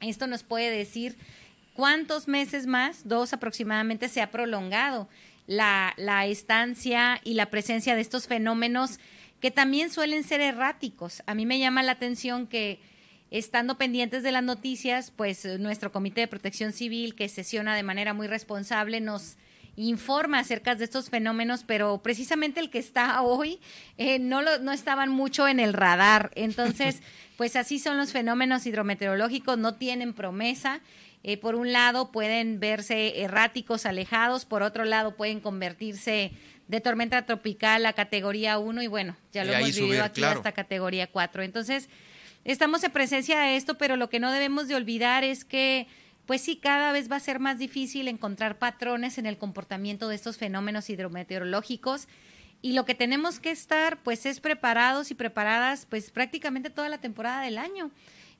Esto 0.00 0.26
nos 0.26 0.42
puede 0.42 0.70
decir 0.70 1.16
cuántos 1.74 2.26
meses 2.26 2.66
más, 2.66 3.06
dos 3.06 3.32
aproximadamente, 3.32 4.08
se 4.08 4.20
ha 4.20 4.30
prolongado 4.30 5.08
la, 5.46 5.94
estancia 6.26 7.20
y 7.24 7.34
la 7.34 7.46
presencia 7.46 7.94
de 7.94 8.02
estos 8.02 8.26
fenómenos 8.26 8.98
que 9.40 9.50
también 9.50 9.90
suelen 9.90 10.24
ser 10.24 10.40
erráticos. 10.40 11.22
A 11.26 11.34
mí 11.34 11.46
me 11.46 11.58
llama 11.58 11.82
la 11.82 11.92
atención 11.92 12.46
que 12.46 12.80
estando 13.30 13.76
pendientes 13.76 14.22
de 14.22 14.32
las 14.32 14.42
noticias, 14.42 15.12
pues 15.14 15.44
eh, 15.44 15.58
nuestro 15.58 15.92
Comité 15.92 16.22
de 16.22 16.28
Protección 16.28 16.72
Civil, 16.72 17.14
que 17.14 17.28
sesiona 17.28 17.76
de 17.76 17.82
manera 17.82 18.14
muy 18.14 18.26
responsable, 18.26 19.00
nos 19.00 19.36
informa 19.76 20.40
acerca 20.40 20.74
de 20.74 20.84
estos 20.84 21.08
fenómenos, 21.08 21.62
pero 21.64 22.02
precisamente 22.02 22.58
el 22.58 22.68
que 22.68 22.78
está 22.80 23.22
hoy 23.22 23.60
eh, 23.96 24.18
no, 24.18 24.42
lo, 24.42 24.58
no 24.58 24.72
estaban 24.72 25.10
mucho 25.10 25.46
en 25.46 25.60
el 25.60 25.72
radar. 25.72 26.30
Entonces, 26.34 27.00
pues 27.36 27.54
así 27.54 27.78
son 27.78 27.96
los 27.96 28.10
fenómenos 28.10 28.66
hidrometeorológicos, 28.66 29.56
no 29.56 29.76
tienen 29.76 30.14
promesa. 30.14 30.80
Eh, 31.22 31.36
por 31.36 31.54
un 31.54 31.72
lado 31.72 32.10
pueden 32.10 32.58
verse 32.60 33.20
erráticos, 33.20 33.86
alejados, 33.86 34.44
por 34.44 34.62
otro 34.62 34.84
lado 34.84 35.16
pueden 35.16 35.40
convertirse 35.40 36.32
de 36.68 36.80
tormenta 36.80 37.24
tropical 37.24 37.86
a 37.86 37.92
categoría 37.92 38.58
1 38.58 38.82
y 38.82 38.86
bueno, 38.88 39.16
ya 39.32 39.44
lo 39.44 39.52
hemos 39.52 39.74
vivido 39.74 40.04
aquí 40.04 40.22
hasta 40.22 40.52
categoría 40.52 41.06
4. 41.06 41.42
Entonces, 41.42 41.88
estamos 42.44 42.82
en 42.84 42.92
presencia 42.92 43.40
de 43.40 43.56
esto, 43.56 43.76
pero 43.76 43.96
lo 43.96 44.08
que 44.08 44.20
no 44.20 44.32
debemos 44.32 44.68
de 44.68 44.74
olvidar 44.74 45.24
es 45.24 45.44
que 45.44 45.86
pues 46.28 46.42
sí, 46.42 46.56
cada 46.56 46.92
vez 46.92 47.10
va 47.10 47.16
a 47.16 47.20
ser 47.20 47.40
más 47.40 47.58
difícil 47.58 48.06
encontrar 48.06 48.58
patrones 48.58 49.16
en 49.16 49.24
el 49.24 49.38
comportamiento 49.38 50.08
de 50.08 50.14
estos 50.14 50.36
fenómenos 50.36 50.90
hidrometeorológicos 50.90 52.06
y 52.60 52.74
lo 52.74 52.84
que 52.84 52.94
tenemos 52.94 53.40
que 53.40 53.50
estar 53.50 53.96
pues 54.02 54.26
es 54.26 54.38
preparados 54.40 55.10
y 55.10 55.14
preparadas 55.14 55.86
pues 55.86 56.10
prácticamente 56.10 56.68
toda 56.68 56.90
la 56.90 56.98
temporada 56.98 57.40
del 57.40 57.56
año. 57.56 57.90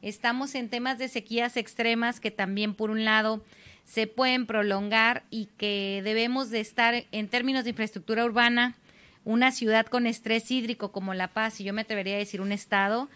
Estamos 0.03 0.55
en 0.55 0.69
temas 0.69 0.99
de 0.99 1.09
sequías 1.09 1.57
extremas 1.57 2.21
que 2.21 2.31
también 2.31 2.75
por 2.75 2.91
un 2.91 3.07
lado 3.07 3.43
se 3.85 4.07
pueden 4.07 4.45
prolongar 4.45 5.25
y 5.31 5.47
que 5.57 6.03
debemos 6.05 6.51
de 6.51 6.61
estar 6.61 7.07
en 7.11 7.29
términos 7.29 7.65
de 7.65 7.71
infraestructura 7.71 8.25
urbana, 8.25 8.77
una 9.25 9.51
ciudad 9.51 9.87
con 9.87 10.07
estrés 10.07 10.51
hídrico 10.51 10.93
como 10.93 11.15
La 11.15 11.29
Paz, 11.29 11.59
y 11.59 11.65
yo 11.65 11.73
me 11.73 11.81
atrevería 11.81 12.17
a 12.17 12.19
decir 12.19 12.43
un 12.43 12.53
estado, 12.53 13.09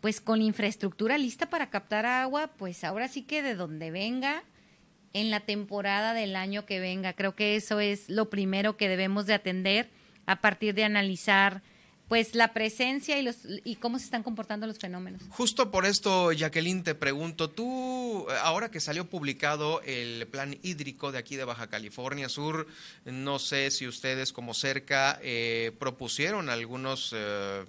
pues 0.00 0.20
con 0.20 0.42
infraestructura 0.42 1.18
lista 1.18 1.50
para 1.50 1.70
captar 1.70 2.06
agua, 2.06 2.52
pues 2.56 2.84
ahora 2.84 3.08
sí 3.08 3.22
que 3.22 3.42
de 3.42 3.54
donde 3.54 3.90
venga, 3.90 4.44
en 5.12 5.30
la 5.30 5.40
temporada 5.40 6.14
del 6.14 6.36
año 6.36 6.66
que 6.66 6.80
venga. 6.80 7.12
Creo 7.12 7.34
que 7.34 7.56
eso 7.56 7.80
es 7.80 8.08
lo 8.08 8.30
primero 8.30 8.76
que 8.76 8.88
debemos 8.88 9.26
de 9.26 9.34
atender 9.34 9.90
a 10.26 10.40
partir 10.40 10.74
de 10.74 10.84
analizar 10.84 11.62
pues 12.08 12.34
la 12.34 12.54
presencia 12.54 13.18
y 13.18 13.22
los 13.22 13.36
y 13.64 13.76
cómo 13.76 13.98
se 13.98 14.06
están 14.06 14.22
comportando 14.22 14.66
los 14.66 14.78
fenómenos. 14.78 15.22
Justo 15.28 15.70
por 15.70 15.84
esto, 15.84 16.32
Jacqueline, 16.32 16.82
te 16.82 16.94
pregunto, 16.94 17.50
tú, 17.50 18.26
ahora 18.42 18.70
que 18.70 18.80
salió 18.80 19.04
publicado 19.04 19.82
el 19.82 20.26
plan 20.26 20.58
hídrico 20.62 21.12
de 21.12 21.18
aquí 21.18 21.36
de 21.36 21.44
Baja 21.44 21.66
California 21.66 22.30
Sur, 22.30 22.66
no 23.04 23.38
sé 23.38 23.70
si 23.70 23.86
ustedes 23.86 24.32
como 24.32 24.54
cerca 24.54 25.18
eh, 25.22 25.72
propusieron 25.78 26.48
algunos, 26.48 27.12
eh, 27.14 27.64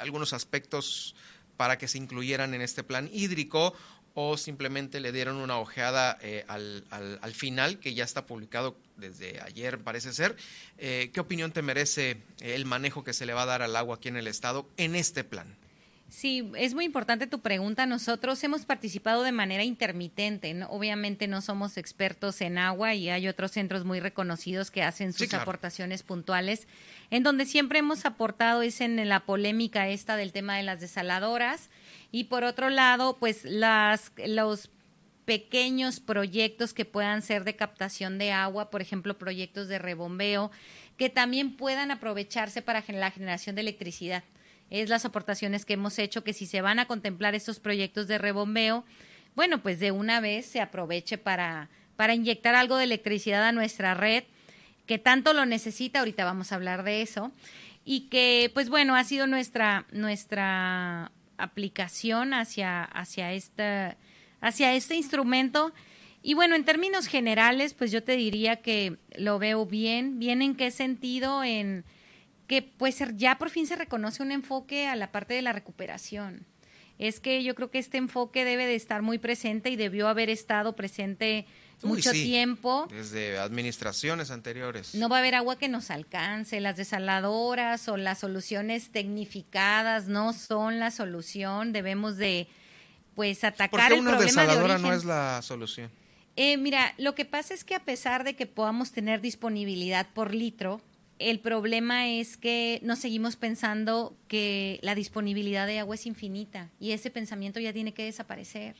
algunos 0.00 0.32
aspectos 0.32 1.16
para 1.56 1.78
que 1.78 1.88
se 1.88 1.98
incluyeran 1.98 2.54
en 2.54 2.62
este 2.62 2.82
plan 2.82 3.08
hídrico 3.12 3.74
o 4.18 4.38
simplemente 4.38 4.98
le 4.98 5.12
dieron 5.12 5.36
una 5.36 5.58
ojeada 5.58 6.16
eh, 6.22 6.44
al, 6.48 6.84
al, 6.90 7.34
final, 7.34 7.78
que 7.78 7.92
ya 7.92 8.02
está 8.02 8.24
publicado 8.24 8.74
desde 8.96 9.42
ayer, 9.42 9.78
parece 9.78 10.14
ser. 10.14 10.36
Eh, 10.78 11.10
¿Qué 11.12 11.20
opinión 11.20 11.52
te 11.52 11.60
merece 11.60 12.22
el 12.40 12.64
manejo 12.64 13.04
que 13.04 13.12
se 13.12 13.26
le 13.26 13.34
va 13.34 13.42
a 13.42 13.46
dar 13.46 13.60
al 13.60 13.76
agua 13.76 13.96
aquí 13.96 14.08
en 14.08 14.16
el 14.16 14.26
Estado 14.26 14.66
en 14.78 14.94
este 14.94 15.22
plan? 15.22 15.54
Sí, 16.08 16.50
es 16.56 16.72
muy 16.72 16.84
importante 16.84 17.26
tu 17.26 17.40
pregunta. 17.40 17.84
Nosotros 17.84 18.42
hemos 18.44 18.64
participado 18.64 19.24
de 19.24 19.32
manera 19.32 19.64
intermitente. 19.64 20.54
¿no? 20.54 20.68
Obviamente 20.68 21.26
no 21.26 21.40
somos 21.40 21.76
expertos 21.76 22.40
en 22.40 22.58
agua 22.58 22.94
y 22.94 23.10
hay 23.10 23.26
otros 23.26 23.50
centros 23.50 23.84
muy 23.84 23.98
reconocidos 23.98 24.70
que 24.70 24.82
hacen 24.82 25.12
sus 25.12 25.34
aportaciones 25.34 26.04
puntuales. 26.04 26.68
En 27.10 27.24
donde 27.24 27.44
siempre 27.44 27.80
hemos 27.80 28.06
aportado 28.06 28.62
es 28.62 28.80
en 28.80 29.08
la 29.08 29.20
polémica 29.20 29.88
esta 29.88 30.16
del 30.16 30.32
tema 30.32 30.56
de 30.56 30.62
las 30.62 30.80
desaladoras. 30.80 31.70
Y 32.12 32.24
por 32.24 32.44
otro 32.44 32.70
lado, 32.70 33.16
pues 33.18 33.44
las, 33.44 34.12
los 34.26 34.70
pequeños 35.24 35.98
proyectos 35.98 36.72
que 36.72 36.84
puedan 36.84 37.20
ser 37.20 37.42
de 37.42 37.56
captación 37.56 38.16
de 38.16 38.30
agua, 38.30 38.70
por 38.70 38.80
ejemplo, 38.80 39.18
proyectos 39.18 39.66
de 39.66 39.80
rebombeo, 39.80 40.52
que 40.96 41.10
también 41.10 41.56
puedan 41.56 41.90
aprovecharse 41.90 42.62
para 42.62 42.84
la 42.88 43.10
generación 43.10 43.56
de 43.56 43.62
electricidad 43.62 44.22
es 44.70 44.88
las 44.88 45.04
aportaciones 45.04 45.64
que 45.64 45.74
hemos 45.74 45.98
hecho, 45.98 46.24
que 46.24 46.32
si 46.32 46.46
se 46.46 46.60
van 46.60 46.78
a 46.78 46.86
contemplar 46.86 47.34
estos 47.34 47.60
proyectos 47.60 48.08
de 48.08 48.18
rebombeo, 48.18 48.84
bueno, 49.34 49.62
pues 49.62 49.78
de 49.80 49.90
una 49.90 50.20
vez 50.20 50.46
se 50.46 50.60
aproveche 50.60 51.18
para, 51.18 51.68
para 51.96 52.14
inyectar 52.14 52.54
algo 52.54 52.76
de 52.76 52.84
electricidad 52.84 53.44
a 53.44 53.52
nuestra 53.52 53.94
red, 53.94 54.24
que 54.86 54.98
tanto 54.98 55.32
lo 55.32 55.46
necesita, 55.46 55.98
ahorita 55.98 56.24
vamos 56.24 56.52
a 56.52 56.54
hablar 56.54 56.84
de 56.84 57.02
eso, 57.02 57.32
y 57.84 58.08
que 58.08 58.50
pues 58.54 58.68
bueno, 58.68 58.96
ha 58.96 59.04
sido 59.04 59.26
nuestra, 59.26 59.86
nuestra 59.92 61.12
aplicación 61.38 62.34
hacia, 62.34 62.82
hacia, 62.82 63.32
esta, 63.32 63.96
hacia 64.40 64.74
este 64.74 64.96
instrumento. 64.96 65.72
Y 66.22 66.34
bueno, 66.34 66.56
en 66.56 66.64
términos 66.64 67.06
generales, 67.06 67.74
pues 67.74 67.92
yo 67.92 68.02
te 68.02 68.16
diría 68.16 68.56
que 68.56 68.96
lo 69.16 69.38
veo 69.38 69.66
bien. 69.66 70.18
¿Bien 70.18 70.42
en 70.42 70.56
qué 70.56 70.70
sentido? 70.70 71.44
En 71.44 71.84
que 72.46 72.62
pues 72.62 73.02
ya 73.16 73.38
por 73.38 73.50
fin 73.50 73.66
se 73.66 73.76
reconoce 73.76 74.22
un 74.22 74.32
enfoque 74.32 74.86
a 74.86 74.96
la 74.96 75.12
parte 75.12 75.34
de 75.34 75.42
la 75.42 75.52
recuperación. 75.52 76.46
Es 76.98 77.20
que 77.20 77.42
yo 77.42 77.54
creo 77.54 77.70
que 77.70 77.78
este 77.78 77.98
enfoque 77.98 78.44
debe 78.44 78.66
de 78.66 78.74
estar 78.74 79.02
muy 79.02 79.18
presente 79.18 79.68
y 79.68 79.76
debió 79.76 80.08
haber 80.08 80.30
estado 80.30 80.74
presente 80.74 81.46
mucho 81.82 82.10
tiempo. 82.12 82.86
Desde 82.90 83.38
administraciones 83.38 84.30
anteriores. 84.30 84.94
No 84.94 85.08
va 85.08 85.16
a 85.16 85.18
haber 85.20 85.34
agua 85.34 85.58
que 85.58 85.68
nos 85.68 85.90
alcance. 85.90 86.60
Las 86.60 86.76
desaladoras 86.76 87.88
o 87.88 87.98
las 87.98 88.20
soluciones 88.20 88.90
tecnificadas 88.92 90.08
no 90.08 90.32
son 90.32 90.78
la 90.78 90.90
solución. 90.90 91.72
Debemos 91.72 92.16
de 92.16 92.48
pues 93.14 93.44
atacar 93.44 93.70
¿Por 93.70 93.88
qué 93.88 93.94
el 93.94 94.00
una 94.00 94.18
desaladora 94.18 94.78
no 94.78 94.92
es 94.92 95.04
la 95.04 95.42
solución? 95.42 95.90
Eh, 96.36 96.56
mira, 96.58 96.94
lo 96.98 97.14
que 97.14 97.24
pasa 97.24 97.54
es 97.54 97.64
que 97.64 97.74
a 97.74 97.80
pesar 97.80 98.24
de 98.24 98.36
que 98.36 98.46
podamos 98.46 98.92
tener 98.92 99.20
disponibilidad 99.22 100.06
por 100.12 100.34
litro, 100.34 100.82
el 101.18 101.40
problema 101.40 102.08
es 102.08 102.36
que 102.36 102.80
nos 102.82 102.98
seguimos 102.98 103.36
pensando 103.36 104.16
que 104.28 104.78
la 104.82 104.94
disponibilidad 104.94 105.66
de 105.66 105.78
agua 105.78 105.94
es 105.94 106.06
infinita 106.06 106.70
y 106.78 106.92
ese 106.92 107.10
pensamiento 107.10 107.60
ya 107.60 107.72
tiene 107.72 107.94
que 107.94 108.04
desaparecer. 108.04 108.76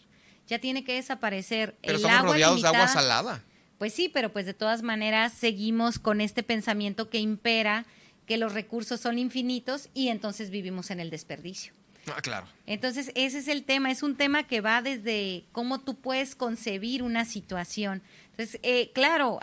Ya 0.47 0.59
tiene 0.61 0.85
que 0.85 0.95
desaparecer. 0.95 1.77
Pero 1.83 1.99
el 1.99 2.07
agua 2.07 2.33
rodeados 2.33 2.63
de 2.63 2.69
agua 2.69 2.89
salada. 2.89 3.43
Pues 3.79 3.93
sí, 3.93 4.09
pero 4.09 4.33
pues 4.33 4.47
de 4.47 4.55
todas 4.55 4.83
maneras 4.83 5.33
seguimos 5.33 5.99
con 5.99 6.21
este 6.21 6.43
pensamiento 6.43 7.11
que 7.11 7.19
impera 7.19 7.85
que 8.27 8.37
los 8.37 8.53
recursos 8.53 9.01
son 9.01 9.19
infinitos 9.19 9.89
y 9.95 10.09
entonces 10.09 10.51
vivimos 10.51 10.91
en 10.91 11.01
el 11.01 11.11
desperdicio. 11.11 11.73
Ah, 12.09 12.21
claro. 12.23 12.47
Entonces, 12.67 13.11
ese 13.15 13.39
es 13.39 13.49
el 13.49 13.65
tema, 13.65 13.91
es 13.91 14.03
un 14.03 14.17
tema 14.17 14.45
que 14.45 14.61
va 14.61 14.81
desde 14.81 15.45
cómo 15.53 15.81
tú 15.81 15.97
puedes 15.97 16.37
concebir 16.37 17.03
una 17.03 17.25
situación. 17.25 18.03
Entonces, 18.31 18.61
eh, 18.63 18.93
claro, 18.93 19.41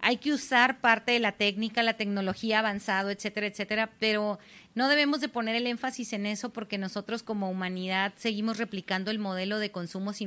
hay 0.00 0.18
que 0.18 0.32
usar 0.32 0.80
parte 0.80 1.12
de 1.12 1.20
la 1.20 1.32
técnica, 1.32 1.82
la 1.82 1.96
tecnología 1.96 2.58
avanzado, 2.58 3.10
etcétera, 3.10 3.46
etcétera, 3.46 3.90
pero 3.98 4.38
no 4.74 4.88
debemos 4.88 5.20
de 5.20 5.28
poner 5.28 5.56
el 5.56 5.66
énfasis 5.66 6.12
en 6.12 6.26
eso 6.26 6.52
porque 6.52 6.78
nosotros 6.78 7.22
como 7.22 7.50
humanidad 7.50 8.12
seguimos 8.16 8.58
replicando 8.58 9.10
el 9.10 9.18
modelo 9.18 9.58
de 9.58 9.70
consumos 9.70 10.18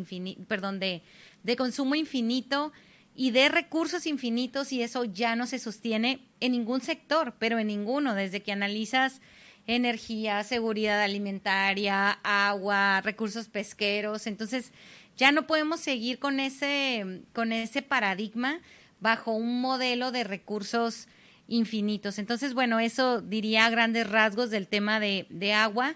perdón, 0.48 0.80
de, 0.80 1.04
de 1.44 1.56
consumo 1.56 1.96
infinito 1.96 2.72
y 3.16 3.32
de 3.32 3.50
recursos 3.50 4.06
infinitos 4.06 4.72
y 4.72 4.82
eso 4.82 5.04
ya 5.04 5.36
no 5.36 5.46
se 5.46 5.60
sostiene 5.60 6.22
en 6.40 6.54
ningún 6.54 6.82
sector, 6.82 7.36
pero 7.38 7.60
en 7.60 7.68
ninguno, 7.68 8.16
desde 8.16 8.42
que 8.42 8.52
analizas 8.52 9.22
energía, 9.68 10.44
seguridad 10.44 11.02
alimentaria, 11.02 12.12
agua, 12.24 13.02
recursos 13.02 13.50
pesqueros, 13.50 14.26
entonces 14.26 14.72
ya 15.16 15.32
no 15.32 15.46
podemos 15.46 15.80
seguir 15.82 16.18
con 16.18 16.40
ese 16.40 17.24
con 17.34 17.52
ese 17.52 17.82
paradigma 17.82 18.62
bajo 19.00 19.32
un 19.32 19.62
modelo 19.62 20.12
de 20.12 20.24
recursos 20.24 21.08
infinitos. 21.48 22.20
Entonces, 22.20 22.54
bueno, 22.54 22.80
eso 22.80 23.22
diría 23.22 23.70
grandes 23.70 24.10
rasgos 24.10 24.50
del 24.50 24.68
tema 24.68 25.00
de, 25.00 25.26
de 25.30 25.54
agua, 25.54 25.96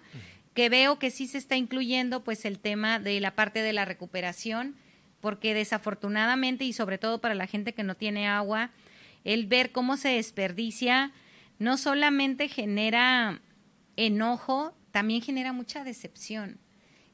que 0.53 0.69
veo 0.69 0.99
que 0.99 1.11
sí 1.11 1.27
se 1.27 1.37
está 1.37 1.55
incluyendo 1.55 2.23
pues 2.23 2.45
el 2.45 2.59
tema 2.59 2.99
de 2.99 3.19
la 3.19 3.35
parte 3.35 3.61
de 3.61 3.73
la 3.73 3.85
recuperación, 3.85 4.75
porque 5.21 5.53
desafortunadamente 5.53 6.65
y 6.65 6.73
sobre 6.73 6.97
todo 6.97 7.21
para 7.21 7.35
la 7.35 7.47
gente 7.47 7.73
que 7.73 7.83
no 7.83 7.95
tiene 7.95 8.27
agua, 8.27 8.71
el 9.23 9.47
ver 9.47 9.71
cómo 9.71 9.97
se 9.97 10.09
desperdicia 10.09 11.11
no 11.59 11.77
solamente 11.77 12.49
genera 12.49 13.41
enojo, 13.95 14.75
también 14.91 15.21
genera 15.21 15.53
mucha 15.53 15.83
decepción. 15.83 16.59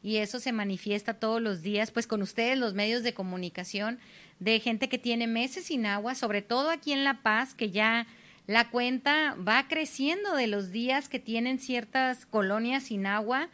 Y 0.01 0.17
eso 0.17 0.39
se 0.39 0.51
manifiesta 0.51 1.13
todos 1.13 1.41
los 1.41 1.61
días, 1.61 1.91
pues 1.91 2.07
con 2.07 2.21
ustedes, 2.21 2.57
los 2.57 2.73
medios 2.73 3.03
de 3.03 3.13
comunicación, 3.13 3.99
de 4.39 4.59
gente 4.59 4.87
que 4.87 4.97
tiene 4.97 5.27
meses 5.27 5.65
sin 5.65 5.85
agua, 5.85 6.15
sobre 6.15 6.41
todo 6.41 6.69
aquí 6.69 6.93
en 6.93 7.03
La 7.03 7.21
Paz, 7.21 7.53
que 7.53 7.71
ya 7.71 8.07
la 8.47 8.69
cuenta 8.69 9.35
va 9.35 9.67
creciendo 9.67 10.35
de 10.35 10.47
los 10.47 10.71
días 10.71 11.09
que 11.09 11.19
tienen 11.19 11.59
ciertas 11.59 12.25
colonias 12.25 12.83
sin 12.83 13.05
agua 13.05 13.49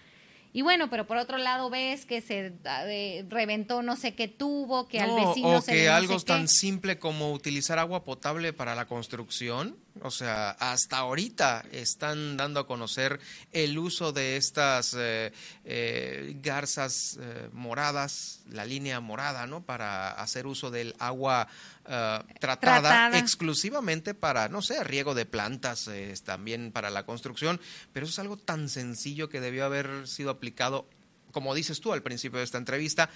y 0.56 0.62
bueno, 0.62 0.90
pero 0.90 1.06
por 1.06 1.18
otro 1.18 1.38
lado 1.38 1.70
ves 1.70 2.06
que 2.06 2.22
se 2.22 2.54
eh, 2.64 3.26
reventó 3.28 3.82
no 3.82 3.98
sé 3.98 4.16
qué 4.16 4.30
tubo, 4.30 4.88
que 4.88 5.02
al 5.02 5.14
vecino 5.14 5.58
o 5.58 5.62
que 5.62 5.90
algo 5.90 6.18
tan 6.22 6.48
simple 6.48 6.98
como 6.98 7.34
utilizar 7.34 7.78
agua 7.78 8.06
potable 8.06 8.54
para 8.54 8.74
la 8.74 8.86
construcción, 8.86 9.76
o 10.02 10.12
sea, 10.12 10.52
hasta 10.52 11.00
ahorita 11.00 11.66
están 11.74 12.38
dando 12.38 12.62
a 12.62 12.68
conocer 12.68 13.20
el 13.52 13.78
uso 13.78 14.14
de 14.14 14.38
estas 14.38 14.96
eh, 14.98 15.34
eh, 15.66 16.38
garzas 16.42 17.20
moradas, 17.52 18.40
la 18.50 18.64
línea 18.64 19.02
morada, 19.02 19.48
¿no? 19.48 19.66
Para 19.66 20.12
hacer 20.12 20.48
uso 20.48 20.72
del 20.72 20.96
agua 21.00 21.50
tratada, 21.86 22.60
tratada, 22.60 23.20
exclusivamente 23.20 24.14
para, 24.14 24.50
no 24.50 24.62
sé, 24.62 24.84
riego 24.84 25.14
de 25.14 25.26
plantas, 25.26 25.90
también 26.24 26.72
para 26.72 26.90
la 26.90 27.06
construcción, 27.06 27.62
pero 27.94 28.06
eso 28.06 28.14
es 28.14 28.20
algo 28.20 28.38
tan 28.38 28.70
sencillo 28.70 29.30
que 29.30 29.40
debió 29.40 29.66
haber 29.66 30.08
sido 30.08 30.32
aplicado, 30.32 30.88
como 31.32 31.54
dices 31.54 31.80
tú 31.80 31.94
al 31.94 32.02
principio 32.02 32.40
de 32.40 32.46
esta 32.46 32.58
entrevista, 32.58 33.10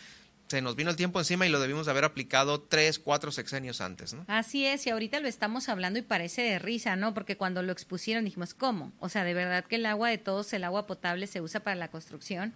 se 0.50 0.62
nos 0.64 0.76
vino 0.76 0.90
el 0.90 0.96
tiempo 0.96 1.20
encima 1.20 1.46
y 1.46 1.50
lo 1.50 1.60
debimos 1.60 1.88
haber 1.88 2.04
aplicado 2.04 2.60
tres, 2.60 2.98
cuatro 2.98 3.32
sexenios 3.32 3.82
antes, 3.82 4.14
¿no? 4.14 4.26
Así 4.28 4.66
es, 4.66 4.88
y 4.88 4.90
ahorita 4.90 5.20
lo 5.20 5.28
estamos 5.28 5.70
hablando 5.70 6.00
y 6.00 6.02
parece 6.02 6.42
de 6.42 6.58
risa, 6.58 6.96
¿no? 6.96 7.14
Porque 7.14 7.38
cuando 7.38 7.62
lo 7.62 7.72
expusieron 7.72 8.26
dijimos, 8.26 8.56
¿cómo? 8.56 8.92
O 9.00 9.10
sea, 9.10 9.24
de 9.24 9.36
verdad 9.36 9.64
que 9.66 9.76
el 9.76 9.86
agua 9.86 10.10
de 10.10 10.18
todos, 10.18 10.52
el 10.54 10.64
agua 10.64 10.88
potable 10.88 11.28
se 11.28 11.40
usa 11.40 11.60
para 11.60 11.76
la 11.76 11.90
construcción. 11.90 12.56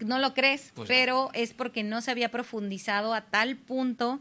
No 0.00 0.18
lo 0.18 0.34
crees, 0.34 0.72
pues 0.74 0.88
pero 0.88 1.30
es 1.32 1.52
porque 1.52 1.84
no 1.84 2.00
se 2.00 2.10
había 2.10 2.30
profundizado 2.32 3.14
a 3.14 3.20
tal 3.20 3.56
punto 3.56 4.20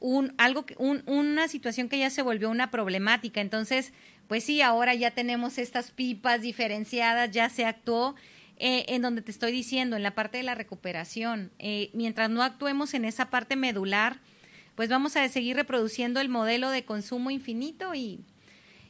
un, 0.00 0.34
algo, 0.38 0.64
un, 0.78 1.02
una 1.06 1.48
situación 1.48 1.88
que 1.88 1.98
ya 1.98 2.10
se 2.10 2.22
volvió 2.22 2.50
una 2.50 2.70
problemática. 2.70 3.40
Entonces, 3.40 3.92
pues 4.26 4.44
sí, 4.44 4.62
ahora 4.62 4.94
ya 4.94 5.12
tenemos 5.12 5.58
estas 5.58 5.90
pipas 5.90 6.42
diferenciadas, 6.42 7.30
ya 7.30 7.48
se 7.48 7.64
actuó. 7.64 8.14
Eh, 8.60 8.86
en 8.88 9.02
donde 9.02 9.22
te 9.22 9.30
estoy 9.30 9.52
diciendo, 9.52 9.94
en 9.94 10.02
la 10.02 10.16
parte 10.16 10.38
de 10.38 10.42
la 10.42 10.56
recuperación, 10.56 11.52
eh, 11.60 11.90
mientras 11.94 12.28
no 12.28 12.42
actuemos 12.42 12.92
en 12.92 13.04
esa 13.04 13.30
parte 13.30 13.54
medular, 13.54 14.18
pues 14.74 14.88
vamos 14.88 15.16
a 15.16 15.28
seguir 15.28 15.54
reproduciendo 15.54 16.20
el 16.20 16.28
modelo 16.28 16.70
de 16.70 16.84
consumo 16.84 17.30
infinito 17.30 17.94
y, 17.94 18.18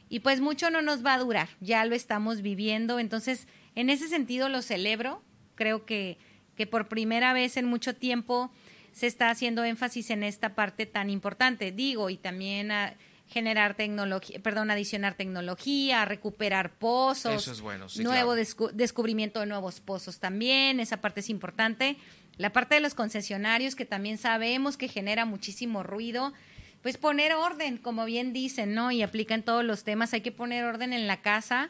y 0.09 0.21
pues 0.21 0.41
mucho 0.41 0.71
no 0.71 0.81
nos 0.81 1.05
va 1.05 1.13
a 1.13 1.19
durar, 1.19 1.49
ya 1.61 1.85
lo 1.85 1.93
estamos 1.93 2.41
viviendo, 2.41 2.97
entonces 2.97 3.47
en 3.75 3.91
ese 3.91 4.07
sentido 4.07 4.49
lo 4.49 4.63
celebro, 4.63 5.21
creo 5.53 5.85
que, 5.85 6.17
que 6.55 6.65
por 6.65 6.87
primera 6.87 7.31
vez 7.33 7.55
en 7.55 7.65
mucho 7.65 7.95
tiempo 7.95 8.51
se 8.99 9.07
está 9.07 9.29
haciendo 9.29 9.63
énfasis 9.63 10.09
en 10.09 10.23
esta 10.23 10.55
parte 10.55 10.85
tan 10.85 11.09
importante. 11.09 11.71
Digo, 11.71 12.09
y 12.09 12.17
también 12.17 12.69
a 12.69 12.95
generar 13.29 13.75
tecnología, 13.75 14.41
perdón, 14.41 14.71
adicionar 14.71 15.13
tecnología, 15.13 16.03
recuperar 16.03 16.73
pozos. 16.73 17.43
Eso 17.43 17.53
es 17.53 17.61
bueno, 17.61 17.87
Nuevo 17.99 18.35
descubrimiento 18.35 19.39
de 19.39 19.45
nuevos 19.45 19.79
pozos 19.79 20.19
también, 20.19 20.81
esa 20.81 20.97
parte 20.97 21.21
es 21.21 21.29
importante. 21.29 21.95
La 22.35 22.51
parte 22.51 22.75
de 22.75 22.81
los 22.81 22.93
concesionarios, 22.93 23.75
que 23.75 23.85
también 23.85 24.17
sabemos 24.17 24.75
que 24.75 24.89
genera 24.89 25.23
muchísimo 25.23 25.81
ruido, 25.81 26.33
pues 26.81 26.97
poner 26.97 27.35
orden, 27.35 27.77
como 27.77 28.03
bien 28.03 28.33
dicen, 28.33 28.73
¿no? 28.73 28.91
Y 28.91 29.01
aplican 29.01 29.43
todos 29.43 29.63
los 29.63 29.85
temas, 29.85 30.11
hay 30.13 30.19
que 30.19 30.33
poner 30.33 30.65
orden 30.65 30.91
en 30.91 31.07
la 31.07 31.21
casa 31.21 31.69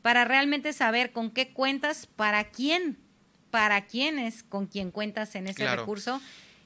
para 0.00 0.24
realmente 0.24 0.72
saber 0.72 1.12
con 1.12 1.30
qué 1.32 1.52
cuentas, 1.52 2.06
para 2.06 2.44
quién, 2.44 2.96
para 3.50 3.84
quién 3.84 4.18
es 4.18 4.42
con 4.42 4.66
quién 4.66 4.90
cuentas 4.90 5.34
en 5.34 5.48
ese 5.48 5.66
recurso 5.76 6.22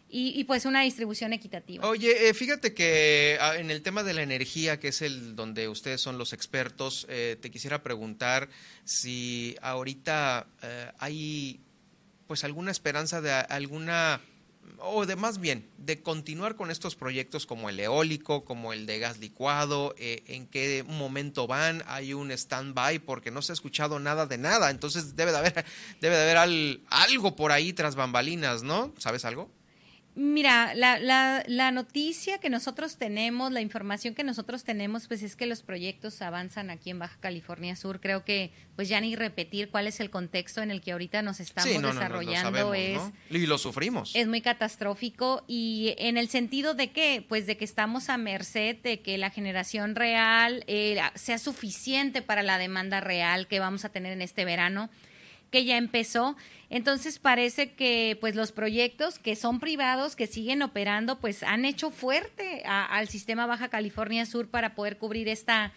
y, 0.08 0.44
pues 0.44 0.64
una 0.66 0.82
distribución 0.82 1.32
equitativa. 1.32 1.86
Oye, 1.86 2.28
eh, 2.28 2.34
fíjate 2.34 2.74
que 2.74 3.38
ah, 3.40 3.56
en 3.56 3.70
el 3.72 3.82
tema 3.82 4.04
de 4.04 4.14
la 4.14 4.22
energía, 4.22 4.78
que 4.78 4.88
es 4.88 5.02
el 5.02 5.34
donde 5.34 5.68
ustedes 5.68 6.00
son 6.00 6.16
los 6.16 6.32
expertos, 6.32 7.06
eh, 7.08 7.36
te 7.40 7.50
quisiera 7.50 7.82
preguntar 7.82 8.48
si 8.84 9.56
ahorita 9.62 10.46
eh, 10.62 10.92
hay 10.98 11.60
pues 12.28 12.44
alguna 12.44 12.70
esperanza 12.70 13.20
de 13.20 13.32
alguna 13.32 14.20
o 14.78 15.06
de 15.06 15.16
más 15.16 15.38
bien 15.38 15.68
de 15.78 16.02
continuar 16.02 16.56
con 16.56 16.70
estos 16.70 16.94
proyectos 16.96 17.46
como 17.46 17.68
el 17.68 17.78
eólico, 17.78 18.44
como 18.44 18.72
el 18.72 18.86
de 18.86 18.98
gas 18.98 19.18
licuado, 19.18 19.94
en 19.98 20.46
qué 20.48 20.84
momento 20.86 21.46
van, 21.46 21.84
hay 21.86 22.14
un 22.14 22.32
stand-by 22.32 22.98
porque 23.00 23.30
no 23.30 23.42
se 23.42 23.52
ha 23.52 23.54
escuchado 23.54 24.00
nada 24.00 24.26
de 24.26 24.38
nada, 24.38 24.70
entonces 24.70 25.14
debe 25.14 25.30
de 25.30 25.38
haber, 25.38 25.64
debe 26.00 26.16
de 26.16 26.22
haber 26.22 26.80
algo 26.88 27.36
por 27.36 27.52
ahí 27.52 27.72
tras 27.72 27.94
bambalinas, 27.94 28.64
¿no? 28.64 28.92
¿Sabes 28.98 29.24
algo? 29.24 29.55
Mira, 30.18 30.74
la, 30.74 30.98
la, 30.98 31.44
la, 31.46 31.70
noticia 31.70 32.38
que 32.38 32.48
nosotros 32.48 32.96
tenemos, 32.96 33.52
la 33.52 33.60
información 33.60 34.14
que 34.14 34.24
nosotros 34.24 34.64
tenemos, 34.64 35.08
pues 35.08 35.22
es 35.22 35.36
que 35.36 35.44
los 35.44 35.62
proyectos 35.62 36.22
avanzan 36.22 36.70
aquí 36.70 36.88
en 36.88 36.98
Baja 36.98 37.18
California 37.20 37.76
Sur. 37.76 38.00
Creo 38.00 38.24
que, 38.24 38.50
pues 38.76 38.88
ya 38.88 38.98
ni 38.98 39.14
repetir 39.14 39.68
cuál 39.68 39.86
es 39.86 40.00
el 40.00 40.08
contexto 40.08 40.62
en 40.62 40.70
el 40.70 40.80
que 40.80 40.92
ahorita 40.92 41.20
nos 41.20 41.38
estamos 41.38 41.82
desarrollando 41.82 42.72
es 42.72 42.98
y 43.28 43.44
lo 43.44 43.58
sufrimos. 43.58 44.16
Es 44.16 44.26
muy 44.26 44.40
catastrófico 44.40 45.44
y 45.46 45.94
en 45.98 46.16
el 46.16 46.30
sentido 46.30 46.72
de 46.72 46.92
que, 46.92 47.22
pues 47.28 47.46
de 47.46 47.58
que 47.58 47.66
estamos 47.66 48.08
a 48.08 48.16
merced 48.16 48.76
de 48.76 49.00
que 49.00 49.18
la 49.18 49.28
generación 49.28 49.94
real 49.94 50.64
eh, 50.66 50.98
sea 51.14 51.36
suficiente 51.36 52.22
para 52.22 52.42
la 52.42 52.56
demanda 52.56 53.02
real 53.02 53.46
que 53.48 53.60
vamos 53.60 53.84
a 53.84 53.90
tener 53.90 54.14
en 54.14 54.22
este 54.22 54.46
verano 54.46 54.88
que 55.56 55.64
ya 55.64 55.78
empezó. 55.78 56.36
Entonces 56.68 57.18
parece 57.18 57.72
que 57.72 58.18
pues 58.20 58.34
los 58.34 58.52
proyectos 58.52 59.18
que 59.18 59.36
son 59.36 59.58
privados, 59.58 60.14
que 60.14 60.26
siguen 60.26 60.60
operando, 60.60 61.18
pues 61.18 61.42
han 61.42 61.64
hecho 61.64 61.90
fuerte 61.90 62.62
al 62.66 63.08
sistema 63.08 63.46
Baja 63.46 63.68
California 63.68 64.26
Sur 64.26 64.50
para 64.50 64.74
poder 64.74 64.98
cubrir 64.98 65.28
esta, 65.28 65.72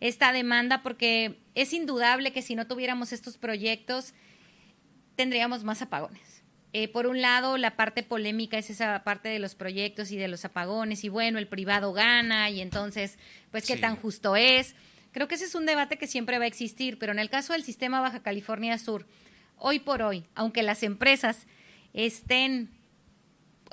esta 0.00 0.34
demanda, 0.34 0.82
porque 0.82 1.38
es 1.54 1.72
indudable 1.72 2.34
que 2.34 2.42
si 2.42 2.54
no 2.54 2.66
tuviéramos 2.66 3.10
estos 3.14 3.38
proyectos, 3.38 4.12
tendríamos 5.16 5.64
más 5.64 5.80
apagones. 5.80 6.42
Eh, 6.74 6.88
por 6.88 7.06
un 7.06 7.22
lado, 7.22 7.56
la 7.56 7.74
parte 7.74 8.02
polémica 8.02 8.58
es 8.58 8.68
esa 8.68 9.02
parte 9.02 9.30
de 9.30 9.38
los 9.38 9.54
proyectos 9.54 10.10
y 10.10 10.18
de 10.18 10.28
los 10.28 10.44
apagones, 10.44 11.04
y 11.04 11.08
bueno, 11.08 11.38
el 11.38 11.48
privado 11.48 11.94
gana, 11.94 12.50
y 12.50 12.60
entonces, 12.60 13.18
pues, 13.50 13.64
¿qué 13.64 13.78
tan 13.78 13.96
justo 13.96 14.36
es? 14.36 14.74
Creo 15.12 15.28
que 15.28 15.36
ese 15.36 15.44
es 15.44 15.54
un 15.54 15.64
debate 15.64 15.96
que 15.96 16.06
siempre 16.06 16.38
va 16.38 16.44
a 16.44 16.48
existir, 16.48 16.98
pero 16.98 17.12
en 17.12 17.18
el 17.18 17.30
caso 17.30 17.54
del 17.54 17.62
sistema 17.62 18.00
Baja 18.00 18.22
California 18.22 18.78
Sur, 18.78 19.06
hoy 19.62 19.78
por 19.78 20.02
hoy, 20.02 20.24
aunque 20.34 20.62
las 20.62 20.82
empresas 20.82 21.46
estén, 21.94 22.70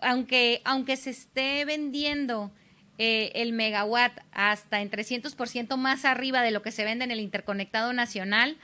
aunque, 0.02 0.62
aunque 0.64 0.96
se 0.96 1.10
esté 1.10 1.66
vendiendo 1.66 2.52
eh, 3.00 3.32
el 3.36 3.54
megawatt 3.54 4.20
hasta 4.32 4.82
en 4.82 4.92
300% 4.92 5.76
más 5.78 6.06
arriba 6.06 6.42
de 6.44 6.52
lo 6.52 6.62
que 6.62 6.72
se 6.72 6.86
vende 6.86 7.06
en 7.06 7.12
el 7.12 7.20
interconectado 7.20 7.92
nacional, 7.92 8.58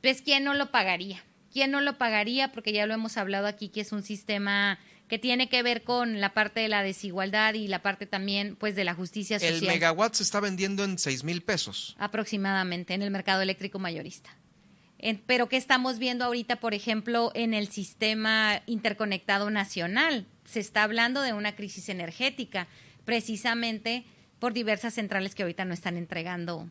pues 0.00 0.22
¿quién 0.22 0.42
no 0.44 0.54
lo 0.54 0.70
pagaría? 0.70 1.22
¿Quién 1.52 1.70
no 1.70 1.80
lo 1.82 1.98
pagaría? 1.98 2.52
Porque 2.52 2.72
ya 2.72 2.86
lo 2.86 2.94
hemos 2.94 3.18
hablado 3.18 3.46
aquí, 3.46 3.68
que 3.68 3.82
es 3.82 3.92
un 3.92 4.02
sistema 4.02 4.78
que 5.08 5.18
tiene 5.18 5.48
que 5.48 5.62
ver 5.62 5.82
con 5.82 6.20
la 6.20 6.32
parte 6.32 6.60
de 6.60 6.68
la 6.68 6.82
desigualdad 6.82 7.54
y 7.54 7.66
la 7.68 7.82
parte 7.82 8.06
también 8.06 8.56
pues 8.56 8.76
de 8.76 8.84
la 8.84 8.94
justicia 8.94 9.40
social. 9.40 9.56
El 9.56 9.66
megawatt 9.66 10.14
se 10.14 10.22
está 10.22 10.40
vendiendo 10.40 10.84
en 10.84 10.98
6 10.98 11.24
mil 11.24 11.42
pesos. 11.42 11.96
Aproximadamente 11.98 12.94
en 12.94 13.02
el 13.02 13.10
mercado 13.10 13.42
eléctrico 13.42 13.78
mayorista. 13.78 14.39
Pero 15.26 15.48
¿qué 15.48 15.56
estamos 15.56 15.98
viendo 15.98 16.24
ahorita, 16.24 16.56
por 16.56 16.74
ejemplo, 16.74 17.30
en 17.34 17.54
el 17.54 17.68
sistema 17.68 18.62
interconectado 18.66 19.50
nacional? 19.50 20.26
Se 20.44 20.60
está 20.60 20.82
hablando 20.82 21.22
de 21.22 21.32
una 21.32 21.54
crisis 21.54 21.88
energética, 21.88 22.66
precisamente 23.04 24.04
por 24.38 24.52
diversas 24.52 24.94
centrales 24.94 25.34
que 25.34 25.42
ahorita 25.42 25.64
no 25.64 25.74
están 25.74 25.96
entregando 25.96 26.68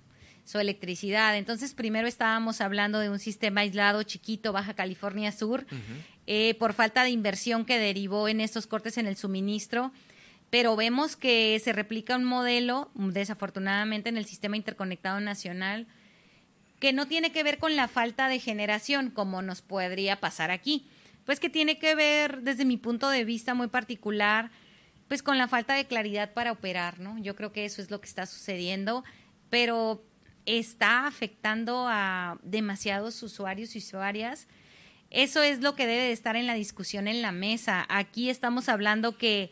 su 0.49 0.59
electricidad. 0.59 1.37
Entonces, 1.37 1.73
primero 1.73 2.07
estábamos 2.07 2.59
hablando 2.61 2.99
de 2.99 3.09
un 3.09 3.19
sistema 3.19 3.61
aislado 3.61 4.01
chiquito, 4.03 4.51
Baja 4.51 4.73
California 4.73 5.31
Sur, 5.31 5.65
eh, 6.25 6.55
por 6.55 6.73
falta 6.73 7.03
de 7.03 7.11
inversión 7.11 7.65
que 7.65 7.77
derivó 7.77 8.27
en 8.27 8.41
estos 8.41 8.65
cortes 8.65 8.97
en 8.97 9.05
el 9.05 9.15
suministro, 9.15 9.91
pero 10.49 10.75
vemos 10.75 11.15
que 11.15 11.59
se 11.63 11.71
replica 11.71 12.15
un 12.15 12.23
modelo, 12.23 12.89
desafortunadamente, 12.95 14.09
en 14.09 14.17
el 14.17 14.25
sistema 14.25 14.57
interconectado 14.57 15.19
nacional, 15.19 15.85
que 16.79 16.93
no 16.93 17.07
tiene 17.07 17.31
que 17.31 17.43
ver 17.43 17.57
con 17.57 17.75
la 17.75 17.87
falta 17.87 18.27
de 18.27 18.39
generación, 18.39 19.09
como 19.11 19.41
nos 19.41 19.61
podría 19.61 20.19
pasar 20.19 20.51
aquí, 20.51 20.87
pues 21.25 21.39
que 21.39 21.49
tiene 21.49 21.77
que 21.77 21.95
ver, 21.95 22.41
desde 22.41 22.65
mi 22.65 22.77
punto 22.77 23.09
de 23.09 23.25
vista 23.25 23.53
muy 23.53 23.67
particular, 23.67 24.51
pues 25.07 25.23
con 25.23 25.37
la 25.37 25.47
falta 25.47 25.73
de 25.73 25.85
claridad 25.85 26.33
para 26.33 26.51
operar, 26.51 26.99
¿no? 26.99 27.17
Yo 27.19 27.35
creo 27.35 27.51
que 27.51 27.65
eso 27.65 27.81
es 27.81 27.91
lo 27.91 27.99
que 27.99 28.07
está 28.07 28.25
sucediendo, 28.25 29.03
pero 29.49 30.03
está 30.45 31.05
afectando 31.07 31.87
a 31.87 32.37
demasiados 32.43 33.21
usuarios 33.21 33.75
y 33.75 33.79
usuarias 33.79 34.47
eso 35.11 35.41
es 35.41 35.61
lo 35.61 35.75
que 35.75 35.87
debe 35.87 36.03
de 36.03 36.11
estar 36.11 36.35
en 36.35 36.45
la 36.45 36.53
discusión 36.53 37.07
en 37.07 37.21
la 37.21 37.31
mesa. 37.31 37.85
Aquí 37.89 38.29
estamos 38.29 38.69
hablando 38.69 39.17
que, 39.17 39.51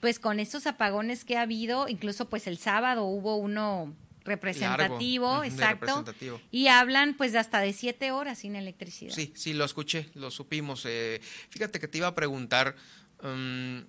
pues 0.00 0.18
con 0.20 0.38
estos 0.38 0.66
apagones 0.66 1.24
que 1.24 1.36
ha 1.36 1.42
habido, 1.42 1.88
incluso 1.88 2.28
pues 2.28 2.46
el 2.46 2.58
sábado 2.58 3.04
hubo 3.04 3.36
uno 3.36 3.94
representativo, 4.24 5.44
exacto, 5.44 6.04
y 6.50 6.68
hablan 6.68 7.14
pues 7.16 7.32
de 7.32 7.38
hasta 7.38 7.60
de 7.60 7.72
siete 7.72 8.12
horas 8.12 8.38
sin 8.40 8.56
electricidad. 8.56 9.14
Sí, 9.14 9.32
sí, 9.34 9.52
lo 9.52 9.64
escuché, 9.64 10.08
lo 10.14 10.30
supimos. 10.30 10.84
Eh, 10.86 11.20
fíjate 11.50 11.80
que 11.80 11.88
te 11.88 11.98
iba 11.98 12.06
a 12.06 12.14
preguntar, 12.14 12.76
um, 13.22 13.84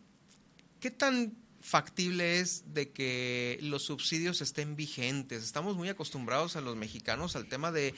¿qué 0.80 0.92
tan 0.92 1.34
factible 1.60 2.40
es 2.40 2.74
de 2.74 2.92
que 2.92 3.60
los 3.62 3.84
subsidios 3.84 4.42
estén 4.42 4.76
vigentes? 4.76 5.44
Estamos 5.44 5.76
muy 5.76 5.90
acostumbrados 5.90 6.56
a 6.56 6.62
los 6.62 6.76
mexicanos 6.76 7.36
al 7.36 7.48
tema 7.48 7.72
de 7.72 7.94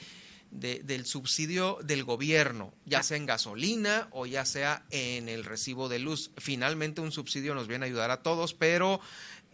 del 0.52 1.06
subsidio 1.06 1.80
del 1.84 2.04
gobierno, 2.04 2.74
ya 2.86 3.04
sea 3.04 3.18
en 3.18 3.26
gasolina 3.26 4.08
o 4.12 4.26
ya 4.26 4.46
sea 4.46 4.86
en 4.90 5.28
el 5.28 5.44
recibo 5.44 5.90
de 5.90 6.00
luz. 6.00 6.32
Finalmente 6.38 7.02
un 7.02 7.12
subsidio 7.12 7.56
nos 7.56 7.68
viene 7.68 7.86
a 7.86 7.88
ayudar 7.88 8.12
a 8.12 8.24
todos, 8.24 8.54
pero 8.54 9.02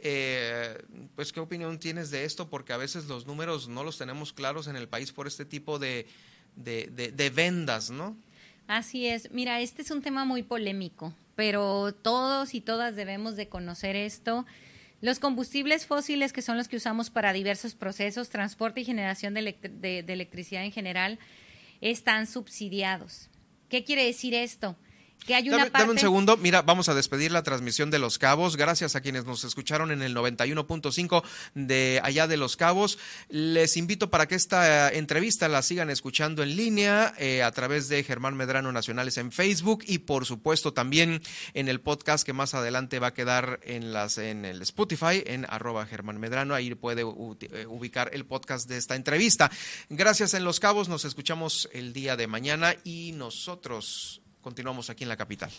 eh, 0.02 0.84
pues 1.16 1.32
¿qué 1.32 1.40
opinión 1.40 1.80
tienes 1.80 2.12
de 2.12 2.26
esto? 2.26 2.50
Porque 2.50 2.74
a 2.74 2.78
veces 2.78 3.06
los 3.06 3.26
números 3.26 3.68
no 3.68 3.84
los 3.84 3.98
tenemos 3.98 4.34
claros 4.34 4.68
en 4.68 4.76
el 4.76 4.88
país 4.88 5.12
por 5.12 5.28
este 5.28 5.46
tipo 5.46 5.80
de, 5.80 6.08
de, 6.56 6.88
de 6.88 7.30
vendas, 7.30 7.90
¿no? 7.90 8.18
Así 8.68 9.08
es. 9.08 9.32
Mira, 9.32 9.60
este 9.60 9.82
es 9.82 9.92
un 9.92 10.02
tema 10.02 10.24
muy 10.26 10.44
polémico, 10.44 11.14
pero 11.36 11.94
todos 11.94 12.54
y 12.54 12.62
todas 12.62 12.96
debemos 12.96 13.36
de 13.36 13.50
conocer 13.50 13.96
esto. 13.96 14.46
Los 15.02 15.18
combustibles 15.18 15.88
fósiles, 15.88 16.32
que 16.32 16.44
son 16.44 16.58
los 16.58 16.68
que 16.68 16.78
usamos 16.78 17.10
para 17.10 17.34
diversos 17.34 17.74
procesos, 17.74 18.30
transporte 18.30 18.82
y 18.82 18.86
generación 18.86 19.34
de, 19.34 20.06
electricidad 20.08 20.64
en 20.64 20.72
general, 20.72 21.18
están 21.82 22.28
subsidiados. 22.28 23.30
¿Qué 23.68 23.84
quiere 23.84 24.06
decir 24.06 24.36
esto? 24.36 24.78
Que 25.26 25.36
hay 25.36 25.50
una 25.50 25.70
dame, 25.70 25.92
un 25.92 26.00
segundo, 26.00 26.38
mira, 26.38 26.62
vamos 26.62 26.90
a 26.90 26.94
despedir 26.94 27.32
la 27.32 27.44
transmisión 27.44 27.92
de 27.92 28.00
Los 28.00 28.18
Cabos. 28.18 28.58
Gracias 28.58 28.96
a 28.96 29.02
quienes 29.02 29.26
nos 29.26 29.44
escucharon 29.44 29.92
en 29.92 30.02
el 30.02 30.16
91.5 30.16 31.24
de 31.54 32.02
allá 32.04 32.28
de 32.28 32.38
Los 32.38 32.58
Cabos. 32.58 32.98
Les 33.30 33.78
invito 33.78 34.10
para 34.10 34.28
que 34.28 34.36
esta 34.36 34.92
entrevista 34.92 35.48
la 35.48 35.62
sigan 35.62 35.90
escuchando 35.90 36.44
en 36.44 36.56
línea 36.56 37.14
eh, 37.18 37.44
a 37.44 37.52
través 37.52 37.88
de 37.88 38.04
Germán 38.04 38.36
Medrano 38.36 38.72
Nacionales 38.72 39.18
en 39.18 39.32
Facebook 39.32 39.84
y 39.88 40.00
por 40.00 40.26
supuesto 40.26 40.74
también 40.74 41.22
en 41.54 41.68
el 41.68 41.82
podcast 41.82 42.26
que 42.26 42.34
más 42.34 42.54
adelante 42.54 43.00
va 43.00 43.08
a 43.08 43.14
quedar 43.14 43.60
en 43.64 43.94
las 43.94 44.18
en 44.18 44.46
el 44.46 44.62
Spotify 44.62 45.24
en 45.26 45.46
arroba 45.50 45.86
Germán 45.86 46.20
Medrano. 46.20 46.56
Ahí 46.56 46.74
puede 46.76 47.02
eh, 47.02 47.66
ubicar 47.68 48.10
el 48.14 48.26
podcast 48.26 48.68
de 48.68 48.78
esta 48.78 48.96
entrevista. 48.96 49.52
Gracias 49.90 50.34
en 50.34 50.44
Los 50.44 50.60
Cabos. 50.60 50.90
Nos 50.90 51.06
escuchamos 51.06 51.70
el 51.74 51.94
día 51.94 52.16
de 52.16 52.28
mañana 52.28 52.76
y 52.84 53.12
nosotros 53.14 54.21
continuamos 54.42 54.90
aquí 54.90 55.04
en 55.04 55.10
la 55.10 55.18
capital. 55.18 55.52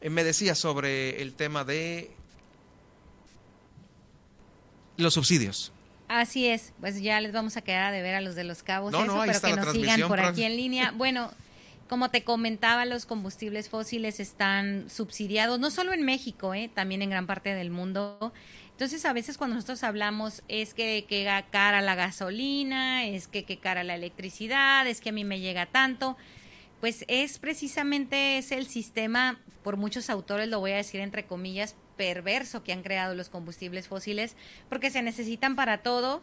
Eh, 0.00 0.10
me 0.10 0.24
decía 0.24 0.54
sobre 0.54 1.22
el 1.22 1.34
tema 1.34 1.64
de 1.64 2.10
los 4.96 5.14
subsidios. 5.14 5.72
Así 6.08 6.46
es, 6.46 6.72
pues 6.80 7.00
ya 7.00 7.20
les 7.20 7.32
vamos 7.32 7.56
a 7.56 7.62
quedar 7.62 7.84
a 7.84 7.90
deber 7.90 8.14
a 8.14 8.20
los 8.20 8.34
de 8.34 8.44
los 8.44 8.62
cabos 8.62 8.92
eso, 8.92 9.22
pero 9.24 9.40
que 9.40 9.56
nos 9.56 9.72
sigan 9.72 10.08
por 10.08 10.20
aquí 10.20 10.44
en 10.44 10.56
línea. 10.56 10.92
Bueno, 10.96 11.32
como 11.88 12.10
te 12.10 12.24
comentaba, 12.24 12.84
los 12.84 13.06
combustibles 13.06 13.68
fósiles 13.68 14.20
están 14.20 14.88
subsidiados, 14.90 15.58
no 15.58 15.70
solo 15.70 15.92
en 15.92 16.02
México, 16.02 16.54
eh, 16.54 16.70
también 16.72 17.02
en 17.02 17.10
gran 17.10 17.26
parte 17.26 17.54
del 17.54 17.70
mundo. 17.70 18.32
Entonces, 18.70 19.04
a 19.04 19.12
veces 19.12 19.38
cuando 19.38 19.56
nosotros 19.56 19.82
hablamos 19.82 20.42
es 20.48 20.74
que, 20.74 21.06
que 21.08 21.24
cara 21.50 21.80
la 21.80 21.94
gasolina, 21.94 23.06
es 23.06 23.28
que, 23.28 23.44
que 23.44 23.58
cara 23.58 23.84
la 23.84 23.94
electricidad, 23.94 24.86
es 24.86 25.00
que 25.00 25.10
a 25.10 25.12
mí 25.12 25.24
me 25.24 25.40
llega 25.40 25.66
tanto 25.66 26.16
pues 26.84 27.06
es 27.08 27.38
precisamente 27.38 28.36
es 28.36 28.52
el 28.52 28.66
sistema, 28.66 29.40
por 29.62 29.78
muchos 29.78 30.10
autores 30.10 30.50
lo 30.50 30.60
voy 30.60 30.72
a 30.72 30.76
decir 30.76 31.00
entre 31.00 31.24
comillas, 31.24 31.76
perverso 31.96 32.62
que 32.62 32.74
han 32.74 32.82
creado 32.82 33.14
los 33.14 33.30
combustibles 33.30 33.88
fósiles, 33.88 34.36
porque 34.68 34.90
se 34.90 35.00
necesitan 35.00 35.56
para 35.56 35.78
todo, 35.78 36.20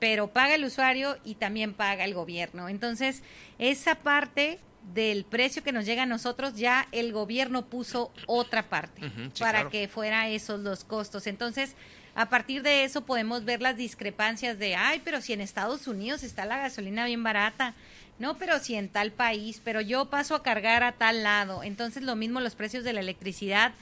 pero 0.00 0.26
paga 0.26 0.54
el 0.54 0.66
usuario 0.66 1.16
y 1.24 1.36
también 1.36 1.72
paga 1.72 2.04
el 2.04 2.12
gobierno. 2.12 2.68
Entonces, 2.68 3.22
esa 3.58 3.94
parte 3.94 4.58
del 4.92 5.24
precio 5.24 5.62
que 5.62 5.72
nos 5.72 5.86
llega 5.86 6.02
a 6.02 6.06
nosotros, 6.06 6.56
ya 6.56 6.88
el 6.92 7.14
gobierno 7.14 7.64
puso 7.64 8.12
otra 8.26 8.68
parte 8.68 9.10
para 9.38 9.70
que 9.70 9.88
fuera 9.88 10.28
esos 10.28 10.60
los 10.60 10.84
costos. 10.84 11.26
Entonces, 11.26 11.74
a 12.14 12.28
partir 12.28 12.62
de 12.62 12.84
eso 12.84 13.06
podemos 13.06 13.46
ver 13.46 13.62
las 13.62 13.78
discrepancias 13.78 14.58
de, 14.58 14.76
ay, 14.76 15.00
pero 15.02 15.22
si 15.22 15.32
en 15.32 15.40
Estados 15.40 15.86
Unidos 15.86 16.22
está 16.22 16.44
la 16.44 16.58
gasolina 16.58 17.06
bien 17.06 17.22
barata, 17.22 17.74
no, 18.18 18.36
pero 18.36 18.58
si 18.60 18.74
en 18.74 18.88
tal 18.88 19.12
país, 19.12 19.60
pero 19.64 19.80
yo 19.80 20.06
paso 20.06 20.34
a 20.34 20.42
cargar 20.42 20.82
a 20.82 20.92
tal 20.92 21.22
lado. 21.22 21.62
Entonces, 21.62 22.02
lo 22.02 22.16
mismo 22.16 22.40
los 22.40 22.54
precios 22.54 22.84
de 22.84 22.92
la 22.92 23.00
electricidad 23.00 23.72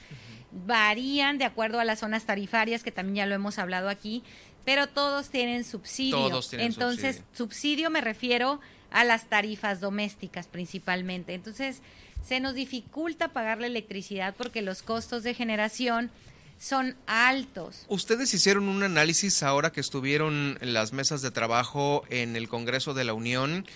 varían 0.67 1.39
de 1.39 1.45
acuerdo 1.45 1.81
a 1.81 1.85
las 1.85 2.01
zonas 2.01 2.25
tarifarias, 2.25 2.83
que 2.83 2.93
también 2.93 3.17
ya 3.17 3.27
lo 3.27 3.35
hemos 3.35 3.59
hablado 3.59 3.89
aquí, 3.89 4.23
pero 4.65 4.87
todos 4.89 5.31
tienen 5.31 5.65
subsidio. 5.65 6.29
Todos 6.29 6.51
tienen 6.51 6.69
Entonces, 6.69 7.23
subsidio. 7.33 7.91
me 7.91 8.01
refiero 8.01 8.61
a 8.91 9.05
las 9.05 9.27
tarifas 9.27 9.81
domésticas 9.81 10.49
principalmente. 10.49 11.35
Entonces, 11.35 11.81
se 12.27 12.41
nos 12.41 12.55
dificulta 12.55 13.29
pagar 13.29 13.61
la 13.61 13.67
electricidad 13.67 14.35
porque 14.37 14.63
los 14.63 14.83
costos 14.83 15.23
de 15.23 15.35
generación 15.35 16.11
son 16.59 16.95
altos. 17.07 17.87
Ustedes 17.89 18.35
hicieron 18.35 18.69
un 18.69 18.83
análisis 18.83 19.43
ahora 19.43 19.73
que 19.73 19.81
estuvieron 19.81 20.59
en 20.61 20.75
las 20.75 20.93
mesas 20.93 21.23
de 21.23 21.31
trabajo 21.31 22.05
en 22.11 22.37
el 22.37 22.49
Congreso 22.49 22.93
de 22.93 23.05
la 23.05 23.15
Unión 23.15 23.67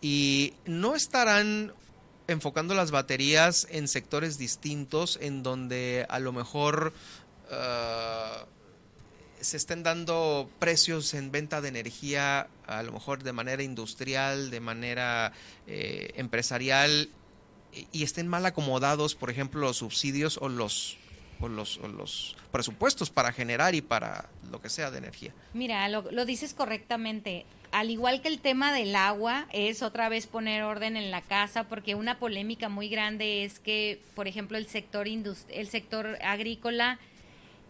y 0.00 0.54
no 0.64 0.94
estarán 0.94 1.72
enfocando 2.26 2.74
las 2.74 2.90
baterías 2.90 3.66
en 3.70 3.88
sectores 3.88 4.38
distintos 4.38 5.18
en 5.20 5.42
donde 5.42 6.06
a 6.08 6.20
lo 6.20 6.32
mejor 6.32 6.92
uh, 7.50 8.46
se 9.40 9.56
estén 9.56 9.82
dando 9.82 10.48
precios 10.58 11.14
en 11.14 11.32
venta 11.32 11.60
de 11.60 11.68
energía 11.68 12.48
a 12.66 12.82
lo 12.82 12.92
mejor 12.92 13.22
de 13.22 13.32
manera 13.32 13.62
industrial, 13.62 14.50
de 14.50 14.60
manera 14.60 15.32
eh, 15.66 16.12
empresarial 16.16 17.08
y 17.92 18.02
estén 18.02 18.28
mal 18.28 18.46
acomodados, 18.46 19.14
por 19.14 19.30
ejemplo, 19.30 19.60
los 19.60 19.78
subsidios 19.78 20.38
o 20.40 20.48
los 20.48 20.98
o 21.40 21.48
los, 21.48 21.78
los 21.78 22.36
presupuestos 22.52 23.08
para 23.08 23.32
generar 23.32 23.74
y 23.74 23.80
para 23.80 24.28
lo 24.50 24.60
que 24.60 24.68
sea 24.68 24.90
de 24.90 24.98
energía. 24.98 25.32
Mira, 25.54 25.88
lo 25.88 26.24
dices 26.26 26.52
correctamente 26.52 27.46
al 27.72 27.90
igual 27.90 28.20
que 28.20 28.28
el 28.28 28.40
tema 28.40 28.72
del 28.72 28.96
agua, 28.96 29.46
es 29.52 29.82
otra 29.82 30.08
vez 30.08 30.26
poner 30.26 30.62
orden 30.62 30.96
en 30.96 31.10
la 31.10 31.22
casa, 31.22 31.64
porque 31.64 31.94
una 31.94 32.18
polémica 32.18 32.68
muy 32.68 32.88
grande 32.88 33.44
es 33.44 33.58
que, 33.58 34.00
por 34.14 34.28
ejemplo, 34.28 34.58
el 34.58 34.66
sector 34.66 35.06
el 35.08 35.68
sector 35.68 36.18
agrícola, 36.22 36.98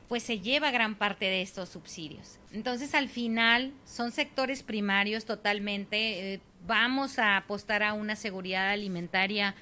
pues 0.09 0.23
se 0.23 0.41
lleva 0.41 0.71
gran 0.71 0.97
parte 0.97 1.27
de 1.27 1.43
estos 1.43 1.69
subsidios. 1.69 2.39
Entonces, 2.53 2.95
al 2.95 3.09
final, 3.09 3.73
son 3.87 4.11
sectores 4.11 4.63
primarios 4.63 5.25
totalmente. 5.25 6.35
Eh, 6.35 6.41
vamos 6.67 7.19
a 7.19 7.37
apostar 7.37 7.83
a 7.83 7.93
una 7.93 8.17
seguridad 8.17 8.71
alimentaria 8.71 9.55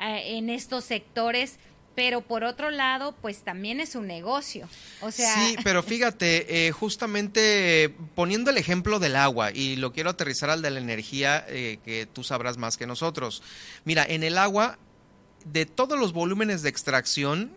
eh, 0.00 0.38
en 0.38 0.48
estos 0.48 0.84
sectores 0.84 1.58
pero 1.94 2.20
por 2.20 2.44
otro 2.44 2.70
lado, 2.70 3.14
pues 3.20 3.42
también 3.42 3.80
es 3.80 3.94
un 3.94 4.06
negocio. 4.06 4.68
O 5.00 5.10
sea, 5.10 5.34
sí, 5.34 5.56
pero 5.64 5.82
fíjate, 5.82 6.66
eh, 6.66 6.72
justamente 6.72 7.94
poniendo 8.14 8.50
el 8.50 8.58
ejemplo 8.58 8.98
del 8.98 9.16
agua 9.16 9.50
y 9.52 9.76
lo 9.76 9.92
quiero 9.92 10.10
aterrizar 10.10 10.50
al 10.50 10.62
de 10.62 10.70
la 10.70 10.80
energía 10.80 11.44
eh, 11.48 11.78
que 11.84 12.06
tú 12.06 12.22
sabrás 12.22 12.56
más 12.56 12.76
que 12.76 12.86
nosotros. 12.86 13.42
Mira, 13.84 14.04
en 14.04 14.22
el 14.22 14.38
agua 14.38 14.78
de 15.44 15.66
todos 15.66 15.98
los 15.98 16.12
volúmenes 16.12 16.62
de 16.62 16.68
extracción 16.68 17.56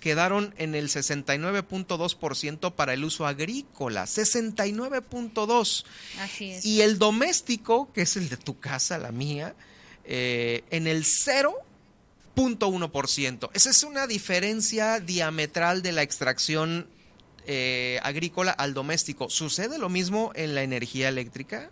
quedaron 0.00 0.54
en 0.56 0.74
el 0.74 0.88
69.2% 0.88 2.74
para 2.74 2.94
el 2.94 3.02
uso 3.02 3.26
agrícola, 3.26 4.04
69.2. 4.04 5.84
Así 6.20 6.52
es. 6.52 6.64
Y 6.64 6.82
el 6.82 6.98
doméstico, 6.98 7.92
que 7.92 8.02
es 8.02 8.16
el 8.16 8.28
de 8.28 8.36
tu 8.36 8.60
casa, 8.60 8.98
la 8.98 9.10
mía, 9.10 9.56
eh, 10.04 10.62
en 10.70 10.86
el 10.86 11.04
0 11.04 11.65
0.1%. 12.36 13.50
Esa 13.54 13.70
es 13.70 13.82
una 13.82 14.06
diferencia 14.06 15.00
diametral 15.00 15.82
de 15.82 15.92
la 15.92 16.02
extracción 16.02 16.86
eh, 17.46 17.98
agrícola 18.02 18.52
al 18.52 18.74
doméstico. 18.74 19.30
¿Sucede 19.30 19.78
lo 19.78 19.88
mismo 19.88 20.32
en 20.34 20.54
la 20.54 20.62
energía 20.62 21.08
eléctrica? 21.08 21.70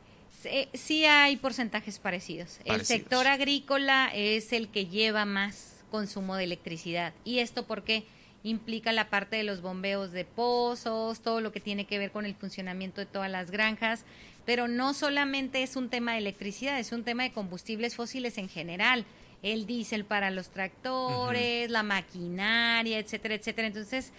Sí, 0.74 1.04
hay 1.04 1.36
porcentajes 1.36 1.98
parecidos. 1.98 2.58
El 2.64 2.84
sector 2.84 3.26
agrícola 3.26 4.10
es 4.14 4.52
el 4.52 4.68
que 4.68 4.86
lleva 4.86 5.24
más 5.24 5.76
consumo 5.90 6.36
de 6.36 6.44
electricidad. 6.44 7.14
¿Y 7.24 7.38
esto 7.38 7.66
porque 7.66 8.04
Implica 8.44 8.92
la 8.92 9.08
parte 9.08 9.36
de 9.36 9.42
los 9.42 9.62
bombeos 9.62 10.12
de 10.12 10.26
pozos, 10.26 11.20
todo 11.20 11.40
lo 11.40 11.50
que 11.50 11.60
tiene 11.60 11.86
que 11.86 11.98
ver 11.98 12.12
con 12.12 12.26
el 12.26 12.34
funcionamiento 12.34 13.00
de 13.00 13.06
todas 13.06 13.30
las 13.30 13.50
granjas, 13.50 14.04
pero 14.44 14.68
no 14.68 14.92
solamente 14.92 15.62
es 15.62 15.76
un 15.76 15.88
tema 15.88 16.12
de 16.12 16.18
electricidad, 16.18 16.78
es 16.78 16.92
un 16.92 17.04
tema 17.04 17.22
de 17.22 17.32
combustibles 17.32 17.96
fósiles 17.96 18.36
en 18.36 18.50
general 18.50 19.06
el 19.44 19.66
diésel 19.66 20.06
para 20.06 20.30
los 20.30 20.48
tractores, 20.48 21.70
la 21.70 21.82
maquinaria, 21.82 22.98
etcétera, 22.98 23.34
etcétera. 23.34 23.68
Entonces, 23.68 24.10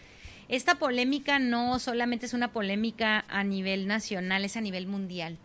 esta 0.50 0.76
polémica 0.76 1.40
no 1.40 1.80
solamente 1.80 2.28
es 2.28 2.34
una 2.34 2.54
polémica 2.54 3.26
a 3.28 3.44
nivel 3.44 3.88
nacional, 3.88 4.46
es 4.46 4.56
a 4.56 4.62
nivel 4.62 4.86
mundial. 4.86 5.38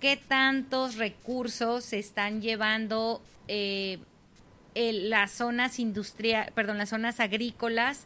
¿Qué 0.00 0.18
tantos 0.18 0.96
recursos 0.96 1.84
se 1.84 1.98
están 1.98 2.42
llevando 2.42 3.22
eh, 3.48 3.98
las 4.74 5.32
zonas 5.32 5.78
industriales, 5.78 6.52
perdón, 6.52 6.76
las 6.76 6.90
zonas 6.90 7.18
agrícolas? 7.18 8.04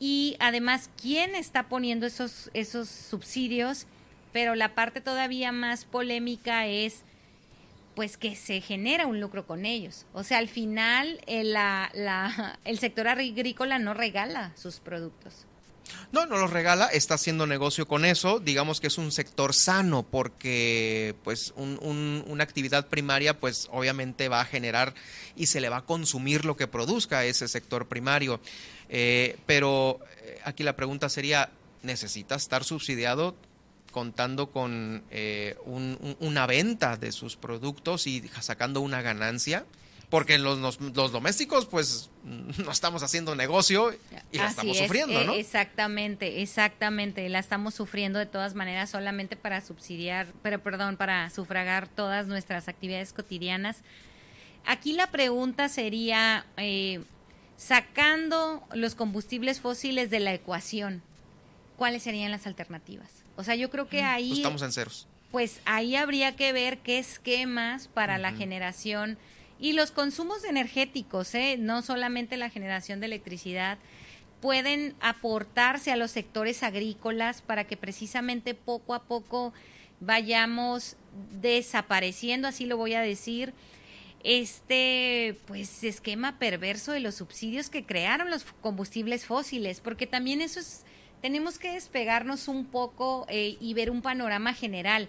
Y 0.00 0.36
además, 0.40 0.90
¿quién 1.00 1.36
está 1.36 1.68
poniendo 1.68 2.06
esos, 2.06 2.50
esos 2.52 2.88
subsidios? 2.88 3.86
Pero 4.32 4.56
la 4.56 4.74
parte 4.74 5.00
todavía 5.00 5.52
más 5.52 5.84
polémica 5.84 6.66
es 6.66 7.04
pues 7.94 8.16
que 8.16 8.36
se 8.36 8.60
genera 8.60 9.06
un 9.06 9.20
lucro 9.20 9.46
con 9.46 9.64
ellos. 9.66 10.06
O 10.12 10.24
sea, 10.24 10.38
al 10.38 10.48
final 10.48 11.20
el, 11.26 11.52
la, 11.52 12.58
el 12.64 12.78
sector 12.78 13.08
agrícola 13.08 13.78
no 13.78 13.94
regala 13.94 14.52
sus 14.56 14.80
productos. 14.80 15.46
No, 16.12 16.26
no 16.26 16.38
los 16.38 16.50
regala, 16.50 16.86
está 16.86 17.14
haciendo 17.14 17.46
negocio 17.46 17.86
con 17.86 18.04
eso, 18.04 18.38
digamos 18.38 18.80
que 18.80 18.86
es 18.86 18.98
un 18.98 19.12
sector 19.12 19.52
sano 19.52 20.02
porque 20.02 21.14
pues 21.24 21.52
una 21.56 22.44
actividad 22.44 22.86
primaria 22.88 23.38
pues 23.38 23.68
obviamente 23.70 24.28
va 24.28 24.40
a 24.40 24.44
generar 24.44 24.94
y 25.36 25.46
se 25.46 25.60
le 25.60 25.68
va 25.68 25.78
a 25.78 25.84
consumir 25.84 26.44
lo 26.44 26.56
que 26.56 26.66
produzca 26.66 27.24
ese 27.24 27.48
sector 27.48 27.86
primario. 27.86 28.40
Eh, 28.88 29.36
pero 29.46 30.00
eh, 30.22 30.40
aquí 30.44 30.62
la 30.62 30.76
pregunta 30.76 31.08
sería, 31.08 31.50
¿necesita 31.82 32.36
estar 32.36 32.64
subsidiado? 32.64 33.34
Contando 33.94 34.50
con 34.50 35.04
eh, 35.12 35.56
una 36.18 36.46
venta 36.48 36.96
de 36.96 37.12
sus 37.12 37.36
productos 37.36 38.08
y 38.08 38.28
sacando 38.40 38.80
una 38.80 39.02
ganancia. 39.02 39.64
Porque 40.10 40.36
los, 40.38 40.58
los, 40.80 41.12
domésticos, 41.12 41.66
pues, 41.66 42.10
no 42.24 42.70
estamos 42.70 43.02
haciendo 43.02 43.34
negocio 43.34 43.92
y 44.30 44.38
la 44.38 44.48
estamos 44.48 44.76
sufriendo, 44.76 45.20
eh, 45.20 45.24
¿no? 45.24 45.32
Exactamente, 45.32 46.42
exactamente. 46.42 47.28
La 47.28 47.38
estamos 47.38 47.74
sufriendo 47.74 48.18
de 48.18 48.26
todas 48.26 48.54
maneras 48.54 48.90
solamente 48.90 49.34
para 49.34 49.60
subsidiar, 49.60 50.26
pero 50.42 50.62
perdón, 50.62 50.96
para 50.96 51.30
sufragar 51.30 51.88
todas 51.88 52.26
nuestras 52.26 52.68
actividades 52.68 53.12
cotidianas. 53.12 53.78
Aquí 54.66 54.92
la 54.92 55.10
pregunta 55.10 55.68
sería, 55.68 56.46
eh, 56.58 57.02
sacando 57.56 58.62
los 58.72 58.94
combustibles 58.94 59.60
fósiles 59.60 60.10
de 60.10 60.20
la 60.20 60.34
ecuación, 60.34 61.02
¿cuáles 61.76 62.02
serían 62.02 62.30
las 62.30 62.46
alternativas? 62.46 63.23
O 63.36 63.44
sea, 63.44 63.54
yo 63.54 63.70
creo 63.70 63.88
que 63.88 63.98
pues 63.98 64.08
ahí... 64.08 64.32
estamos 64.32 64.62
en 64.62 64.72
ceros. 64.72 65.06
Pues 65.30 65.60
ahí 65.64 65.96
habría 65.96 66.36
que 66.36 66.52
ver 66.52 66.78
qué 66.78 66.98
esquemas 66.98 67.88
para 67.88 68.18
la 68.18 68.32
generación 68.32 69.18
y 69.58 69.72
los 69.72 69.90
consumos 69.90 70.44
energéticos, 70.44 71.34
¿eh? 71.34 71.56
no 71.58 71.82
solamente 71.82 72.36
la 72.36 72.50
generación 72.50 73.00
de 73.00 73.06
electricidad, 73.06 73.78
pueden 74.40 74.94
aportarse 75.00 75.90
a 75.90 75.96
los 75.96 76.10
sectores 76.10 76.62
agrícolas 76.62 77.40
para 77.40 77.64
que 77.64 77.76
precisamente 77.76 78.54
poco 78.54 78.94
a 78.94 79.04
poco 79.04 79.54
vayamos 80.00 80.96
desapareciendo, 81.40 82.46
así 82.46 82.66
lo 82.66 82.76
voy 82.76 82.94
a 82.94 83.00
decir, 83.00 83.54
este 84.22 85.38
pues 85.46 85.82
esquema 85.84 86.38
perverso 86.38 86.92
de 86.92 87.00
los 87.00 87.14
subsidios 87.14 87.70
que 87.70 87.86
crearon 87.86 88.30
los 88.30 88.44
combustibles 88.60 89.24
fósiles, 89.24 89.80
porque 89.80 90.06
también 90.06 90.40
eso 90.40 90.60
es 90.60 90.84
tenemos 91.24 91.58
que 91.58 91.72
despegarnos 91.72 92.48
un 92.48 92.66
poco 92.66 93.24
eh, 93.30 93.56
y 93.58 93.72
ver 93.72 93.90
un 93.90 94.02
panorama 94.02 94.52
general 94.52 95.08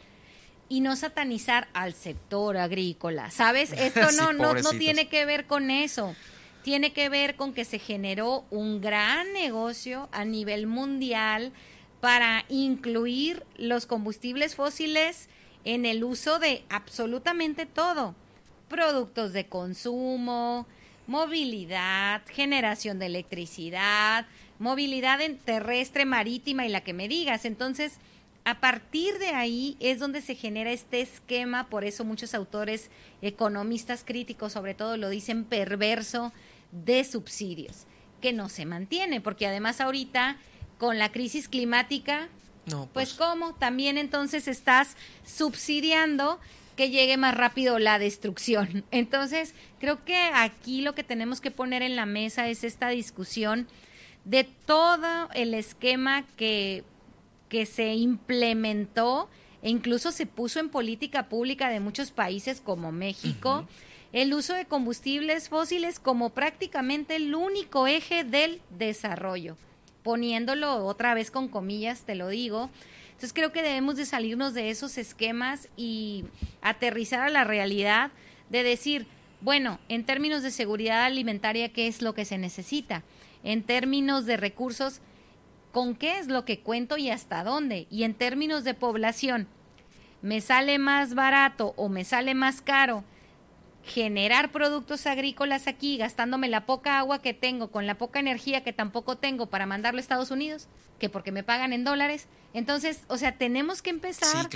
y 0.70 0.80
no 0.80 0.96
satanizar 0.96 1.68
al 1.74 1.94
sector 1.94 2.56
agrícola. 2.56 3.32
¿Sabes? 3.32 3.74
Esto 3.78 4.14
no, 4.14 4.32
no, 4.32 4.54
no 4.54 4.70
tiene 4.70 5.10
que 5.10 5.26
ver 5.26 5.46
con 5.46 5.70
eso. 5.70 6.16
Tiene 6.64 6.94
que 6.94 7.10
ver 7.10 7.36
con 7.36 7.54
que 7.54 7.66
se 7.66 7.80
generó 7.80 8.46
un 8.50 8.80
gran 8.80 9.34
negocio 9.34 10.08
a 10.14 10.24
nivel 10.24 10.68
mundial 10.68 11.52
para 12.00 12.46
incluir 12.48 13.44
los 13.58 13.86
combustibles 13.86 14.56
fósiles 14.56 15.28
en 15.66 15.86
el 15.86 16.06
uso 16.06 16.40
de 16.40 16.64
absolutamente 16.70 17.66
todo. 17.66 18.16
Productos 18.70 19.34
de 19.34 19.48
consumo, 19.48 20.66
movilidad, 21.08 22.22
generación 22.28 23.00
de 23.00 23.08
electricidad, 23.08 24.26
movilidad 24.60 25.22
en 25.22 25.38
terrestre, 25.38 26.06
marítima 26.06 26.66
y 26.66 26.70
la 26.70 26.82
que 26.82 26.94
me 26.94 27.08
digas. 27.08 27.46
Entonces, 27.46 28.00
a 28.46 28.60
partir 28.60 29.18
de 29.18 29.30
ahí 29.30 29.76
es 29.80 30.00
donde 30.00 30.22
se 30.22 30.36
genera 30.36 30.72
este 30.72 31.02
esquema, 31.02 31.68
por 31.68 31.84
eso 31.84 32.06
muchos 32.06 32.36
autores, 32.36 32.92
economistas 33.22 34.04
críticos 34.04 34.54
sobre 34.54 34.76
todo, 34.76 34.98
lo 34.98 35.10
dicen 35.10 35.46
perverso 35.46 36.32
de 36.72 37.04
subsidios, 37.04 37.86
que 38.22 38.34
no 38.34 38.50
se 38.50 38.66
mantiene, 38.66 39.20
porque 39.20 39.48
además 39.48 39.82
ahorita 39.82 40.38
con 40.78 41.00
la 41.00 41.12
crisis 41.12 41.50
climática, 41.50 42.30
no, 42.68 42.88
pues, 42.94 43.10
pues 43.10 43.14
cómo, 43.14 43.54
también 43.56 43.98
entonces 43.98 44.48
estás 44.48 44.96
subsidiando 45.26 46.40
que 46.76 46.90
llegue 46.90 47.18
más 47.18 47.36
rápido 47.36 47.80
la 47.80 48.00
destrucción. 48.00 48.84
Entonces, 48.92 49.54
creo 49.80 50.04
que 50.04 50.18
aquí 50.34 50.82
lo 50.82 50.94
que 50.94 51.04
tenemos 51.04 51.42
que 51.42 51.52
poner 51.52 51.82
en 51.82 51.96
la 51.96 52.06
mesa 52.06 52.50
es 52.50 52.64
esta 52.64 52.90
discusión 52.90 53.68
de 54.26 54.44
todo 54.44 55.30
el 55.34 55.54
esquema 55.54 56.26
que, 56.36 56.84
que 57.48 57.66
se 57.66 57.94
implementó 57.94 59.30
e 59.62 59.70
incluso 59.70 60.12
se 60.12 60.26
puso 60.26 60.60
en 60.60 60.70
política 60.70 61.30
pública 61.30 61.70
de 61.70 61.80
muchos 61.80 62.12
países 62.12 62.60
como 62.62 62.92
México. 62.92 63.68
el 64.14 64.34
uso 64.34 64.54
de 64.54 64.66
combustibles 64.66 65.50
fósiles 65.50 66.00
como 66.00 66.30
prácticamente 66.30 67.18
el 67.18 67.36
único 67.36 67.86
eje 67.86 68.24
del 68.24 68.62
desarrollo, 68.70 69.58
poniéndolo 70.04 70.86
otra 70.86 71.14
vez 71.14 71.32
con 71.32 71.50
comillas, 71.50 72.04
te 72.04 72.16
lo 72.16 72.30
digo. 72.30 72.70
Entonces 73.08 73.34
creo 73.34 73.52
que 73.52 73.62
debemos 73.62 73.98
de 73.98 74.06
salirnos 74.06 74.54
de 74.54 74.70
esos 74.70 74.98
esquemas 74.98 75.68
y 75.76 76.26
aterrizar 76.62 77.22
a 77.22 77.30
la 77.30 77.44
realidad 77.44 78.12
de 78.50 78.64
decir, 78.64 79.06
bueno, 79.42 79.80
en 79.90 80.06
términos 80.06 80.44
de 80.44 80.52
seguridad 80.52 81.04
alimentaria, 81.04 81.70
¿qué 81.74 81.88
es 81.88 82.02
lo 82.02 82.14
que 82.14 82.24
se 82.24 82.38
necesita? 82.38 83.04
En 83.46 83.64
términos 83.64 84.26
de 84.26 84.36
recursos, 84.36 85.00
¿con 85.72 85.96
qué 85.96 86.20
es 86.20 86.28
lo 86.28 86.44
que 86.44 86.60
cuento 86.60 86.98
y 86.98 87.10
hasta 87.10 87.46
dónde? 87.46 87.88
Y 87.90 88.04
en 88.04 88.14
términos 88.14 88.66
de 88.66 88.74
población, 88.74 89.48
¿me 90.22 90.42
sale 90.42 90.78
más 90.80 91.16
barato 91.16 91.74
o 91.78 91.88
me 91.88 92.04
sale 92.04 92.36
más 92.36 92.62
caro 92.62 93.06
generar 93.86 94.52
productos 94.52 95.06
agrícolas 95.06 95.68
aquí, 95.68 95.96
gastándome 95.98 96.50
la 96.50 96.66
poca 96.66 96.98
agua 96.98 97.22
que 97.22 97.34
tengo, 97.34 97.70
con 97.70 97.86
la 97.86 97.98
poca 97.98 98.20
energía 98.20 98.64
que 98.64 98.74
tampoco 98.74 99.18
tengo 99.18 99.46
para 99.46 99.68
mandarlo 99.68 100.00
a 100.00 100.02
Estados 100.02 100.32
Unidos, 100.32 100.68
que 101.00 101.08
porque 101.08 101.32
me 101.32 101.44
pagan 101.44 101.72
en 101.72 101.84
dólares? 101.84 102.28
Entonces, 102.54 103.04
o 103.08 103.18
sea, 103.18 103.38
tenemos 103.38 103.82
que 103.82 103.92
empezar 103.92 104.50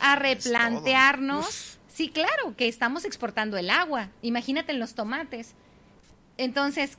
a 0.00 0.16
replantearnos 0.16 1.78
Sí, 1.92 2.08
claro, 2.08 2.56
que 2.56 2.68
estamos 2.68 3.04
exportando 3.04 3.58
el 3.58 3.68
agua. 3.68 4.08
Imagínate 4.22 4.72
en 4.72 4.80
los 4.80 4.94
tomates. 4.94 5.54
Entonces, 6.38 6.96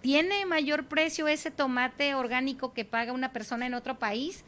¿tiene 0.00 0.44
mayor 0.46 0.86
precio 0.86 1.28
ese 1.28 1.50
tomate 1.50 2.14
orgánico 2.14 2.72
que 2.72 2.84
paga 2.84 3.12
una 3.12 3.32
persona 3.32 3.66
en 3.66 3.74
otro 3.74 3.98
país 3.98 4.44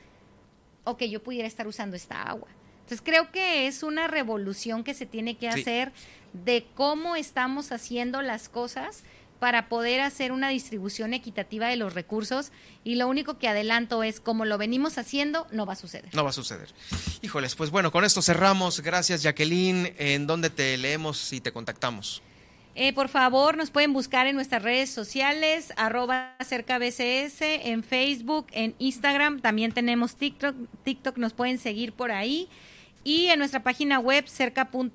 o 0.84 0.96
que 0.96 1.10
yo 1.10 1.22
pudiera 1.22 1.48
estar 1.48 1.66
usando 1.66 1.96
esta 1.96 2.22
agua? 2.22 2.48
Entonces, 2.80 3.02
creo 3.02 3.30
que 3.30 3.66
es 3.66 3.82
una 3.82 4.09
revolución 4.09 4.84
que 4.84 4.94
se 4.94 5.06
tiene 5.06 5.36
que 5.36 5.48
hacer 5.48 5.92
de 6.32 6.66
cómo 6.74 7.16
estamos 7.16 7.72
haciendo 7.72 8.22
las 8.22 8.48
cosas 8.48 9.04
para 9.38 9.68
poder 9.68 10.00
hacer 10.00 10.30
una 10.30 10.50
distribución 10.50 11.14
equitativa 11.14 11.66
de 11.66 11.76
los 11.76 11.94
recursos 11.94 12.52
y 12.84 12.94
lo 12.94 13.09
único 13.09 13.38
que 13.38 13.48
adelanto 13.48 14.04
es 14.04 14.20
como 14.20 14.44
lo 14.44 14.56
venimos 14.56 14.98
haciendo, 14.98 15.48
no 15.50 15.66
va 15.66 15.72
a 15.72 15.76
suceder. 15.76 16.14
No 16.14 16.22
va 16.22 16.30
a 16.30 16.32
suceder. 16.32 16.68
Híjoles, 17.22 17.56
pues 17.56 17.70
bueno, 17.70 17.90
con 17.90 18.04
esto 18.04 18.22
cerramos. 18.22 18.80
Gracias 18.80 19.22
Jacqueline. 19.22 19.94
¿En 19.98 20.28
dónde 20.28 20.48
te 20.48 20.76
leemos 20.76 21.32
y 21.32 21.40
te 21.40 21.50
contactamos? 21.50 22.22
Eh, 22.74 22.94
por 22.94 23.09
favor, 23.09 23.57
nos 23.57 23.70
pueden 23.70 23.93
buscar 23.93 24.27
en 24.27 24.35
nuestras 24.35 24.62
redes 24.62 24.89
sociales, 24.89 25.73
arroba 25.77 26.35
cerca 26.40 26.78
BCS, 26.78 27.43
en 27.43 27.82
Facebook, 27.82 28.47
en 28.53 28.74
Instagram, 28.78 29.40
también 29.40 29.73
tenemos 29.73 30.16
TikTok, 30.16 30.57
TikTok 30.82 31.19
nos 31.19 31.35
pueden 31.35 31.59
seguir 31.59 31.93
por 31.93 32.12
ahí 32.12 32.49
y 33.04 33.26
en 33.26 33.38
nuestra 33.38 33.62
página 33.62 33.98
web 33.98 34.26
cerca.org.mx. 34.26 34.94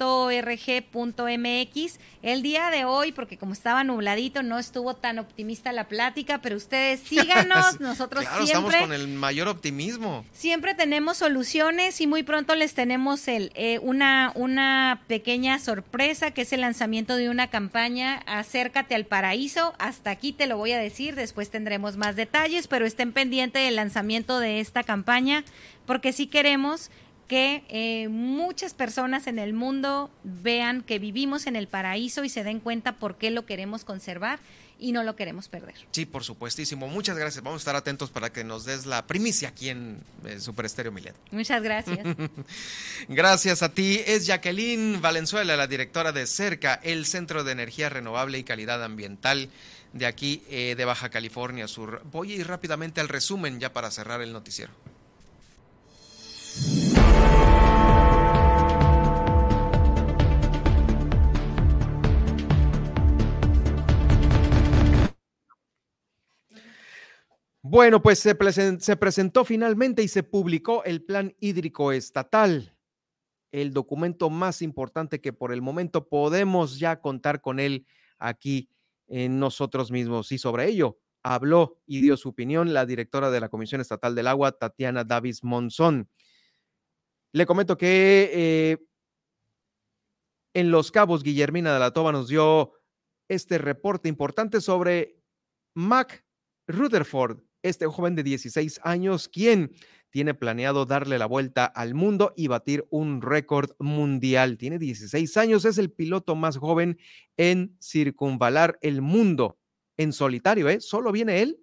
El 2.23 2.41
día 2.41 2.69
de 2.71 2.85
hoy, 2.85 3.11
porque 3.11 3.38
como 3.38 3.53
estaba 3.53 3.84
nubladito, 3.84 4.43
no 4.43 4.59
estuvo 4.59 4.95
tan 4.95 5.19
optimista 5.19 5.71
la 5.71 5.88
plática, 5.88 6.41
pero 6.41 6.57
ustedes 6.57 6.99
síganos, 7.01 7.79
nosotros 7.79 8.25
claro, 8.25 8.45
siempre... 8.45 8.75
estamos 8.75 8.88
con 8.88 8.93
el 8.93 9.07
mayor 9.07 9.47
optimismo. 9.47 10.25
Siempre 10.34 10.73
tenemos 10.73 11.17
soluciones 11.17 11.99
y 12.01 12.07
muy 12.07 12.23
pronto 12.23 12.55
les 12.55 12.73
tenemos 12.73 13.27
el, 13.27 13.51
eh, 13.55 13.79
una, 13.79 14.31
una 14.35 15.03
pequeña 15.07 15.59
sorpresa, 15.59 16.31
que 16.31 16.41
es 16.41 16.53
el 16.53 16.61
lanzamiento 16.61 17.15
de 17.15 17.29
una 17.29 17.49
campaña, 17.49 18.23
Acércate 18.25 18.95
al 18.95 19.05
Paraíso. 19.05 19.73
Hasta 19.79 20.11
aquí 20.11 20.34
te 20.34 20.47
lo 20.47 20.57
voy 20.57 20.71
a 20.71 20.79
decir, 20.79 21.15
después 21.15 21.49
tendremos 21.49 21.97
más 21.97 22.15
detalles, 22.15 22.67
pero 22.67 22.85
estén 22.85 23.11
pendientes 23.11 23.63
del 23.63 23.75
lanzamiento 23.75 24.39
de 24.39 24.59
esta 24.59 24.84
campaña, 24.84 25.43
porque 25.85 26.13
sí 26.13 26.27
queremos 26.27 26.89
que 27.28 27.64
eh, 27.70 28.08
muchas 28.10 28.74
personas 28.74 29.28
en 29.28 29.40
el 29.40 29.54
mundo 29.54 30.10
vean 30.24 30.82
que 30.82 30.99
vivimos 30.99 31.48
en 31.48 31.56
el 31.56 31.68
paraíso 31.68 32.24
y 32.24 32.30
se 32.30 32.44
den 32.44 32.60
cuenta 32.60 32.94
por 32.94 33.18
qué 33.18 33.32
lo 33.32 33.45
queremos 33.45 33.84
conservar 33.84 34.40
y 34.80 34.91
no 34.91 35.04
lo 35.04 35.16
queremos 35.16 35.48
perder. 35.48 35.76
Sí, 35.91 36.06
por 36.06 36.24
supuestísimo. 36.24 36.88
Muchas 36.88 37.18
gracias. 37.18 37.44
Vamos 37.44 37.60
a 37.60 37.64
estar 37.64 37.76
atentos 37.76 38.12
para 38.12 38.32
que 38.32 38.44
nos 38.44 38.66
des 38.66 38.86
la 38.86 39.08
primicia 39.08 39.49
aquí 39.49 39.70
en 39.70 39.99
eh, 40.26 40.40
Super 40.40 40.66
Estéreo 40.66 40.91
Milet. 40.91 41.16
Muchas 41.32 41.62
gracias. 41.64 41.99
gracias 43.08 43.64
a 43.64 43.74
ti. 43.74 44.02
Es 44.06 44.28
Jacqueline 44.28 45.02
Valenzuela, 45.02 45.58
la 45.58 45.68
directora 45.68 46.12
de 46.12 46.28
CERCA, 46.28 46.76
el 46.84 47.06
Centro 47.06 47.44
de 47.44 47.52
Energía 47.52 47.90
Renovable 47.90 48.38
y 48.38 48.44
Calidad 48.44 48.84
Ambiental 48.84 49.49
de 49.94 50.06
aquí 50.06 50.44
eh, 50.49 50.76
de 50.78 50.86
Baja 50.86 51.10
California 51.10 51.68
Sur. 51.68 52.02
Voy 52.12 52.34
a 52.34 52.36
ir 52.36 52.48
rápidamente 52.48 53.02
al 53.02 53.10
resumen 53.10 53.60
ya 53.60 53.74
para 53.74 53.90
cerrar 53.90 54.22
el 54.22 54.32
noticiero. 54.32 54.72
Bueno, 67.69 68.02
pues 68.02 68.19
se, 68.19 68.34
presentó 68.34 69.44
finalmente 69.44 70.02
y 70.02 70.07
se 70.07 70.23
publicó 70.23 70.85
el 70.85 71.03
Plan 71.03 71.35
Hídrico 71.41 71.91
Estatal, 71.91 72.77
el 73.52 73.73
documento 73.73 74.30
más 74.30 74.61
importante 74.61 75.19
que 75.19 75.34
por 75.34 75.52
el 75.52 75.61
momento 75.61 76.07
podemos 76.07 76.80
ya 76.80 77.02
contar 77.02 77.41
con 77.41 77.60
él 77.60 77.85
aquí 78.19 78.69
en 79.07 79.41
nosotros 79.41 79.91
mismos. 79.91 80.31
Y 80.31 80.38
sobre 80.38 80.69
ello 80.69 80.98
habló 81.23 81.81
y 81.85 81.99
dio 81.99 82.15
su 82.15 82.30
opinión 82.30 82.73
la 82.73 82.85
directora 82.85 83.31
de 83.31 83.41
la 83.41 83.49
Comisión 83.49 83.81
Estatal 83.81 84.15
del 84.15 84.27
Agua, 84.27 84.53
Tatiana 84.53 85.03
Davis 85.03 85.44
Monzón. 85.44 86.10
Le 87.34 87.45
comento 87.45 87.77
que 87.77 88.31
eh, 88.34 88.77
en 90.53 90.72
Los 90.72 90.89
Cabos, 90.89 91.22
Guillermina 91.22 91.73
de 91.73 91.80
la 91.80 91.91
Toba 91.91 92.14
nos 92.14 92.30
dio 92.30 92.72
este 93.27 93.57
reporte 93.57 94.07
importante 94.07 94.61
sobre 94.61 95.22
Mac 95.73 96.26
Rutherford, 96.68 97.41
este 97.69 97.88
joven 97.88 98.15
de 98.15 98.23
16 98.23 98.81
años, 98.84 99.27
quien 99.27 99.72
tiene 100.10 100.34
planeado 100.34 100.85
darle 100.85 101.18
la 101.18 101.26
vuelta 101.26 101.65
al 101.65 101.94
mundo 101.94 102.34
y 102.35 102.48
batir 102.48 102.88
un 102.89 103.22
récord 103.22 103.72
mundial. 103.80 104.57
Tiene 104.57 104.80
16 104.80 105.38
años, 105.38 105.65
es 105.65 105.77
el 105.77 105.91
piloto 105.91 106.35
más 106.35 106.57
joven 106.57 106.98
en 107.35 107.77
circunvalar 107.81 108.77
el 108.81 109.02
mundo 109.02 109.60
en 109.98 110.14
solitario, 110.14 110.69
¿eh? 110.69 110.80
Solo 110.80 111.11
viene 111.11 111.41
él 111.41 111.60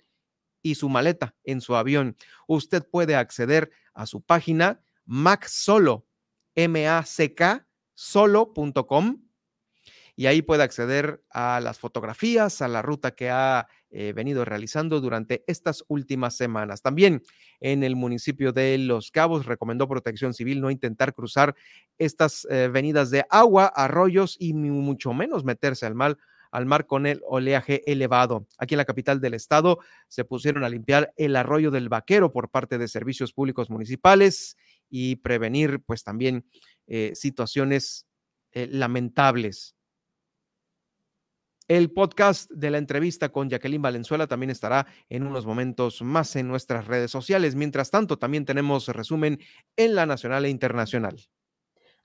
y 0.63 0.75
su 0.75 0.89
maleta 0.89 1.35
en 1.45 1.61
su 1.61 1.75
avión. 1.77 2.17
Usted 2.47 2.85
puede 2.91 3.17
acceder 3.17 3.71
a 3.93 4.07
su 4.07 4.23
página 4.23 4.83
macsolo, 5.05 6.07
M-A-C-K, 6.55 7.67
solo.com 7.95 9.24
y 10.17 10.27
ahí 10.27 10.43
puede 10.43 10.63
acceder 10.63 11.23
a 11.31 11.61
las 11.61 11.79
fotografías, 11.79 12.63
a 12.63 12.69
la 12.69 12.83
ruta 12.83 13.13
que 13.13 13.31
ha 13.31 13.67
eh, 13.91 14.13
venido 14.13 14.45
realizando 14.45 15.01
durante 15.01 15.45
estas 15.47 15.85
últimas 15.89 16.37
semanas. 16.37 16.83
También 16.83 17.23
en 17.61 17.83
el 17.83 17.97
municipio 17.97 18.53
de 18.53 18.79
Los 18.79 19.11
Cabos 19.11 19.47
recomendó 19.47 19.89
Protección 19.89 20.33
Civil 20.35 20.61
no 20.61 20.71
intentar 20.71 21.15
cruzar 21.15 21.55
estas 21.99 22.47
eh, 22.51 22.69
venidas 22.73 23.11
de 23.11 23.25
agua, 23.29 23.67
arroyos 23.67 24.37
y 24.39 24.55
mucho 24.55 25.13
menos 25.13 25.45
meterse 25.45 25.87
al 25.87 25.95
mar 25.95 26.17
al 26.53 26.67
mar 26.67 26.87
con 26.87 27.05
el 27.05 27.21
oleaje 27.27 27.83
elevado. 27.91 28.47
Aquí 28.59 28.75
en 28.75 28.79
la 28.79 28.85
capital 28.85 29.21
del 29.21 29.35
estado 29.35 29.81
se 30.07 30.25
pusieron 30.25 30.63
a 30.63 30.69
limpiar 30.69 31.13
el 31.17 31.35
arroyo 31.35 31.73
del 31.73 31.89
Vaquero 31.89 32.31
por 32.31 32.49
parte 32.49 32.79
de 32.79 32.87
servicios 32.87 33.33
públicos 33.33 33.71
municipales 33.71 34.57
y 34.89 35.17
prevenir 35.17 35.81
pues 35.81 36.05
también 36.05 36.47
eh, 36.87 37.11
situaciones 37.17 38.07
lamentables. 38.53 39.74
El 41.67 41.91
podcast 41.91 42.51
de 42.51 42.71
la 42.71 42.77
entrevista 42.77 43.31
con 43.31 43.49
Jacqueline 43.49 43.81
Valenzuela 43.81 44.27
también 44.27 44.51
estará 44.51 44.87
en 45.09 45.27
unos 45.27 45.47
momentos 45.47 46.03
más 46.03 46.37
en 46.37 46.47
nuestras 46.47 46.87
redes 46.87 47.11
sociales. 47.11 47.55
Mientras 47.55 47.91
tanto, 47.91 48.19
también 48.19 48.45
tenemos 48.45 48.87
resumen 48.89 49.41
en 49.77 49.95
la 49.95 50.05
nacional 50.05 50.45
e 50.45 50.51
internacional. 50.51 51.17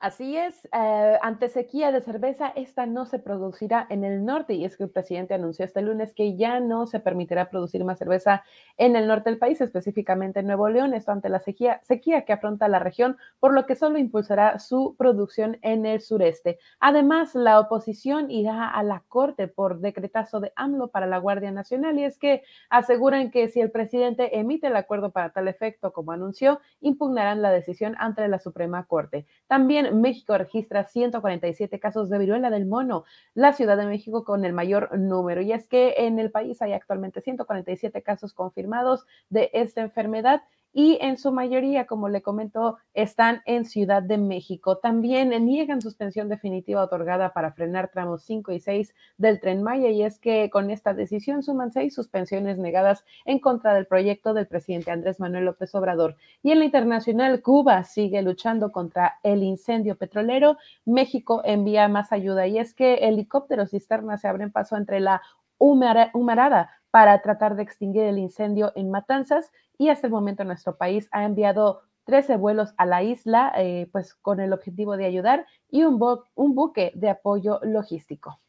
Así 0.01 0.37
es, 0.37 0.65
eh, 0.71 1.17
ante 1.21 1.49
sequía 1.49 1.91
de 1.91 1.99
cerveza, 1.99 2.53
esta 2.55 2.85
no 2.85 3.05
se 3.05 3.19
producirá 3.19 3.85
en 3.89 4.05
el 4.05 4.23
norte 4.23 4.53
y 4.53 4.63
es 4.63 4.77
que 4.77 4.83
el 4.85 4.89
presidente 4.89 5.33
anunció 5.33 5.65
este 5.65 5.81
lunes 5.81 6.13
que 6.13 6.37
ya 6.37 6.61
no 6.61 6.87
se 6.87 7.01
permitirá 7.01 7.49
producir 7.49 7.83
más 7.83 7.99
cerveza 7.99 8.45
en 8.77 8.95
el 8.95 9.09
norte 9.09 9.29
del 9.29 9.39
país, 9.39 9.59
específicamente 9.59 10.39
en 10.39 10.47
Nuevo 10.47 10.69
León, 10.69 10.93
esto 10.93 11.11
ante 11.11 11.27
la 11.27 11.41
sequía, 11.41 11.81
sequía 11.83 12.23
que 12.23 12.31
afronta 12.31 12.69
la 12.69 12.79
región, 12.79 13.17
por 13.41 13.53
lo 13.53 13.65
que 13.65 13.75
solo 13.75 13.97
impulsará 13.97 14.57
su 14.59 14.95
producción 14.97 15.57
en 15.63 15.85
el 15.85 15.99
sureste. 15.99 16.59
Además, 16.79 17.35
la 17.35 17.59
oposición 17.59 18.31
irá 18.31 18.69
a 18.69 18.81
la 18.83 19.03
corte 19.09 19.49
por 19.49 19.81
decretazo 19.81 20.39
de 20.39 20.53
AMLO 20.55 20.87
para 20.87 21.07
la 21.07 21.17
Guardia 21.17 21.51
Nacional 21.51 21.99
y 21.99 22.05
es 22.05 22.17
que 22.17 22.43
aseguran 22.69 23.31
que 23.31 23.49
si 23.49 23.59
el 23.59 23.69
presidente 23.69 24.39
emite 24.39 24.67
el 24.67 24.77
acuerdo 24.77 25.11
para 25.11 25.31
tal 25.33 25.49
efecto, 25.49 25.91
como 25.91 26.13
anunció, 26.13 26.61
impugnarán 26.79 27.41
la 27.41 27.51
decisión 27.51 27.97
ante 27.99 28.25
la 28.29 28.39
Suprema 28.39 28.85
Corte. 28.85 29.25
También 29.47 29.88
México 29.91 30.37
registra 30.37 30.85
147 30.85 31.79
casos 31.79 32.09
de 32.09 32.17
viruela 32.17 32.49
del 32.49 32.65
mono, 32.65 33.03
la 33.33 33.53
Ciudad 33.53 33.77
de 33.77 33.85
México 33.85 34.23
con 34.23 34.45
el 34.45 34.53
mayor 34.53 34.97
número. 34.97 35.41
Y 35.41 35.51
es 35.51 35.67
que 35.67 35.95
en 35.97 36.19
el 36.19 36.31
país 36.31 36.61
hay 36.61 36.73
actualmente 36.73 37.21
147 37.21 38.01
casos 38.01 38.33
confirmados 38.33 39.05
de 39.29 39.49
esta 39.53 39.81
enfermedad 39.81 40.41
y 40.71 40.97
en 41.01 41.17
su 41.17 41.31
mayoría, 41.31 41.87
como 41.87 42.09
le 42.09 42.21
comentó, 42.21 42.77
están 42.93 43.41
en 43.45 43.65
Ciudad 43.65 44.03
de 44.03 44.17
México. 44.17 44.77
También 44.77 45.29
niegan 45.45 45.81
suspensión 45.81 46.29
definitiva 46.29 46.83
otorgada 46.83 47.33
para 47.33 47.51
frenar 47.51 47.89
tramos 47.91 48.23
5 48.23 48.51
y 48.51 48.59
6 48.59 48.93
del 49.17 49.39
tren 49.39 49.63
Maya 49.63 49.89
y 49.89 50.03
es 50.03 50.19
que 50.19 50.49
con 50.49 50.69
esta 50.69 50.93
decisión 50.93 51.43
suman 51.43 51.71
seis 51.71 51.95
suspensiones 51.95 52.57
negadas 52.57 53.03
en 53.25 53.39
contra 53.39 53.73
del 53.73 53.87
proyecto 53.87 54.33
del 54.33 54.47
presidente 54.47 54.91
Andrés 54.91 55.19
Manuel 55.19 55.45
López 55.45 55.73
Obrador. 55.73 56.15
Y 56.43 56.51
en 56.51 56.59
la 56.59 56.65
internacional, 56.65 57.41
Cuba 57.41 57.83
sigue 57.83 58.21
luchando 58.21 58.71
contra 58.71 59.19
el 59.23 59.43
incendio 59.43 59.97
petrolero. 59.97 60.57
México 60.85 61.41
envía 61.45 61.87
más 61.87 62.11
ayuda 62.11 62.47
y 62.47 62.59
es 62.59 62.73
que 62.73 62.95
helicópteros 62.95 63.71
cisternas 63.71 64.21
se 64.21 64.27
abren 64.27 64.51
paso 64.51 64.77
entre 64.77 64.99
la 64.99 65.21
humarada 65.57 66.78
para 66.91 67.21
tratar 67.21 67.55
de 67.55 67.63
extinguir 67.63 68.03
el 68.03 68.17
incendio 68.17 68.71
en 68.75 68.89
Matanzas 68.89 69.51
y 69.77 69.89
hasta 69.89 70.07
el 70.07 70.13
momento 70.13 70.43
nuestro 70.43 70.77
país 70.77 71.07
ha 71.11 71.23
enviado 71.23 71.81
13 72.05 72.37
vuelos 72.37 72.73
a 72.77 72.85
la 72.85 73.03
isla, 73.03 73.53
eh, 73.57 73.87
pues 73.91 74.15
con 74.15 74.39
el 74.39 74.51
objetivo 74.51 74.97
de 74.97 75.05
ayudar 75.05 75.45
y 75.69 75.83
un, 75.83 75.99
un 76.35 76.55
buque 76.55 76.91
de 76.95 77.09
apoyo 77.09 77.59
logístico. 77.63 78.39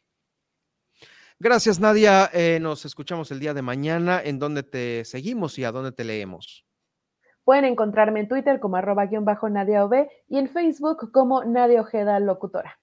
Gracias, 1.39 1.79
Nadia. 1.79 2.29
Eh, 2.33 2.59
nos 2.61 2.85
escuchamos 2.85 3.31
el 3.31 3.39
día 3.39 3.53
de 3.53 3.61
mañana. 3.61 4.21
¿En 4.23 4.39
dónde 4.39 4.63
te 4.63 5.05
seguimos 5.05 5.57
y 5.57 5.63
a 5.63 5.71
dónde 5.71 5.91
te 5.91 6.03
leemos? 6.03 6.65
Pueden 7.43 7.65
encontrarme 7.65 8.19
en 8.19 8.27
Twitter 8.27 8.59
como 8.59 8.75
arroba 8.75 9.07
guion 9.07 9.25
bajo 9.25 9.49
Nadia 9.49 9.87
y 10.27 10.37
en 10.37 10.49
Facebook 10.49 11.11
como 11.11 11.43
Nadia 11.43 11.81
Ojeda 11.81 12.19
Locutora. 12.19 12.80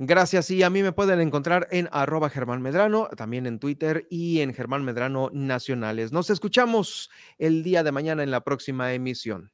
Gracias 0.00 0.50
y 0.50 0.62
a 0.64 0.70
mí 0.70 0.82
me 0.82 0.92
pueden 0.92 1.20
encontrar 1.20 1.68
en 1.70 1.88
arroba 1.92 2.28
Germán 2.28 2.60
Medrano, 2.60 3.08
también 3.16 3.46
en 3.46 3.60
Twitter 3.60 4.06
y 4.10 4.40
en 4.40 4.52
Germán 4.52 4.84
Medrano 4.84 5.30
Nacionales. 5.32 6.10
Nos 6.10 6.30
escuchamos 6.30 7.10
el 7.38 7.62
día 7.62 7.84
de 7.84 7.92
mañana 7.92 8.24
en 8.24 8.32
la 8.32 8.42
próxima 8.42 8.92
emisión. 8.92 9.53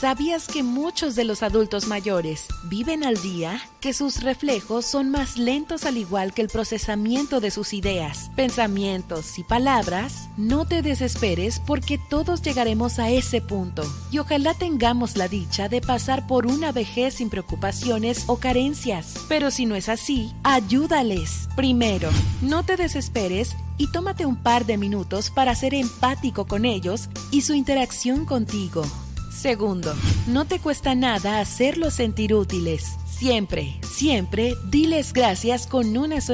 ¿Sabías 0.00 0.46
que 0.46 0.62
muchos 0.62 1.16
de 1.16 1.24
los 1.24 1.42
adultos 1.42 1.88
mayores 1.88 2.46
viven 2.66 3.02
al 3.02 3.20
día? 3.20 3.60
Que 3.80 3.92
sus 3.92 4.22
reflejos 4.22 4.86
son 4.86 5.10
más 5.10 5.36
lentos 5.36 5.86
al 5.86 5.96
igual 5.96 6.32
que 6.32 6.40
el 6.42 6.46
procesamiento 6.46 7.40
de 7.40 7.50
sus 7.50 7.72
ideas, 7.72 8.30
pensamientos 8.36 9.40
y 9.40 9.42
palabras. 9.42 10.28
No 10.36 10.66
te 10.68 10.82
desesperes 10.82 11.60
porque 11.66 11.98
todos 11.98 12.42
llegaremos 12.42 13.00
a 13.00 13.10
ese 13.10 13.40
punto 13.40 13.82
y 14.12 14.18
ojalá 14.18 14.54
tengamos 14.54 15.16
la 15.16 15.26
dicha 15.26 15.68
de 15.68 15.80
pasar 15.80 16.28
por 16.28 16.46
una 16.46 16.70
vejez 16.70 17.14
sin 17.14 17.28
preocupaciones 17.28 18.22
o 18.28 18.36
carencias. 18.36 19.14
Pero 19.28 19.50
si 19.50 19.66
no 19.66 19.74
es 19.74 19.88
así, 19.88 20.32
ayúdales. 20.44 21.48
Primero, 21.56 22.10
no 22.40 22.62
te 22.62 22.76
desesperes 22.76 23.56
y 23.78 23.90
tómate 23.90 24.26
un 24.26 24.36
par 24.36 24.64
de 24.64 24.78
minutos 24.78 25.30
para 25.30 25.56
ser 25.56 25.74
empático 25.74 26.46
con 26.46 26.66
ellos 26.66 27.08
y 27.32 27.40
su 27.40 27.54
interacción 27.54 28.26
contigo. 28.26 28.84
Segundo, 29.38 29.94
no 30.26 30.46
te 30.46 30.58
cuesta 30.58 30.96
nada 30.96 31.38
hacerlos 31.38 31.94
sentir 31.94 32.34
útiles. 32.34 32.96
Siempre, 33.06 33.78
siempre, 33.88 34.56
diles 34.68 35.12
gracias 35.12 35.68
con 35.68 35.96
una 35.96 36.20
sonrisa 36.20 36.26